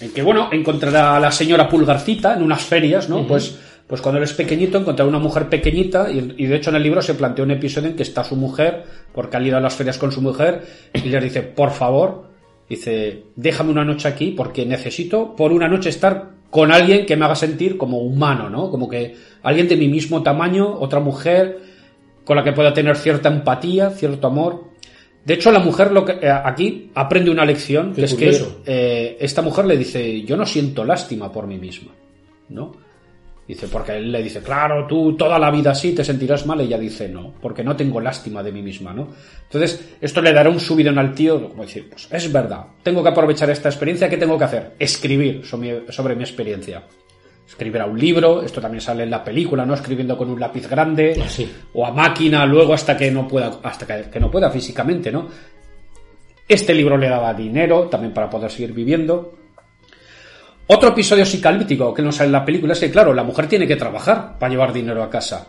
en 0.00 0.10
que 0.12 0.20
bueno, 0.22 0.48
encontrará 0.50 1.16
a 1.16 1.20
la 1.20 1.30
señora 1.30 1.68
Pulgarcita 1.68 2.34
en 2.34 2.42
unas 2.42 2.62
ferias, 2.62 3.08
¿no? 3.08 3.24
Pues, 3.24 3.56
pues 3.92 4.00
cuando 4.00 4.16
él 4.16 4.24
es 4.24 4.32
pequeñito 4.32 4.78
encontrará 4.78 5.06
una 5.06 5.18
mujer 5.18 5.50
pequeñita 5.50 6.10
y, 6.10 6.32
y 6.38 6.46
de 6.46 6.56
hecho 6.56 6.70
en 6.70 6.76
el 6.76 6.82
libro 6.82 7.02
se 7.02 7.12
plantea 7.12 7.44
un 7.44 7.50
episodio 7.50 7.90
en 7.90 7.94
que 7.94 8.02
está 8.02 8.24
su 8.24 8.36
mujer, 8.36 8.84
porque 9.12 9.36
ha 9.36 9.42
ido 9.42 9.58
a 9.58 9.60
las 9.60 9.74
ferias 9.74 9.98
con 9.98 10.10
su 10.10 10.22
mujer 10.22 10.62
y 10.94 11.10
le 11.10 11.20
dice, 11.20 11.42
por 11.42 11.72
favor, 11.72 12.24
dice, 12.66 13.24
déjame 13.36 13.70
una 13.70 13.84
noche 13.84 14.08
aquí 14.08 14.30
porque 14.30 14.64
necesito 14.64 15.36
por 15.36 15.52
una 15.52 15.68
noche 15.68 15.90
estar 15.90 16.30
con 16.48 16.72
alguien 16.72 17.04
que 17.04 17.16
me 17.16 17.26
haga 17.26 17.34
sentir 17.34 17.76
como 17.76 17.98
humano, 17.98 18.48
¿no? 18.48 18.70
Como 18.70 18.88
que 18.88 19.14
alguien 19.42 19.68
de 19.68 19.76
mi 19.76 19.88
mismo 19.88 20.22
tamaño, 20.22 20.74
otra 20.80 20.98
mujer 20.98 21.58
con 22.24 22.38
la 22.38 22.44
que 22.44 22.52
pueda 22.52 22.72
tener 22.72 22.96
cierta 22.96 23.28
empatía, 23.28 23.90
cierto 23.90 24.26
amor. 24.26 24.70
De 25.22 25.34
hecho, 25.34 25.52
la 25.52 25.58
mujer 25.58 25.92
lo 25.92 26.06
que, 26.06 26.12
eh, 26.12 26.30
aquí 26.30 26.90
aprende 26.94 27.30
una 27.30 27.44
lección, 27.44 27.90
Qué 27.90 27.96
que 27.96 28.04
es 28.06 28.14
que 28.14 28.40
eh, 28.64 29.18
esta 29.20 29.42
mujer 29.42 29.66
le 29.66 29.76
dice, 29.76 30.22
yo 30.22 30.38
no 30.38 30.46
siento 30.46 30.82
lástima 30.82 31.30
por 31.30 31.46
mí 31.46 31.58
misma, 31.58 31.92
¿no? 32.48 32.81
Dice, 33.46 33.66
porque 33.66 33.96
él 33.96 34.12
le 34.12 34.22
dice, 34.22 34.40
claro, 34.40 34.86
tú 34.86 35.16
toda 35.16 35.36
la 35.38 35.50
vida 35.50 35.72
así 35.72 35.92
te 35.92 36.04
sentirás 36.04 36.46
mal. 36.46 36.60
Ella 36.60 36.78
dice, 36.78 37.08
no, 37.08 37.34
porque 37.40 37.64
no 37.64 37.74
tengo 37.74 38.00
lástima 38.00 38.42
de 38.42 38.52
mí 38.52 38.62
misma, 38.62 38.92
¿no? 38.92 39.08
Entonces, 39.42 39.94
esto 40.00 40.22
le 40.22 40.32
dará 40.32 40.48
un 40.48 40.60
subidón 40.60 40.98
al 40.98 41.12
tío, 41.12 41.48
como 41.48 41.64
decir, 41.64 41.90
pues 41.90 42.08
es 42.10 42.32
verdad, 42.32 42.66
tengo 42.82 43.02
que 43.02 43.08
aprovechar 43.08 43.50
esta 43.50 43.68
experiencia, 43.68 44.08
¿qué 44.08 44.16
tengo 44.16 44.38
que 44.38 44.44
hacer? 44.44 44.74
Escribir 44.78 45.44
sobre 45.44 46.14
mi, 46.14 46.22
experiencia. 46.22 46.84
Escribirá 47.46 47.84
un 47.84 47.98
libro, 47.98 48.42
esto 48.42 48.60
también 48.60 48.80
sale 48.80 49.02
en 49.02 49.10
la 49.10 49.24
película, 49.24 49.66
¿no? 49.66 49.74
Escribiendo 49.74 50.16
con 50.16 50.30
un 50.30 50.38
lápiz 50.38 50.68
grande, 50.68 51.20
Ah, 51.20 51.44
o 51.74 51.84
a 51.84 51.90
máquina, 51.90 52.46
luego 52.46 52.72
hasta 52.72 52.96
que 52.96 53.10
no 53.10 53.26
pueda, 53.26 53.58
hasta 53.64 53.86
que, 53.86 54.08
que 54.08 54.20
no 54.20 54.30
pueda 54.30 54.50
físicamente, 54.50 55.10
¿no? 55.10 55.28
Este 56.48 56.74
libro 56.74 56.96
le 56.96 57.08
daba 57.08 57.34
dinero 57.34 57.88
también 57.88 58.14
para 58.14 58.30
poder 58.30 58.50
seguir 58.50 58.72
viviendo. 58.72 59.41
Otro 60.66 60.90
episodio 60.90 61.26
psicalíptico 61.26 61.92
que 61.92 62.02
no 62.02 62.12
sale 62.12 62.26
en 62.26 62.32
la 62.32 62.44
película 62.44 62.72
es 62.72 62.80
que, 62.80 62.90
claro, 62.90 63.12
la 63.12 63.24
mujer 63.24 63.46
tiene 63.46 63.66
que 63.66 63.76
trabajar 63.76 64.38
para 64.38 64.50
llevar 64.50 64.72
dinero 64.72 65.02
a 65.02 65.10
casa. 65.10 65.48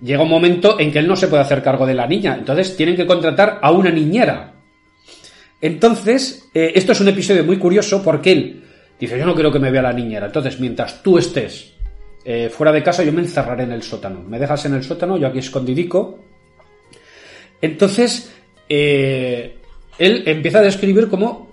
Llega 0.00 0.22
un 0.22 0.28
momento 0.28 0.78
en 0.80 0.90
que 0.90 0.98
él 0.98 1.06
no 1.06 1.16
se 1.16 1.28
puede 1.28 1.42
hacer 1.42 1.62
cargo 1.62 1.86
de 1.86 1.94
la 1.94 2.06
niña, 2.06 2.34
entonces 2.38 2.76
tienen 2.76 2.96
que 2.96 3.06
contratar 3.06 3.58
a 3.62 3.70
una 3.70 3.90
niñera. 3.90 4.54
Entonces, 5.60 6.48
eh, 6.54 6.72
esto 6.74 6.92
es 6.92 7.00
un 7.00 7.08
episodio 7.08 7.44
muy 7.44 7.58
curioso 7.58 8.02
porque 8.02 8.32
él 8.32 8.64
dice, 8.98 9.18
yo 9.18 9.26
no 9.26 9.34
quiero 9.34 9.52
que 9.52 9.60
me 9.60 9.70
vea 9.70 9.82
la 9.82 9.92
niñera, 9.92 10.26
entonces 10.26 10.58
mientras 10.58 11.02
tú 11.02 11.18
estés 11.18 11.72
eh, 12.24 12.48
fuera 12.50 12.72
de 12.72 12.82
casa 12.82 13.02
yo 13.02 13.12
me 13.12 13.20
encerraré 13.20 13.64
en 13.64 13.72
el 13.72 13.82
sótano. 13.82 14.22
Me 14.22 14.38
dejas 14.38 14.64
en 14.66 14.74
el 14.74 14.84
sótano, 14.84 15.16
yo 15.16 15.26
aquí 15.26 15.38
escondidico. 15.38 16.18
Entonces, 17.60 18.32
eh, 18.68 19.56
él 19.98 20.22
empieza 20.26 20.58
a 20.58 20.62
describir 20.62 21.08
cómo, 21.08 21.51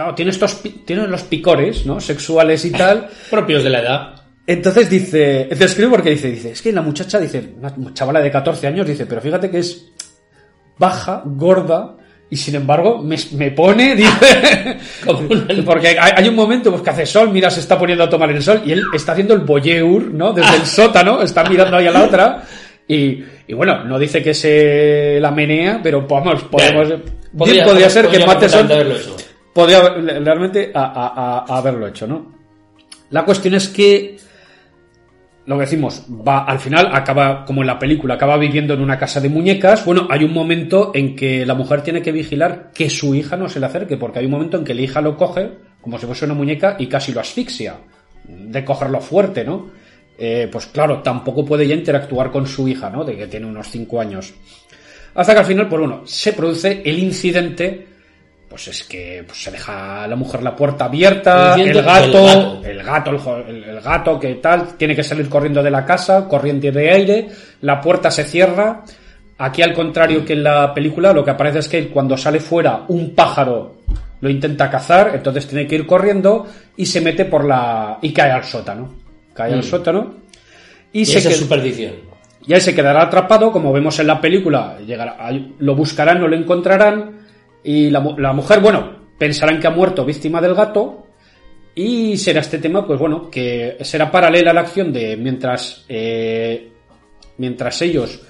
claro, 0.00 0.14
tiene, 0.14 0.30
estos, 0.30 0.62
tiene 0.86 1.06
los 1.06 1.24
picores, 1.24 1.84
¿no? 1.84 2.00
Sexuales 2.00 2.64
y 2.64 2.70
tal. 2.70 3.08
Propios 3.30 3.62
de 3.62 3.68
la 3.68 3.80
edad. 3.80 4.14
Entonces 4.46 4.88
dice, 4.88 5.46
te 5.56 5.64
escribo 5.64 5.90
porque 5.90 6.10
dice, 6.10 6.30
dice, 6.30 6.52
es 6.52 6.62
que 6.62 6.72
la 6.72 6.80
muchacha 6.80 7.20
dice, 7.20 7.52
una 7.58 7.92
chavala 7.92 8.20
de 8.20 8.30
14 8.30 8.66
años 8.66 8.86
dice, 8.86 9.04
pero 9.04 9.20
fíjate 9.20 9.50
que 9.50 9.58
es 9.58 9.92
baja, 10.78 11.22
gorda, 11.26 11.96
y 12.30 12.36
sin 12.36 12.54
embargo 12.54 13.02
me, 13.02 13.16
me 13.36 13.50
pone, 13.50 13.94
dice, 13.96 14.78
porque 15.66 15.88
hay, 15.88 16.12
hay 16.16 16.28
un 16.28 16.34
momento 16.34 16.70
pues, 16.70 16.82
que 16.82 16.90
hace 16.90 17.04
sol, 17.06 17.30
mira, 17.30 17.50
se 17.50 17.60
está 17.60 17.78
poniendo 17.78 18.02
a 18.02 18.08
tomar 18.08 18.30
el 18.30 18.42
sol, 18.42 18.62
y 18.64 18.72
él 18.72 18.82
está 18.94 19.12
haciendo 19.12 19.34
el 19.34 19.40
boyeur, 19.40 20.04
¿no? 20.06 20.32
Desde 20.32 20.56
el 20.56 20.64
sótano, 20.66 21.20
está 21.22 21.44
mirando 21.44 21.76
ahí 21.76 21.86
a 21.86 21.92
la 21.92 22.04
otra, 22.04 22.42
y, 22.88 23.22
y 23.46 23.52
bueno, 23.52 23.84
no 23.84 23.98
dice 23.98 24.22
que 24.22 24.32
se 24.32 25.18
la 25.20 25.30
menea, 25.30 25.78
pero 25.82 26.06
vamos, 26.08 26.42
podemos, 26.44 26.88
Podría- 27.36 27.64
podría, 27.64 27.90
ser 27.90 28.08
que 28.08 28.18
podría 28.20 28.58
haberlo 28.58 28.96
hecho. 28.96 29.16
Podría 29.52 29.80
realmente 29.88 30.70
haberlo 30.74 31.86
hecho, 31.86 32.06
¿no? 32.06 32.40
La 33.10 33.24
cuestión 33.24 33.54
es 33.54 33.68
que 33.68 34.16
lo 35.46 35.56
que 35.56 35.62
decimos, 35.62 36.04
va 36.08 36.44
al 36.44 36.60
final 36.60 36.90
acaba 36.92 37.44
como 37.44 37.62
en 37.62 37.66
la 37.66 37.78
película, 37.78 38.14
acaba 38.14 38.36
viviendo 38.36 38.74
en 38.74 38.80
una 38.80 38.98
casa 38.98 39.20
de 39.20 39.28
muñecas. 39.28 39.84
Bueno, 39.84 40.06
hay 40.08 40.22
un 40.22 40.32
momento 40.32 40.92
en 40.94 41.16
que 41.16 41.44
la 41.44 41.54
mujer 41.54 41.82
tiene 41.82 42.02
que 42.02 42.12
vigilar 42.12 42.70
que 42.72 42.88
su 42.88 43.14
hija 43.16 43.36
no 43.36 43.48
se 43.48 43.58
le 43.58 43.66
acerque, 43.66 43.96
porque 43.96 44.20
hay 44.20 44.26
un 44.26 44.30
momento 44.30 44.58
en 44.58 44.64
que 44.64 44.74
la 44.74 44.82
hija 44.82 45.00
lo 45.00 45.16
coge 45.16 45.50
como 45.80 45.98
si 45.98 46.06
fuese 46.06 46.26
una 46.26 46.34
muñeca 46.34 46.76
y 46.78 46.86
casi 46.86 47.12
lo 47.12 47.20
asfixia, 47.20 47.78
de 48.24 48.64
cogerlo 48.64 49.00
fuerte, 49.00 49.44
¿no? 49.44 49.70
Eh, 50.18 50.48
pues 50.52 50.66
claro, 50.66 51.00
tampoco 51.02 51.44
puede 51.44 51.66
ya 51.66 51.74
interactuar 51.74 52.30
con 52.30 52.46
su 52.46 52.68
hija, 52.68 52.90
¿no? 52.90 53.02
De 53.04 53.16
que 53.16 53.26
tiene 53.26 53.46
unos 53.46 53.68
5 53.68 54.00
años. 54.00 54.34
Hasta 55.14 55.32
que 55.32 55.40
al 55.40 55.46
final, 55.46 55.68
pues 55.68 55.80
bueno, 55.80 56.02
se 56.04 56.32
produce 56.34 56.82
el 56.84 56.98
incidente. 56.98 57.86
Pues 58.50 58.66
es 58.66 58.82
que 58.84 59.22
pues, 59.24 59.42
se 59.44 59.52
deja 59.52 60.02
a 60.02 60.08
la 60.08 60.16
mujer 60.16 60.42
la 60.42 60.56
puerta 60.56 60.86
abierta, 60.86 61.54
El 61.54 61.68
el 61.70 61.82
gato, 61.82 62.26
del 62.26 62.26
gato. 62.26 62.60
el 62.64 62.82
gato, 62.82 63.10
el, 63.48 63.56
el- 63.56 63.64
el 63.64 63.80
gato 63.80 64.18
que 64.18 64.34
tal, 64.34 64.76
tiene 64.76 64.96
que 64.96 65.04
salir 65.04 65.28
corriendo 65.28 65.62
de 65.62 65.70
la 65.70 65.84
casa, 65.84 66.26
corriente 66.28 66.72
de 66.72 66.90
aire, 66.90 67.28
la 67.60 67.80
puerta 67.80 68.10
se 68.10 68.24
cierra. 68.24 68.82
Aquí, 69.38 69.62
al 69.62 69.72
contrario 69.72 70.24
que 70.24 70.32
en 70.34 70.42
la 70.42 70.74
película, 70.74 71.12
lo 71.12 71.24
que 71.24 71.30
aparece 71.30 71.60
es 71.60 71.68
que 71.68 71.88
cuando 71.88 72.16
sale 72.16 72.40
fuera 72.40 72.82
un 72.88 73.14
pájaro 73.14 73.76
lo 74.20 74.28
intenta 74.28 74.68
cazar, 74.68 75.12
entonces 75.14 75.46
tiene 75.46 75.66
que 75.66 75.76
ir 75.76 75.86
corriendo 75.86 76.46
y 76.76 76.84
se 76.84 77.00
mete 77.00 77.24
por 77.24 77.44
la. 77.44 77.98
y 78.02 78.12
cae 78.12 78.32
al 78.32 78.44
sótano. 78.44 78.92
Cae 79.32 79.52
al 79.54 79.60
Mm. 79.60 79.62
sótano 79.62 80.14
y, 80.92 81.02
Y 81.02 81.06
se 81.06 81.18
esa 81.18 81.48
perdición. 81.48 81.92
y 82.46 82.52
ahí 82.52 82.60
se 82.60 82.74
quedará 82.74 83.02
atrapado, 83.02 83.50
como 83.52 83.72
vemos 83.72 83.96
en 84.00 84.08
la 84.08 84.20
película, 84.20 84.76
llegará, 84.84 85.16
lo 85.60 85.74
buscarán, 85.76 86.20
no 86.20 86.26
lo 86.28 86.36
encontrarán, 86.36 87.19
y 87.64 87.90
la, 87.90 88.14
la 88.18 88.32
mujer, 88.32 88.60
bueno, 88.60 89.00
pensarán 89.18 89.60
que 89.60 89.66
ha 89.66 89.70
muerto 89.70 90.04
víctima 90.04 90.40
del 90.40 90.54
gato, 90.54 91.06
y 91.74 92.16
será 92.16 92.40
este 92.40 92.58
tema, 92.58 92.86
pues 92.86 92.98
bueno, 92.98 93.30
que 93.30 93.78
será 93.80 94.10
paralela 94.10 94.50
a 94.50 94.54
la 94.54 94.60
acción 94.62 94.92
de 94.92 95.16
mientras, 95.16 95.84
eh, 95.88 96.72
mientras 97.38 97.80
ellos 97.82 98.20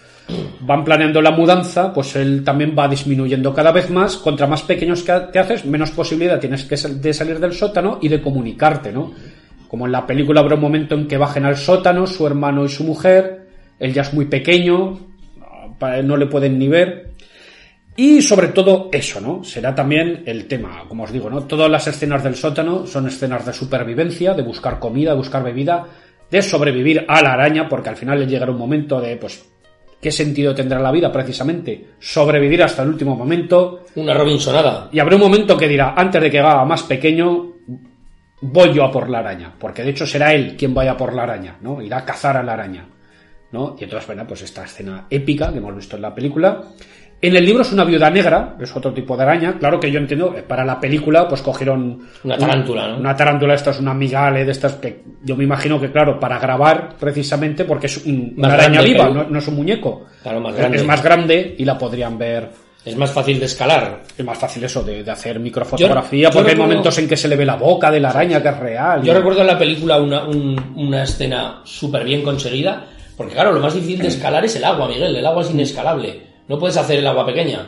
van 0.61 0.85
planeando 0.85 1.20
la 1.20 1.32
mudanza, 1.32 1.93
pues 1.93 2.15
él 2.16 2.44
también 2.44 2.77
va 2.78 2.86
disminuyendo 2.86 3.52
cada 3.52 3.73
vez 3.73 3.90
más, 3.90 4.16
contra 4.19 4.47
más 4.47 4.62
pequeños 4.62 5.02
que 5.02 5.12
te 5.32 5.39
haces, 5.39 5.65
menos 5.65 5.90
posibilidad 5.90 6.39
tienes 6.39 6.65
que 6.65 6.77
de 6.77 7.12
salir 7.12 7.40
del 7.40 7.52
sótano 7.52 7.98
y 8.01 8.09
de 8.09 8.20
comunicarte, 8.20 8.93
¿no? 8.93 9.12
Como 9.66 9.86
en 9.86 9.93
la 9.93 10.07
película 10.07 10.40
habrá 10.40 10.55
un 10.55 10.61
momento 10.61 10.94
en 10.94 11.09
que 11.09 11.16
bajen 11.16 11.44
al 11.44 11.57
sótano 11.57 12.07
su 12.07 12.27
hermano 12.27 12.65
y 12.65 12.69
su 12.69 12.85
mujer, 12.85 13.48
él 13.78 13.93
ya 13.93 14.02
es 14.02 14.12
muy 14.12 14.27
pequeño, 14.27 15.01
no 16.05 16.16
le 16.16 16.27
pueden 16.27 16.59
ni 16.59 16.69
ver. 16.69 17.15
Y 18.01 18.22
sobre 18.22 18.48
todo 18.48 18.89
eso, 18.90 19.20
¿no? 19.20 19.44
Será 19.44 19.74
también 19.74 20.22
el 20.24 20.48
tema, 20.48 20.85
como 20.89 21.02
os 21.02 21.12
digo, 21.12 21.28
¿no? 21.28 21.43
Todas 21.43 21.70
las 21.70 21.86
escenas 21.86 22.24
del 22.24 22.35
sótano 22.35 22.86
son 22.86 23.06
escenas 23.06 23.44
de 23.44 23.52
supervivencia, 23.52 24.32
de 24.32 24.43
buscar 24.43 24.78
comida, 24.78 25.10
de 25.10 25.18
buscar 25.18 25.44
bebida, 25.44 25.86
de 26.31 26.40
sobrevivir 26.40 27.05
a 27.06 27.20
la 27.20 27.35
araña, 27.35 27.68
porque 27.68 27.90
al 27.90 27.97
final 27.97 28.18
le 28.18 28.27
llegará 28.27 28.52
un 28.52 28.56
momento 28.56 29.02
de, 29.02 29.18
pues, 29.18 29.44
¿qué 30.01 30.10
sentido 30.10 30.55
tendrá 30.55 30.81
la 30.81 30.90
vida 30.90 31.12
precisamente? 31.12 31.89
Sobrevivir 31.98 32.62
hasta 32.62 32.85
el 32.85 32.89
último 32.89 33.14
momento. 33.14 33.85
Una 33.97 34.14
Robinsonada. 34.14 34.89
Y 34.90 34.98
habrá 34.98 35.16
un 35.16 35.22
momento 35.22 35.55
que 35.55 35.68
dirá, 35.68 35.93
antes 35.94 36.22
de 36.22 36.31
que 36.31 36.39
haga 36.39 36.64
más 36.64 36.85
pequeño, 36.85 37.52
voy 38.40 38.72
yo 38.72 38.82
a 38.82 38.90
por 38.90 39.10
la 39.10 39.18
araña, 39.18 39.52
porque 39.60 39.82
de 39.82 39.90
hecho 39.90 40.06
será 40.06 40.32
él 40.32 40.56
quien 40.56 40.72
vaya 40.72 40.97
por 40.97 41.12
la 41.12 41.24
araña, 41.24 41.59
¿no? 41.60 41.82
Irá 41.82 41.98
a 41.98 42.05
cazar 42.06 42.39
a 42.39 42.43
la 42.43 42.55
araña, 42.55 42.89
¿no? 43.52 43.77
Y 43.78 43.85
entonces, 43.85 44.06
bueno, 44.06 44.27
pues 44.27 44.40
esta 44.40 44.64
escena 44.64 45.06
épica 45.10 45.52
que 45.52 45.59
hemos 45.59 45.77
visto 45.77 45.97
en 45.97 46.02
la 46.02 46.14
película. 46.14 46.64
En 47.22 47.36
el 47.36 47.44
libro 47.44 47.60
es 47.62 47.70
una 47.72 47.84
viuda 47.84 48.09
negra, 48.09 48.56
es 48.59 48.74
otro 48.74 48.94
tipo 48.94 49.14
de 49.14 49.22
araña. 49.24 49.59
Claro 49.59 49.78
que 49.78 49.90
yo 49.90 49.98
entiendo, 49.98 50.34
eh, 50.34 50.42
para 50.42 50.64
la 50.64 50.80
película, 50.80 51.28
pues 51.28 51.42
cogieron. 51.42 52.01
Una 52.24 52.38
tarántula, 52.38 52.88
¿no? 52.88 52.97
Una 52.98 53.14
tarántula, 53.14 53.52
esta 53.55 53.70
es 53.72 53.78
una 53.80 53.92
migale 53.92 54.44
de 54.47 54.52
estas 54.52 54.74
que 54.76 55.02
yo 55.22 55.36
me 55.36 55.44
imagino 55.44 55.78
que, 55.78 55.92
claro, 55.92 56.18
para 56.18 56.38
grabar 56.38 56.94
precisamente, 56.98 57.64
porque 57.66 57.86
es 57.88 58.06
un- 58.06 58.34
una 58.38 58.48
araña 58.55 58.80
viva, 58.80 59.10
no, 59.10 59.24
no 59.28 59.38
es 59.38 59.47
un 59.48 59.56
muñeco. 59.56 60.06
Claro, 60.22 60.40
más 60.40 60.55
grande. 60.56 60.78
Es 60.78 60.84
más 60.86 61.02
grande 61.02 61.55
y 61.59 61.64
la 61.66 61.76
podrían 61.76 62.16
ver 62.16 62.48
Es 62.86 62.97
más 62.97 63.10
fácil 63.12 63.38
de 63.38 63.44
escalar. 63.44 64.01
es 64.16 64.24
más 64.24 64.38
fácil 64.38 64.64
eso 64.64 64.82
de, 64.82 65.05
de 65.05 65.10
hacer 65.10 65.38
microfotografía, 65.38 66.28
Yo- 66.28 66.30
yo 66.30 66.34
porque 66.34 66.52
hay 66.52 66.56
momentos 66.56 66.97
en 66.97 67.06
que 67.06 67.18
se 67.18 67.28
le 67.28 67.36
ve 67.36 67.44
la 67.44 67.56
boca 67.56 67.90
de 67.90 68.01
la 68.01 68.09
araña, 68.09 68.40
que 68.42 68.48
es 68.48 68.56
real. 68.59 69.02
Yo 69.02 69.12
y- 69.12 69.16
recuerdo 69.16 69.42
en 69.42 69.47
la 69.48 69.59
película 69.59 69.98
una, 70.01 70.24
un- 70.24 70.72
una 70.76 71.02
escena 71.02 71.60
súper 71.64 72.02
bien 72.05 72.22
conseguida, 72.22 72.86
porque 73.14 73.34
claro, 73.34 73.52
lo 73.52 73.60
más 73.60 73.74
difícil 73.74 74.01
de 74.01 74.09
escalar 74.09 74.42
es 74.47 74.56
el 74.56 74.64
agua, 74.64 74.88
Miguel. 74.88 75.14
El 75.14 75.26
agua 75.26 75.42
es 75.42 75.51
inescalable. 75.51 76.30
No 76.51 76.59
puedes 76.59 76.77
hacer 76.77 76.98
el 76.98 77.06
agua 77.06 77.24
pequeña. 77.24 77.64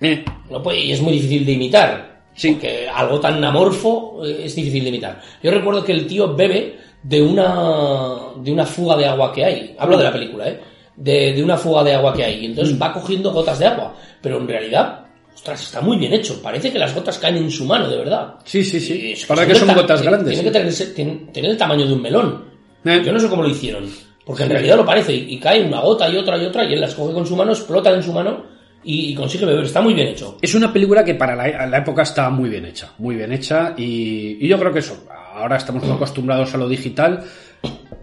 Eh, 0.00 0.24
No 0.50 0.60
puede- 0.60 0.80
y 0.80 0.90
es 0.90 1.00
muy 1.00 1.12
difícil 1.12 1.46
de 1.46 1.52
imitar. 1.52 2.22
Sí. 2.34 2.50
Porque 2.52 2.88
algo 2.92 3.20
tan 3.20 3.42
amorfo 3.44 4.20
eh, 4.24 4.42
es 4.46 4.54
difícil 4.56 4.82
de 4.82 4.88
imitar. 4.88 5.20
Yo 5.42 5.50
recuerdo 5.52 5.84
que 5.84 5.92
el 5.92 6.06
tío 6.08 6.34
bebe 6.34 6.76
de 7.04 7.22
una, 7.22 8.16
de 8.36 8.50
una 8.52 8.66
fuga 8.66 8.96
de 8.96 9.06
agua 9.06 9.32
que 9.32 9.44
hay. 9.44 9.76
Hablo 9.78 9.96
de 9.96 10.04
la 10.04 10.12
película, 10.12 10.48
¿eh? 10.48 10.60
De, 10.96 11.32
de 11.34 11.42
una 11.44 11.56
fuga 11.56 11.84
de 11.84 11.94
agua 11.94 12.12
que 12.12 12.24
hay. 12.24 12.40
Y 12.42 12.46
entonces 12.46 12.76
va 12.80 12.92
cogiendo 12.92 13.30
gotas 13.32 13.60
de 13.60 13.66
agua. 13.66 13.94
Pero 14.20 14.38
en 14.38 14.48
realidad, 14.48 15.06
ostras, 15.32 15.62
está 15.62 15.80
muy 15.80 15.96
bien 15.96 16.12
hecho. 16.12 16.42
Parece 16.42 16.72
que 16.72 16.78
las 16.80 16.92
gotas 16.94 17.16
caen 17.18 17.36
en 17.36 17.50
su 17.50 17.64
mano, 17.64 17.88
de 17.88 17.96
verdad. 17.96 18.34
sí, 18.44 18.64
sí, 18.64 18.80
sí. 18.80 19.12
Es 19.12 19.24
Para 19.26 19.46
que 19.46 19.54
son 19.54 19.72
gotas 19.72 20.02
grandes. 20.02 20.34
Tiene 20.36 20.50
que 20.50 21.30
tener 21.32 21.50
el 21.52 21.56
tamaño 21.56 21.86
de 21.86 21.92
un 21.92 22.02
melón. 22.02 22.44
Eh. 22.84 23.02
Yo 23.04 23.12
no 23.12 23.20
sé 23.20 23.28
cómo 23.28 23.42
lo 23.44 23.48
hicieron. 23.50 23.88
Porque 24.30 24.44
en 24.44 24.50
realidad 24.50 24.76
lo 24.76 24.86
parece. 24.86 25.12
Y, 25.12 25.34
y 25.34 25.40
cae 25.40 25.64
una 25.66 25.80
gota 25.80 26.08
y 26.08 26.16
otra 26.16 26.38
y 26.40 26.44
otra. 26.46 26.64
Y 26.64 26.74
él 26.74 26.80
las 26.80 26.94
coge 26.94 27.12
con 27.12 27.26
su 27.26 27.34
mano, 27.34 27.50
explotan 27.50 27.94
en 27.96 28.02
su 28.04 28.12
mano 28.12 28.44
y, 28.84 29.10
y 29.10 29.14
consigue 29.16 29.44
beber. 29.44 29.64
Está 29.64 29.80
muy 29.80 29.92
bien 29.92 30.06
hecho. 30.06 30.38
Es 30.40 30.54
una 30.54 30.72
película 30.72 31.04
que 31.04 31.16
para 31.16 31.34
la, 31.34 31.66
la 31.66 31.78
época 31.78 32.02
está 32.02 32.30
muy 32.30 32.48
bien 32.48 32.64
hecha, 32.64 32.92
muy 32.98 33.16
bien 33.16 33.32
hecha 33.32 33.74
y, 33.76 34.38
y 34.40 34.46
yo 34.46 34.56
creo 34.56 34.72
que 34.72 34.78
eso, 34.78 35.04
ahora 35.34 35.56
estamos 35.56 35.82
muy 35.82 35.96
acostumbrados 35.96 36.54
a 36.54 36.58
lo 36.58 36.68
digital, 36.68 37.24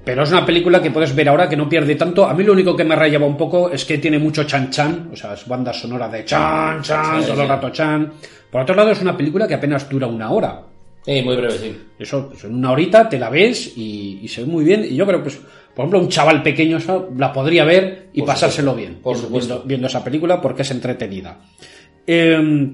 pero 0.03 0.23
es 0.23 0.31
una 0.31 0.45
película 0.45 0.81
que 0.81 0.91
puedes 0.91 1.15
ver 1.15 1.29
ahora 1.29 1.47
que 1.47 1.55
no 1.55 1.69
pierde 1.69 1.95
tanto. 1.95 2.25
A 2.25 2.33
mí 2.33 2.43
lo 2.43 2.51
único 2.51 2.75
que 2.75 2.83
me 2.83 2.95
rayaba 2.95 3.25
un 3.25 3.37
poco 3.37 3.71
es 3.71 3.85
que 3.85 3.97
tiene 3.99 4.19
mucho 4.19 4.43
chan 4.43 4.69
chan, 4.69 5.09
o 5.13 5.15
sea, 5.15 5.33
es 5.33 5.47
banda 5.47 5.71
sonora 5.73 6.09
de 6.09 6.25
chan 6.25 6.81
chan, 6.81 7.21
Sí, 7.21 7.27
todo 7.29 7.41
el 7.41 7.47
sí. 7.47 7.53
rato 7.53 7.69
chan. 7.69 8.11
Por 8.51 8.61
otro 8.61 8.75
lado 8.75 8.91
es 8.91 9.01
una 9.01 9.15
película 9.15 9.47
que 9.47 9.53
apenas 9.53 9.89
dura 9.89 10.07
una 10.07 10.29
hora. 10.31 10.61
Eh, 11.05 11.23
muy 11.23 11.37
breve, 11.37 11.57
sí. 11.57 11.77
Eso, 11.97 12.27
pues 12.29 12.43
en 12.43 12.53
una 12.55 12.71
horita 12.71 13.07
te 13.07 13.17
la 13.17 13.29
ves 13.29 13.77
y, 13.77 14.19
y 14.21 14.27
se 14.27 14.41
ve 14.41 14.47
muy 14.47 14.65
bien. 14.65 14.85
Y 14.89 14.93
yo 14.95 15.07
creo, 15.07 15.23
pues, 15.23 15.39
por 15.77 15.83
ejemplo, 15.83 15.99
un 15.99 16.09
chaval 16.09 16.41
pequeño 16.41 16.77
eso, 16.77 17.11
la 17.15 17.31
podría 17.31 17.63
ver 17.63 18.07
y 18.11 18.21
Por 18.21 18.29
pasárselo 18.29 18.71
supuesto, 18.71 18.89
bien 18.89 18.95
por 18.95 19.15
viendo-. 19.15 19.63
Viendo, 19.63 19.85
esa 19.85 20.03
película 20.03 20.41
porque 20.41 20.63
es 20.63 20.71
entretenida. 20.71 21.39
Eh, 22.07 22.71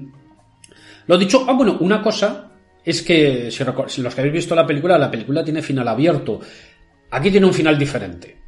lo 1.06 1.18
dicho, 1.18 1.44
ah, 1.46 1.52
bueno, 1.52 1.76
una 1.80 2.00
cosa 2.00 2.52
es 2.82 3.02
que 3.02 3.50
si, 3.50 3.62
los 4.00 4.14
que 4.14 4.20
habéis 4.22 4.32
visto 4.32 4.54
la 4.54 4.66
película, 4.66 4.96
la 4.96 5.10
película 5.10 5.44
tiene 5.44 5.60
final 5.60 5.86
abierto. 5.86 6.40
Aquí 7.10 7.30
tiene 7.30 7.46
un 7.46 7.52
final 7.52 7.78
diferente. 7.78 8.38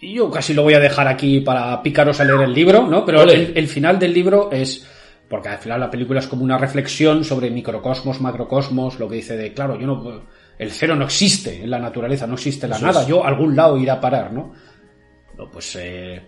Y 0.00 0.14
yo 0.14 0.30
casi 0.30 0.54
lo 0.54 0.62
voy 0.62 0.72
a 0.72 0.80
dejar 0.80 1.06
aquí 1.06 1.40
para 1.40 1.82
picaros 1.82 2.18
a 2.20 2.24
leer 2.24 2.40
el 2.40 2.54
libro, 2.54 2.86
¿no? 2.86 3.04
Pero 3.04 3.20
el, 3.24 3.52
el 3.54 3.68
final 3.68 3.98
del 3.98 4.14
libro 4.14 4.50
es. 4.50 4.88
Porque 5.28 5.50
al 5.50 5.58
final 5.58 5.80
la 5.80 5.90
película 5.90 6.20
es 6.20 6.26
como 6.26 6.42
una 6.42 6.56
reflexión 6.56 7.22
sobre 7.22 7.50
microcosmos, 7.50 8.22
macrocosmos, 8.22 8.98
lo 8.98 9.10
que 9.10 9.16
dice 9.16 9.36
de, 9.36 9.52
claro, 9.52 9.78
yo 9.78 9.86
no. 9.86 10.22
El 10.58 10.70
cero 10.70 10.94
no 10.94 11.04
existe 11.04 11.62
en 11.62 11.70
la 11.70 11.78
naturaleza, 11.78 12.26
no 12.26 12.34
existe 12.34 12.68
la 12.68 12.76
Eso 12.76 12.86
nada, 12.86 13.02
es. 13.02 13.06
yo 13.08 13.24
a 13.24 13.28
algún 13.28 13.54
lado 13.56 13.76
iré 13.76 13.90
a 13.90 14.00
parar, 14.00 14.32
¿no? 14.32 14.52
No, 15.36 15.50
pues. 15.50 15.76
eh, 15.80 16.22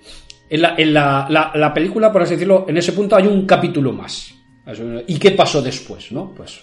en 0.48 0.62
la, 0.62 0.74
en 0.76 0.92
la, 0.94 1.26
la- 1.30 1.52
la 1.54 1.72
película, 1.74 2.12
por 2.12 2.22
así 2.22 2.32
decirlo, 2.34 2.66
en 2.68 2.76
ese 2.76 2.92
punto 2.92 3.16
hay 3.16 3.26
un 3.26 3.46
capítulo 3.46 3.92
más. 3.92 4.32
¿Y 5.06 5.16
qué 5.18 5.30
pasó 5.30 5.62
después, 5.62 6.10
no? 6.10 6.32
Pues. 6.36 6.60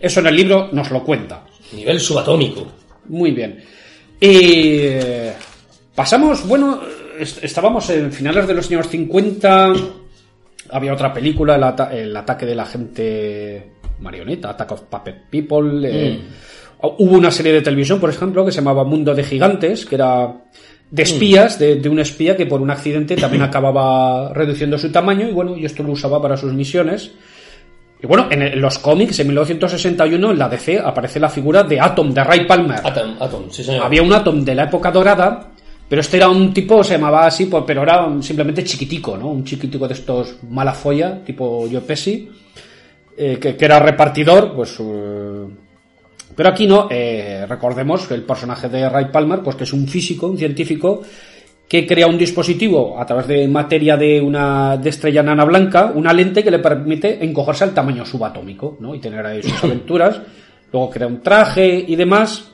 Eso 0.00 0.20
en 0.20 0.26
el 0.28 0.36
libro 0.36 0.68
nos 0.72 0.90
lo 0.92 1.02
cuenta. 1.02 1.44
Nivel 1.72 1.98
subatómico. 1.98 2.66
Muy 3.08 3.32
bien. 3.32 3.60
Eh, 4.20 5.32
pasamos, 5.94 6.46
bueno, 6.46 6.80
est- 7.18 7.42
estábamos 7.42 7.90
en 7.90 8.12
finales 8.12 8.46
de 8.46 8.54
los 8.54 8.68
años 8.70 8.86
50. 8.88 9.72
Había 10.70 10.92
otra 10.92 11.12
película, 11.12 11.56
el, 11.56 11.64
ata- 11.64 11.92
el 11.92 12.16
ataque 12.16 12.46
de 12.46 12.54
la 12.54 12.66
gente 12.66 13.72
marioneta, 13.98 14.50
Attack 14.50 14.72
of 14.72 14.82
Puppet 14.82 15.24
People. 15.28 15.80
eh, 15.90 16.20
Hubo 16.82 17.16
una 17.16 17.30
serie 17.30 17.52
de 17.52 17.62
televisión, 17.62 18.00
por 18.00 18.10
ejemplo, 18.10 18.44
que 18.44 18.52
se 18.52 18.58
llamaba 18.58 18.84
Mundo 18.84 19.14
de 19.14 19.22
Gigantes, 19.24 19.84
que 19.84 19.94
era 19.96 20.34
de 20.90 21.02
espías, 21.02 21.58
de, 21.58 21.76
de 21.76 21.88
un 21.88 22.00
espía 22.00 22.36
que 22.36 22.46
por 22.46 22.60
un 22.60 22.70
accidente 22.70 23.16
también 23.16 23.42
acababa 23.50 24.32
reduciendo 24.32 24.78
su 24.78 24.90
tamaño 24.90 25.28
y 25.28 25.32
bueno, 25.32 25.56
y 25.56 25.64
esto 25.64 25.82
lo 25.82 25.92
usaba 25.92 26.20
para 26.22 26.36
sus 26.36 26.52
misiones. 26.52 27.12
Y 28.02 28.06
bueno, 28.06 28.28
en 28.30 28.40
el- 28.42 28.58
los 28.58 28.78
cómics, 28.78 29.18
en 29.20 29.26
1961, 29.28 30.30
en 30.30 30.38
la 30.38 30.48
DC, 30.48 30.78
aparece 30.78 31.20
la 31.20 31.28
figura 31.28 31.62
de 31.64 31.78
Atom, 31.78 32.12
de 32.14 32.24
Ray 32.24 32.46
Palmer. 32.46 32.80
Atom, 32.82 33.14
Atom, 33.20 33.50
sí 33.50 33.62
señor. 33.62 33.84
Había 33.84 34.02
un 34.02 34.12
Atom 34.14 34.42
de 34.42 34.54
la 34.54 34.64
época 34.64 34.90
dorada, 34.90 35.50
pero 35.86 36.00
este 36.00 36.16
era 36.16 36.30
un 36.30 36.54
tipo, 36.54 36.82
se 36.82 36.94
llamaba 36.94 37.26
así, 37.26 37.44
pues, 37.44 37.62
pero 37.66 37.82
era 37.82 38.06
un- 38.06 38.22
simplemente 38.22 38.64
chiquitico, 38.64 39.18
¿no? 39.18 39.28
Un 39.28 39.44
chiquitico 39.44 39.86
de 39.86 39.92
estos 39.94 40.36
mala 40.48 40.72
folla, 40.72 41.22
tipo 41.22 41.68
Joe 41.70 41.82
Pesci, 41.82 42.30
eh, 43.18 43.36
que, 43.38 43.54
que 43.54 43.64
era 43.66 43.78
repartidor, 43.78 44.54
pues... 44.54 44.76
eh, 44.80 45.44
pero 46.36 46.48
aquí 46.48 46.66
no, 46.66 46.88
eh, 46.90 47.44
recordemos 47.48 48.06
que 48.06 48.14
el 48.14 48.22
personaje 48.22 48.68
de 48.68 48.88
Ray 48.88 49.06
Palmer, 49.12 49.40
pues 49.40 49.56
que 49.56 49.64
es 49.64 49.72
un 49.72 49.86
físico, 49.88 50.26
un 50.28 50.38
científico, 50.38 51.02
que 51.68 51.86
crea 51.86 52.06
un 52.08 52.18
dispositivo 52.18 52.98
a 53.00 53.06
través 53.06 53.26
de 53.28 53.46
materia 53.46 53.96
de 53.96 54.20
una 54.20 54.76
de 54.76 54.90
estrella 54.90 55.22
nana 55.22 55.44
blanca, 55.44 55.92
una 55.94 56.12
lente 56.12 56.42
que 56.42 56.50
le 56.50 56.58
permite 56.58 57.24
encogerse 57.24 57.64
al 57.64 57.74
tamaño 57.74 58.04
subatómico, 58.04 58.76
¿no? 58.80 58.94
Y 58.94 58.98
tener 59.00 59.24
ahí 59.24 59.42
sus 59.42 59.62
aventuras. 59.64 60.20
Luego 60.72 60.90
crea 60.90 61.06
un 61.06 61.20
traje 61.22 61.84
y 61.86 61.94
demás. 61.96 62.52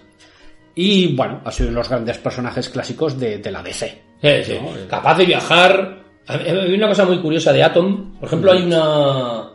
Y 0.75 1.15
bueno, 1.17 1.41
ha 1.45 1.51
sido 1.53 1.69
uno 1.71 1.77
de 1.77 1.81
los 1.81 1.89
grandes 1.89 2.19
personajes 2.19 2.69
clásicos 2.69 3.19
de, 3.19 3.39
de 3.39 3.51
la 3.51 3.63
DC. 3.63 4.03
Sí, 4.21 4.29
sí. 4.45 4.55
Capaz 4.89 5.17
de 5.17 5.25
viajar. 5.25 6.03
Hay 6.27 6.75
una 6.75 6.89
cosa 6.89 7.07
muy 7.07 7.19
curiosa 7.21 7.53
de 7.53 7.63
Atom. 7.63 8.19
Por 8.19 8.27
ejemplo, 8.29 8.53
hay 8.53 8.63
una. 8.63 9.51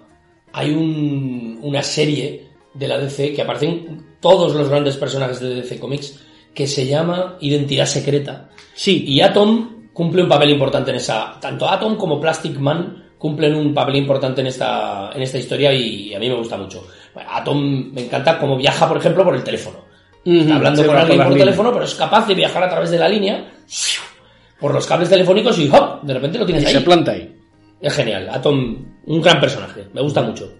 Hay 0.53 0.71
un- 0.71 1.59
una 1.61 1.83
serie 1.83 2.47
de 2.73 2.87
la 2.87 2.97
DC 2.97 3.33
que 3.33 3.41
aparecen 3.43 4.05
todos 4.21 4.55
los 4.55 4.69
grandes 4.69 4.95
personajes 4.95 5.39
de 5.39 5.55
DC 5.55 5.79
Comics 5.79 6.19
que 6.53 6.67
se 6.67 6.85
llama 6.85 7.37
Identidad 7.41 7.85
Secreta. 7.85 8.49
Sí, 8.73 9.03
Y 9.07 9.21
Atom 9.21 9.89
cumple 9.93 10.23
un 10.23 10.29
papel 10.29 10.51
importante 10.51 10.91
en 10.91 10.97
esa. 10.97 11.37
Tanto 11.39 11.67
Atom 11.67 11.97
como 11.97 12.19
Plastic 12.19 12.57
Man 12.57 13.11
cumplen 13.17 13.55
un 13.55 13.73
papel 13.73 13.97
importante 13.97 14.41
en 14.41 14.47
esta, 14.47 15.11
en 15.13 15.21
esta 15.21 15.37
historia 15.37 15.73
y 15.73 16.13
a 16.13 16.19
mí 16.19 16.29
me 16.29 16.35
gusta 16.35 16.57
mucho. 16.57 16.87
Bueno, 17.13 17.29
Atom 17.31 17.91
me 17.93 18.05
encanta 18.05 18.39
como 18.39 18.57
viaja, 18.57 18.87
por 18.87 18.97
ejemplo, 18.97 19.23
por 19.23 19.35
el 19.35 19.43
teléfono. 19.43 19.79
Está 20.23 20.55
hablando 20.55 20.85
con 20.85 20.95
alguien 20.95 21.17
por 21.17 21.29
las 21.29 21.37
teléfono, 21.37 21.73
pero 21.73 21.85
es 21.85 21.95
capaz 21.95 22.27
de 22.27 22.35
viajar 22.35 22.63
a 22.63 22.69
través 22.69 22.91
de 22.91 22.99
la 22.99 23.09
línea 23.09 23.51
por 24.59 24.73
los 24.73 24.85
cables 24.85 25.09
telefónicos 25.09 25.57
y 25.57 25.67
¡hop! 25.69 26.03
De 26.03 26.13
repente 26.13 26.37
lo 26.37 26.45
tienes 26.45 26.63
y 26.63 26.67
ahí. 26.67 26.73
se 26.73 26.81
planta 26.81 27.11
ahí. 27.11 27.35
Es 27.81 27.93
genial. 27.93 28.29
Atom, 28.29 28.85
un 29.05 29.21
gran 29.21 29.39
personaje. 29.39 29.87
Me 29.93 30.01
gusta 30.01 30.21
mucho. 30.21 30.53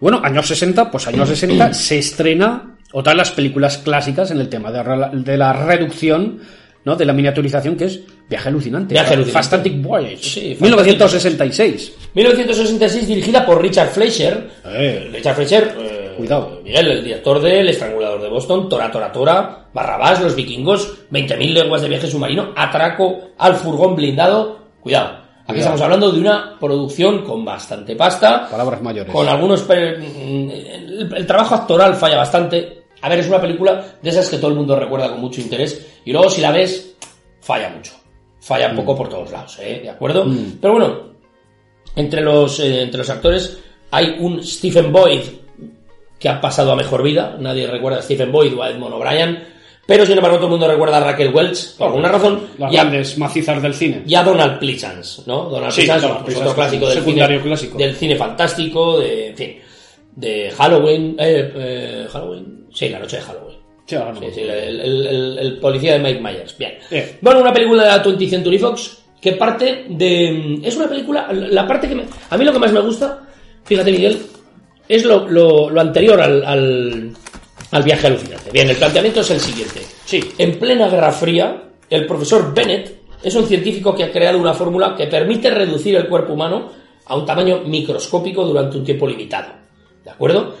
Bueno, 0.00 0.20
años 0.22 0.46
60, 0.46 0.90
pues 0.90 1.06
años 1.08 1.28
60 1.28 1.72
se 1.72 1.98
estrena 1.98 2.73
otra 2.94 3.12
de 3.12 3.18
las 3.18 3.30
películas 3.32 3.78
clásicas 3.78 4.30
en 4.30 4.40
el 4.40 4.48
tema 4.48 4.72
de, 4.72 4.82
la- 4.96 5.10
de 5.12 5.36
la 5.36 5.52
reducción, 5.52 6.40
¿no? 6.84 6.96
De 6.96 7.04
la 7.04 7.12
miniaturización, 7.12 7.76
que 7.76 7.84
es 7.86 8.00
Viaje 8.28 8.48
Alucinante. 8.48 8.94
Viaje 8.94 9.14
Alucinante. 9.14 9.48
Fantastic 9.48 9.82
Voyage. 9.82 10.16
Sí, 10.16 10.54
Fantastic 10.54 10.62
1966. 10.62 11.92
1966, 12.14 13.06
dirigida 13.08 13.44
por 13.44 13.60
Richard 13.60 13.88
Fleischer. 13.88 14.48
Eh. 14.66 15.10
Richard 15.12 15.34
Fleischer, 15.34 15.74
eh, 15.78 16.14
Cuidado. 16.16 16.60
Miguel, 16.64 16.90
el 16.90 17.04
director 17.04 17.40
de 17.40 17.60
El 17.60 17.68
Estrangulador 17.68 18.22
de 18.22 18.28
Boston, 18.28 18.68
Tora 18.68 18.90
Tora 18.90 19.10
Tora, 19.12 19.66
Barrabás, 19.72 20.20
Los 20.22 20.34
Vikingos, 20.36 21.08
20.000 21.10 21.52
leguas 21.52 21.82
de 21.82 21.88
viaje 21.88 22.06
submarino, 22.06 22.52
Atraco 22.56 23.30
al 23.38 23.56
furgón 23.56 23.96
blindado. 23.96 24.58
Cuidado. 24.80 25.24
Aquí 25.46 25.54
Cuidado. 25.54 25.58
estamos 25.74 25.80
hablando 25.82 26.12
de 26.12 26.20
una 26.20 26.56
producción 26.60 27.22
con 27.24 27.44
bastante 27.44 27.96
pasta. 27.96 28.48
Palabras 28.48 28.80
mayores. 28.80 29.12
Con 29.12 29.28
algunos. 29.28 29.62
per- 29.62 29.94
El, 30.00 31.10
el 31.14 31.26
trabajo 31.26 31.54
actoral 31.56 31.94
falla 31.96 32.16
bastante. 32.18 32.83
A 33.04 33.08
ver, 33.08 33.18
es 33.20 33.28
una 33.28 33.40
película 33.40 33.84
de 34.02 34.10
esas 34.10 34.28
que 34.28 34.38
todo 34.38 34.48
el 34.50 34.56
mundo 34.56 34.76
recuerda 34.76 35.10
con 35.10 35.20
mucho 35.20 35.40
interés. 35.40 35.86
Y 36.04 36.12
luego, 36.12 36.30
si 36.30 36.40
la 36.40 36.50
ves, 36.52 36.94
falla 37.40 37.68
mucho. 37.70 37.92
Falla 38.40 38.68
un 38.70 38.76
poco 38.76 38.96
por 38.96 39.08
todos 39.08 39.30
lados, 39.30 39.58
¿eh? 39.60 39.80
¿De 39.82 39.90
acuerdo? 39.90 40.26
Pero 40.60 40.72
bueno, 40.74 41.00
entre 41.96 42.20
los, 42.22 42.60
eh, 42.60 42.82
entre 42.82 42.98
los 42.98 43.10
actores 43.10 43.58
hay 43.90 44.16
un 44.20 44.42
Stephen 44.42 44.92
Boyd 44.92 45.20
que 46.18 46.28
ha 46.28 46.40
pasado 46.40 46.72
a 46.72 46.76
mejor 46.76 47.02
vida. 47.02 47.36
Nadie 47.38 47.66
recuerda 47.66 47.98
a 47.98 48.02
Stephen 48.02 48.32
Boyd 48.32 48.54
o 48.56 48.62
a 48.62 48.70
Edmond 48.70 48.94
O'Brien. 48.94 49.48
Pero 49.86 50.06
sin 50.06 50.16
embargo, 50.16 50.36
todo 50.38 50.46
el 50.46 50.52
mundo 50.52 50.66
recuerda 50.66 50.96
a 50.96 51.00
Raquel 51.00 51.34
Welch, 51.34 51.76
por 51.76 51.88
alguna 51.88 52.08
razón. 52.08 52.40
Las 52.56 52.72
y 52.72 52.76
a- 52.78 52.84
grandes 52.84 53.18
macizas 53.18 53.60
del 53.60 53.74
cine. 53.74 54.02
y 54.06 54.14
a 54.14 54.22
Donald 54.22 54.58
Pleasance, 54.58 55.22
¿no? 55.26 55.44
Donald 55.50 55.72
Sí, 55.72 55.82
Pleasance, 55.82 56.06
otro 56.06 56.54
clásico 56.54 56.88
del 56.88 57.04
cine, 57.04 57.40
clásico. 57.42 57.76
del 57.76 57.94
cine 57.94 58.16
fantástico, 58.16 58.98
de, 58.98 59.28
en 59.28 59.36
fin, 59.36 59.58
de 60.16 60.50
Halloween, 60.50 61.16
eh, 61.18 61.52
eh, 61.56 62.06
Halloween, 62.10 62.66
sí, 62.72 62.88
la 62.88 62.98
noche 62.98 63.16
de 63.16 63.22
Halloween. 63.22 63.56
Sí, 63.86 63.96
ahora 63.96 64.12
no. 64.12 64.20
Sí, 64.20 64.26
sí, 64.34 64.40
el, 64.42 64.50
el- 64.50 65.06
el- 65.06 65.38
el 65.38 65.58
policía 65.58 65.92
de 65.94 65.98
Mike 65.98 66.20
Myers, 66.20 66.56
bien. 66.56 66.74
Eh. 66.90 67.18
Bueno, 67.20 67.40
una 67.40 67.52
película 67.52 67.82
de 67.82 67.88
la 67.88 68.02
20th 68.02 68.30
Century 68.30 68.58
Fox 68.58 68.98
que 69.20 69.32
parte 69.32 69.86
de... 69.88 70.60
Es 70.62 70.76
una 70.76 70.88
película, 70.88 71.30
la 71.32 71.66
parte 71.66 71.88
que 71.88 71.94
me, 71.94 72.04
a 72.30 72.36
mí 72.36 72.44
lo 72.44 72.52
que 72.52 72.58
más 72.58 72.72
me 72.72 72.80
gusta, 72.80 73.22
fíjate 73.64 73.90
Miguel, 73.90 74.18
es 74.88 75.04
lo, 75.04 75.26
lo- 75.28 75.68
lo 75.70 75.80
anterior 75.80 76.20
al, 76.20 76.44
al, 76.44 77.10
al 77.70 77.82
viaje 77.82 78.06
alucinante. 78.06 78.50
Bien, 78.52 78.68
el 78.70 78.76
planteamiento 78.76 79.20
es 79.20 79.30
el 79.30 79.40
siguiente. 79.40 79.80
Sí. 80.04 80.20
En 80.38 80.58
plena 80.58 80.88
Guerra 80.88 81.10
Fría, 81.12 81.62
el 81.90 82.06
profesor 82.06 82.54
Bennett 82.54 83.00
es 83.22 83.34
un 83.34 83.46
científico 83.46 83.94
que 83.94 84.04
ha 84.04 84.12
creado 84.12 84.38
una 84.38 84.52
fórmula 84.54 84.94
que 84.94 85.06
permite 85.06 85.50
reducir 85.50 85.96
el 85.96 86.06
cuerpo 86.08 86.34
humano 86.34 86.70
a 87.06 87.16
un 87.16 87.24
tamaño 87.26 87.60
microscópico 87.64 88.44
durante 88.44 88.76
un 88.78 88.84
tiempo 88.84 89.06
limitado. 89.06 89.63
¿De 90.04 90.10
acuerdo? 90.10 90.54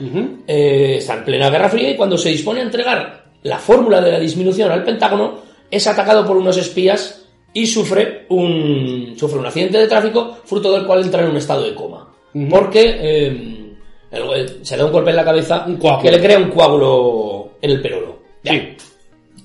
Eh, 0.46 0.96
está 0.98 1.14
en 1.18 1.24
plena 1.24 1.50
Guerra 1.50 1.68
Fría 1.68 1.90
y 1.90 1.96
cuando 1.96 2.16
se 2.16 2.30
dispone 2.30 2.60
a 2.60 2.64
entregar 2.64 3.24
la 3.42 3.58
fórmula 3.58 4.00
de 4.00 4.12
la 4.12 4.18
disminución 4.20 4.70
al 4.70 4.84
Pentágono, 4.84 5.40
es 5.70 5.86
atacado 5.86 6.24
por 6.26 6.36
unos 6.36 6.56
espías 6.56 7.26
y 7.52 7.66
sufre 7.66 8.24
un, 8.30 9.14
sufre 9.18 9.38
un 9.38 9.46
accidente 9.46 9.78
de 9.78 9.86
tráfico, 9.86 10.38
fruto 10.44 10.72
del 10.72 10.86
cual 10.86 11.02
entra 11.02 11.22
en 11.22 11.30
un 11.30 11.36
estado 11.36 11.62
de 11.64 11.74
coma. 11.74 12.08
Porque 12.50 12.82
eh, 12.98 13.76
el- 14.10 14.64
se 14.64 14.76
da 14.76 14.86
un 14.86 14.92
golpe 14.92 15.10
en 15.10 15.16
la 15.16 15.24
cabeza 15.24 15.64
Un 15.68 15.78
que 16.02 16.10
le 16.10 16.20
crea 16.20 16.38
un 16.38 16.50
coágulo 16.50 17.50
en 17.60 17.70
el 17.70 17.80
perolo. 17.82 18.18
Bien. 18.42 18.76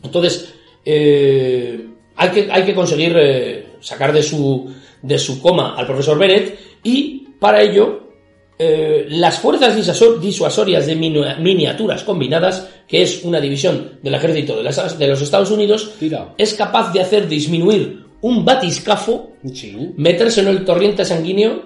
Entonces, 0.02 0.54
eh, 0.86 1.86
hay, 2.16 2.30
que, 2.30 2.48
hay 2.50 2.64
que 2.64 2.74
conseguir 2.74 3.14
eh, 3.18 3.68
sacar 3.82 4.12
de 4.14 4.24
su, 4.24 4.74
de 5.02 5.20
su 5.20 5.42
coma 5.42 5.76
al 5.76 5.86
profesor 5.86 6.18
Bennett 6.18 6.58
y 6.84 7.28
para 7.40 7.62
ello 7.62 8.09
eh, 8.60 9.06
las 9.10 9.40
fuerzas 9.40 9.76
disuaso- 9.76 10.20
disuasorias 10.20 10.86
de 10.86 10.96
miniaturas 10.96 12.04
combinadas, 12.04 12.68
que 12.88 13.02
es 13.02 13.24
una 13.24 13.40
división 13.40 14.00
del 14.04 14.16
ejército 14.16 14.58
de, 14.58 14.64
las- 14.64 15.00
de 15.00 15.08
los 15.08 15.22
Estados 15.22 15.50
Unidos, 15.50 15.92
Tira. 15.98 16.34
es 16.38 16.54
capaz 16.54 16.92
de 16.92 17.00
hacer 17.02 17.28
disminuir 17.28 18.04
un 18.22 18.44
batiscafo, 18.44 19.32
Sí. 19.54 19.76
meterse 19.96 20.42
en 20.42 20.50
el 20.50 20.66
torrente 20.66 21.06
sanguíneo 21.06 21.64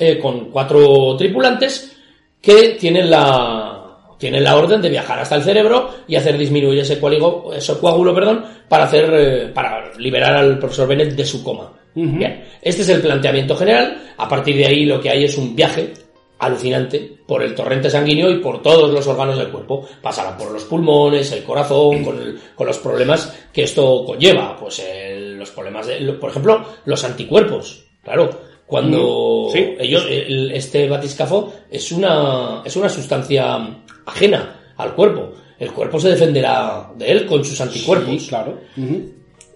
eh, 0.00 0.18
con 0.18 0.50
cuatro 0.50 1.16
tripulantes 1.16 1.92
que 2.40 2.76
tienen 2.80 3.08
la 3.10 3.76
tienen 4.18 4.44
la 4.44 4.56
orden 4.56 4.82
de 4.82 4.90
viajar 4.90 5.18
hasta 5.18 5.36
el 5.36 5.42
cerebro 5.42 5.88
y 6.06 6.14
hacer 6.16 6.36
disminuir 6.36 6.80
ese 6.80 6.98
coágulo, 7.00 7.52
ese 7.54 7.74
coágulo 7.78 8.14
perdón, 8.14 8.44
para 8.68 8.84
hacer 8.84 9.10
eh, 9.14 9.46
para 9.54 9.92
liberar 9.98 10.34
al 10.36 10.58
profesor 10.58 10.86
Bennett 10.88 11.14
de 11.14 11.24
su 11.24 11.42
coma. 11.42 11.72
Bien, 11.94 12.44
este 12.62 12.82
es 12.82 12.88
el 12.88 13.00
planteamiento 13.00 13.56
general. 13.56 14.12
A 14.16 14.28
partir 14.28 14.56
de 14.56 14.66
ahí 14.66 14.84
lo 14.84 15.00
que 15.00 15.10
hay 15.10 15.24
es 15.24 15.36
un 15.36 15.54
viaje 15.56 15.92
alucinante 16.38 17.18
por 17.26 17.42
el 17.42 17.54
torrente 17.54 17.90
sanguíneo 17.90 18.30
y 18.30 18.38
por 18.38 18.62
todos 18.62 18.90
los 18.92 19.06
órganos 19.06 19.36
del 19.36 19.48
cuerpo. 19.50 19.86
Pasará 20.00 20.36
por 20.36 20.50
los 20.52 20.64
pulmones, 20.64 21.30
el 21.32 21.42
corazón, 21.44 22.02
con, 22.02 22.18
el- 22.20 22.38
con 22.54 22.66
los 22.66 22.78
problemas 22.78 23.36
que 23.52 23.64
esto 23.64 24.04
conlleva. 24.06 24.56
Pues 24.58 24.78
el- 24.78 25.36
los 25.38 25.50
problemas, 25.50 25.86
de, 25.86 26.00
por 26.14 26.30
ejemplo, 26.30 26.64
los 26.86 27.04
anticuerpos. 27.04 27.84
Claro, 28.02 28.30
cuando 28.66 29.48
sí. 29.52 29.74
ellos, 29.78 30.06
el- 30.08 30.52
este 30.52 30.88
batiscafo 30.88 31.52
es 31.70 31.92
una, 31.92 32.62
es 32.64 32.74
una 32.76 32.88
sustancia 32.88 33.58
ajena 34.06 34.72
al 34.76 34.94
cuerpo. 34.94 35.32
El 35.58 35.72
cuerpo 35.72 36.00
se 36.00 36.08
defenderá 36.08 36.90
de 36.96 37.10
él 37.10 37.26
con 37.26 37.44
sus 37.44 37.60
anticuerpos. 37.60 38.22
Sí, 38.22 38.28
claro. 38.28 38.58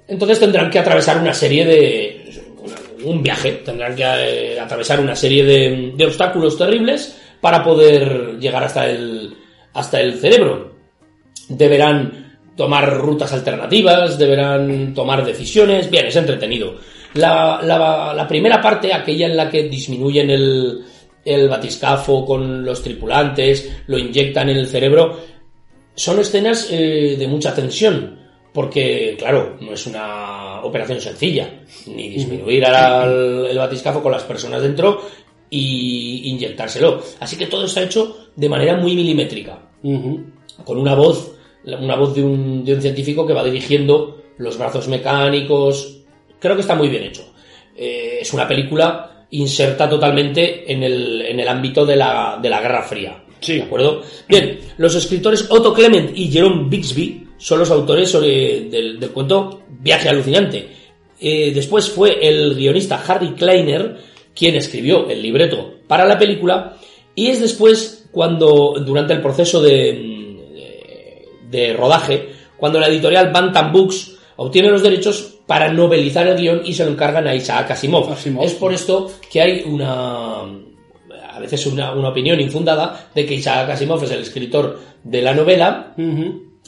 Entonces 0.08 0.38
tendrán 0.40 0.70
que 0.70 0.78
atravesar 0.78 1.18
una 1.18 1.32
serie 1.34 1.64
de. 1.64 2.42
un 3.04 3.22
viaje, 3.22 3.52
tendrán 3.64 3.94
que 3.94 4.02
eh, 4.04 4.60
atravesar 4.60 5.00
una 5.00 5.16
serie 5.16 5.44
de, 5.44 5.92
de 5.96 6.06
obstáculos 6.06 6.56
terribles 6.58 7.18
para 7.40 7.62
poder 7.62 8.38
llegar 8.38 8.64
hasta 8.64 8.88
el, 8.88 9.34
hasta 9.72 10.00
el 10.00 10.14
cerebro. 10.14 10.72
Deberán 11.48 12.38
tomar 12.56 12.96
rutas 12.98 13.32
alternativas, 13.32 14.18
deberán 14.18 14.94
tomar 14.94 15.24
decisiones. 15.24 15.90
Bien, 15.90 16.06
es 16.06 16.16
entretenido. 16.16 16.76
La, 17.14 17.60
la- 17.62 18.12
la 18.14 18.26
primera 18.28 18.60
parte, 18.60 18.92
aquella 18.92 19.26
en 19.26 19.36
la 19.36 19.48
que 19.50 19.64
disminuyen 19.64 20.30
el, 20.30 20.80
el 21.24 21.48
batiscafo 21.48 22.24
con 22.24 22.64
los 22.64 22.82
tripulantes, 22.82 23.70
lo 23.86 23.98
inyectan 23.98 24.48
en 24.48 24.56
el 24.56 24.66
cerebro, 24.66 25.20
son 25.94 26.18
escenas 26.18 26.68
eh, 26.72 27.16
de 27.18 27.28
mucha 27.28 27.54
tensión, 27.54 28.18
porque, 28.54 29.16
claro, 29.18 29.56
no 29.60 29.72
es 29.72 29.84
una 29.84 30.62
operación 30.62 31.00
sencilla, 31.00 31.62
ni 31.86 32.08
disminuir 32.08 32.64
al, 32.64 33.46
el 33.46 33.58
batiscafo 33.58 34.00
con 34.00 34.12
las 34.12 34.22
personas 34.22 34.62
dentro 34.62 35.02
y 35.50 36.30
inyectárselo. 36.30 37.02
Así 37.18 37.36
que 37.36 37.48
todo 37.48 37.64
está 37.64 37.82
hecho 37.82 38.28
de 38.36 38.48
manera 38.48 38.76
muy 38.76 38.94
milimétrica, 38.94 39.58
con 39.82 40.78
una 40.78 40.94
voz, 40.94 41.32
una 41.64 41.96
voz 41.96 42.14
de 42.14 42.22
un, 42.22 42.64
de 42.64 42.74
un 42.74 42.80
científico 42.80 43.26
que 43.26 43.32
va 43.32 43.42
dirigiendo 43.42 44.22
los 44.38 44.56
brazos 44.56 44.86
mecánicos. 44.86 46.02
Creo 46.38 46.54
que 46.54 46.60
está 46.60 46.76
muy 46.76 46.88
bien 46.88 47.02
hecho. 47.02 47.24
Eh, 47.76 48.18
es 48.20 48.32
una 48.32 48.46
película 48.46 49.26
inserta 49.30 49.90
totalmente 49.90 50.72
en 50.72 50.84
el, 50.84 51.22
en 51.22 51.40
el 51.40 51.48
ámbito 51.48 51.84
de 51.84 51.96
la, 51.96 52.38
de 52.40 52.48
la 52.48 52.60
Guerra 52.60 52.84
Fría. 52.84 53.20
Sí. 53.40 53.56
¿De 53.56 53.62
acuerdo? 53.62 54.02
Bien, 54.28 54.60
los 54.76 54.94
escritores 54.94 55.46
Otto 55.50 55.74
Clement 55.74 56.16
y 56.16 56.30
Jerome 56.30 56.68
Bixby 56.68 57.23
son 57.44 57.58
los 57.58 57.70
autores 57.70 58.10
sobre- 58.10 58.62
del, 58.70 58.98
del 58.98 59.10
cuento 59.10 59.60
Viaje 59.68 60.08
Alucinante. 60.08 60.66
Eh, 61.20 61.52
después 61.54 61.90
fue 61.90 62.26
el 62.26 62.54
guionista 62.54 63.02
Harry 63.06 63.32
Kleiner 63.34 63.96
quien 64.34 64.54
escribió 64.56 65.08
el 65.10 65.20
libreto 65.20 65.74
para 65.86 66.06
la 66.06 66.18
película 66.18 66.76
y 67.14 67.26
es 67.26 67.40
después 67.42 68.08
cuando, 68.10 68.76
durante 68.84 69.12
el 69.12 69.20
proceso 69.20 69.60
de, 69.60 69.70
de, 70.54 71.28
de 71.50 71.72
rodaje, 71.74 72.28
cuando 72.56 72.80
la 72.80 72.88
editorial 72.88 73.30
Bantam 73.30 73.72
Books 73.72 74.16
obtiene 74.36 74.70
los 74.70 74.82
derechos 74.82 75.38
para 75.46 75.70
novelizar 75.70 76.26
el 76.26 76.36
guion 76.38 76.62
y 76.64 76.72
se 76.72 76.84
lo 76.86 76.92
encargan 76.92 77.26
a 77.26 77.34
Isaac 77.34 77.70
Asimov. 77.72 78.10
Asimov. 78.10 78.44
Es 78.44 78.54
por 78.54 78.72
esto 78.72 79.10
que 79.30 79.40
hay 79.42 79.62
una 79.66 80.40
a 80.40 81.40
veces 81.40 81.66
una, 81.66 81.92
una 81.92 82.08
opinión 82.08 82.40
infundada 82.40 83.10
de 83.14 83.26
que 83.26 83.34
Isaac 83.34 83.68
Asimov 83.68 84.02
es 84.04 84.10
el 84.12 84.20
escritor 84.22 84.80
de 85.02 85.20
la 85.20 85.34
novela 85.34 85.92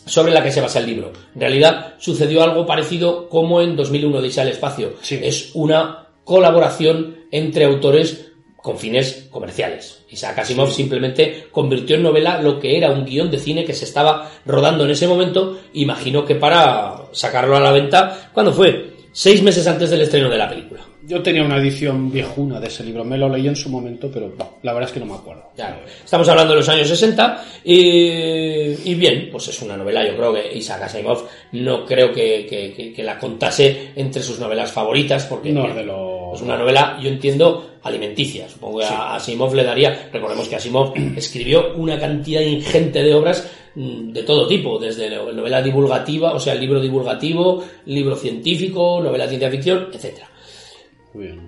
sobre 0.07 0.33
la 0.33 0.43
que 0.43 0.53
se 0.53 0.61
basa 0.61 0.79
el 0.79 0.87
libro. 0.87 1.13
En 1.35 1.41
realidad 1.41 1.95
sucedió 1.99 2.43
algo 2.43 2.65
parecido 2.65 3.29
como 3.29 3.61
en 3.61 3.77
2001 3.77 4.19
Odisea 4.19 4.45
al 4.45 4.51
espacio. 4.51 4.95
Sí. 5.03 5.21
Es 5.23 5.51
una 5.55 6.07
colaboración 6.25 7.27
entre 7.31 7.65
autores 7.65 8.33
con 8.57 8.79
fines 8.79 9.29
comerciales. 9.31 10.05
Isaac 10.11 10.41
Asimov 10.41 10.73
simplemente 10.73 11.47
convirtió 11.53 11.95
en 11.95 12.03
novela 12.03 12.43
lo 12.43 12.59
que 12.59 12.77
era 12.77 12.91
un 12.91 13.05
guion 13.05 13.31
de 13.31 13.39
cine 13.39 13.65
que 13.65 13.75
se 13.75 13.85
estaba 13.85 14.31
rodando 14.45 14.85
en 14.85 14.91
ese 14.91 15.07
momento, 15.07 15.61
imagino 15.75 16.25
que 16.25 16.35
para 16.35 16.97
sacarlo 17.13 17.57
a 17.57 17.61
la 17.61 17.71
venta, 17.71 18.31
¿cuándo 18.33 18.53
fue? 18.53 18.93
Seis 19.13 19.41
meses 19.41 19.69
antes 19.69 19.91
del 19.91 20.03
estreno 20.03 20.29
de 20.29 20.39
la 20.39 20.49
película. 20.49 20.81
Yo 21.07 21.23
tenía 21.23 21.45
una 21.45 21.59
edición 21.59 22.11
viejuna 22.11 22.59
de 22.59 22.67
ese 22.69 22.83
libro, 22.83 23.05
me 23.05 23.17
lo 23.17 23.29
leí 23.29 23.47
en 23.47 23.55
su 23.55 23.69
momento, 23.69 24.11
pero 24.13 24.33
no, 24.37 24.57
la 24.63 24.73
verdad 24.73 24.89
es 24.89 24.95
que 24.95 25.01
no 25.01 25.07
me 25.07 25.15
acuerdo. 25.15 25.45
Claro. 25.55 25.77
Estamos 26.05 26.29
hablando 26.29 26.53
de 26.55 26.59
los 26.61 26.69
años 26.69 26.89
60 26.89 27.45
y, 27.65 28.91
y 28.91 28.95
bien, 28.97 29.29
pues 29.31 29.47
es 29.49 29.63
una 29.63 29.77
novela, 29.77 30.07
yo 30.07 30.17
creo 30.17 30.33
que 30.35 30.57
Isaac 30.57 30.83
Asimov 30.83 31.25
no 31.53 31.85
creo 31.85 32.11
que, 32.13 32.47
que- 32.49 32.73
que- 32.73 32.93
que 32.93 33.03
la 33.05 33.19
contase 33.19 33.91
entre 33.95 34.23
sus 34.23 34.39
novelas 34.41 34.73
favoritas 34.73 35.27
porque 35.27 35.53
No, 35.53 35.65
bien, 35.65 35.77
de 35.77 35.85
lo- 35.85 36.35
es 36.35 36.41
una 36.43 36.57
novela, 36.57 36.99
yo 37.01 37.09
entiendo, 37.09 37.77
alimenticia. 37.83 38.49
Supongo 38.49 38.79
que 38.81 38.87
a 38.87 39.15
Asimov 39.15 39.55
le 39.55 39.63
daría, 39.65 40.09
recordemos 40.13 40.49
que 40.49 40.57
Asimov 40.57 40.93
escribió 41.17 41.75
una 41.77 41.99
cantidad 41.99 42.41
ingente 42.41 43.03
de 43.03 43.15
obras 43.15 43.49
mm, 43.75 44.13
de 44.13 44.23
todo 44.25 44.47
tipo, 44.49 44.79
desde 44.79 45.09
la 45.09 45.19
novela 45.33 45.63
divulgativa, 45.63 46.33
o 46.33 46.41
sea, 46.41 46.55
libro 46.55 46.81
divulgativo, 46.81 47.63
libro 47.85 48.17
científico, 48.17 49.01
novela 49.03 49.25
de 49.25 49.31
ciencia 49.31 49.51
ficción, 49.51 49.89
etcétera. 49.93 50.31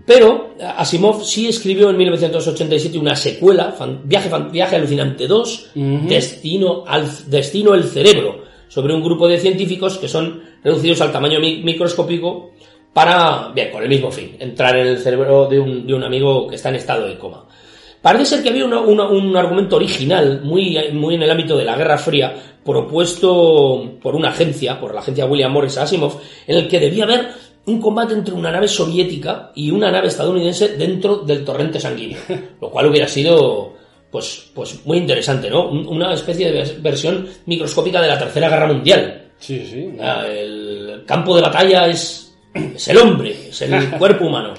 Pero 0.06 0.54
Asimov 0.76 1.22
sí 1.24 1.48
escribió 1.48 1.90
en 1.90 1.96
1987 1.96 2.98
una 2.98 3.14
secuela, 3.16 3.72
Fan- 3.72 4.00
Viaje, 4.04 4.28
Fan- 4.28 4.50
Viaje 4.50 4.76
Alucinante 4.76 5.26
2, 5.26 5.70
Destino, 6.08 6.84
al, 6.86 7.06
Destino 7.26 7.74
el 7.74 7.84
Cerebro, 7.84 8.44
sobre 8.68 8.94
un 8.94 9.02
grupo 9.02 9.26
de 9.28 9.38
científicos 9.38 9.98
que 9.98 10.08
son 10.08 10.42
reducidos 10.62 11.00
al 11.00 11.12
tamaño 11.12 11.40
mi- 11.40 11.62
microscópico 11.62 12.50
para, 12.92 13.50
bien, 13.54 13.70
con 13.70 13.82
el 13.82 13.88
mismo 13.88 14.10
fin, 14.10 14.36
entrar 14.38 14.76
en 14.76 14.86
el 14.88 14.98
cerebro 14.98 15.46
de 15.46 15.60
un, 15.60 15.86
de 15.86 15.94
un 15.94 16.02
amigo 16.02 16.48
que 16.48 16.56
está 16.56 16.68
en 16.70 16.76
estado 16.76 17.06
de 17.06 17.16
coma. 17.18 17.44
Parece 18.02 18.24
ser 18.26 18.42
que 18.42 18.48
había 18.50 18.64
una- 18.64 18.80
una- 18.80 19.08
un 19.08 19.36
argumento 19.36 19.76
original, 19.76 20.40
muy, 20.42 20.76
muy 20.92 21.14
en 21.16 21.22
el 21.22 21.30
ámbito 21.30 21.56
de 21.56 21.64
la 21.64 21.76
Guerra 21.76 21.98
Fría, 21.98 22.34
propuesto 22.64 23.96
por 24.02 24.14
una 24.14 24.30
agencia, 24.30 24.78
por 24.80 24.94
la 24.94 25.00
agencia 25.00 25.26
William 25.26 25.52
Morris 25.52 25.78
Asimov, 25.78 26.18
en 26.46 26.56
el 26.58 26.68
que 26.68 26.80
debía 26.80 27.04
haber 27.04 27.28
un 27.68 27.80
combate 27.80 28.14
entre 28.14 28.34
una 28.34 28.50
nave 28.50 28.66
soviética 28.68 29.52
y 29.54 29.70
una 29.70 29.90
nave 29.90 30.08
estadounidense 30.08 30.68
dentro 30.76 31.18
del 31.18 31.44
torrente 31.44 31.78
sanguíneo, 31.78 32.18
lo 32.60 32.70
cual 32.70 32.86
hubiera 32.86 33.06
sido 33.08 33.74
pues, 34.10 34.50
pues 34.54 34.84
muy 34.86 34.98
interesante, 34.98 35.48
¿no? 35.50 35.68
Un- 35.68 35.86
Una 35.86 36.14
especie 36.14 36.50
de 36.50 36.62
vers- 36.62 36.80
versión 36.82 37.28
microscópica 37.46 38.00
de 38.00 38.08
la 38.08 38.18
Tercera 38.18 38.48
Guerra 38.48 38.66
Mundial. 38.72 39.30
Sí, 39.38 39.64
sí. 39.70 39.90
Ah, 40.00 40.24
El 40.26 41.02
campo 41.06 41.36
de 41.36 41.42
batalla 41.42 41.86
es, 41.86 42.34
es 42.54 42.88
el 42.88 42.96
hombre, 42.98 43.48
es 43.50 43.62
el 43.62 43.90
cuerpo 43.98 44.24
humano. 44.26 44.54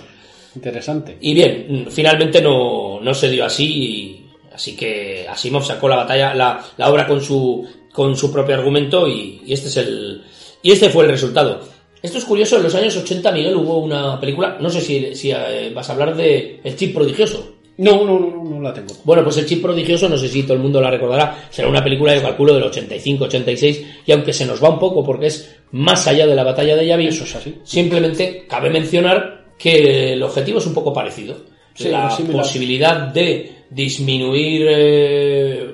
Interesante. 0.55 1.17
Y 1.21 1.33
bien, 1.33 1.87
finalmente 1.89 2.41
no, 2.41 2.99
no 3.01 3.13
se 3.13 3.29
dio 3.29 3.45
así, 3.45 4.25
así 4.53 4.75
que 4.75 5.25
Asimov 5.27 5.63
sacó 5.65 5.87
la 5.89 5.97
batalla, 5.97 6.33
la, 6.33 6.63
la 6.77 6.89
obra 6.91 7.05
con 7.07 7.21
su, 7.21 7.67
con 7.91 8.15
su 8.15 8.31
propio 8.31 8.55
argumento 8.55 9.07
y, 9.07 9.41
y 9.45 9.53
este 9.53 9.67
es 9.67 9.77
el, 9.77 10.23
y 10.61 10.71
este 10.71 10.89
fue 10.89 11.05
el 11.05 11.11
resultado. 11.11 11.59
Esto 12.01 12.17
es 12.17 12.25
curioso, 12.25 12.57
en 12.57 12.63
los 12.63 12.75
años 12.75 12.95
80, 12.95 13.31
Miguel, 13.31 13.55
hubo 13.55 13.79
una 13.79 14.19
película, 14.19 14.57
no 14.59 14.69
sé 14.69 14.81
si, 14.81 15.15
si 15.15 15.31
eh, 15.31 15.71
vas 15.73 15.89
a 15.89 15.93
hablar 15.93 16.15
de 16.15 16.61
El 16.63 16.75
Chip 16.75 16.93
Prodigioso. 16.93 17.55
No, 17.77 18.03
no, 18.03 18.19
no, 18.19 18.43
no 18.43 18.61
la 18.61 18.73
tengo. 18.73 18.93
Bueno, 19.03 19.23
pues 19.23 19.37
El 19.37 19.45
Chip 19.45 19.61
Prodigioso, 19.61 20.07
no 20.09 20.17
sé 20.17 20.27
si 20.27 20.43
todo 20.43 20.53
el 20.53 20.59
mundo 20.59 20.81
la 20.81 20.91
recordará, 20.91 21.47
será 21.49 21.67
una 21.67 21.83
película, 21.83 22.15
yo 22.15 22.21
calculo, 22.21 22.53
del 22.53 22.63
85-86, 22.65 23.85
y 24.05 24.11
aunque 24.11 24.33
se 24.33 24.45
nos 24.45 24.63
va 24.63 24.69
un 24.69 24.79
poco 24.79 25.03
porque 25.03 25.27
es 25.27 25.55
más 25.71 26.07
allá 26.07 26.25
de 26.25 26.35
la 26.35 26.43
batalla 26.43 26.75
de 26.75 26.85
Yavin, 26.87 27.09
Eso 27.09 27.23
es 27.23 27.35
así. 27.35 27.55
Simplemente 27.63 28.45
cabe 28.47 28.69
mencionar 28.69 29.53
que 29.57 30.13
el 30.13 30.23
objetivo 30.23 30.59
es 30.59 30.65
un 30.65 30.73
poco 30.73 30.93
parecido. 30.93 31.35
Sí, 31.73 31.89
la 31.89 32.09
similar. 32.11 32.41
posibilidad 32.41 32.97
de 33.13 33.65
disminuir 33.69 34.65
eh, 34.69 35.71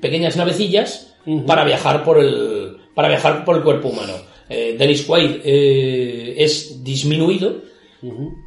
pequeñas 0.00 0.36
navecillas 0.36 1.14
para 1.46 1.64
viajar 1.64 2.02
por 2.02 2.18
el 2.18 2.76
para 2.94 3.08
viajar 3.08 3.44
por 3.44 3.56
el 3.56 3.62
cuerpo 3.62 3.88
humano. 3.88 4.14
Eh, 4.48 4.76
Dennis 4.78 5.02
Quaid 5.02 5.40
eh, 5.44 6.34
es 6.36 6.82
disminuido 6.82 7.62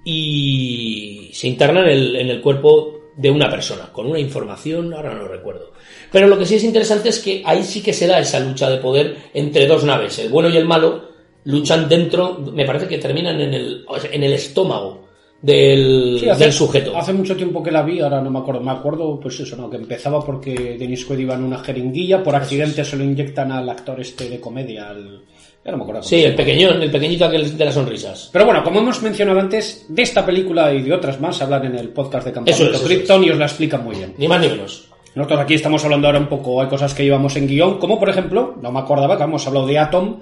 y 0.05 1.30
se 1.34 1.47
interna 1.47 1.81
en 1.81 1.89
el, 1.89 2.15
en 2.15 2.30
el 2.30 2.41
cuerpo 2.41 2.99
de 3.17 3.30
una 3.30 3.49
persona, 3.49 3.91
con 3.91 4.07
una 4.07 4.19
información, 4.19 4.93
ahora 4.93 5.13
no 5.13 5.27
recuerdo. 5.27 5.73
Pero 6.11 6.27
lo 6.27 6.38
que 6.38 6.45
sí 6.45 6.55
es 6.55 6.63
interesante 6.63 7.09
es 7.09 7.19
que 7.19 7.41
ahí 7.45 7.63
sí 7.63 7.81
que 7.81 7.91
se 7.91 8.07
da 8.07 8.19
esa 8.19 8.39
lucha 8.39 8.69
de 8.69 8.77
poder 8.77 9.17
entre 9.34 9.67
dos 9.67 9.84
naves, 9.84 10.19
el 10.19 10.30
bueno 10.30 10.49
y 10.49 10.55
el 10.55 10.65
malo, 10.65 11.09
luchan 11.43 11.89
dentro, 11.89 12.39
me 12.53 12.65
parece 12.65 12.88
que 12.88 12.97
terminan 12.97 13.41
en 13.41 13.53
el, 13.53 13.85
en 14.11 14.23
el 14.23 14.34
estómago 14.34 15.09
del, 15.41 16.17
Sí, 16.19 16.30
hace, 16.30 16.43
del 16.43 16.53
sujeto. 16.53 16.97
Hace 16.97 17.13
mucho 17.13 17.35
tiempo 17.35 17.63
que 17.63 17.71
la 17.71 17.84
vi, 17.84 17.99
ahora 17.99 18.21
no 18.21 18.30
me 18.30 18.39
acuerdo. 18.39 18.61
Me 18.61 18.71
acuerdo, 18.71 19.19
pues 19.19 19.39
eso, 19.39 19.55
¿no? 19.55 19.69
Que 19.69 19.77
empezaba 19.77 20.23
porque 20.23 20.77
Denis 20.77 21.05
Quaid 21.05 21.19
iba 21.19 21.35
en 21.35 21.43
una 21.43 21.59
jeringuilla, 21.59 22.23
por 22.23 22.35
accidente 22.35 22.84
se 22.84 22.97
lo 22.97 23.03
inyectan 23.03 23.51
al 23.51 23.69
actor 23.69 23.99
este 23.99 24.30
de 24.30 24.39
comedia, 24.39 24.89
al... 24.89 25.21
Ya 25.69 25.73
no 25.73 25.77
me 25.77 25.83
acuerdo. 25.83 26.01
cómo 26.01 26.09
Sí, 26.09 26.23
el 26.23 26.33
pequeñón, 26.33 26.81
el 26.81 26.89
pequeñito 26.89 27.25
aquel 27.25 27.55
de 27.55 27.65
las 27.65 27.73
sonrisas. 27.75 28.29
Pero 28.33 28.45
bueno, 28.45 28.63
como 28.63 28.79
hemos 28.79 29.01
mencionado 29.03 29.39
antes, 29.39 29.85
de 29.87 30.01
esta 30.01 30.25
película 30.25 30.73
y 30.73 30.81
de 30.81 30.91
otras 30.93 31.19
más 31.21 31.39
hablan 31.43 31.65
en 31.65 31.75
el 31.75 31.89
podcast 31.89 32.25
de 32.25 32.33
Campamento 32.33 32.63
Eso 32.65 32.75
es, 32.75 32.81
Krypton 32.81 33.23
y 33.23 33.29
os 33.29 33.37
la 33.37 33.45
explican 33.45 33.83
muy 33.83 33.95
bien. 33.97 34.15
Ni 34.17 34.27
más 34.27 34.41
ni 34.41 34.47
menos. 34.49 34.87
Nosotros 35.13 35.39
aquí 35.41 35.53
estamos 35.53 35.83
hablando 35.85 36.07
ahora 36.07 36.19
un 36.19 36.27
poco, 36.27 36.59
hay 36.61 36.67
cosas 36.67 36.93
que 36.95 37.03
llevamos 37.03 37.35
en 37.35 37.47
guion, 37.47 37.77
como 37.77 37.99
por 37.99 38.09
ejemplo, 38.09 38.55
no 38.61 38.71
me 38.71 38.79
acordaba 38.79 39.15
que 39.17 39.23
hemos 39.23 39.45
hablado 39.47 39.67
de 39.67 39.77
Atom, 39.77 40.19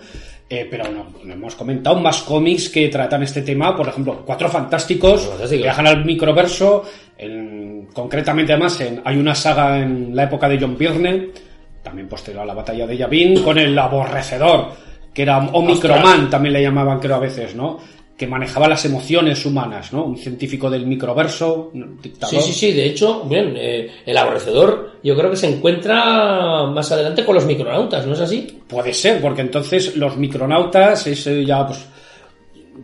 eh, 0.50 0.68
pero 0.70 0.86
no, 0.92 1.08
no 1.24 1.34
hemos 1.34 1.56
comentado 1.56 1.98
más 2.00 2.22
cómics 2.24 2.70
que 2.70 2.88
tratan 2.90 3.24
este 3.24 3.42
tema, 3.42 3.76
por 3.76 3.88
ejemplo, 3.88 4.24
Cuatro 4.26 4.48
Fantásticos, 4.50 5.26
Fantásticos. 5.28 5.64
viajan 5.64 5.88
al 5.88 6.06
microverso, 6.06 6.84
en- 7.18 7.88
concretamente 7.94 8.54
además 8.54 8.80
en- 8.82 9.02
hay 9.04 9.18
una 9.18 9.36
saga 9.36 9.80
en 9.80 10.16
la 10.16 10.24
época 10.24 10.48
de 10.50 10.58
John 10.60 10.78
Byrne, 10.78 11.30
también 11.84 12.08
posterior 12.08 12.44
a 12.44 12.46
la 12.46 12.54
batalla 12.54 12.88
de 12.88 12.98
Yavin, 12.98 13.44
con 13.44 13.58
el 13.58 13.78
aborrecedor, 13.78 14.72
que 15.18 15.24
era 15.24 15.40
Omicroman, 15.40 16.30
también 16.30 16.54
le 16.54 16.62
llamaban 16.62 17.00
creo 17.00 17.16
a 17.16 17.20
veces, 17.20 17.56
¿no? 17.56 17.80
que 18.16 18.28
manejaba 18.28 18.68
las 18.68 18.86
emociones 18.86 19.44
humanas, 19.48 19.92
¿no? 19.94 20.04
Un 20.06 20.16
científico 20.18 20.70
del 20.70 20.86
microverso, 20.86 21.72
un 21.74 22.00
dictador. 22.02 22.42
Sí, 22.42 22.52
sí, 22.52 22.60
sí. 22.68 22.72
De 22.74 22.86
hecho, 22.86 23.24
bien, 23.24 23.54
eh, 23.58 23.90
el 24.06 24.18
aborrecedor 24.18 24.98
yo 25.04 25.16
creo 25.16 25.32
que 25.32 25.36
se 25.36 25.48
encuentra 25.48 26.66
más 26.68 26.92
adelante 26.92 27.26
con 27.26 27.34
los 27.34 27.46
micronautas, 27.48 28.06
¿no 28.06 28.14
es 28.14 28.20
así? 28.20 28.60
Puede 28.68 28.94
ser, 28.94 29.22
porque 29.22 29.42
entonces 29.42 29.96
los 29.98 30.18
micronautas 30.18 31.08
es 31.08 31.26
eh, 31.28 31.46
ya 31.46 31.66
pues 31.66 31.80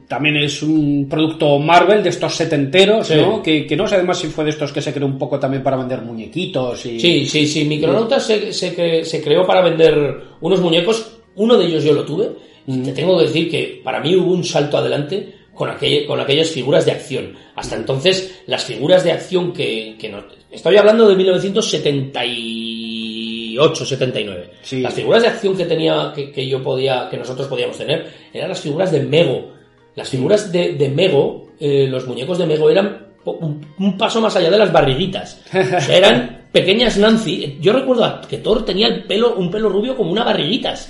también 0.07 0.38
es 0.38 0.61
un 0.64 1.07
producto 1.10 1.60
Marvel 1.60 2.01
de 2.03 2.10
estos 2.10 2.35
setenteros, 2.35 3.07
Sí. 3.07 3.15
¿no? 3.15 3.41
Que, 3.43 3.65
que 3.68 3.76
no 3.76 3.88
sé 3.88 3.95
además 3.95 4.18
si 4.19 4.27
fue 4.27 4.43
de 4.43 4.51
estos 4.51 4.72
que 4.72 4.81
se 4.81 4.91
creó 4.93 5.05
un 5.07 5.18
poco 5.19 5.39
también 5.39 5.61
para 5.64 5.77
vender 5.77 6.01
muñequitos 6.01 6.84
y 6.88 6.99
Sí, 6.99 7.26
sí, 7.27 7.45
sí. 7.45 7.65
Micronautas 7.65 8.26
se, 8.26 8.53
se, 8.53 9.03
se 9.03 9.23
creó 9.23 9.45
para 9.45 9.61
vender 9.61 10.23
unos 10.41 10.61
muñecos. 10.61 11.19
Uno 11.35 11.57
de 11.57 11.65
ellos 11.65 11.84
yo 11.84 11.93
lo 11.93 12.05
tuve. 12.05 12.30
Y 12.65 12.81
te 12.81 12.93
tengo 12.93 13.18
que 13.18 13.26
decir 13.26 13.51
que 13.51 13.81
para 13.84 13.99
mí 13.99 14.15
hubo 14.15 14.31
un 14.31 14.43
salto 14.43 14.77
adelante 14.77 15.34
con, 15.53 15.69
con 16.07 16.19
aquellas 16.19 16.49
figuras 16.49 16.85
de 16.85 16.91
acción. 16.91 17.34
Hasta 17.55 17.76
entonces, 17.76 18.41
las 18.47 18.64
figuras 18.64 19.03
de 19.03 19.11
acción 19.11 19.53
que, 19.53 19.95
que 19.99 20.10
no... 20.10 20.23
Estoy 20.51 20.77
hablando 20.77 21.07
de 21.07 21.15
1978, 21.15 23.85
79. 23.85 24.49
Sí. 24.61 24.81
Las 24.81 24.93
figuras 24.93 25.23
de 25.23 25.30
acción 25.30 25.57
que 25.57 25.65
tenía, 25.65 26.14
que, 26.15 26.31
que 26.31 26.47
yo 26.47 26.61
podía, 26.64 27.10
que 27.10 27.18
nosotros 27.18 27.47
podíamos 27.47 27.77
tener, 27.77 28.07
eran 28.31 28.49
las 28.49 28.61
figuras 28.61 28.91
de 28.91 28.99
Mego. 29.01 29.51
Las 29.95 30.10
figuras 30.10 30.51
de, 30.51 30.73
de 30.73 30.89
Mego, 30.89 31.47
eh, 31.60 31.88
los 31.88 32.05
muñecos 32.07 32.38
de 32.38 32.45
Mego 32.45 32.69
eran 32.69 33.07
un, 33.26 33.65
un 33.80 33.97
paso 33.97 34.22
más 34.22 34.35
allá 34.35 34.51
de 34.51 34.57
las 34.57 34.72
barriguitas. 34.72 35.41
O 35.53 35.81
sea, 35.81 35.97
eran 35.97 36.43
pequeñas 36.54 36.98
Nancy. 36.98 37.58
Yo 37.60 37.74
recuerdo 37.74 38.22
que 38.30 38.38
Thor 38.38 38.64
tenía 38.64 38.88
el 38.88 39.04
pelo, 39.04 39.36
un 39.36 39.52
pelo 39.52 39.68
rubio 39.68 39.98
como 39.98 40.12
una 40.12 40.24
barriguitas. 40.24 40.90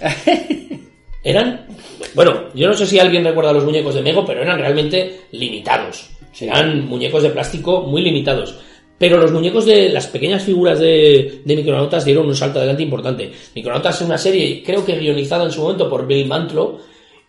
Eran, 1.24 1.66
bueno, 2.14 2.50
yo 2.54 2.68
no 2.68 2.74
sé 2.74 2.86
si 2.86 3.00
alguien 3.00 3.24
recuerda 3.24 3.54
los 3.54 3.64
muñecos 3.64 3.96
de 3.96 4.02
Mego, 4.02 4.26
pero 4.26 4.42
eran 4.42 4.60
realmente 4.60 5.22
limitados. 5.32 6.10
Eran 6.38 6.86
muñecos 6.86 7.24
de 7.24 7.30
plástico 7.30 7.84
muy 7.84 8.02
limitados. 8.02 8.56
Pero 8.98 9.18
los 9.18 9.32
muñecos 9.32 9.66
de 9.66 9.88
las 9.88 10.08
pequeñas 10.08 10.44
figuras 10.44 10.80
de, 10.80 11.42
de 11.46 11.56
Micronautas 11.56 12.04
dieron 12.04 12.28
un 12.28 12.36
salto 12.36 12.60
adelante 12.60 12.84
importante. 12.84 13.32
Micronautas 13.56 14.02
es 14.02 14.06
una 14.06 14.18
serie, 14.18 14.62
creo 14.66 14.86
que 14.86 14.98
guionizada 14.98 15.46
en 15.46 15.52
su 15.52 15.62
momento 15.62 15.90
por 15.90 16.06
Bill 16.06 16.28
Mantlo, 16.28 16.80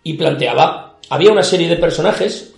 y 0.03 0.15
planteaba, 0.15 0.99
había 1.09 1.33
una 1.33 1.43
serie 1.43 1.69
de 1.69 1.77
personajes. 1.77 2.55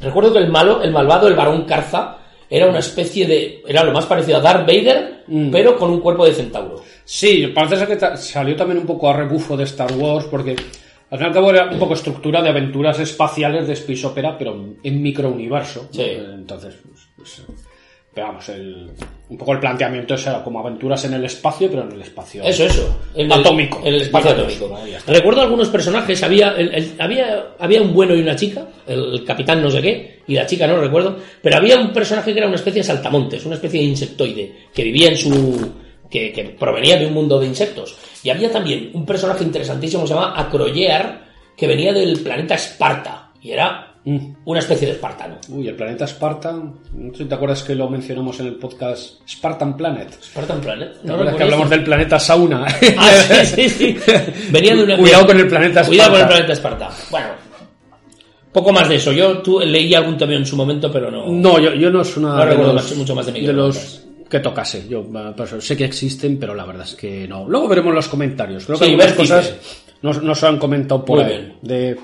Recuerdo 0.00 0.34
que 0.34 0.38
el 0.38 0.48
malo, 0.48 0.82
el 0.82 0.92
malvado, 0.92 1.28
el 1.28 1.34
varón 1.34 1.64
Carza, 1.64 2.18
era 2.50 2.66
una 2.66 2.78
especie 2.80 3.26
de. 3.26 3.62
Era 3.66 3.84
lo 3.84 3.92
más 3.92 4.06
parecido 4.06 4.38
a 4.38 4.40
Darth 4.40 4.66
Vader, 4.66 5.24
Mm. 5.26 5.50
pero 5.50 5.76
con 5.76 5.90
un 5.90 6.00
cuerpo 6.00 6.24
de 6.24 6.32
centauro. 6.34 6.82
Sí, 7.04 7.48
parece 7.54 7.76
ser 7.78 7.88
que 7.88 7.96
ta- 7.96 8.16
salió 8.16 8.54
también 8.56 8.78
un 8.78 8.86
poco 8.86 9.08
a 9.08 9.12
rebufo 9.12 9.56
de 9.56 9.64
Star 9.64 9.92
Wars, 9.92 10.26
porque 10.30 10.50
al 10.52 10.56
fin 11.18 11.22
y 11.22 11.24
al 11.24 11.32
cabo 11.32 11.50
era 11.50 11.70
un 11.70 11.78
poco 11.78 11.94
estructura 11.94 12.42
de 12.42 12.48
aventuras 12.48 12.98
espaciales 13.00 13.66
de 13.66 13.72
Space 13.74 14.06
Opera, 14.06 14.36
pero 14.38 14.56
en 14.82 15.02
microuniverso. 15.02 15.88
Sí. 15.90 16.02
Entonces, 16.02 16.74
pues, 16.84 17.08
pues, 17.16 17.42
pero 18.16 18.28
vamos, 18.28 18.48
el, 18.48 18.90
un 19.28 19.36
poco 19.38 19.52
el 19.52 19.60
planteamiento 19.60 20.14
es 20.14 20.26
era 20.26 20.42
como 20.42 20.58
aventuras 20.60 21.04
en 21.04 21.12
el 21.14 21.24
espacio, 21.26 21.68
pero 21.70 21.82
en 21.82 21.92
el 21.92 22.00
espacio. 22.00 22.42
Eso, 22.42 22.64
eso. 22.64 22.98
En 23.14 23.30
Atómico. 23.30 23.80
El, 23.82 23.88
en 23.88 23.94
el 23.94 24.00
espacio 24.02 24.32
Digamos, 24.34 24.54
atómico. 24.56 25.02
Recuerdo 25.06 25.42
algunos 25.42 25.68
personajes, 25.68 26.22
había, 26.22 26.52
el- 26.52 26.74
el- 26.74 26.94
había, 26.98 27.48
había 27.58 27.82
un 27.82 27.92
bueno 27.92 28.14
y 28.16 28.20
una 28.22 28.34
chica, 28.34 28.66
el 28.86 29.22
capitán 29.24 29.62
no 29.62 29.70
sé 29.70 29.82
qué, 29.82 30.20
y 30.26 30.34
la 30.34 30.46
chica 30.46 30.66
no 30.66 30.78
recuerdo, 30.80 31.18
pero 31.42 31.56
había 31.58 31.78
un 31.78 31.92
personaje 31.92 32.32
que 32.32 32.38
era 32.38 32.48
una 32.48 32.56
especie 32.56 32.80
de 32.80 32.86
saltamontes, 32.88 33.44
una 33.44 33.56
especie 33.56 33.80
de 33.80 33.86
insectoide, 33.86 34.56
que 34.74 34.82
vivía 34.82 35.10
en 35.10 35.16
su... 35.18 35.72
que, 36.10 36.32
que 36.32 36.44
provenía 36.44 36.96
de 36.96 37.06
un 37.06 37.12
mundo 37.12 37.38
de 37.38 37.46
insectos. 37.46 37.96
Y 38.24 38.30
había 38.30 38.50
también 38.50 38.90
un 38.94 39.04
personaje 39.04 39.44
interesantísimo 39.44 40.02
que 40.02 40.08
se 40.08 40.14
llama 40.14 40.32
Acroyear, 40.40 41.26
que 41.56 41.66
venía 41.66 41.92
del 41.92 42.18
planeta 42.20 42.54
Esparta, 42.54 43.30
y 43.42 43.50
era. 43.52 43.85
Una 44.44 44.60
especie 44.60 44.86
de 44.86 44.92
espartano. 44.94 45.36
Uy, 45.48 45.66
el 45.66 45.74
planeta 45.74 46.04
Esparta. 46.04 46.52
No 46.52 47.12
sé 47.12 47.18
si 47.18 47.24
te 47.24 47.34
acuerdas 47.34 47.62
que 47.64 47.74
lo 47.74 47.88
mencionamos 47.90 48.38
en 48.40 48.46
el 48.46 48.54
podcast 48.54 49.20
Spartan 49.28 49.76
Planet. 49.76 50.16
Spartan 50.22 50.60
Planet. 50.60 51.00
¿Te 51.00 51.08
No 51.08 51.14
acuerdas 51.14 51.34
que 51.36 51.42
hablamos 51.42 51.70
del 51.70 51.82
planeta 51.84 52.18
Sauna? 52.20 52.66
Ah, 52.96 53.10
sí, 53.44 53.68
sí, 53.68 53.68
sí. 53.68 53.96
Venía 54.52 54.76
de 54.76 54.84
una... 54.84 54.96
Cuidado 54.96 55.26
con 55.26 55.40
el 55.40 55.48
planeta 55.48 55.84
Cuidado 55.84 56.12
con 56.12 56.20
el 56.20 56.26
planeta 56.28 56.52
Esparta. 56.52 56.88
Bueno, 57.10 57.26
poco 58.52 58.72
más 58.72 58.88
de 58.88 58.94
eso. 58.96 59.12
Yo 59.12 59.38
tú, 59.42 59.58
leí 59.60 59.92
algún 59.94 60.16
también 60.16 60.42
en 60.42 60.46
su 60.46 60.56
momento, 60.56 60.90
pero 60.92 61.10
no. 61.10 61.26
No, 61.26 61.58
yo, 61.58 61.74
yo 61.74 61.90
no 61.90 62.02
es 62.02 62.16
una 62.16 62.28
No 62.28 62.36
de 62.38 62.44
recuerdo 62.46 62.72
los, 62.74 62.82
más- 62.88 62.96
mucho 62.96 63.14
más 63.14 63.26
de 63.26 63.32
de 63.32 63.40
micronautas. 63.40 63.76
los 63.76 64.28
que 64.30 64.38
tocase. 64.40 64.86
Yo 64.88 65.04
eso, 65.42 65.60
sé 65.60 65.76
que 65.76 65.84
existen, 65.84 66.38
pero 66.38 66.54
la 66.54 66.64
verdad 66.64 66.84
es 66.84 66.94
que 66.94 67.26
no. 67.26 67.48
Luego 67.48 67.66
veremos 67.68 67.92
los 67.94 68.06
comentarios. 68.08 68.64
Creo 68.66 68.78
que 68.78 68.84
Sí, 68.84 68.90
algunas 68.92 69.12
cosas 69.14 69.56
nos, 70.02 70.22
nos 70.22 70.42
han 70.44 70.58
comentado 70.58 71.04
por 71.04 71.22
Muy 71.22 71.24
ahí. 71.32 71.38
bien. 71.38 71.54
De... 71.62 71.96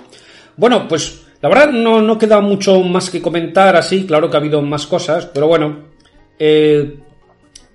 Bueno, 0.56 0.86
pues 0.88 1.20
la 1.43 1.48
verdad 1.48 1.70
no, 1.73 2.01
no 2.01 2.16
queda 2.19 2.40
mucho 2.40 2.81
más 2.81 3.10
que 3.10 3.20
comentar 3.20 3.77
así. 3.77 4.06
Claro 4.06 4.31
que 4.31 4.36
ha 4.36 4.40
habido 4.40 4.62
más 4.62 4.86
cosas, 4.86 5.27
pero 5.27 5.48
bueno. 5.48 5.90
eh, 6.39 6.97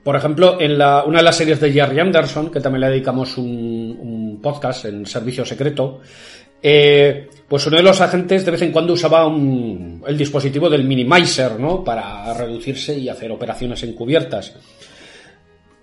por 0.03 0.15
ejemplo, 0.15 0.57
en 0.61 0.77
la, 0.77 1.03
una 1.03 1.17
de 1.17 1.23
las 1.25 1.35
series 1.35 1.59
de 1.59 1.73
Jerry 1.73 1.99
Anderson, 1.99 2.49
que 2.49 2.61
también 2.61 2.79
le 2.79 2.89
dedicamos 2.91 3.37
un, 3.37 4.39
podcast 4.41 4.85
en 4.85 5.05
Servicio 5.05 5.43
Secreto, 5.45 5.99
eh, 6.63 7.27
pues 7.45 7.67
uno 7.67 7.75
de 7.75 7.83
los 7.83 7.99
agentes 7.99 8.45
de 8.45 8.51
vez 8.51 8.61
en 8.61 8.71
cuando 8.71 8.93
usaba 8.93 9.27
un- 9.27 10.01
el 10.07 10.17
dispositivo 10.17 10.69
del 10.69 10.85
Minimizer, 10.85 11.59
¿no? 11.59 11.83
Para 11.83 12.33
reducirse 12.33 12.97
y 12.97 13.09
hacer 13.09 13.29
operaciones 13.33 13.83
encubiertas. 13.83 14.55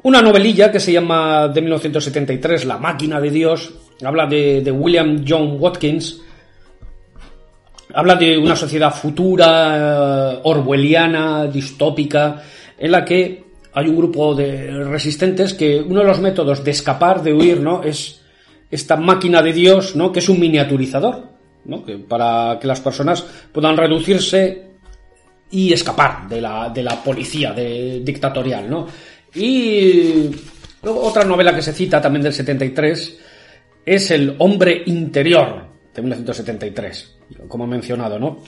Una 0.05 0.23
novelilla 0.23 0.73
que 0.73 0.81
se 0.81 0.93
llama 0.93 1.48
de 1.48 1.61
1973, 1.61 2.65
La 2.65 2.78
máquina 2.78 3.20
de 3.20 3.31
Dios, 3.31 3.74
habla 4.02 4.24
de 4.27 4.70
William 4.73 5.23
John 5.28 5.56
Watkins, 5.61 6.23
habla 7.94 8.16
de 8.16 8.36
una 8.36 8.56
sociedad 8.56 8.92
futura, 8.94 10.32
eh, 10.34 10.40
orwelliana, 10.44 11.46
distópica, 11.46 12.42
en 12.78 12.90
la 12.90 13.04
que 13.04 13.44
hay 13.72 13.88
un 13.88 13.96
grupo 13.96 14.34
de 14.34 14.84
resistentes 14.84 15.54
que 15.54 15.80
uno 15.80 16.00
de 16.00 16.06
los 16.06 16.20
métodos 16.20 16.62
de 16.64 16.70
escapar, 16.70 17.22
de 17.22 17.32
huir, 17.32 17.60
¿no? 17.60 17.82
Es 17.82 18.20
esta 18.70 18.96
máquina 18.96 19.42
de 19.42 19.52
Dios, 19.52 19.96
¿no? 19.96 20.12
Que 20.12 20.18
es 20.20 20.28
un 20.28 20.38
miniaturizador, 20.40 21.28
¿no? 21.64 21.84
Que 21.84 21.98
para 21.98 22.58
que 22.60 22.66
las 22.66 22.80
personas 22.80 23.24
puedan 23.52 23.76
reducirse 23.76 24.62
y 25.50 25.72
escapar 25.72 26.28
de 26.28 26.40
la, 26.40 26.68
de 26.70 26.82
la 26.82 27.02
policía 27.02 27.52
de- 27.52 28.00
dictatorial, 28.04 28.68
¿no? 28.68 28.86
Y 29.34 30.30
otra 30.82 31.24
novela 31.24 31.54
que 31.54 31.62
se 31.62 31.72
cita 31.72 32.00
también 32.00 32.22
del 32.22 32.32
73 32.32 33.18
es 33.86 34.10
El 34.10 34.34
hombre 34.38 34.82
interior 34.86 35.66
de 35.94 36.02
1973, 36.02 37.14
como 37.48 37.64
he 37.64 37.68
mencionado, 37.68 38.18
¿no? 38.18 38.38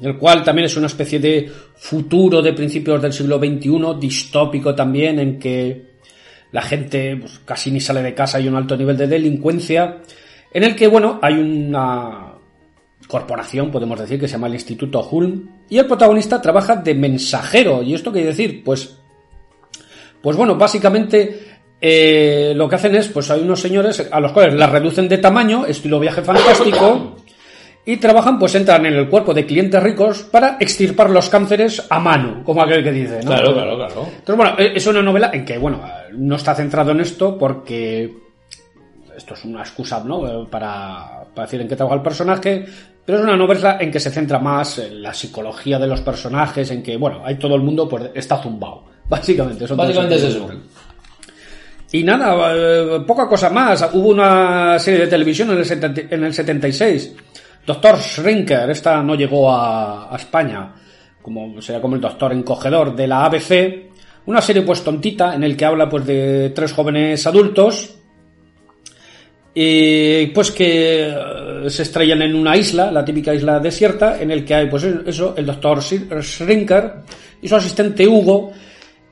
El 0.00 0.16
cual 0.16 0.42
también 0.42 0.66
es 0.66 0.76
una 0.76 0.86
especie 0.86 1.18
de 1.18 1.50
futuro 1.76 2.40
de 2.40 2.52
principios 2.52 3.02
del 3.02 3.12
siglo 3.12 3.38
XXI, 3.38 3.98
distópico 4.00 4.74
también, 4.74 5.18
en 5.18 5.38
que 5.38 5.90
la 6.52 6.62
gente 6.62 7.16
pues, 7.16 7.40
casi 7.44 7.70
ni 7.70 7.80
sale 7.80 8.02
de 8.02 8.14
casa, 8.14 8.38
hay 8.38 8.48
un 8.48 8.56
alto 8.56 8.76
nivel 8.76 8.96
de 8.96 9.06
delincuencia, 9.06 9.98
en 10.52 10.64
el 10.64 10.74
que, 10.74 10.88
bueno, 10.88 11.18
hay 11.22 11.34
una 11.34 12.34
corporación, 13.06 13.70
podemos 13.70 13.98
decir, 13.98 14.18
que 14.18 14.26
se 14.26 14.32
llama 14.32 14.46
el 14.46 14.54
Instituto 14.54 15.06
Hulm, 15.08 15.48
y 15.68 15.78
el 15.78 15.86
protagonista 15.86 16.40
trabaja 16.40 16.76
de 16.76 16.94
mensajero. 16.94 17.82
¿Y 17.82 17.94
esto 17.94 18.10
qué 18.10 18.20
quiere 18.20 18.36
decir? 18.36 18.64
Pues, 18.64 18.96
pues 20.22 20.36
bueno, 20.36 20.56
básicamente 20.56 21.40
eh, 21.80 22.52
lo 22.54 22.68
que 22.68 22.74
hacen 22.74 22.94
es, 22.94 23.08
pues 23.08 23.30
hay 23.30 23.40
unos 23.40 23.60
señores 23.60 24.08
a 24.10 24.20
los 24.20 24.32
cuales 24.32 24.54
la 24.54 24.66
reducen 24.66 25.08
de 25.08 25.18
tamaño, 25.18 25.66
estilo 25.66 25.98
viaje 25.98 26.22
fantástico, 26.22 27.16
y 27.86 27.96
trabajan, 27.96 28.38
pues 28.38 28.54
entran 28.54 28.84
en 28.86 28.94
el 28.94 29.08
cuerpo 29.08 29.32
de 29.34 29.46
clientes 29.46 29.82
ricos 29.82 30.22
para 30.22 30.56
extirpar 30.60 31.10
los 31.10 31.28
cánceres 31.28 31.86
a 31.88 31.98
mano, 31.98 32.42
como 32.44 32.62
aquel 32.62 32.84
que 32.84 32.92
dice, 32.92 33.20
¿no? 33.24 33.30
Claro, 33.30 33.52
claro, 33.54 33.76
claro. 33.76 34.06
Entonces, 34.18 34.36
bueno, 34.36 34.54
e- 34.58 34.72
es 34.76 34.86
una 34.86 35.02
novela 35.02 35.30
en 35.32 35.44
que, 35.44 35.58
bueno, 35.58 35.80
no 36.12 36.36
está 36.36 36.54
centrado 36.54 36.92
en 36.92 37.00
esto 37.00 37.36
porque 37.38 38.12
esto 39.16 39.34
es 39.34 39.44
una 39.44 39.60
excusa, 39.60 40.02
¿no? 40.04 40.26
Eh, 40.26 40.46
Para, 40.50 41.24
para 41.34 41.46
decir 41.46 41.60
en 41.60 41.68
qué 41.68 41.76
trabaja 41.76 41.96
el 41.96 42.02
personaje, 42.02 42.64
pero 43.04 43.18
es 43.18 43.24
una 43.24 43.36
novela 43.36 43.78
en 43.80 43.90
que 43.90 43.98
se 43.98 44.10
centra 44.10 44.38
más 44.38 44.78
en 44.78 45.02
la 45.02 45.12
psicología 45.14 45.78
de 45.78 45.86
los 45.86 46.00
personajes, 46.02 46.70
en 46.70 46.82
que, 46.82 46.96
bueno, 46.96 47.22
hay 47.24 47.36
todo 47.36 47.54
el 47.56 47.62
mundo, 47.62 47.88
pues 47.88 48.10
está 48.14 48.36
zumbado. 48.42 48.84
Básicamente, 49.08 49.66
son 49.66 49.76
Básicamente 49.76 50.16
es 50.16 50.24
eso. 50.24 50.48
Y 51.92 52.04
nada, 52.04 52.52
eh, 52.54 53.00
poca 53.04 53.26
cosa 53.26 53.50
más. 53.50 53.88
Hubo 53.94 54.10
una 54.10 54.78
serie 54.78 55.00
de 55.00 55.06
televisión 55.08 55.50
en 55.50 55.58
el, 55.58 55.64
70 55.64 56.02
en 56.14 56.22
el 56.24 56.32
76. 56.32 57.14
Doctor 57.66 57.98
Shrinker, 57.98 58.70
esta 58.70 59.02
no 59.02 59.14
llegó 59.14 59.52
a, 59.52 60.10
España, 60.16 60.74
como 61.22 61.60
sería 61.60 61.80
como 61.80 61.94
el 61.94 62.00
doctor 62.00 62.32
encogedor 62.32 62.94
de 62.94 63.06
la 63.06 63.24
ABC. 63.24 63.90
Una 64.26 64.40
serie 64.40 64.62
pues 64.62 64.82
tontita 64.82 65.34
en 65.34 65.44
el 65.44 65.56
que 65.56 65.64
habla 65.64 65.88
pues 65.88 66.06
de 66.06 66.50
tres 66.50 66.72
jóvenes 66.72 67.26
adultos 67.26 67.96
y 69.52 70.26
pues 70.28 70.52
que 70.52 71.08
eh, 71.08 71.68
se 71.68 71.82
estrellan 71.82 72.22
en 72.22 72.34
una 72.36 72.56
isla, 72.56 72.90
la 72.92 73.04
típica 73.04 73.34
isla 73.34 73.58
desierta, 73.58 74.20
en 74.20 74.30
el 74.30 74.44
que 74.44 74.54
hay 74.54 74.66
pues 74.68 74.84
eso, 74.84 75.34
el 75.36 75.46
doctor 75.46 75.80
Shrinker 75.80 76.94
y 77.42 77.48
su 77.48 77.56
asistente 77.56 78.06
Hugo, 78.06 78.52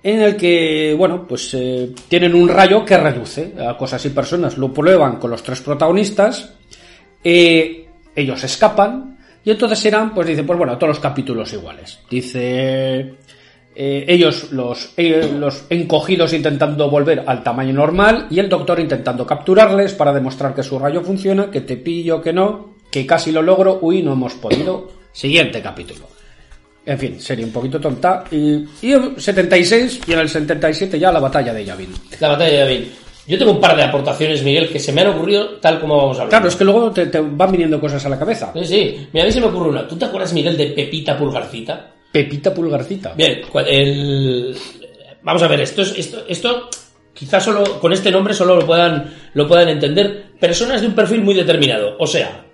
en 0.02 0.20
el 0.20 0.36
que, 0.36 0.94
bueno, 0.96 1.26
pues 1.26 1.52
eh, 1.54 1.90
tienen 2.08 2.34
un 2.34 2.48
rayo 2.48 2.84
que 2.84 2.96
reduce 2.96 3.54
a 3.58 3.76
cosas 3.76 4.04
y 4.06 4.10
personas. 4.10 4.56
Lo 4.56 4.72
prueban 4.72 5.16
con 5.16 5.30
los 5.30 5.42
tres 5.42 5.60
protagonistas, 5.60 6.54
eh, 7.24 7.87
ellos 8.20 8.42
escapan, 8.44 9.18
y 9.44 9.50
entonces 9.50 9.78
serán, 9.78 10.14
pues 10.14 10.26
dice, 10.26 10.42
pues 10.42 10.58
bueno, 10.58 10.76
todos 10.76 10.88
los 10.88 11.00
capítulos 11.00 11.52
iguales. 11.52 12.00
Dice, 12.10 13.14
eh, 13.74 14.04
ellos, 14.08 14.50
los, 14.52 14.92
eh, 14.96 15.30
los 15.38 15.64
encogidos 15.70 16.32
intentando 16.32 16.90
volver 16.90 17.24
al 17.26 17.42
tamaño 17.42 17.72
normal, 17.72 18.26
y 18.30 18.40
el 18.40 18.48
doctor 18.48 18.80
intentando 18.80 19.24
capturarles 19.24 19.94
para 19.94 20.12
demostrar 20.12 20.54
que 20.54 20.62
su 20.62 20.78
rayo 20.78 21.02
funciona, 21.02 21.50
que 21.50 21.60
te 21.60 21.76
pillo, 21.76 22.20
que 22.20 22.32
no, 22.32 22.74
que 22.90 23.06
casi 23.06 23.32
lo 23.32 23.42
logro, 23.42 23.78
uy, 23.82 24.02
no 24.02 24.12
hemos 24.12 24.34
podido. 24.34 24.90
Siguiente 25.12 25.62
capítulo. 25.62 26.06
En 26.84 26.98
fin, 26.98 27.20
sería 27.20 27.44
un 27.44 27.52
poquito 27.52 27.78
tonta. 27.78 28.24
Y, 28.30 28.64
y 28.82 28.92
en 28.92 29.20
76 29.20 30.00
y 30.06 30.12
en 30.12 30.18
el 30.20 30.28
77 30.28 30.98
ya 30.98 31.12
la 31.12 31.20
batalla 31.20 31.52
de 31.52 31.64
Yavin. 31.64 31.92
La 32.20 32.28
batalla 32.28 32.50
de 32.50 32.58
David. 32.58 32.84
Yo 33.28 33.36
tengo 33.36 33.52
un 33.52 33.60
par 33.60 33.76
de 33.76 33.82
aportaciones, 33.82 34.42
Miguel, 34.42 34.70
que 34.70 34.78
se 34.78 34.90
me 34.90 35.02
han 35.02 35.08
ocurrido 35.08 35.58
tal 35.60 35.78
como 35.78 35.98
vamos 35.98 36.16
a 36.16 36.22
hablar. 36.22 36.30
Claro, 36.30 36.48
es 36.48 36.56
que 36.56 36.64
luego 36.64 36.90
te, 36.90 37.06
te 37.06 37.20
van 37.20 37.52
viniendo 37.52 37.78
cosas 37.78 38.04
a 38.06 38.08
la 38.08 38.18
cabeza. 38.18 38.52
Sí, 38.54 38.64
sí. 38.64 39.08
Mira, 39.12 39.24
a 39.24 39.26
mí 39.26 39.32
se 39.32 39.40
me 39.40 39.48
ocurre 39.48 39.68
una. 39.68 39.86
¿Tú 39.86 39.96
te 39.96 40.06
acuerdas, 40.06 40.32
Miguel, 40.32 40.56
de 40.56 40.68
Pepita 40.68 41.14
Pulgarcita? 41.18 41.92
Pepita 42.10 42.54
Pulgarcita. 42.54 43.12
Bien, 43.14 43.42
el... 43.66 44.56
vamos 45.22 45.42
a 45.42 45.48
ver, 45.48 45.60
esto 45.60 45.82
es, 45.82 45.98
esto, 45.98 46.24
esto 46.26 46.70
quizás 47.12 47.44
solo 47.44 47.78
con 47.80 47.92
este 47.92 48.10
nombre 48.10 48.32
solo 48.32 48.56
lo 48.56 48.64
puedan, 48.64 49.14
lo 49.34 49.46
puedan 49.46 49.68
entender 49.68 50.32
personas 50.40 50.80
de 50.80 50.86
un 50.86 50.94
perfil 50.94 51.20
muy 51.20 51.34
determinado. 51.34 51.96
O 51.98 52.06
sea, 52.06 52.46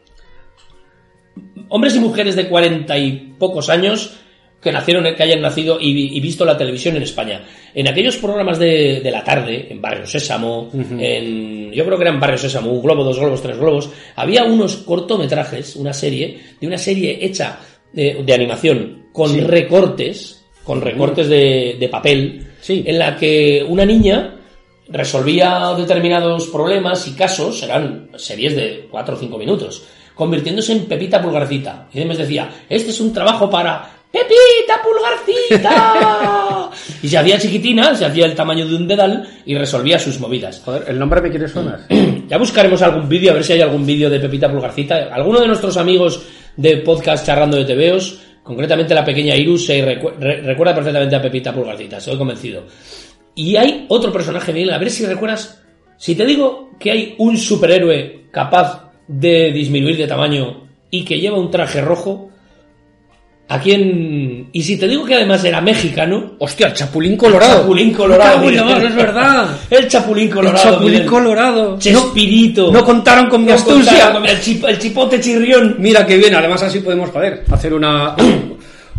hombres 1.69 1.95
y 1.95 2.01
mujeres 2.01 2.35
de 2.35 2.49
cuarenta 2.49 2.99
y 2.99 3.35
pocos 3.39 3.71
años 3.71 4.17
que 4.65 4.73
nacieron, 4.73 5.05
que 5.15 5.23
hayan 5.23 5.41
nacido 5.43 5.79
y, 5.81 5.93
vi- 5.95 6.17
y 6.17 6.21
visto 6.21 6.45
la 6.45 6.57
televisión 6.57 6.97
en 6.97 7.03
España. 7.05 7.45
En 7.75 7.87
aquellos 7.87 8.17
programas 8.17 8.59
de, 8.59 9.01
de 9.01 9.11
la 9.13 9.23
tarde, 9.23 9.69
en 9.71 9.81
Barrio 9.81 10.07
Sésamo, 10.07 10.71
en, 10.73 11.71
yo 11.73 11.85
creo 11.85 11.97
que 11.99 12.05
era 12.05 12.13
en 12.15 12.19
Barrio 12.21 12.39
Sésamo, 12.39 12.73
un 12.73 12.83
globo, 12.83 13.05
dos 13.05 13.19
globos, 13.21 13.43
tres 13.43 13.59
globos, 13.59 13.91
había 14.17 14.43
unos 14.45 14.77
cortometrajes, 14.79 15.77
una 15.77 15.93
serie, 15.93 16.41
de 16.61 16.67
una 16.67 16.79
serie 16.79 17.19
hecha 17.21 17.59
eh, 17.95 18.23
de 18.25 18.35
animación 18.35 19.05
con 19.13 19.31
Sí. 19.31 19.41
recortes, 19.41 20.45
con 20.65 20.81
recortes 20.81 21.29
de, 21.29 21.77
de 21.79 21.89
papel, 21.89 22.47
Sí. 22.61 22.83
en 22.87 22.99
la 22.99 23.17
que 23.17 23.65
una 23.69 23.85
niña 23.85 24.41
resolvía 24.89 25.75
determinados 25.77 26.47
problemas 26.49 27.07
y 27.09 27.13
casos, 27.13 27.63
eran 27.63 28.11
series 28.17 28.55
de 28.57 28.87
4 28.91 29.15
o 29.15 29.19
5 29.19 29.39
minutos, 29.39 29.85
convirtiéndose 30.15 30.73
en 30.73 30.85
Pepita 30.87 31.21
Pulgarcita. 31.23 31.89
Y 31.93 31.99
además 31.99 32.19
decía, 32.19 32.51
este 32.69 32.91
es 32.91 33.01
un 33.01 33.13
trabajo 33.13 33.49
para 33.51 33.91
Pepita 34.15 34.81
Pulgarcita. 34.83 36.71
y 37.03 37.09
se 37.09 37.19
hacía 37.19 37.39
chiquitina, 37.39 37.95
se 37.97 38.05
hacía 38.05 38.27
el 38.27 38.35
tamaño 38.35 38.67
de 38.67 38.77
un 38.77 38.87
dedal 38.87 39.29
y 39.45 39.55
resolvía 39.57 39.99
sus 39.99 40.21
movidas. 40.21 40.63
Joder, 40.65 40.85
el 40.89 40.99
nombre 40.99 41.21
me 41.21 41.31
quiere 41.31 41.49
sonar. 41.49 41.81
Ya 42.27 42.39
buscaremos 42.39 42.81
algún 42.81 43.07
vídeo, 43.07 43.33
a 43.33 43.35
ver 43.35 43.45
si 43.45 43.53
hay 43.53 43.61
algún 43.61 43.85
vídeo 43.85 44.09
de 44.09 44.19
Pepita 44.19 44.51
Pulgarcita. 44.51 45.11
Alguno 45.13 45.41
de 45.41 45.47
nuestros 45.47 45.77
amigos 45.77 46.23
de 46.57 46.79
podcast 46.79 47.27
charrando 47.27 47.59
de 47.63 47.67
TVOs, 47.67 48.19
concretamente 48.43 48.95
la 48.95 49.05
pequeña 49.05 49.37
Iru, 49.37 49.59
se 49.59 49.85
recu- 49.85 50.15
re- 50.19 50.41
recuerda 50.41 50.75
perfectamente 50.75 51.15
a 51.17 51.21
Pepita 51.21 51.53
Pulgarcita, 51.53 51.99
estoy 51.99 52.17
convencido. 52.17 52.65
Y 53.35 53.57
hay 53.57 53.85
otro 53.89 54.11
personaje, 54.11 54.55
Miguel, 54.55 54.71
a 54.73 54.79
ver 54.79 54.91
si 54.91 55.05
recuerdas. 55.05 55.63
Si 55.99 56.15
te 56.15 56.25
digo 56.25 56.71
que 56.81 56.91
hay 56.93 57.15
un 57.19 57.37
superhéroe 57.37 58.29
capaz 58.31 58.91
de 59.07 59.53
disminuir 59.53 59.99
de 59.99 60.07
tamaño 60.07 60.67
y 60.91 61.05
que 61.05 61.21
lleva 61.21 61.39
un 61.39 61.51
traje 61.51 61.83
rojo, 61.83 62.31
¿a 63.49 63.61
quién? 63.61 64.49
Y 64.53 64.63
si 64.63 64.77
te 64.77 64.89
digo 64.89 65.05
que 65.05 65.15
además 65.15 65.45
era 65.45 65.61
mexicano, 65.61 66.35
Hostia, 66.39 66.69
el 66.69 66.73
Chapulín 66.75 67.17
Colorado. 67.17 67.61
Chapulín 67.61 67.93
Colorado. 67.93 68.35
Cago 68.37 68.51
en 68.51 68.65
mar, 68.65 68.85
es 68.85 68.95
verdad. 68.95 69.49
El 69.71 69.89
Chapulín 69.89 70.31
Colorado. 70.31 70.69
el 70.69 70.75
Chapulín. 70.75 71.07
Colorado. 71.07 71.79
Chespirito. 71.79 72.67
No, 72.73 72.81
no 72.81 72.85
contaron 72.85 73.29
con 73.29 73.43
mi 73.43 73.49
No 73.49 73.55
astucia. 73.55 74.13
con 74.13 74.25
el, 74.27 74.41
chip- 74.41 74.69
el 74.69 74.79
chipote 74.79 75.21
chirrión. 75.21 75.77
Mira 75.79 76.07
qué 76.07 76.17
bien, 76.17 76.35
además 76.35 76.63
así 76.63 76.81
podemos 76.81 77.11
poder 77.11 77.45
hacer 77.51 77.73
una 77.75 78.15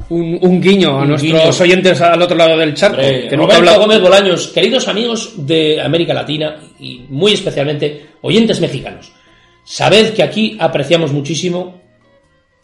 un, 0.09 0.38
un 0.41 0.61
guiño 0.61 0.89
a 0.99 1.01
Un 1.01 1.09
nuestros 1.09 1.31
guiño. 1.34 1.49
oyentes 1.61 1.99
al 2.01 2.22
otro 2.22 2.38
lado 2.38 2.57
del 2.57 2.73
charco. 2.76 2.97
Hombre, 3.01 3.27
que 3.27 3.35
Roberto 3.35 3.55
habla- 3.57 3.77
Gómez 3.77 4.01
Bolaños, 4.01 4.47
queridos 4.49 4.88
amigos 4.88 5.34
de 5.38 5.81
América 5.81 6.13
Latina 6.13 6.57
y 6.80 7.01
muy 7.09 7.34
especialmente 7.34 8.05
oyentes 8.22 8.59
mexicanos, 8.61 9.11
sabed 9.63 10.13
que 10.13 10.22
aquí 10.22 10.57
apreciamos 10.59 11.11
muchísimo 11.11 11.81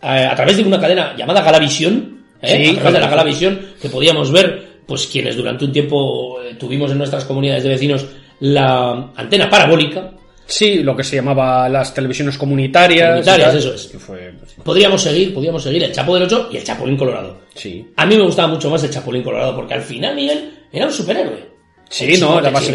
eh, 0.03 0.27
a 0.29 0.35
través 0.35 0.57
de 0.57 0.63
una 0.63 0.79
cadena 0.79 1.15
llamada 1.17 1.41
Galavisión, 1.41 2.25
¿eh? 2.41 2.65
Sí, 2.65 2.71
a 2.71 2.75
través 2.75 2.93
de 2.93 2.99
la. 2.99 3.07
Galavisión, 3.09 3.59
que 3.81 3.89
podíamos 3.89 4.31
ver, 4.31 4.81
pues 4.85 5.07
quienes 5.07 5.35
durante 5.37 5.65
un 5.65 5.71
tiempo 5.71 6.41
eh, 6.41 6.55
tuvimos 6.59 6.91
en 6.91 6.97
nuestras 6.97 7.25
comunidades 7.25 7.63
de 7.63 7.69
vecinos 7.69 8.05
la 8.39 9.11
antena 9.15 9.49
parabólica, 9.49 10.13
Sí, 10.47 10.83
lo 10.83 10.97
que 10.97 11.03
se 11.05 11.15
llamaba 11.15 11.69
las 11.69 11.93
televisiones 11.93 12.37
comunitarias. 12.37 13.07
Comunitarias, 13.09 13.55
eso 13.55 13.73
es. 13.73 13.89
Fue- 13.99 14.33
pues, 14.37 14.53
podríamos 14.63 15.01
seguir, 15.01 15.33
podríamos 15.33 15.63
seguir 15.63 15.81
el 15.83 15.93
Chapo 15.93 16.13
del 16.15 16.23
Ocho 16.23 16.49
y 16.51 16.57
el 16.57 16.63
Chapulín 16.65 16.97
Colorado. 16.97 17.37
sí. 17.53 17.87
A 17.95 18.05
mí 18.05 18.17
me 18.17 18.23
gustaba 18.23 18.49
mucho 18.49 18.69
más 18.69 18.83
el 18.83 18.89
Chapulín 18.89 19.23
Colorado 19.23 19.55
porque 19.55 19.75
al 19.75 19.81
final 19.81 20.13
Miguel 20.13 20.51
era 20.73 20.87
un 20.87 20.91
superhéroe. 20.91 21.51
Sí, 21.89 22.17
no, 22.19 22.39
era 22.39 22.51
más 22.51 22.67
un- 22.67 22.73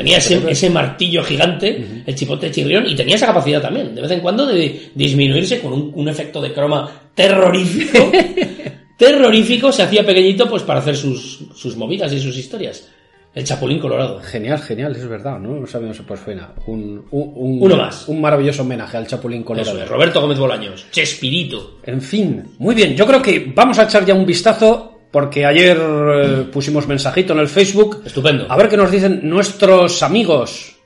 Tenía 0.00 0.18
ese, 0.18 0.50
ese 0.50 0.70
martillo 0.70 1.22
gigante, 1.22 2.02
el 2.06 2.14
chipote 2.14 2.50
chirrión, 2.50 2.86
y 2.86 2.94
tenía 2.94 3.16
esa 3.16 3.26
capacidad 3.26 3.60
también, 3.62 3.94
de 3.94 4.02
vez 4.02 4.10
en 4.10 4.20
cuando, 4.20 4.46
de 4.46 4.90
disminuirse 4.94 5.60
con 5.60 5.72
un, 5.72 5.92
un 5.94 6.08
efecto 6.08 6.40
de 6.40 6.52
croma 6.52 6.90
terrorífico. 7.14 8.10
terrorífico, 8.96 9.72
se 9.72 9.82
hacía 9.82 10.04
pequeñito 10.04 10.48
pues 10.48 10.62
para 10.62 10.80
hacer 10.80 10.96
sus, 10.96 11.40
sus 11.54 11.76
movidas 11.76 12.12
y 12.12 12.20
sus 12.20 12.36
historias. 12.36 12.88
El 13.32 13.44
Chapulín 13.44 13.78
Colorado. 13.78 14.20
Genial, 14.22 14.58
genial, 14.60 14.96
es 14.96 15.06
verdad, 15.08 15.38
¿no? 15.38 15.54
No 15.60 15.66
sabíamos, 15.66 15.98
pues 16.06 16.18
fue 16.18 16.34
nada. 16.34 16.52
Un, 16.66 17.04
un, 17.12 17.32
un- 17.36 17.62
Uno 17.62 17.76
más. 17.76 18.08
Un 18.08 18.20
maravilloso 18.20 18.62
homenaje 18.62 18.96
al 18.96 19.06
Chapulín 19.06 19.42
Eso 19.42 19.46
Colorado. 19.46 19.82
es, 19.84 19.88
Roberto 19.88 20.20
Gómez 20.20 20.36
Bolaños. 20.36 20.86
Chespirito. 20.90 21.78
En 21.84 22.02
fin, 22.02 22.42
muy 22.58 22.74
bien. 22.74 22.96
Yo 22.96 23.06
creo 23.06 23.22
que 23.22 23.52
vamos 23.54 23.78
a 23.78 23.84
echar 23.84 24.04
ya 24.04 24.14
un 24.14 24.26
vistazo 24.26 24.89
porque 25.10 25.44
ayer 25.44 25.76
eh, 25.80 26.44
pusimos 26.52 26.86
mensajito 26.86 27.32
en 27.32 27.40
el 27.40 27.48
Facebook. 27.48 28.02
Estupendo. 28.04 28.46
A 28.48 28.56
ver 28.56 28.68
qué 28.68 28.76
nos 28.76 28.90
dicen 28.90 29.20
nuestros 29.24 30.02
amigos 30.02 30.76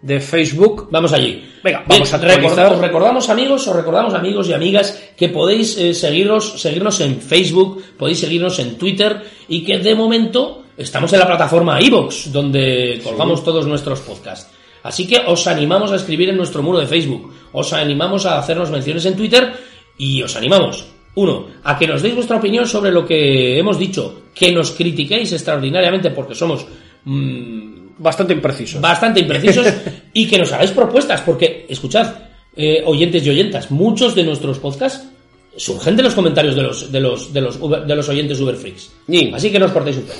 de 0.00 0.20
Facebook. 0.20 0.88
Vamos 0.90 1.12
allí. 1.12 1.44
Venga, 1.62 1.82
vamos 1.86 2.12
a 2.12 2.16
actualizar. 2.16 2.66
record- 2.68 2.72
os 2.76 2.80
recordamos 2.80 3.28
amigos, 3.28 3.66
os 3.66 3.76
recordamos 3.76 4.14
amigos 4.14 4.48
y 4.48 4.52
amigas 4.52 5.10
que 5.16 5.28
podéis 5.28 5.76
eh, 5.76 5.92
seguirnos, 5.92 6.60
seguirnos 6.60 7.00
en 7.00 7.20
Facebook, 7.20 7.82
podéis 7.98 8.20
seguirnos 8.20 8.58
en 8.60 8.78
Twitter 8.78 9.22
y 9.48 9.64
que 9.64 9.78
de 9.78 9.94
momento 9.96 10.64
estamos 10.76 11.12
en 11.12 11.18
la 11.18 11.26
plataforma 11.26 11.80
iVoox, 11.82 12.30
donde 12.30 13.00
colgamos 13.02 13.42
todos 13.42 13.66
nuestros 13.66 14.00
podcasts. 14.00 14.48
Así 14.84 15.08
que 15.08 15.18
os 15.26 15.46
animamos 15.48 15.90
a 15.90 15.96
escribir 15.96 16.28
en 16.28 16.36
nuestro 16.36 16.62
muro 16.62 16.78
de 16.78 16.86
Facebook, 16.86 17.34
os 17.52 17.72
animamos 17.72 18.24
a 18.24 18.38
hacernos 18.38 18.70
menciones 18.70 19.04
en 19.04 19.16
Twitter 19.16 19.52
y 19.98 20.22
os 20.22 20.36
animamos, 20.36 20.86
uno, 21.18 21.46
a 21.64 21.78
que 21.78 21.86
nos 21.86 22.02
deis 22.02 22.14
vuestra 22.14 22.36
opinión 22.38 22.66
sobre 22.66 22.90
lo 22.90 23.04
que 23.04 23.58
hemos 23.58 23.78
dicho, 23.78 24.22
que 24.34 24.52
nos 24.52 24.70
critiquéis 24.72 25.32
extraordinariamente 25.32 26.10
porque 26.10 26.34
somos 26.34 26.66
mm, 27.04 27.78
Bastante 27.98 28.32
imprecisos. 28.32 28.80
bastante 28.80 29.20
imprecisos 29.20 29.66
y 30.12 30.26
que 30.28 30.38
nos 30.38 30.52
hagáis 30.52 30.70
propuestas, 30.70 31.20
porque, 31.22 31.66
escuchad, 31.68 32.14
eh, 32.56 32.82
oyentes 32.86 33.26
y 33.26 33.30
oyentas, 33.30 33.70
muchos 33.70 34.14
de 34.14 34.22
nuestros 34.22 34.58
podcasts 34.60 35.08
surgen 35.56 35.96
de 35.96 36.04
los 36.04 36.14
comentarios 36.14 36.54
de 36.54 36.62
los, 36.62 36.92
de 36.92 37.00
los, 37.00 37.32
de 37.32 37.40
los, 37.40 37.58
Uber- 37.60 37.84
de 37.84 37.96
los 37.96 38.08
oyentes 38.08 38.38
Uberfreaks. 38.40 38.92
Sí. 39.08 39.32
Así 39.34 39.50
que 39.50 39.58
no 39.58 39.66
os 39.66 39.72
cortéis 39.72 39.96
un 39.96 40.04
pelo. 40.04 40.18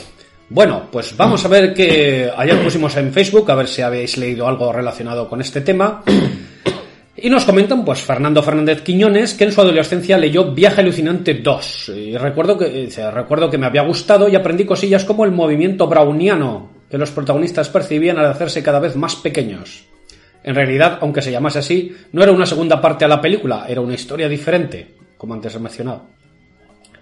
Bueno, 0.51 0.89
pues 0.91 1.15
vamos 1.16 1.45
a 1.45 1.49
ver 1.49 1.73
que 1.75 2.29
ayer 2.37 2.61
pusimos 2.65 2.97
en 2.97 3.12
Facebook, 3.12 3.49
a 3.51 3.55
ver 3.55 3.69
si 3.69 3.83
habéis 3.83 4.16
leído 4.16 4.49
algo 4.49 4.73
relacionado 4.73 5.29
con 5.29 5.41
este 5.41 5.61
tema. 5.61 6.03
Y 7.20 7.31
nos 7.31 7.45
comentan, 7.45 7.85
pues, 7.85 8.01
Fernando 8.01 8.45
Fernández 8.45 8.82
Quiñones, 8.82 9.35
que 9.35 9.43
en 9.43 9.51
su 9.51 9.61
adolescencia 9.61 10.16
leyó 10.16 10.53
Viaje 10.53 10.82
Alucinante 10.82 11.35
2. 11.35 11.89
Y 11.97 12.16
recuerdo 12.16 12.57
que, 12.57 12.89
recuerdo 13.12 13.51
que 13.51 13.59
me 13.59 13.66
había 13.66 13.82
gustado 13.82 14.28
y 14.28 14.36
aprendí 14.36 14.65
cosillas 14.65 15.05
como 15.05 15.24
el 15.24 15.32
movimiento 15.32 15.89
browniano 15.89 16.70
que 16.89 16.97
los 16.97 17.11
protagonistas 17.11 17.70
percibían 17.70 18.19
al 18.19 18.27
hacerse 18.27 18.62
cada 18.62 18.78
vez 18.78 18.95
más 18.95 19.16
pequeños. 19.16 19.85
En 20.45 20.55
realidad, 20.55 20.99
aunque 21.01 21.20
se 21.20 21.32
llamase 21.32 21.59
así, 21.59 21.97
no 22.12 22.23
era 22.23 22.31
una 22.31 22.47
segunda 22.47 22.81
parte 22.81 23.05
a 23.05 23.09
la 23.09 23.20
película, 23.20 23.66
era 23.69 23.81
una 23.81 23.95
historia 23.95 24.28
diferente, 24.28 24.95
como 25.16 25.35
antes 25.35 25.57
he 25.57 25.59
mencionado. 25.59 26.07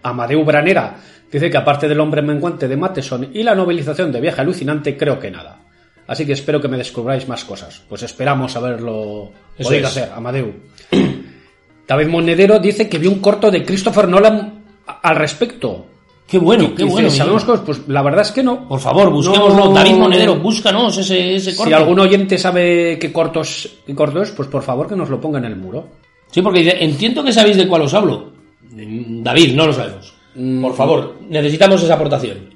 Amadeu 0.03 0.43
Branera 0.45 0.97
dice 1.31 1.51
que 1.51 1.59
aparte 1.59 1.89
del 1.89 2.01
hombre 2.01 2.23
menguante 2.23 2.69
de 2.69 2.77
Mateson 2.79 3.31
y 3.35 3.43
la 3.43 3.55
novelización 3.55 4.11
de 4.13 4.23
Viaje 4.23 4.41
Alucinante, 4.41 4.97
creo 4.97 5.21
que 5.21 5.31
nada. 5.31 5.66
Así 6.07 6.25
que 6.25 6.33
espero 6.35 6.61
que 6.61 6.69
me 6.69 6.77
descubráis 6.77 7.27
más 7.29 7.45
cosas. 7.45 7.83
Pues 7.89 8.03
esperamos 8.03 8.55
haberlo 8.57 9.31
Eso 9.59 9.69
podido 9.69 9.89
es. 9.89 9.97
hacer, 9.97 10.13
Amadeu. 10.15 10.53
David 11.89 12.07
Monedero 12.09 12.59
dice 12.59 12.89
que 12.89 12.99
vio 12.99 13.11
un 13.11 13.21
corto 13.21 13.51
de 13.51 13.65
Christopher 13.65 14.09
Nolan 14.09 14.65
al 15.03 15.17
respecto. 15.17 15.87
Qué 16.27 16.39
bueno, 16.39 16.75
qué 16.75 16.83
Dice, 16.83 16.93
bueno. 16.93 17.11
¿Sabemos 17.11 17.45
cosas? 17.45 17.65
Pues 17.65 17.81
la 17.87 18.03
verdad 18.03 18.23
es 18.23 18.33
que 18.33 18.43
no. 18.43 18.67
Por 18.69 18.81
favor, 18.81 19.11
busquémoslo. 19.11 19.67
No- 19.67 19.73
David 19.73 19.95
Monedero, 19.95 20.35
búscanos 20.37 20.99
ese, 20.99 21.37
ese 21.37 21.55
corto. 21.55 21.71
Si 21.71 21.73
algún 21.75 22.01
oyente 22.01 22.37
sabe 22.37 22.99
qué 22.99 23.13
cortos 23.13 23.77
qué 23.87 23.95
corto 23.95 24.23
es, 24.23 24.31
pues 24.33 24.49
por 24.49 24.63
favor 24.63 24.89
que 24.89 24.97
nos 24.97 25.09
lo 25.09 25.21
ponga 25.21 25.39
en 25.39 25.45
el 25.45 25.55
muro. 25.57 25.87
Sí, 26.33 26.43
porque 26.43 26.69
entiendo 26.81 27.23
que 27.23 27.33
sabéis 27.33 27.57
de 27.57 27.69
cuál 27.69 27.83
os 27.83 27.95
hablo. 27.95 28.33
Mm, 28.73 29.23
David, 29.23 29.55
no 29.55 29.67
lo 29.67 29.73
sabemos. 29.73 30.13
Mm. 30.35 30.61
Por 30.63 30.75
favor, 30.75 31.15
necesitamos 31.29 31.81
esa 31.85 31.95
aportación. 31.95 32.56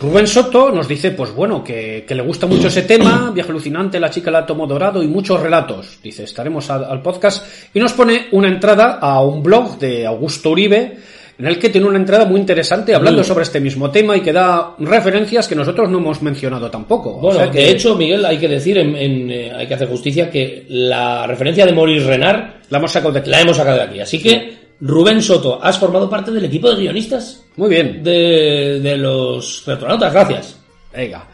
Rubén 0.00 0.26
Soto 0.26 0.70
nos 0.70 0.88
dice, 0.88 1.12
pues 1.12 1.32
bueno, 1.32 1.62
que, 1.62 2.04
que 2.06 2.14
le 2.14 2.22
gusta 2.22 2.46
mucho 2.46 2.66
ese 2.68 2.82
tema, 2.82 3.30
viaje 3.32 3.50
alucinante, 3.50 3.98
la 4.00 4.10
chica 4.10 4.26
del 4.26 4.36
átomo 4.42 4.66
dorado 4.66 5.02
y 5.02 5.06
muchos 5.06 5.40
relatos. 5.40 5.98
Dice, 6.02 6.24
estaremos 6.24 6.68
al, 6.70 6.84
al 6.84 7.00
podcast 7.00 7.46
y 7.72 7.78
nos 7.80 7.92
pone 7.92 8.26
una 8.32 8.48
entrada 8.48 8.98
a 9.00 9.22
un 9.22 9.42
blog 9.42 9.78
de 9.78 10.04
Augusto 10.06 10.50
Uribe, 10.50 10.98
en 11.38 11.46
el 11.46 11.58
que 11.58 11.68
tiene 11.68 11.86
una 11.86 11.98
entrada 11.98 12.26
muy 12.26 12.38
interesante 12.40 12.94
hablando 12.94 13.22
Mm. 13.22 13.24
sobre 13.24 13.42
este 13.44 13.60
mismo 13.60 13.90
tema 13.90 14.16
y 14.16 14.20
que 14.20 14.32
da 14.32 14.74
referencias 14.78 15.48
que 15.48 15.54
nosotros 15.56 15.88
no 15.90 15.98
hemos 15.98 16.22
mencionado 16.22 16.70
tampoco. 16.70 17.16
O 17.16 17.20
Bueno, 17.20 17.38
sea 17.40 17.50
que 17.50 17.58
de 17.58 17.70
hecho, 17.70 17.94
Miguel, 17.96 18.24
hay 18.24 18.38
que 18.38 18.48
decir, 18.48 18.78
en- 18.78 18.94
en, 18.96 19.30
eh, 19.30 19.52
hay 19.56 19.66
que 19.66 19.74
hacer 19.74 19.88
justicia, 19.88 20.28
que 20.30 20.64
la 20.68 21.26
referencia 21.26 21.64
de 21.66 21.72
Maurice 21.72 22.06
Renard 22.06 22.44
la 22.70 22.78
hemos 22.78 22.92
sacado 22.92 23.12
de 23.12 23.20
aquí. 23.20 23.30
la 23.30 23.40
hemos 23.40 23.56
sacado 23.56 23.76
de 23.78 23.82
aquí. 23.82 24.00
Así 24.00 24.20
que, 24.20 24.63
Rubén 24.86 25.22
Soto, 25.22 25.58
has 25.62 25.78
formado 25.78 26.10
parte 26.10 26.30
del 26.30 26.44
equipo 26.44 26.70
de 26.70 26.82
guionistas 26.82 27.42
Muy 27.56 27.70
bien. 27.70 28.02
de, 28.02 28.80
de 28.82 28.96
los 28.98 29.64
retronautas. 29.66 30.12
Gracias. 30.12 30.58
Venga. 30.94 31.26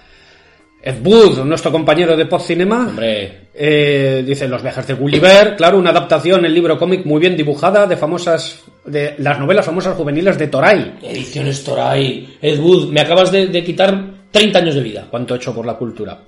Ed 0.82 1.04
Wood, 1.04 1.44
nuestro 1.44 1.70
compañero 1.70 2.16
de 2.16 2.24
Pod 2.26 2.40
Cinema, 2.40 2.86
Hombre, 2.88 3.48
Eh, 3.54 4.22
dice 4.26 4.48
Los 4.48 4.62
viajes 4.62 4.86
de 4.86 4.94
Gulliver, 4.94 5.54
claro, 5.56 5.76
una 5.78 5.90
adaptación 5.90 6.46
en 6.46 6.54
libro 6.54 6.78
cómic 6.78 7.04
muy 7.04 7.20
bien 7.20 7.36
dibujada 7.36 7.86
de 7.86 7.96
famosas 7.98 8.60
de 8.86 9.14
las 9.18 9.38
novelas 9.38 9.66
famosas 9.66 9.94
juveniles 9.96 10.38
de 10.38 10.46
Toray. 10.46 10.94
ediciones 11.02 11.62
Toray, 11.64 12.38
Ed 12.40 12.58
Wood, 12.60 12.88
me 12.88 13.00
acabas 13.00 13.30
de, 13.30 13.48
de 13.48 13.62
quitar 13.64 14.04
30 14.30 14.58
años 14.60 14.74
de 14.76 14.80
vida. 14.82 15.06
Cuánto 15.10 15.34
hecho 15.34 15.54
por 15.54 15.66
la 15.66 15.74
cultura. 15.74 16.18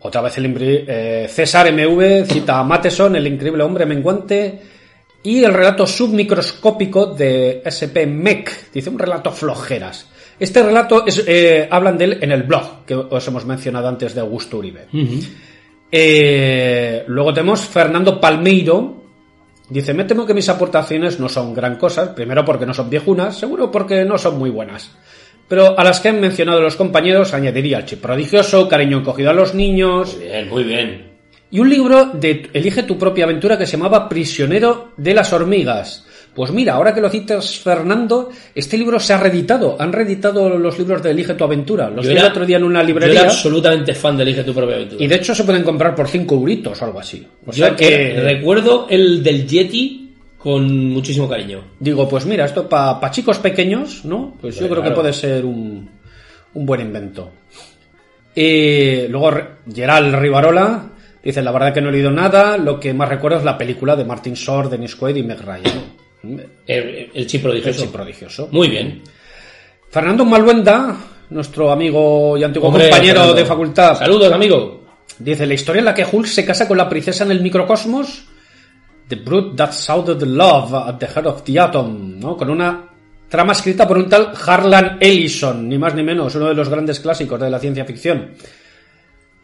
Otra 0.00 0.22
vez 0.22 0.38
el 0.38 0.54
eh, 0.58 1.26
César 1.28 1.70
MV 1.72 2.24
cita 2.26 2.58
a 2.60 2.62
Mateson, 2.62 3.16
el 3.16 3.26
increíble 3.26 3.62
hombre 3.62 3.84
menguante, 3.84 4.62
y 5.26 5.42
el 5.42 5.52
relato 5.52 5.88
submicroscópico 5.88 7.06
de 7.06 7.60
SP 7.66 8.06
Mech, 8.06 8.70
dice 8.72 8.90
un 8.90 8.98
relato 8.98 9.32
flojeras. 9.32 10.06
Este 10.38 10.62
relato 10.62 11.04
es, 11.04 11.24
eh, 11.26 11.66
hablan 11.68 11.98
de 11.98 12.04
él 12.04 12.18
en 12.20 12.30
el 12.30 12.44
blog 12.44 12.84
que 12.84 12.94
os 12.94 13.26
hemos 13.26 13.44
mencionado 13.44 13.88
antes 13.88 14.14
de 14.14 14.20
Augusto 14.20 14.58
Uribe. 14.58 14.86
Eh, 15.90 17.02
luego 17.08 17.34
tenemos 17.34 17.62
Fernando 17.62 18.20
Palmeiro, 18.20 19.02
Dice, 19.68 19.94
me 19.94 20.04
temo 20.04 20.24
que 20.24 20.32
mis 20.32 20.48
aportaciones 20.48 21.18
no 21.18 21.28
son 21.28 21.52
gran 21.52 21.74
cosa, 21.74 22.14
primero 22.14 22.44
porque 22.44 22.64
no 22.64 22.72
son 22.72 22.88
viejunas, 22.88 23.36
seguro 23.36 23.68
porque 23.68 24.04
no 24.04 24.16
son 24.16 24.38
muy 24.38 24.48
buenas. 24.48 24.96
Pero 25.48 25.76
a 25.76 25.82
las 25.82 25.98
que 25.98 26.08
han 26.08 26.20
mencionado 26.20 26.60
los 26.60 26.76
compañeros 26.76 27.34
añadiría 27.34 27.78
el 27.78 27.84
chip 27.84 28.00
prodigioso, 28.00 28.68
cariño 28.68 28.98
encogido 28.98 29.30
a 29.30 29.34
los 29.34 29.56
niños, 29.56 30.14
Muy 30.16 30.24
bien, 30.24 30.48
muy 30.48 30.64
bien. 30.64 31.05
Y 31.56 31.58
un 31.58 31.70
libro 31.70 32.10
de 32.12 32.50
Elige 32.52 32.82
tu 32.82 32.98
propia 32.98 33.24
aventura 33.24 33.56
que 33.56 33.64
se 33.64 33.78
llamaba 33.78 34.10
Prisionero 34.10 34.92
de 34.98 35.14
las 35.14 35.32
hormigas. 35.32 36.04
Pues 36.34 36.50
mira, 36.50 36.74
ahora 36.74 36.92
que 36.92 37.00
lo 37.00 37.08
citas, 37.08 37.58
Fernando, 37.60 38.28
este 38.54 38.76
libro 38.76 39.00
se 39.00 39.14
ha 39.14 39.18
reeditado. 39.18 39.74
Han 39.80 39.90
reeditado 39.90 40.50
los 40.58 40.78
libros 40.78 41.02
de 41.02 41.12
Elige 41.12 41.32
tu 41.32 41.44
aventura. 41.44 41.88
Los 41.88 42.04
Yo 42.04 42.12
vi 42.12 42.18
el 42.18 42.26
otro 42.26 42.44
día 42.44 42.58
en 42.58 42.64
una 42.64 42.82
Yo 42.82 42.88
librería. 42.88 43.20
era 43.20 43.30
absolutamente 43.30 43.94
fan 43.94 44.18
de 44.18 44.24
Elige 44.24 44.44
tu 44.44 44.52
propia 44.52 44.74
aventura. 44.76 45.02
Y 45.02 45.06
de 45.08 45.14
hecho 45.14 45.34
se 45.34 45.44
pueden 45.44 45.62
comprar 45.62 45.94
por 45.94 46.08
5 46.08 46.34
euritos 46.34 46.82
o 46.82 46.84
algo 46.84 47.00
así. 47.00 47.26
O 47.46 47.52
Yo 47.52 47.64
sea 47.64 47.74
que... 47.74 48.20
recuerdo 48.20 48.86
el 48.90 49.22
del 49.22 49.46
Yeti 49.48 50.14
con 50.36 50.90
muchísimo 50.90 51.26
cariño. 51.26 51.62
Digo, 51.80 52.06
pues 52.06 52.26
mira, 52.26 52.44
esto 52.44 52.68
para 52.68 53.10
chicos 53.10 53.38
pequeños, 53.38 54.04
¿no? 54.04 54.36
Pues 54.42 54.60
yo 54.60 54.68
creo 54.68 54.82
que 54.82 54.90
puede 54.90 55.14
ser 55.14 55.46
un, 55.46 55.88
un 56.52 56.66
buen 56.66 56.82
invento. 56.82 57.30
Eh, 58.34 59.06
luego 59.08 59.30
Gerald 59.74 60.14
Rivarola 60.16 60.90
dice, 61.26 61.42
la 61.42 61.52
verdad 61.52 61.72
que 61.74 61.80
no 61.80 61.88
he 61.88 61.92
leído 61.92 62.10
nada, 62.10 62.56
lo 62.56 62.78
que 62.80 62.92
más 62.94 63.08
recuerdo 63.08 63.38
es 63.38 63.44
la 63.44 63.56
película 63.58 63.96
de 63.96 64.04
Martin 64.04 64.34
Short, 64.34 64.70
Dennis 64.70 64.96
Quaid 64.96 65.16
y 65.16 65.22
Meg 65.22 65.40
Ryan. 65.40 65.84
El, 66.66 67.10
el 67.14 67.26
chip 67.26 67.44
El 67.44 67.50
prodigioso. 67.50 67.80
sí 67.82 67.88
prodigioso. 67.88 68.48
Muy 68.50 68.68
bien. 68.68 69.02
Fernando 69.90 70.24
Maluenda, 70.24 70.96
nuestro 71.30 71.70
amigo 71.70 72.36
y 72.36 72.44
antiguo 72.44 72.68
Hombre, 72.68 72.84
compañero 72.88 73.20
Fernando. 73.20 73.34
de 73.34 73.44
facultad, 73.44 73.98
Saludos, 73.98 74.32
amigo. 74.32 74.84
Dice, 75.18 75.46
la 75.46 75.54
historia 75.54 75.78
en 75.80 75.84
la 75.86 75.94
que 75.94 76.04
Hulk 76.10 76.26
se 76.26 76.44
casa 76.44 76.66
con 76.68 76.76
la 76.76 76.88
princesa 76.88 77.24
en 77.24 77.30
el 77.30 77.40
microcosmos. 77.40 78.24
The 79.08 79.16
Brute 79.16 79.56
That 79.56 79.72
Sounded 79.72 80.20
Love 80.22 80.74
at 80.74 80.98
the 80.98 81.06
Heart 81.06 81.26
of 81.26 81.42
the 81.44 81.60
Atom, 81.60 82.18
¿no? 82.18 82.36
Con 82.36 82.50
una 82.50 82.88
trama 83.28 83.52
escrita 83.52 83.86
por 83.86 83.98
un 83.98 84.08
tal 84.08 84.32
Harlan 84.46 84.98
Ellison, 85.00 85.68
ni 85.68 85.78
más 85.78 85.94
ni 85.94 86.02
menos, 86.02 86.34
uno 86.34 86.48
de 86.48 86.54
los 86.54 86.68
grandes 86.68 86.98
clásicos 86.98 87.40
de 87.40 87.48
la 87.48 87.58
ciencia 87.60 87.84
ficción. 87.84 88.32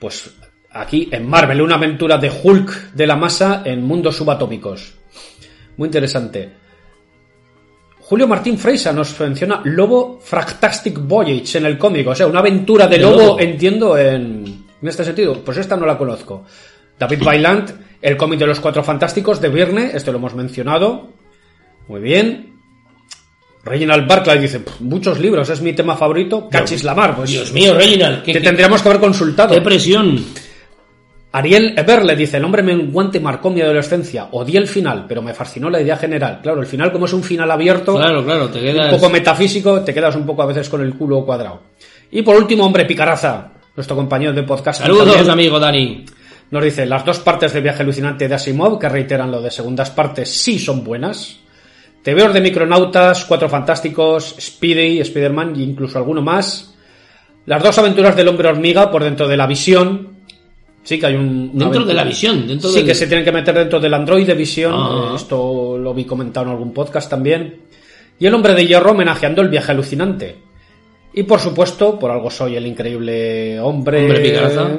Pues 0.01 0.35
aquí 0.75 1.09
en 1.13 1.29
Marvel, 1.29 1.61
una 1.61 1.75
aventura 1.77 2.19
de 2.19 2.31
Hulk 2.31 2.93
de 2.93 3.07
la 3.07 3.17
masa 3.17 3.63
en 3.65 3.83
mundos 3.85 4.17
subatómicos. 4.17 4.95
Muy 5.77 5.89
interesante. 5.89 6.53
Julio 8.01 8.27
Martín 8.29 8.59
Freisa 8.59 8.93
nos 8.93 9.19
menciona 9.21 9.61
Lobo 9.65 10.19
Fractastic 10.23 10.99
Voyage 10.99 11.59
en 11.59 11.67
el 11.67 11.79
cómic, 11.79 12.07
o 12.09 12.15
sea, 12.15 12.27
una 12.27 12.41
aventura 12.41 12.87
de, 12.87 12.97
De 12.99 13.03
lobo, 13.03 13.17
lobo. 13.19 13.41
entiendo, 13.41 13.97
en, 13.97 14.65
en 14.83 14.89
este 14.89 15.05
sentido. 15.05 15.41
Pues 15.43 15.57
esta 15.59 15.77
no 15.77 15.87
la 15.87 15.97
conozco. 15.97 16.45
David 16.99 17.23
Bailant, 17.25 17.71
el 18.03 18.17
cómic 18.17 18.39
de 18.41 18.47
los 18.47 18.61
Cuatro 18.61 18.83
Fantásticos 18.85 19.41
de 19.41 19.49
Virne, 19.49 19.93
este 19.95 20.11
lo 20.13 20.19
hemos 20.19 20.35
mencionado. 20.35 21.09
Muy 21.89 22.01
bien. 22.01 22.53
Reginald 23.65 24.07
Barclay 24.09 24.41
dice, 24.41 24.61
"Pff, 24.61 24.81
muchos 24.81 25.19
libros, 25.21 25.49
es 25.49 25.61
mi 25.63 25.73
tema 25.73 25.97
favorito. 25.97 26.49
Cachis 26.51 26.83
la 26.85 26.95
mar, 26.95 27.15
pues 27.17 27.31
Dios 27.31 27.53
mío, 27.53 27.75
Reginald. 27.75 28.25
Qué, 28.25 28.33
te 28.35 28.41
tendríamos 28.41 28.83
que 28.83 28.89
haber 28.89 29.01
consultado. 29.01 29.55
qué 29.55 29.61
presión. 29.61 30.23
Ariel 31.33 31.75
Eberle 31.79 32.15
dice, 32.15 32.37
el 32.37 32.45
hombre 32.45 32.63
menguante 32.63 33.19
marcó 33.19 33.49
mi 33.51 33.63
adolescencia. 33.63 34.29
Odié 34.33 34.59
el 34.59 34.69
final, 34.69 35.07
pero 35.09 35.23
me 35.23 35.33
fascinó 35.33 35.71
la 35.71 35.81
idea 35.81 35.97
general. 35.97 36.41
Claro, 36.43 36.61
el 36.61 36.67
final 36.67 36.93
como 36.93 37.07
es 37.07 37.13
un 37.15 37.23
final 37.23 37.51
abierto, 37.51 37.95
Claro, 37.97 38.23
claro, 38.25 38.49
te 38.51 38.59
un 38.59 38.65
quedas... 38.65 38.93
poco 38.95 39.09
metafísico, 39.09 39.81
te 39.81 39.95
quedas 39.95 40.15
un 40.15 40.27
poco 40.27 40.43
a 40.43 40.47
veces 40.47 40.69
con 40.69 40.83
el 40.83 40.95
culo 40.95 41.25
cuadrado. 41.25 41.63
Y 42.11 42.21
por 42.21 42.37
último, 42.37 42.67
hombre 42.67 42.85
picaraza, 42.85 43.53
nuestro 43.75 43.97
compañero 43.97 44.35
de 44.35 44.43
podcast. 44.43 44.83
Saludos, 44.83 45.07
también, 45.07 45.31
amigo 45.31 45.59
Dani. 45.59 46.05
Nos 46.51 46.63
dice, 46.63 46.85
las 46.85 47.03
dos 47.03 47.21
partes 47.21 47.55
de 47.55 47.63
Viaje 47.63 47.83
Alucinante 47.83 48.29
de 48.29 48.35
Asimov, 48.35 48.79
que 48.79 48.91
reiteran 48.91 49.31
lo 49.31 49.41
de 49.41 49.51
segundas 49.51 49.91
partes, 49.91 50.29
sí 50.31 50.59
son 50.59 50.85
buenas. 50.85 51.39
TVOs 52.03 52.35
de 52.35 52.41
Micronautas, 52.43 53.25
Cuatro 53.25 53.49
Fantásticos, 53.49 54.35
Speedy, 54.39 55.01
Spider-Man 55.01 55.55
e 55.57 55.63
incluso 55.63 55.97
alguno 55.97 56.21
más. 56.21 56.75
Las 57.47 57.63
dos 57.63 57.79
aventuras 57.79 58.15
del 58.15 58.29
hombre 58.29 58.49
hormiga 58.49 58.91
por 58.91 59.03
dentro 59.03 59.27
de 59.29 59.37
la 59.39 59.47
visión. 59.47 60.12
Sí 60.85 60.99
que 60.99 61.07
hay 61.07 61.15
un... 61.15 61.57
Dentro 61.57 61.85
de 61.85 61.95
la 61.95 62.03
visión, 62.05 62.47
dentro 62.47 62.69
Sí, 62.71 62.77
del- 62.79 62.87
que 62.87 62.95
se 62.95 63.07
tienen 63.07 63.25
que 63.25 63.31
meter 63.33 63.55
dentro 63.55 63.79
del 63.79 63.95
Android 63.95 64.27
de 64.27 64.35
visión. 64.35 64.73
Ah. 64.75 65.13
Esto 65.15 65.79
lo 65.79 65.95
vi 65.95 66.05
comentado 66.05 66.47
en 66.47 66.53
algún 66.53 66.73
podcast 66.73 67.09
también. 67.09 67.61
Y 68.19 68.27
el 68.27 68.35
hombre 68.35 68.55
de 68.55 68.67
hierro 68.67 68.91
homenajeando 68.91 69.43
el 69.43 69.49
viaje 69.49 69.71
alucinante. 69.73 70.37
Y 71.15 71.23
por 71.25 71.39
supuesto, 71.41 71.99
por 71.99 72.11
algo 72.11 72.31
soy 72.31 72.57
el 72.57 72.67
increíble 72.67 73.61
hombre. 73.61 74.03
Hombre 74.07 74.21
picaraza. 74.21 74.71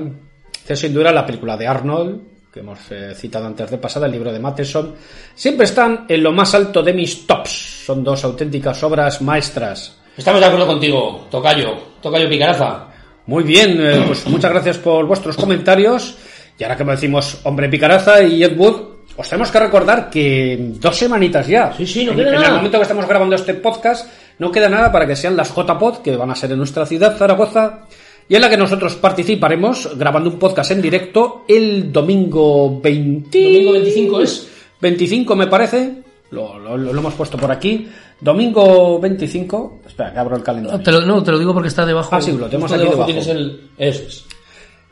Que 0.68 0.76
sin 0.76 0.94
duda 0.94 1.12
la 1.12 1.26
película 1.26 1.56
de 1.58 1.68
Arnold, 1.68 2.22
que 2.54 2.60
hemos 2.62 2.80
eh, 2.92 3.14
citado 3.16 3.46
antes 3.46 3.70
de 3.70 3.78
pasada, 3.78 4.06
el 4.06 4.12
libro 4.14 4.32
de 4.32 4.40
Matheson, 4.40 4.96
siempre 5.36 5.66
están 5.66 6.06
en 6.10 6.24
lo 6.24 6.32
más 6.32 6.54
alto 6.56 6.82
de 6.84 6.94
mis 6.94 7.26
tops. 7.28 7.84
Son 7.86 8.04
dos 8.04 8.24
auténticas 8.24 8.82
obras 8.84 9.22
maestras. 9.22 10.00
Estamos 10.18 10.40
de 10.42 10.48
acuerdo 10.48 10.68
contigo, 10.68 11.28
Tocayo. 11.30 11.76
Tocayo 12.02 12.30
Picaraza. 12.30 12.88
Muy 13.26 13.44
bien, 13.44 13.78
eh, 13.80 14.04
pues 14.06 14.26
muchas 14.28 14.52
gracias 14.52 14.78
por 14.78 15.06
vuestros 15.06 15.38
comentarios. 15.38 16.18
Y 16.58 16.64
ahora 16.64 16.76
que 16.78 16.84
me 16.84 16.92
decimos 16.92 17.40
hombre 17.44 17.70
picaraza 17.70 18.22
y 18.22 18.44
Ed 18.44 18.58
Wood, 18.58 18.76
os 19.16 19.30
tenemos 19.30 19.50
que 19.52 19.60
recordar 19.60 20.10
que 20.10 20.58
dos 20.80 20.96
semanitas 20.96 21.48
ya. 21.48 21.74
Sí, 21.76 21.86
sí, 21.88 22.06
no 22.06 22.12
en, 22.12 22.18
queda 22.18 22.28
en 22.30 22.34
nada. 22.36 22.48
el 22.48 22.54
momento 22.56 22.78
que 22.78 22.82
estamos 22.84 23.08
grabando 23.08 23.36
este 23.36 23.54
podcast, 23.56 24.08
no 24.40 24.52
queda 24.52 24.70
nada 24.70 24.92
para 24.92 25.08
que 25.08 25.16
sean 25.16 25.36
las 25.38 25.54
JPod, 25.56 26.00
que 26.04 26.16
van 26.16 26.32
a 26.32 26.36
ser 26.36 26.52
en 26.52 26.58
nuestra 26.58 26.86
ciudad, 26.86 27.18
Zaragoza, 27.18 27.86
y 28.28 28.36
en 28.36 28.42
la 28.42 28.50
que 28.50 28.58
nosotros 28.58 28.96
participaremos 28.96 29.98
grabando 29.98 30.30
un 30.30 30.38
podcast 30.40 30.72
en 30.72 30.82
directo 30.82 31.44
el 31.48 31.92
domingo 31.92 32.80
20... 32.82 33.42
Domingo 33.44 33.72
25 33.74 34.22
es. 34.22 34.50
25 34.82 35.36
me 35.36 35.48
parece, 35.48 35.94
lo, 36.32 36.60
lo- 36.60 36.78
lo 36.78 37.00
hemos 37.00 37.14
puesto 37.14 37.38
por 37.38 37.52
aquí. 37.52 37.88
Domingo 38.24 39.00
25, 39.00 39.82
espera, 39.86 40.14
que 40.14 40.20
abro 40.20 40.38
el 40.38 40.44
calendario. 40.44 40.80
Te 40.82 40.92
lo, 40.92 41.02
no, 41.02 41.22
te 41.22 41.32
lo 41.32 41.40
digo 41.40 41.54
porque 41.54 41.68
está 41.68 41.86
debajo. 41.86 42.10
Ah, 42.16 42.22
sí, 42.22 42.32
lo 42.32 42.48
tenemos 42.48 42.72
aquí 42.72 42.80
debajo 42.80 43.06
debajo. 43.06 43.12
tienes 43.12 43.28
el... 43.28 43.70
Eso 43.78 44.04
es. 44.08 44.26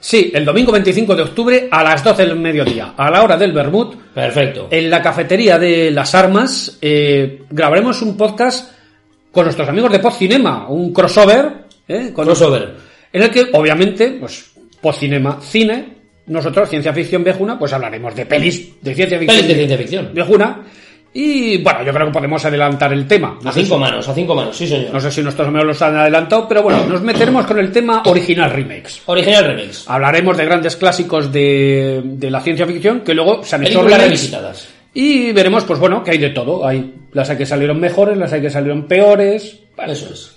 Sí, 0.03 0.31
el 0.33 0.43
domingo 0.43 0.71
25 0.71 1.15
de 1.15 1.21
octubre 1.21 1.67
a 1.71 1.83
las 1.83 2.03
12 2.03 2.25
del 2.25 2.35
mediodía, 2.39 2.93
a 2.97 3.09
la 3.11 3.21
hora 3.23 3.37
del 3.37 3.51
Bermud, 3.53 3.95
Perfecto. 4.13 4.67
en 4.71 4.89
la 4.89 4.99
cafetería 5.01 5.59
de 5.59 5.91
las 5.91 6.15
armas, 6.15 6.77
eh, 6.81 7.43
grabaremos 7.51 8.01
un 8.01 8.17
podcast 8.17 8.71
con 9.31 9.43
nuestros 9.45 9.69
amigos 9.69 9.91
de 9.91 9.99
Podcinema, 9.99 10.67
un 10.69 10.91
crossover, 10.91 11.65
¿eh? 11.87 12.11
Con- 12.13 12.25
Crossover. 12.25 12.75
en 13.13 13.21
el 13.21 13.29
que, 13.29 13.47
obviamente, 13.53 14.17
pues, 14.19 14.51
Podcinema, 14.81 15.39
cine, 15.39 15.97
nosotros, 16.25 16.67
ciencia 16.67 16.91
ficción 16.93 17.23
viejuna, 17.23 17.59
pues 17.59 17.71
hablaremos 17.71 18.15
de 18.15 18.25
pelis 18.25 18.81
de 18.81 18.95
ciencia 18.95 19.19
ficción, 19.19 19.37
Pelis 19.37 19.47
de 19.49 19.55
ciencia 19.55 19.77
ficción. 19.77 20.09
viejuna, 20.13 20.63
y 21.13 21.57
bueno, 21.57 21.83
yo 21.83 21.93
creo 21.93 22.07
que 22.07 22.13
podemos 22.13 22.45
adelantar 22.45 22.93
el 22.93 23.05
tema. 23.05 23.37
A 23.43 23.51
cinco 23.51 23.77
manos, 23.77 24.07
a 24.07 24.13
cinco 24.13 24.33
manos, 24.33 24.55
sí 24.55 24.65
señor. 24.65 24.93
No 24.93 24.99
sé 24.99 25.11
si 25.11 25.21
nuestros 25.21 25.47
amigos 25.47 25.67
los 25.67 25.81
han 25.81 25.97
adelantado, 25.97 26.47
pero 26.47 26.63
bueno, 26.63 26.85
nos 26.85 27.01
meteremos 27.01 27.45
con 27.45 27.59
el 27.59 27.71
tema 27.71 28.03
original 28.05 28.49
remakes. 28.49 29.01
Original 29.07 29.45
remix. 29.45 29.89
Hablaremos 29.89 30.37
de 30.37 30.45
grandes 30.45 30.77
clásicos 30.77 31.31
de, 31.31 32.01
de 32.03 32.31
la 32.31 32.39
ciencia 32.39 32.65
ficción 32.65 33.01
que 33.01 33.13
luego 33.13 33.43
se 33.43 33.55
han 33.55 33.65
hecho 33.67 33.81
remakes 33.81 34.03
revisitadas. 34.05 34.69
y 34.93 35.31
veremos, 35.33 35.65
pues 35.65 35.79
bueno, 35.79 36.01
que 36.03 36.11
hay 36.11 36.17
de 36.17 36.29
todo. 36.29 36.65
Hay 36.65 36.93
las 37.11 37.29
hay 37.29 37.37
que 37.37 37.45
salieron 37.45 37.79
mejores, 37.79 38.17
las 38.17 38.31
hay 38.31 38.41
que 38.41 38.49
salieron 38.49 38.83
peores. 38.83 39.59
Eso 39.85 40.13
es. 40.13 40.35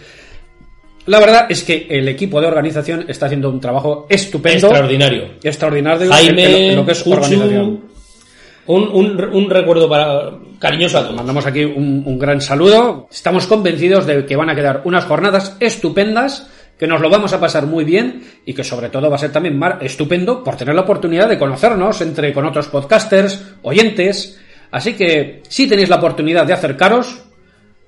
La 1.08 1.18
verdad 1.20 1.46
es 1.48 1.62
que 1.64 1.86
el 1.90 2.06
equipo 2.08 2.40
de 2.40 2.46
organización 2.46 3.04
está 3.08 3.26
haciendo 3.26 3.48
un 3.50 3.60
trabajo 3.60 4.06
estupendo. 4.08 4.68
Extraordinario. 4.68 5.24
Extraordinario 5.42 6.04
en- 6.04 6.10
Jaime, 6.10 6.68
en, 6.70 6.76
lo, 6.76 6.86
que 6.86 6.92
es 6.92 7.06
organización. 7.06 7.80
un, 8.66 8.82
un, 8.92 9.20
un 9.32 9.50
recuerdo 9.50 9.88
para 9.88 10.32
cariñoso 10.58 10.98
a 10.98 11.02
todos. 11.02 11.16
Mandamos 11.16 11.46
aquí 11.46 11.64
un, 11.64 12.02
un 12.04 12.18
gran 12.18 12.40
saludo. 12.40 13.08
Estamos 13.10 13.46
convencidos 13.46 14.06
de 14.06 14.26
que 14.26 14.36
van 14.36 14.50
a 14.50 14.54
quedar 14.54 14.82
unas 14.84 15.04
jornadas 15.06 15.56
estupendas, 15.60 16.50
que 16.78 16.86
nos 16.86 17.00
lo 17.00 17.08
vamos 17.10 17.32
a 17.32 17.40
pasar 17.40 17.66
muy 17.66 17.84
bien 17.84 18.22
y 18.44 18.52
que 18.52 18.62
sobre 18.64 18.88
todo 18.90 19.08
va 19.08 19.16
a 19.16 19.18
ser 19.18 19.32
también 19.32 19.58
mar 19.58 19.78
estupendo 19.80 20.44
por 20.44 20.56
tener 20.56 20.74
la 20.74 20.82
oportunidad 20.82 21.28
de 21.28 21.38
conocernos 21.38 22.00
entre 22.02 22.32
con 22.34 22.44
otros 22.44 22.68
podcasters, 22.68 23.42
oyentes. 23.62 24.38
Así 24.70 24.92
que 24.92 25.42
si 25.48 25.66
tenéis 25.66 25.88
la 25.88 25.96
oportunidad 25.96 26.44
de 26.44 26.52
acercaros, 26.52 27.22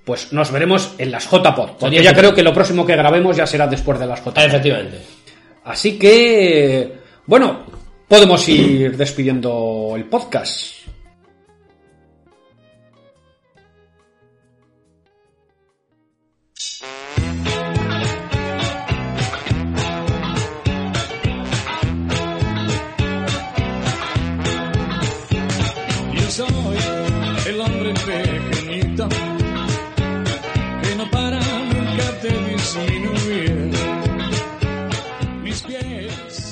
pues 0.05 0.33
nos 0.33 0.51
veremos 0.51 0.95
en 0.99 1.11
las 1.11 1.25
JPod. 1.31 1.79
Porque 1.79 2.03
ya 2.03 2.15
creo 2.15 2.35
que 2.35 2.43
lo 2.43 2.53
próximo 2.53 2.87
que 2.87 2.97
grabemos 2.97 3.37
ya 3.37 3.47
será 3.47 3.67
después 3.67 3.99
de 3.99 4.07
las 4.07 4.21
JPod. 4.21 4.39
Efectivamente. 4.39 4.99
Así 5.65 5.99
que, 5.99 6.93
bueno, 7.27 7.65
podemos 8.09 8.49
ir 8.49 8.97
despidiendo 8.97 9.93
el 9.97 10.05
podcast. 10.05 10.80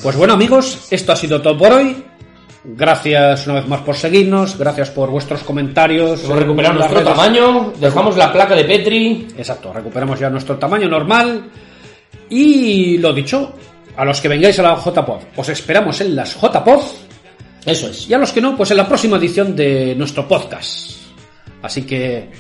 Pues 0.09 0.17
bueno 0.17 0.33
amigos, 0.33 0.89
esto 0.91 1.13
ha 1.13 1.17
sido 1.17 1.43
todo 1.43 1.59
por 1.59 1.71
hoy. 1.71 2.03
Gracias 2.65 3.47
una 3.47 3.57
vez 3.57 3.69
más 3.69 3.83
por 3.83 3.95
seguirnos, 3.95 4.57
gracias 4.57 4.89
por 4.89 5.11
vuestros 5.11 5.43
comentarios. 5.43 6.25
Hemos 6.25 6.39
recuperado 6.39 6.77
nuestro 6.77 7.01
redes. 7.01 7.13
tamaño, 7.13 7.75
dejamos 7.79 8.17
la 8.17 8.33
placa 8.33 8.55
de 8.57 8.65
Petri. 8.65 9.29
Exacto, 9.37 9.71
recuperamos 9.71 10.19
ya 10.19 10.31
nuestro 10.31 10.57
tamaño 10.57 10.89
normal. 10.89 11.51
Y 12.31 12.97
lo 12.97 13.13
dicho, 13.13 13.53
a 13.99 14.05
los 14.07 14.19
que 14.23 14.29
vengáis 14.29 14.59
a 14.59 14.63
la 14.63 14.77
JPod, 14.83 15.25
os 15.37 15.49
esperamos 15.51 16.01
en 16.01 16.17
las 16.17 16.41
JPod. 16.41 16.85
Eso 17.67 17.91
es. 17.91 18.09
Y 18.09 18.15
a 18.15 18.19
los 18.19 18.33
que 18.33 18.41
no, 18.41 18.57
pues 18.57 18.71
en 18.71 18.79
la 18.79 18.89
próxima 18.89 19.19
edición 19.19 19.55
de 19.55 19.95
nuestro 19.95 20.27
podcast. 20.27 20.93
Así 21.61 21.83
que 21.83 22.31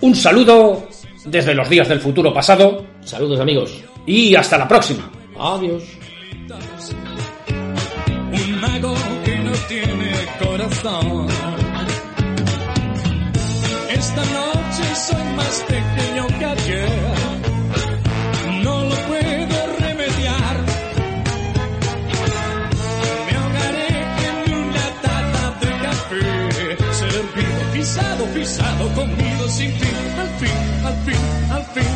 un 0.00 0.14
saludo 0.14 0.88
desde 1.26 1.54
los 1.54 1.68
días 1.68 1.86
del 1.86 2.00
futuro 2.00 2.32
pasado 2.32 2.86
Saludos 3.04 3.40
amigos. 3.40 3.84
y 4.06 4.34
hasta 4.34 4.56
la 4.56 4.66
próxima. 4.66 5.10
Adiós. 5.38 5.82
Un 8.34 8.60
mago 8.60 8.94
que 9.24 9.38
no 9.38 9.52
tiene 9.68 10.10
corazón. 10.42 11.28
Esta 13.90 14.24
noche 14.24 14.84
soy 15.06 15.24
más 15.36 15.64
pequeño 15.68 16.26
que 16.38 16.44
ayer, 16.44 16.88
no 18.64 18.84
lo 18.84 18.96
puedo 19.08 19.56
remediar. 19.78 20.56
Me 23.26 23.32
ahogaré 23.36 23.92
en 24.28 24.54
una 24.54 24.86
taza 25.02 25.44
de 25.60 25.70
café, 25.86 26.76
servido, 26.92 27.72
pisado, 27.72 28.24
pisado, 28.34 28.94
comido 28.94 29.48
sin 29.48 29.70
fin, 29.72 29.96
al 30.18 30.28
fin, 30.40 30.58
al 30.86 30.96
fin, 31.04 31.52
al 31.52 31.64
fin. 31.74 31.91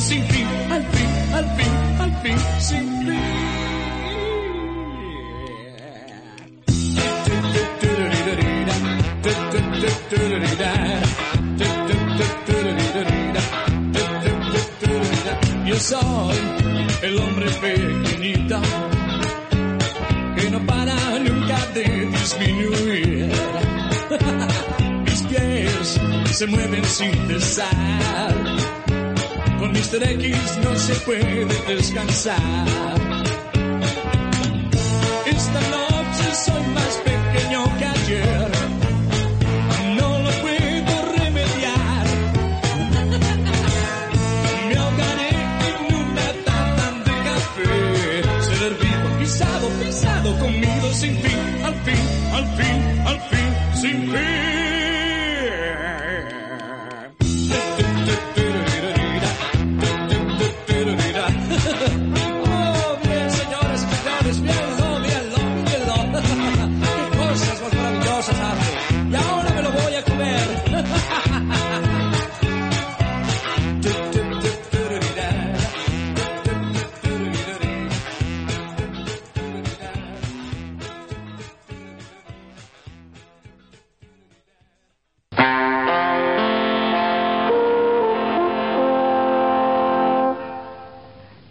Sin 0.00 0.24
fin. 0.26 0.46
Al 0.70 0.84
fin, 0.84 1.34
al 1.34 1.56
fin, 1.56 1.72
al 2.00 2.22
fin, 2.22 2.38
sin 2.60 3.06
fin. 3.06 3.58
Yo 15.66 15.76
soy 15.76 16.38
el 17.02 17.18
hombre 17.18 17.50
pequeñito 17.60 18.60
que 20.36 20.50
no 20.50 20.66
para 20.66 20.94
nunca 21.18 21.58
de 21.74 22.06
disminuir. 22.06 23.30
Mis 25.04 25.22
pies 25.22 26.00
se 26.32 26.46
mueven 26.46 26.84
sin 26.84 27.12
cesar. 27.28 28.77
Con 29.58 29.72
Mr. 29.72 30.02
X 30.02 30.58
no 30.62 30.76
se 30.76 30.94
puede 31.06 31.44
descansar. 31.66 32.66
Esta 35.26 35.60
noche 35.60 36.34
soy 36.44 36.62
más 36.74 37.00
pequeño 37.04 37.64
que 37.78 37.84
ayer. 37.84 38.50
No 39.96 40.18
lo 40.20 40.30
puedo 40.42 40.94
remediar. 41.18 42.06
Me 44.68 44.76
ahogaré 44.76 45.30
en 45.68 45.94
una 45.94 46.26
taza 46.44 46.90
de 47.06 47.14
café. 47.28 48.22
Servido, 48.42 49.18
pisado, 49.18 49.68
pisado, 49.80 50.38
comido 50.38 50.92
sin 50.94 51.16
fin. 51.18 51.64
Al 51.64 51.74
fin, 51.84 52.04
al 52.32 52.46
fin, 52.56 53.00
al 53.06 53.20
fin, 53.28 53.80
sin 53.80 54.12
fin. 54.12 54.37